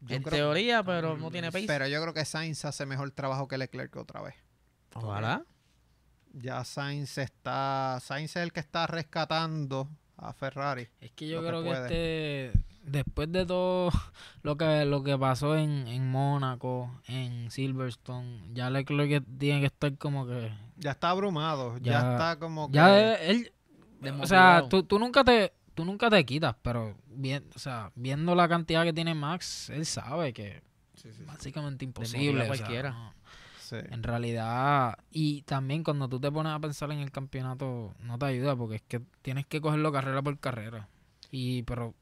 Yo 0.00 0.16
en 0.16 0.22
creo- 0.22 0.36
teoría, 0.46 0.82
pero 0.84 1.16
Mm, 1.16 1.20
no 1.20 1.30
tiene 1.30 1.50
pace. 1.52 1.66
pero 1.66 1.86
yo 1.88 2.00
creo 2.02 2.12
que 2.12 2.24
Sainz 2.24 2.64
hace 2.64 2.84
mejor 2.86 3.10
trabajo 3.12 3.48
que 3.48 3.56
Leclerc 3.58 3.94
otra 3.96 4.20
vez. 4.22 4.34
Ojalá. 4.94 5.44
Ya 6.32 6.62
Sainz 6.64 7.16
está. 7.18 7.98
Sainz 8.02 8.36
es 8.36 8.42
el 8.42 8.52
que 8.52 8.60
está 8.60 8.86
rescatando 8.86 9.88
a 10.16 10.32
Ferrari. 10.32 10.88
Es 11.00 11.12
que 11.12 11.28
yo 11.28 11.40
que 11.40 11.46
creo 11.48 11.62
que, 11.62 11.70
este 11.70 12.52
después 12.86 13.30
de 13.30 13.44
todo 13.44 13.90
lo 14.42 14.56
que 14.56 14.84
lo 14.84 15.02
que 15.02 15.18
pasó 15.18 15.56
en, 15.56 15.86
en 15.88 16.10
Mónaco, 16.10 16.90
en 17.06 17.50
Silverstone, 17.50 18.40
ya 18.54 18.70
Leclerc 18.70 19.24
tiene 19.38 19.60
que 19.60 19.66
estar 19.66 19.96
como 19.98 20.26
que 20.26 20.52
Ya 20.78 20.92
está 20.92 21.10
abrumado. 21.10 21.76
Ya, 21.78 21.92
Ya- 21.92 22.12
está 22.12 22.38
como 22.38 22.68
que. 22.68 22.74
ya 22.76 23.14
él 23.14 23.52
o 24.20 24.26
sea, 24.26 24.64
tú, 24.68 24.82
tú 24.82 24.98
nunca 24.98 25.24
te 25.24 25.52
tú 25.74 25.84
nunca 25.84 26.08
te 26.08 26.24
quitas, 26.24 26.54
pero 26.62 26.96
bien, 27.06 27.44
o 27.54 27.58
sea, 27.58 27.90
viendo 27.94 28.34
la 28.34 28.48
cantidad 28.48 28.84
que 28.84 28.92
tiene 28.94 29.14
Max, 29.14 29.68
él 29.70 29.84
sabe 29.84 30.32
que 30.32 30.62
Sí, 30.94 31.10
básicamente 31.26 31.84
imposible, 31.84 32.40
a 32.46 32.50
o 32.50 32.54
sea, 32.54 32.56
cualquiera. 32.64 32.90
no. 32.90 33.12
Sí. 33.60 33.76
En 33.90 34.02
realidad, 34.02 34.96
y 35.10 35.42
también 35.42 35.82
cuando 35.82 36.08
tú 36.08 36.20
te 36.20 36.30
pones 36.30 36.52
a 36.52 36.60
pensar 36.60 36.90
en 36.92 37.00
el 37.00 37.10
campeonato, 37.10 37.94
no 38.00 38.16
te 38.18 38.26
ayuda 38.26 38.54
porque 38.56 38.76
es 38.76 38.82
que 38.82 39.00
tienes 39.22 39.44
que 39.44 39.60
cogerlo 39.60 39.90
carrera 39.92 40.22
por 40.22 40.38
carrera. 40.38 40.88
Y, 41.32 41.62
pero 41.64 41.92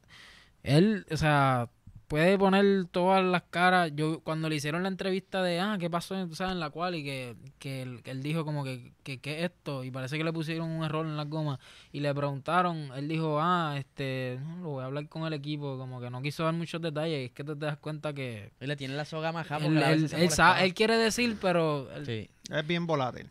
él, 0.65 1.05
o 1.11 1.17
sea, 1.17 1.69
puede 2.07 2.37
poner 2.37 2.85
todas 2.91 3.23
las 3.25 3.41
caras. 3.49 3.91
Yo, 3.95 4.19
cuando 4.21 4.47
le 4.47 4.55
hicieron 4.55 4.83
la 4.83 4.89
entrevista 4.89 5.41
de, 5.41 5.59
ah, 5.59 5.77
¿qué 5.79 5.89
pasó? 5.89 6.15
Tú 6.27 6.35
sabes, 6.35 6.53
en 6.53 6.59
la 6.59 6.69
cual, 6.69 6.93
y 6.95 7.03
que, 7.03 7.35
que, 7.57 7.81
él, 7.81 8.03
que 8.03 8.11
él 8.11 8.21
dijo 8.21 8.45
como 8.45 8.63
que, 8.63 8.91
que, 9.03 9.19
¿qué 9.19 9.39
es 9.39 9.45
esto? 9.51 9.83
Y 9.83 9.89
parece 9.89 10.17
que 10.17 10.23
le 10.23 10.31
pusieron 10.31 10.69
un 10.69 10.83
error 10.83 11.05
en 11.05 11.17
las 11.17 11.27
gomas. 11.27 11.59
Y 11.91 12.01
le 12.01 12.13
preguntaron, 12.13 12.89
él 12.95 13.07
dijo, 13.07 13.39
ah, 13.41 13.75
este, 13.77 14.39
no, 14.43 14.57
lo 14.57 14.69
voy 14.69 14.83
a 14.83 14.85
hablar 14.85 15.07
con 15.09 15.25
el 15.25 15.33
equipo, 15.33 15.77
como 15.77 15.99
que 15.99 16.09
no 16.11 16.21
quiso 16.21 16.43
dar 16.43 16.53
muchos 16.53 16.79
detalles. 16.81 17.21
Y 17.21 17.25
es 17.25 17.31
que 17.31 17.43
te 17.43 17.55
das 17.55 17.77
cuenta 17.77 18.13
que. 18.13 18.51
Él 18.59 18.67
le 18.67 18.75
tiene 18.75 18.93
la 18.95 19.05
soga 19.05 19.31
majada 19.31 19.65
Él, 19.65 19.77
él- 19.77 20.09
él 20.13 20.29
él 20.61 20.73
quiere 20.75 20.97
decir, 20.97 21.37
pero 21.41 21.89
él- 21.95 22.05
Sí. 22.05 22.29
Es 22.53 22.67
bien 22.67 22.85
volátil. 22.85 23.29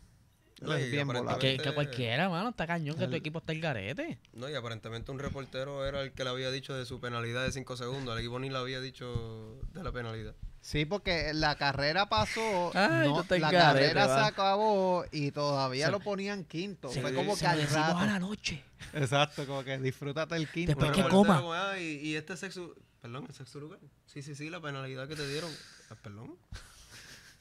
No, 0.61 0.73
es 0.73 0.89
bien. 0.89 1.07
Que, 1.39 1.57
que 1.57 1.73
cualquiera, 1.73 2.29
mano, 2.29 2.49
está 2.49 2.65
cañón 2.65 2.97
que 2.97 3.07
tu 3.07 3.15
equipo 3.15 3.39
está 3.39 3.51
el 3.51 3.59
garete. 3.61 4.17
No, 4.33 4.49
y 4.49 4.55
aparentemente 4.55 5.11
un 5.11 5.19
reportero 5.19 5.85
era 5.85 6.01
el 6.01 6.13
que 6.13 6.23
le 6.23 6.29
había 6.29 6.49
dicho 6.51 6.73
de 6.73 6.85
su 6.85 6.99
penalidad 7.01 7.43
de 7.43 7.51
5 7.51 7.75
segundos. 7.75 8.13
El 8.15 8.21
equipo 8.21 8.39
ni 8.39 8.49
le 8.49 8.57
había 8.57 8.79
dicho 8.79 9.59
de 9.73 9.83
la 9.83 9.91
penalidad. 9.91 10.33
Sí, 10.61 10.85
porque 10.85 11.31
la 11.33 11.55
carrera 11.57 12.07
pasó, 12.09 12.71
Ay, 12.73 13.07
no, 13.09 13.23
la 13.29 13.51
garete, 13.51 13.57
carrera 13.91 14.07
va. 14.07 14.19
se 14.23 14.27
acabó 14.29 15.05
y 15.11 15.29
todavía 15.31 15.85
Se- 15.87 15.91
lo 15.91 15.99
ponían 15.99 16.43
quinto. 16.45 16.89
Se- 16.89 17.01
Fue 17.01 17.13
como 17.13 17.35
se 17.35 17.41
que 17.41 17.47
al 17.47 17.67
rato. 17.69 17.97
a 17.99 18.05
la 18.07 18.17
noche. 18.19 18.63
Exacto, 18.93 19.45
como 19.45 19.63
que 19.63 19.77
disfrútate 19.77 20.35
el 20.37 20.49
quinto. 20.49 20.69
Después 20.73 20.91
que 20.91 21.03
coma. 21.07 21.37
como, 21.37 21.53
"Ah, 21.53 21.77
y, 21.77 21.97
y 21.97 22.15
este 22.15 22.35
sexo... 22.37 22.73
Perdón, 23.01 23.25
¿el 23.27 23.35
sexto 23.35 23.59
lugar? 23.59 23.79
Sí, 24.07 24.23
sí, 24.23 24.33
sí, 24.33 24.49
la 24.49 24.59
penalidad 24.59 25.07
que 25.07 25.15
te 25.15 25.27
dieron. 25.27 25.51
Ah, 25.91 25.95
Perdón. 26.01 26.35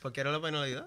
¿Por 0.02 0.12
qué 0.12 0.20
era 0.20 0.30
la 0.30 0.42
penalidad? 0.42 0.84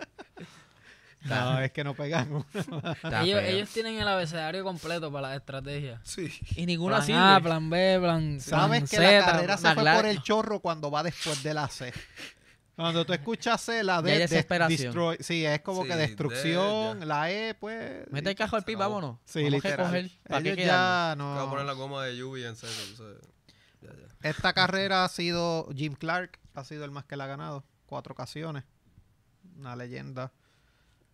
No, 1.29 1.59
es 1.59 1.71
que 1.71 1.83
no 1.83 1.93
pegan. 1.93 2.45
Está 2.53 3.23
ellos, 3.23 3.69
tienen 3.69 3.99
el 3.99 4.07
abecedario 4.07 4.63
completo 4.63 5.11
para 5.11 5.29
las 5.29 5.37
estrategias. 5.37 5.99
Sí. 6.03 6.31
Y 6.55 6.65
ninguna 6.65 6.97
Plan 6.97 7.05
sirve. 7.05 7.19
A, 7.19 7.39
plan 7.41 7.69
B, 7.69 7.99
plan 8.01 8.39
Sabes 8.41 8.67
plan 8.69 8.81
que 8.87 8.97
Z, 8.97 9.19
la 9.19 9.25
carrera 9.25 9.57
se 9.57 9.73
fue 9.73 9.93
por 9.95 10.05
el 10.05 10.21
chorro 10.21 10.59
cuando 10.59 10.89
va 10.91 11.03
después 11.03 11.41
de 11.43 11.53
la 11.53 11.67
C. 11.69 11.93
Cuando 12.75 13.05
tú 13.05 13.13
escuchas 13.13 13.59
C, 13.59 13.83
la 13.83 14.01
D, 14.03 14.11
de- 14.11 14.19
desesperación. 14.19 14.93
destroy- 14.93 15.17
sí, 15.19 15.43
es 15.43 15.61
como 15.61 15.81
Sí, 15.81 15.89
que 15.89 15.95
destrucción. 15.95 17.07
La 17.07 17.31
E, 17.31 17.55
pues. 17.55 18.05
Mete 18.11 18.29
el 18.29 18.35
cajo 18.35 18.55
al 18.55 18.61
acabó. 18.61 18.77
vámonos. 18.77 19.17
Sí, 19.25 19.39
Vamos 19.39 19.53
a 19.53 19.55
literal. 19.55 19.77
recoger. 19.91 20.11
¿Para 20.27 20.39
Ellos 20.41 20.57
ya 20.57 21.13
Que 21.17 21.23
va 21.23 21.43
a 21.43 21.49
poner 21.49 21.65
la 21.65 21.71
no. 21.73 21.77
goma 21.79 22.05
de 22.05 22.15
lluvia 22.17 22.47
en 22.49 22.55
seco. 22.55 22.71
entonces, 22.87 23.27
ya, 23.81 23.89
ya. 23.89 24.29
Esta 24.29 24.53
carrera 24.53 25.03
ha 25.05 25.09
sido. 25.09 25.67
Jim 25.75 25.95
Clark 25.95 26.37
ha 26.53 26.63
sido 26.63 26.85
el 26.85 26.91
más 26.91 27.05
que 27.05 27.15
la 27.17 27.23
ha 27.23 27.27
ganado. 27.27 27.63
Cuatro 27.87 28.13
ocasiones. 28.13 28.63
Una 29.57 29.75
leyenda. 29.75 30.31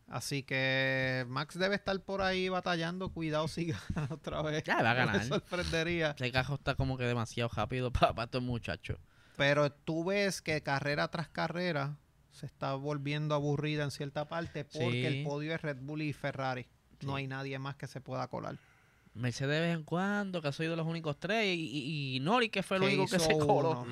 Así 0.08 0.44
que 0.44 1.26
Max 1.28 1.58
debe 1.58 1.76
estar 1.76 2.00
por 2.02 2.22
ahí 2.22 2.50
batallando. 2.50 3.10
Cuidado 3.10 3.48
si 3.48 3.66
gana 3.68 4.08
otra 4.12 4.42
vez. 4.42 4.64
Ya, 4.64 4.82
va 4.84 4.92
a 4.92 4.94
No 4.94 5.00
me 5.06 5.06
ganar. 5.14 5.26
sorprendería. 5.28 6.12
Ese 6.18 6.32
cajo 6.32 6.56
está 6.56 6.76
como 6.76 6.98
que 6.98 7.06
demasiado 7.06 7.50
rápido 7.54 7.92
para, 7.92 8.24
estos 8.24 8.44
muchachos. 8.44 8.98
Pero 9.38 9.72
tú 9.72 10.06
ves 10.06 10.42
que 10.42 10.62
carrera 10.62 11.08
tras 11.10 11.28
carrera 11.30 11.98
se 12.32 12.46
está 12.46 12.74
volviendo 12.76 13.34
aburrida 13.36 13.84
en 13.84 13.92
cierta 13.92 14.28
parte 14.28 14.66
porque 14.66 14.90
Sí. 14.92 15.06
el 15.06 15.24
podio 15.24 15.54
es 15.56 15.62
Red 15.62 15.78
Bull 15.82 16.02
y 16.04 16.14
Ferrari. 16.14 16.68
No 17.02 17.16
hay 17.16 17.28
nadie 17.28 17.58
más 17.60 17.76
que 17.76 17.88
se 17.88 18.00
pueda 18.02 18.28
colar. 18.28 18.58
Mercedes 19.16 19.52
de 19.52 19.60
vez 19.68 19.76
en 19.76 19.84
cuando, 19.84 20.42
que 20.42 20.48
ha 20.48 20.52
sido 20.52 20.72
de 20.72 20.78
los 20.78 20.88
únicos 20.88 21.20
tres. 21.20 21.46
Y, 21.56 21.60
y, 21.62 22.16
y 22.16 22.20
Nori, 22.20 22.50
que 22.50 22.64
fue 22.64 22.78
el 22.78 22.84
Que 22.84 22.88
único 22.90 23.08
que 23.08 23.20
se 23.20 23.38
coló. 23.38 23.86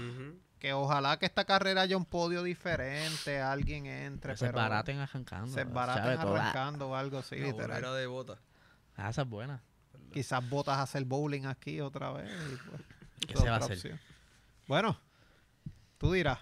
Que 0.62 0.74
ojalá 0.74 1.18
que 1.18 1.26
esta 1.26 1.44
carrera 1.44 1.82
haya 1.82 1.98
un 1.98 2.06
podio 2.06 2.44
diferente, 2.44 3.42
alguien 3.42 3.88
entre, 3.88 4.38
se 4.38 4.52
baraten 4.52 5.00
arrancando. 5.00 5.52
se 5.52 5.64
baraten 5.64 6.20
arrancando 6.20 6.90
o 6.90 6.96
algo 6.96 7.18
así, 7.18 7.38
literal. 7.38 7.82
de. 7.82 8.36
Ah, 8.96 9.10
esa 9.10 9.24
es 9.24 9.28
buena. 9.28 9.60
Quizás 10.14 10.48
botas 10.48 10.78
a 10.78 10.84
hacer 10.84 11.04
bowling 11.04 11.48
aquí 11.48 11.82
otra 11.82 12.12
vez. 12.12 12.30
y 12.30 12.70
pues, 12.70 12.82
¿Qué 13.28 13.34
es 13.34 13.40
se 13.40 13.50
va 13.50 13.56
a 13.56 13.58
hacer? 13.58 13.76
opción. 13.76 14.00
Bueno, 14.68 15.00
tú 15.98 16.12
dirás. 16.12 16.38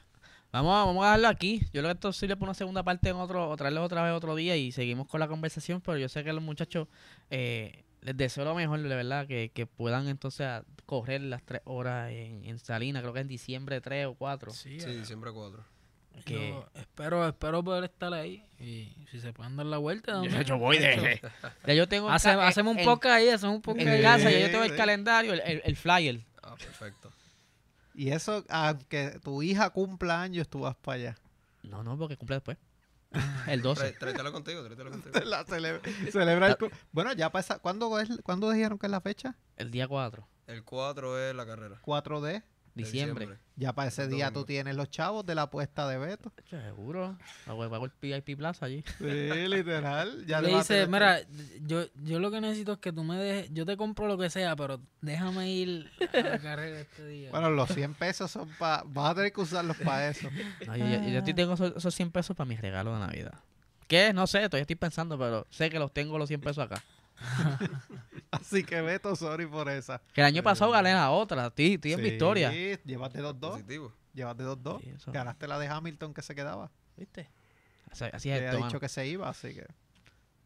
Vamos 0.51 0.75
a, 0.75 0.83
vamos 0.83 1.03
a 1.05 1.07
dejarlo 1.07 1.27
aquí. 1.29 1.61
Yo 1.71 1.79
creo 1.79 1.85
que 1.85 1.91
esto 1.91 2.11
sirve 2.11 2.35
para 2.35 2.49
una 2.49 2.55
segunda 2.55 2.83
parte 2.83 3.07
en 3.07 3.15
otro, 3.15 3.49
o 3.49 3.55
traerlo 3.55 3.81
otra 3.85 4.03
vez 4.03 4.11
otro 4.11 4.35
día 4.35 4.57
y 4.57 4.73
seguimos 4.73 5.07
con 5.07 5.21
la 5.21 5.29
conversación, 5.29 5.79
pero 5.79 5.97
yo 5.97 6.09
sé 6.09 6.25
que 6.25 6.33
los 6.33 6.43
muchachos 6.43 6.89
eh, 7.29 7.85
les 8.01 8.15
deseo 8.17 8.45
lo 8.45 8.55
mejor, 8.55 8.81
de 8.81 8.95
verdad, 8.95 9.27
que, 9.27 9.51
que 9.53 9.65
puedan 9.65 10.07
entonces 10.07 10.47
correr 10.85 11.21
las 11.21 11.43
tres 11.43 11.61
horas 11.65 12.11
en, 12.11 12.45
en 12.45 12.57
Salina, 12.59 13.01
creo 13.01 13.13
que 13.13 13.19
en 13.19 13.27
diciembre 13.27 13.81
3 13.81 14.07
o 14.07 14.13
4. 14.15 14.51
Sí, 14.51 14.79
Sí, 14.79 14.91
diciembre 14.93 15.31
4. 15.31 15.63
que- 16.25 16.49
yo 16.49 16.69
espero, 16.73 17.27
espero 17.27 17.63
poder 17.63 17.83
estar 17.85 18.13
ahí. 18.13 18.43
Y 18.59 18.93
si 19.11 19.19
se 19.19 19.31
pueden 19.33 19.55
dar 19.55 19.65
la 19.67 19.77
vuelta. 19.77 20.13
¿no? 20.13 20.41
Yo 20.41 20.57
voy 20.57 20.77
de... 20.79 21.21
Ya 21.67 21.73
yo 21.73 21.87
tengo... 21.87 22.07
en 22.07 22.13
Hace- 22.13 22.29
hacemos 22.31 22.73
un 22.73 22.79
en- 22.79 22.85
podcast 22.85 23.13
ahí, 23.15 23.29
hacemos 23.29 23.55
un 23.57 23.61
podcast 23.61 23.87
En 23.87 23.93
ahí. 23.93 24.01
casa, 24.01 24.31
ya 24.31 24.39
yo 24.39 24.49
tengo 24.51 24.63
el 24.63 24.75
calendario, 24.75 25.33
el, 25.33 25.41
el- 25.41 25.61
el 25.65 25.75
flyer. 25.75 26.21
Ah, 26.41 26.55
perfecto. 26.57 27.11
Y 27.93 28.09
eso, 28.11 28.45
aunque 28.49 29.19
tu 29.23 29.43
hija 29.43 29.69
cumpla 29.71 30.21
años, 30.21 30.47
tú 30.49 30.61
vas 30.61 30.75
para 30.75 30.95
allá. 30.95 31.15
No, 31.63 31.83
no, 31.83 31.97
porque 31.97 32.15
cumple 32.17 32.37
después. 32.37 32.57
El 33.47 33.61
12. 33.61 33.81
Trae- 33.81 33.97
Tráetela 33.99 34.31
contigo, 34.31 34.63
tráetela 34.63 34.89
contigo. 34.91 35.19
La 35.25 35.43
cele- 35.45 35.81
celebra 36.11 36.47
el 36.47 36.57
cu- 36.57 36.69
Bueno, 36.91 37.13
ya 37.13 37.31
pasa. 37.31 37.59
¿cuándo, 37.59 37.99
es, 37.99 38.09
¿Cuándo 38.23 38.49
dijeron 38.51 38.77
que 38.77 38.87
es 38.87 38.91
la 38.91 39.01
fecha? 39.01 39.35
El 39.57 39.71
día 39.71 39.87
4. 39.87 40.27
El 40.47 40.63
4 40.63 41.19
es 41.29 41.35
la 41.35 41.45
carrera. 41.45 41.79
4D. 41.83 42.21
de 42.21 42.43
Diciembre. 42.75 43.37
Ya 43.55 43.73
para 43.73 43.89
ese 43.89 44.07
día 44.07 44.31
tú 44.31 44.45
tienes 44.45 44.75
los 44.77 44.89
chavos 44.89 45.25
de 45.25 45.35
la 45.35 45.41
apuesta 45.43 45.87
de 45.87 45.97
Beto. 45.97 46.31
Seguro. 46.49 47.17
Pago 47.45 47.69
pago 47.69 47.85
el 47.85 47.91
PIP 48.23 48.37
Plaza 48.37 48.65
allí. 48.67 48.83
Sí, 48.97 49.03
literal. 49.49 50.25
Ya 50.25 50.41
le 50.41 50.49
dice, 50.55 50.87
mira, 50.87 51.19
yo, 51.65 51.83
yo 52.03 52.19
lo 52.19 52.31
que 52.31 52.39
necesito 52.39 52.73
es 52.73 52.79
que 52.79 52.93
tú 52.93 53.03
me 53.03 53.17
dejes, 53.17 53.53
yo 53.53 53.65
te 53.65 53.75
compro 53.75 54.07
lo 54.07 54.17
que 54.17 54.29
sea, 54.29 54.55
pero 54.55 54.79
déjame 55.01 55.49
ir 55.51 55.91
a 56.13 56.17
la 56.21 56.39
carrera 56.39 56.79
este 56.79 57.05
día. 57.05 57.31
Bueno, 57.31 57.49
los 57.49 57.69
100 57.69 57.95
pesos 57.95 58.31
son 58.31 58.47
para... 58.57 58.83
Vas 58.85 59.11
a 59.11 59.15
tener 59.15 59.33
que 59.33 59.41
usarlos 59.41 59.75
para 59.77 60.07
eso. 60.09 60.29
No, 60.65 60.77
yo, 60.77 60.85
yo- 60.85 61.25
yo 61.25 61.35
tengo 61.35 61.53
esos, 61.55 61.75
esos 61.75 61.93
100 61.93 62.11
pesos 62.11 62.37
para 62.37 62.47
mis 62.47 62.61
regalos 62.61 62.93
de 62.97 63.05
Navidad. 63.05 63.33
¿Qué? 63.87 64.13
No 64.13 64.25
sé, 64.27 64.37
todavía 64.47 64.61
estoy 64.61 64.75
pensando, 64.77 65.17
pero 65.17 65.45
sé 65.49 65.69
que 65.69 65.79
los 65.79 65.91
tengo 65.91 66.17
los 66.17 66.27
100 66.29 66.41
pesos 66.41 66.63
acá. 66.63 66.81
Así 68.31 68.63
que 68.63 68.81
Beto, 68.81 69.15
sorry 69.15 69.45
por 69.45 69.69
esa. 69.69 70.01
Que 70.13 70.21
el 70.21 70.27
año 70.27 70.43
pasado 70.43 70.71
gané 70.71 70.93
la 70.93 71.11
otra, 71.11 71.47
estoy, 71.47 71.73
estoy 71.73 71.93
en 71.93 71.99
Sí, 71.99 72.03
victoria. 72.03 72.51
Llévate 72.51 73.21
2-2. 73.21 73.39
Positivo. 73.39 73.93
Llévate 74.13 74.43
2-2. 74.43 74.81
Sí, 74.81 74.89
eso. 74.89 75.11
Ganaste 75.11 75.47
la 75.47 75.59
de 75.59 75.67
Hamilton 75.67 76.13
que 76.13 76.21
se 76.21 76.35
quedaba. 76.35 76.71
¿Viste? 76.97 77.29
Así, 77.91 78.05
así 78.11 78.29
es 78.29 78.35
había 78.37 78.49
esto, 78.49 78.57
dicho 78.57 78.67
mano. 78.67 78.79
que 78.79 78.89
se 78.89 79.07
iba, 79.07 79.29
así 79.29 79.53
que... 79.53 79.65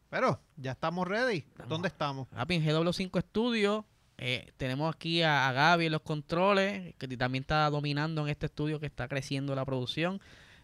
Pero, 0.08 0.40
ya 0.56 0.72
estamos 0.72 1.06
ready. 1.08 1.44
¿Dónde 1.68 1.88
estamos? 1.88 2.28
En 2.32 2.64
GW5 2.64 3.20
Studio 3.20 3.84
eh, 4.16 4.52
tenemos 4.56 4.94
aquí 4.94 5.22
a, 5.22 5.48
a 5.48 5.52
Gaby 5.52 5.86
en 5.86 5.92
los 5.92 6.02
controles, 6.02 6.94
que 6.96 7.08
también 7.16 7.42
está 7.42 7.68
dominando 7.68 8.22
en 8.22 8.28
este 8.28 8.46
estudio 8.46 8.78
que 8.78 8.86
está 8.86 9.08
creciendo 9.08 9.54
la 9.54 9.64
producción. 9.64 10.20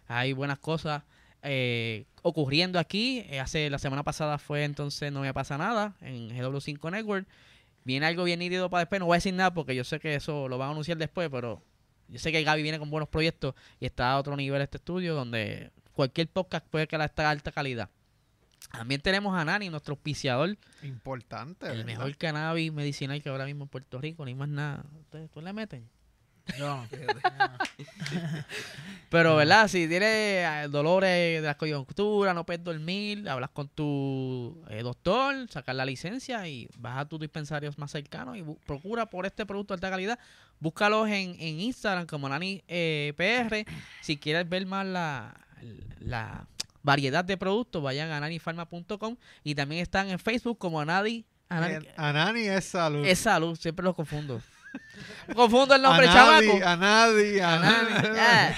Hay 0.07 0.33
buenas 0.33 0.59
cosas 0.59 1.03
eh, 1.43 2.05
ocurriendo 2.21 2.79
aquí. 2.79 3.25
Eh, 3.29 3.39
hace 3.39 3.69
La 3.69 3.79
semana 3.79 4.03
pasada 4.03 4.37
fue 4.37 4.63
entonces 4.63 5.11
No 5.11 5.21
Me 5.21 5.33
Pasa 5.33 5.57
Nada 5.57 5.95
en 6.01 6.29
GW5 6.29 6.91
Network. 6.91 7.27
Viene 7.83 8.05
algo 8.05 8.23
bien 8.23 8.39
nítido 8.39 8.69
para 8.69 8.81
después. 8.81 8.99
No 8.99 9.07
voy 9.07 9.15
a 9.15 9.17
decir 9.17 9.33
nada 9.33 9.53
porque 9.53 9.75
yo 9.75 9.83
sé 9.83 9.99
que 9.99 10.15
eso 10.15 10.47
lo 10.47 10.57
van 10.57 10.69
a 10.69 10.71
anunciar 10.71 10.97
después, 10.97 11.29
pero 11.31 11.61
yo 12.07 12.19
sé 12.19 12.31
que 12.31 12.43
Gaby 12.43 12.61
viene 12.61 12.77
con 12.79 12.89
buenos 12.89 13.09
proyectos 13.09 13.55
y 13.79 13.85
está 13.85 14.11
a 14.11 14.17
otro 14.19 14.35
nivel 14.35 14.61
este 14.61 14.77
estudio 14.77 15.15
donde 15.15 15.71
cualquier 15.93 16.27
podcast 16.27 16.65
puede 16.67 16.87
que 16.87 16.95
esta 16.95 17.29
alta 17.29 17.51
calidad. 17.51 17.89
También 18.71 19.01
tenemos 19.01 19.37
a 19.37 19.43
Nani, 19.43 19.69
nuestro 19.69 19.93
auspiciador, 19.93 20.57
Importante. 20.83 21.65
el 21.65 21.71
¿verdad? 21.71 21.85
mejor 21.85 22.15
cannabis 22.17 22.71
medicinal 22.71 23.21
que 23.21 23.29
ahora 23.29 23.45
mismo 23.45 23.63
en 23.63 23.69
Puerto 23.69 23.99
Rico, 23.99 24.23
ni 24.25 24.33
más 24.33 24.47
nada. 24.47 24.85
¿Ustedes 24.99 25.29
tú 25.29 25.41
le 25.41 25.51
meten? 25.51 25.89
No. 26.59 26.85
Pero, 29.09 29.35
¿verdad? 29.35 29.67
Si 29.67 29.87
tienes 29.87 30.07
eh, 30.09 30.67
dolores 30.69 31.41
de 31.41 31.45
la 31.47 31.57
coyuntura, 31.57 32.33
no 32.33 32.45
puedes 32.45 32.63
dormir, 32.63 33.27
hablas 33.27 33.49
con 33.49 33.67
tu 33.67 34.63
eh, 34.69 34.81
doctor, 34.83 35.35
sacas 35.49 35.75
la 35.75 35.85
licencia 35.85 36.47
y 36.47 36.69
vas 36.77 36.97
a 36.97 37.05
tus 37.05 37.19
dispensarios 37.19 37.77
más 37.77 37.91
cercanos 37.91 38.37
y 38.37 38.43
procura 38.65 39.05
por 39.07 39.25
este 39.25 39.45
producto 39.45 39.73
de 39.73 39.77
alta 39.77 39.89
calidad. 39.89 40.19
Búscalos 40.59 41.07
en, 41.09 41.35
en 41.39 41.59
Instagram 41.59 42.05
como 42.05 42.29
Nani 42.29 42.63
eh, 42.67 43.13
PR. 43.17 43.65
Si 44.01 44.15
quieres 44.17 44.47
ver 44.47 44.65
más 44.65 44.85
la, 44.85 45.35
la 45.99 46.47
variedad 46.81 47.25
de 47.25 47.35
productos, 47.35 47.83
vayan 47.83 48.11
a 48.11 48.19
nanifarma.com 48.21 49.17
y 49.43 49.55
también 49.55 49.81
están 49.81 50.09
en 50.09 50.19
Facebook 50.19 50.57
como 50.57 50.83
Nadi. 50.85 51.25
Anani- 51.49 51.85
En- 51.85 51.87
Anani 51.97 52.41
es 52.47 52.63
salud. 52.63 53.05
es 53.05 53.19
salud, 53.19 53.57
siempre 53.59 53.83
los 53.83 53.93
confundo. 53.95 54.41
Confundo 55.35 55.75
el 55.75 55.81
nombre, 55.81 56.07
Anadi, 56.07 56.47
chamaco. 56.47 56.67
Anadi, 56.67 57.39
Anani, 57.39 57.93
Anani. 57.93 58.17
ah. 58.19 58.51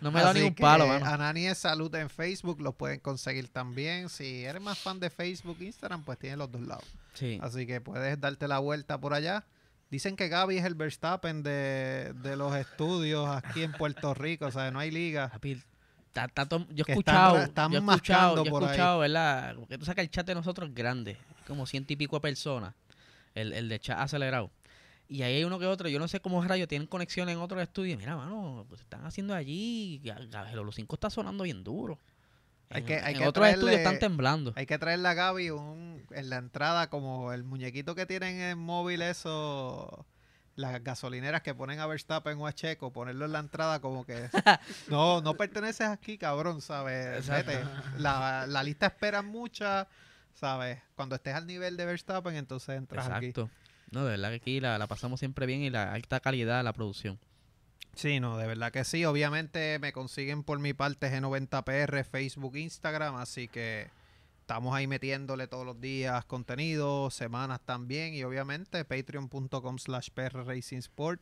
No 0.00 0.12
me 0.12 0.20
da 0.20 0.32
ni 0.32 0.42
un 0.42 0.54
palo, 0.54 0.86
mano. 0.86 1.04
Anani 1.04 1.46
es 1.46 1.58
salud 1.58 1.92
en 1.96 2.08
Facebook, 2.08 2.60
lo 2.60 2.72
pueden 2.72 3.00
conseguir 3.00 3.48
también. 3.48 4.08
Si 4.08 4.44
eres 4.44 4.62
más 4.62 4.78
fan 4.78 5.00
de 5.00 5.10
Facebook, 5.10 5.56
Instagram, 5.60 6.04
pues 6.04 6.18
tiene 6.18 6.36
los 6.36 6.50
dos 6.52 6.60
lados. 6.62 6.84
Sí. 7.14 7.38
Así 7.42 7.66
que 7.66 7.80
puedes 7.80 8.20
darte 8.20 8.46
la 8.46 8.60
vuelta 8.60 9.00
por 9.00 9.12
allá. 9.12 9.44
Dicen 9.90 10.14
que 10.16 10.28
Gaby 10.28 10.58
es 10.58 10.64
el 10.66 10.74
Verstappen 10.74 11.42
de, 11.42 12.12
de 12.22 12.36
los 12.36 12.54
estudios 12.54 13.28
aquí 13.28 13.62
en 13.62 13.72
Puerto 13.72 14.12
Rico, 14.14 14.46
o 14.46 14.50
sea, 14.52 14.70
no 14.70 14.78
hay 14.78 14.90
liga. 14.90 15.30
Papi, 15.30 15.60
ta- 16.12 16.28
ta 16.28 16.46
to- 16.46 16.66
yo 16.70 16.84
he 16.86 16.92
están 16.92 16.98
escuchado, 16.98 17.36
ra- 17.38 17.44
están 17.44 17.72
yo 17.72 17.78
he 17.78 17.80
escuchado, 17.80 18.44
yo 18.44 18.60
he 18.60 18.80
ahí. 18.80 18.98
¿verdad? 19.00 19.54
Porque 19.56 19.78
tú 19.78 19.86
sacas 19.86 20.02
el 20.04 20.10
chat 20.10 20.26
de 20.26 20.34
nosotros 20.34 20.70
grande, 20.74 21.16
como 21.46 21.66
ciento 21.66 21.92
y 21.94 21.96
pico 21.96 22.16
de 22.16 22.20
personas, 22.20 22.74
el, 23.34 23.52
el 23.54 23.68
de 23.70 23.80
chat 23.80 23.98
acelerado. 23.98 24.50
Y 25.08 25.22
ahí 25.22 25.36
hay 25.36 25.44
uno 25.44 25.58
que 25.58 25.66
otro, 25.66 25.88
yo 25.88 25.98
no 25.98 26.06
sé 26.06 26.20
cómo 26.20 26.42
rayos 26.44 26.68
tienen 26.68 26.86
conexión 26.86 27.28
en 27.30 27.38
otros 27.38 27.62
estudios. 27.62 27.98
Mira, 27.98 28.14
mano, 28.16 28.66
pues 28.68 28.82
están 28.82 29.06
haciendo 29.06 29.34
allí, 29.34 30.02
los 30.54 30.74
cinco 30.74 30.96
está 30.96 31.08
sonando 31.08 31.44
bien 31.44 31.64
duro. 31.64 31.98
Hay 32.70 32.80
En- 32.82 32.86
que- 32.86 32.96
hay 33.00 33.14
en 33.14 33.20
que 33.20 33.26
otros 33.28 33.46
traerle- 33.46 33.52
estudios 33.54 33.76
están 33.78 33.98
temblando. 33.98 34.52
Hay 34.54 34.66
que 34.66 34.78
traerle 34.78 35.08
a 35.08 35.14
Gaby 35.14 35.50
un, 35.50 36.04
en 36.10 36.28
la 36.28 36.36
entrada 36.36 36.90
como 36.90 37.32
el 37.32 37.42
muñequito 37.42 37.94
que 37.94 38.04
tienen 38.04 38.38
en 38.38 38.58
móvil 38.58 39.00
eso, 39.00 40.04
las 40.56 40.84
gasolineras 40.84 41.40
que 41.40 41.54
ponen 41.54 41.80
a 41.80 41.86
Verstappen 41.86 42.36
o 42.38 42.46
a 42.46 42.52
Checo, 42.52 42.92
ponerlo 42.92 43.24
en 43.24 43.32
la 43.32 43.38
entrada 43.38 43.80
como 43.80 44.04
que 44.04 44.28
no, 44.88 45.22
no 45.22 45.32
perteneces 45.34 45.86
aquí, 45.88 46.18
cabrón, 46.18 46.60
¿sabes? 46.60 47.26
Vete. 47.26 47.60
La, 47.96 48.44
la 48.46 48.62
lista 48.62 48.86
espera 48.88 49.22
mucha, 49.22 49.88
¿sabes? 50.34 50.82
Cuando 50.94 51.14
estés 51.14 51.34
al 51.34 51.46
nivel 51.46 51.78
de 51.78 51.86
Verstappen, 51.86 52.34
entonces 52.36 52.76
entras 52.76 53.08
aquí. 53.08 53.26
Exacto. 53.28 53.48
No, 53.90 54.04
de 54.04 54.10
verdad 54.10 54.30
que 54.30 54.36
aquí 54.36 54.60
la, 54.60 54.78
la 54.78 54.86
pasamos 54.86 55.20
siempre 55.20 55.46
bien 55.46 55.62
y 55.62 55.70
la 55.70 55.92
alta 55.92 56.20
calidad 56.20 56.58
de 56.58 56.64
la 56.64 56.72
producción. 56.72 57.18
Sí, 57.98 58.20
no, 58.20 58.38
de 58.38 58.46
verdad 58.46 58.70
que 58.70 58.84
sí. 58.84 59.04
Obviamente 59.04 59.80
me 59.80 59.92
consiguen 59.92 60.44
por 60.44 60.60
mi 60.60 60.72
parte 60.72 61.10
G90PR, 61.10 62.04
Facebook, 62.04 62.56
Instagram, 62.56 63.16
así 63.16 63.48
que 63.48 63.90
estamos 64.40 64.72
ahí 64.72 64.86
metiéndole 64.86 65.48
todos 65.48 65.66
los 65.66 65.80
días 65.80 66.24
contenido, 66.24 67.10
semanas 67.10 67.60
también 67.64 68.14
y 68.14 68.22
obviamente 68.22 68.84
patreon.com 68.84 69.78
slash 69.78 70.10
PR 70.14 70.46
Racing 70.46 70.78
Sport, 70.78 71.20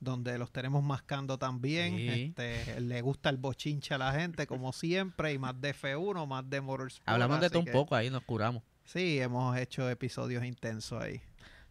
donde 0.00 0.36
los 0.36 0.50
tenemos 0.50 0.82
mascando 0.82 1.38
también. 1.38 1.96
Sí. 1.96 2.08
Este, 2.08 2.80
le 2.80 3.02
gusta 3.02 3.30
el 3.30 3.36
bochinche 3.36 3.94
a 3.94 3.98
la 3.98 4.12
gente 4.12 4.48
como 4.48 4.72
siempre 4.72 5.32
y 5.32 5.38
más 5.38 5.60
de 5.60 5.74
F1, 5.74 6.26
más 6.26 6.50
de 6.50 6.60
Motorsport. 6.60 7.08
Hablamos 7.08 7.40
de 7.40 7.50
todo 7.50 7.60
un 7.60 7.66
poco, 7.66 7.94
ahí 7.94 8.10
nos 8.10 8.24
curamos. 8.24 8.64
Sí, 8.84 9.20
hemos 9.20 9.56
hecho 9.56 9.88
episodios 9.88 10.44
intensos 10.44 11.00
ahí. 11.00 11.20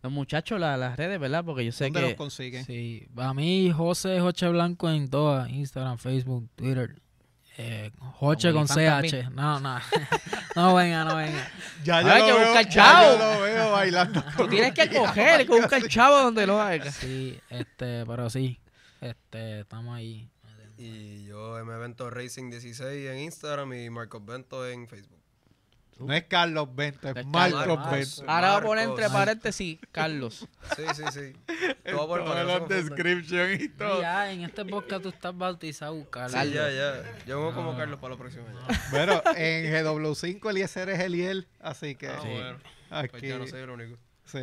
Los 0.05 0.11
muchachos, 0.13 0.59
la- 0.59 0.77
las 0.77 0.97
redes, 0.97 1.19
¿verdad? 1.19 1.43
Porque 1.43 1.65
yo 1.65 1.71
sé 1.71 1.85
¿Dónde 1.85 2.01
los 2.01 2.09
que... 2.11 2.15
consiguen? 2.15 2.63
Sí, 2.63 3.07
a 3.17 3.33
mí 3.33 3.71
José 3.71 4.19
Joche 4.19 4.47
Blanco 4.49 4.87
en 4.87 5.09
todas, 5.09 5.49
Instagram, 5.49 5.97
Facebook, 5.97 6.47
Twitter. 6.53 7.01
Eh, 7.57 7.89
Joche 8.19 8.53
con 8.53 8.67
CH. 8.67 9.31
No, 9.31 9.59
no. 9.59 9.79
no 10.55 10.75
venga, 10.75 11.05
no 11.05 11.15
venga. 11.15 11.49
Ya 11.83 11.97
Hay 11.97 12.23
que 12.23 12.33
buscar 12.33 12.65
ya 12.65 12.69
chavo. 12.69 13.17
yo 13.17 13.17
lo 13.33 13.41
veo 13.41 13.71
bailando. 13.71 14.23
Tú 14.37 14.47
tienes 14.47 14.73
que 14.73 14.89
coger, 14.95 15.47
que 15.47 15.51
buscar 15.59 15.81
el 15.81 15.89
chavo 15.89 16.17
donde 16.17 16.45
lo 16.45 16.61
haga. 16.61 16.91
Sí, 16.91 17.39
este, 17.49 18.05
pero 18.05 18.29
sí. 18.29 18.59
Este, 19.01 19.61
estamos 19.61 19.97
ahí. 19.97 20.29
Y 20.77 21.23
yo 21.25 21.57
M 21.57 21.73
Evento 21.73 22.11
Racing 22.11 22.51
16 22.51 23.09
en 23.09 23.17
Instagram 23.21 23.73
y 23.73 23.89
Marcos 23.89 24.23
Bento 24.23 24.67
en 24.69 24.87
Facebook. 24.87 25.19
No 25.97 26.13
es 26.13 26.23
Carlos 26.25 26.67
Bento, 26.75 27.09
es 27.09 27.15
Es 27.15 27.25
Marcos 27.25 27.59
Carlos. 27.65 27.91
Bento. 27.91 28.31
Ahora 28.31 28.49
voy 28.51 28.57
a 28.59 28.63
poner 28.65 28.87
Marcos. 28.87 28.99
entre 29.03 29.13
paréntesis, 29.17 29.79
Carlos. 29.91 30.47
Sí, 30.75 30.83
sí, 30.93 31.03
sí. 31.13 31.33
Todo 31.89 32.07
por 32.07 32.19
ofendan. 32.21 32.67
descriptions 32.67 33.61
y 33.61 33.69
todo. 33.69 34.01
Ya, 34.01 34.31
en 34.31 34.43
este 34.43 34.65
podcast 34.65 35.03
tú 35.03 35.09
estás 35.09 35.37
bautizado, 35.37 36.09
Carlos. 36.09 36.41
Sí, 36.41 36.51
ya, 36.51 36.69
ya. 36.69 37.03
Yo 37.25 37.37
vengo 37.39 37.53
como 37.55 37.77
Carlos 37.77 37.99
para 37.99 38.13
la 38.15 38.19
próxima. 38.19 38.43
ya. 38.67 38.81
Bueno, 38.91 39.21
en 39.37 39.71
GW5 39.73 40.49
Eliezer 40.49 40.89
es 40.89 40.99
Eliel, 40.99 41.47
así 41.61 41.95
que 41.95 42.07
Ah, 42.09 42.19
Sí. 42.21 42.27
bueno. 42.29 42.57
aquí, 42.89 43.09
Pues 43.11 43.23
ya 43.23 43.37
no 43.37 43.47
soy 43.47 43.61
el 43.61 43.69
único. 43.69 43.97
sí. 44.25 44.39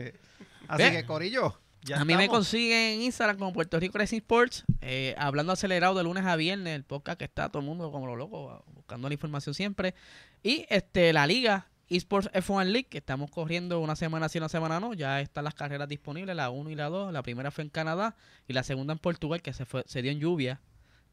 Así 0.69 0.91
que 0.91 1.05
Corillo, 1.05 1.59
ya 1.83 2.01
a 2.01 2.05
mí 2.05 2.15
me 2.17 2.23
estamos. 2.25 2.47
consiguen 2.47 2.95
en 2.95 3.03
Instagram 3.03 3.37
como 3.37 3.53
Puerto 3.53 3.79
Rico 3.81 3.99
Racing 3.99 4.19
Sports, 4.19 4.65
eh, 4.81 5.15
hablando 5.19 5.53
acelerado 5.53 5.95
de 5.97 6.05
lunes 6.05 6.25
a 6.25 6.37
viernes, 6.37 6.75
el 6.77 6.85
podcast 6.85 7.19
que 7.19 7.25
está 7.25 7.49
todo 7.51 7.59
el 7.61 7.67
mundo 7.67 7.91
como 7.93 8.07
lo 8.07 8.15
loco, 8.17 8.65
buscando 8.69 9.09
la 9.09 9.15
información 9.15 9.55
siempre. 9.55 9.95
Y 10.43 10.67
este 10.69 11.13
la 11.13 11.27
liga 11.27 11.69
Esports 11.89 12.31
F1 12.33 12.65
League, 12.67 12.89
que 12.89 12.99
estamos 12.99 13.31
corriendo 13.31 13.81
una 13.81 13.97
semana 13.97 14.29
sí, 14.29 14.39
una 14.39 14.49
semana 14.49 14.81
no, 14.81 14.95
ya 14.95 15.21
están 15.21 15.45
las 15.45 15.55
carreras 15.55 15.89
disponibles, 15.89 16.35
la 16.35 16.51
1 16.51 16.71
y 16.71 16.75
la 16.75 16.89
2. 16.89 17.13
La 17.13 17.23
primera 17.23 17.51
fue 17.51 17.65
en 17.65 17.71
Canadá 17.71 18.17
y 18.49 18.53
la 18.55 18.63
segunda 18.63 18.93
en 18.95 18.99
Portugal, 18.99 19.43
que 19.43 19.53
se, 19.53 19.67
fue, 19.67 19.85
se 19.87 20.01
dio 20.03 20.11
en 20.11 20.19
lluvia. 20.19 20.61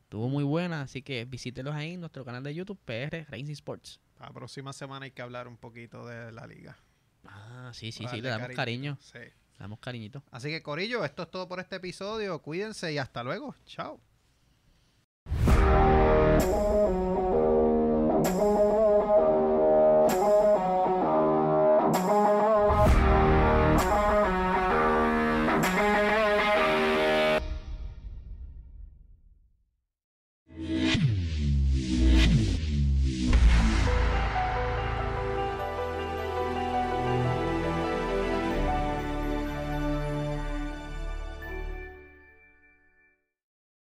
Estuvo 0.03 0.29
muy 0.29 0.43
buena, 0.43 0.81
así 0.81 1.01
que 1.01 1.25
visítelos 1.25 1.75
ahí 1.75 1.93
en 1.93 1.99
nuestro 1.99 2.25
canal 2.25 2.43
de 2.43 2.55
YouTube, 2.55 2.79
PR 2.85 3.25
Racing 3.29 3.51
Sports. 3.51 3.99
La 4.19 4.31
próxima 4.31 4.73
semana 4.73 5.05
hay 5.05 5.11
que 5.11 5.21
hablar 5.21 5.47
un 5.47 5.57
poquito 5.57 6.07
de 6.07 6.31
la 6.31 6.47
liga. 6.47 6.77
Ah, 7.25 7.71
sí, 7.73 7.91
sí, 7.91 8.05
sí, 8.09 8.21
le 8.21 8.29
damos 8.29 8.49
cariño, 8.55 8.97
Sí. 9.01 9.19
le 9.19 9.33
damos 9.59 9.79
cariñito. 9.79 10.23
Así 10.31 10.49
que 10.49 10.63
Corillo, 10.63 11.03
esto 11.05 11.23
es 11.23 11.31
todo 11.31 11.47
por 11.47 11.59
este 11.59 11.75
episodio. 11.75 12.41
Cuídense 12.41 12.91
y 12.91 12.97
hasta 12.97 13.23
luego. 13.23 13.53
Chao. 13.65 13.99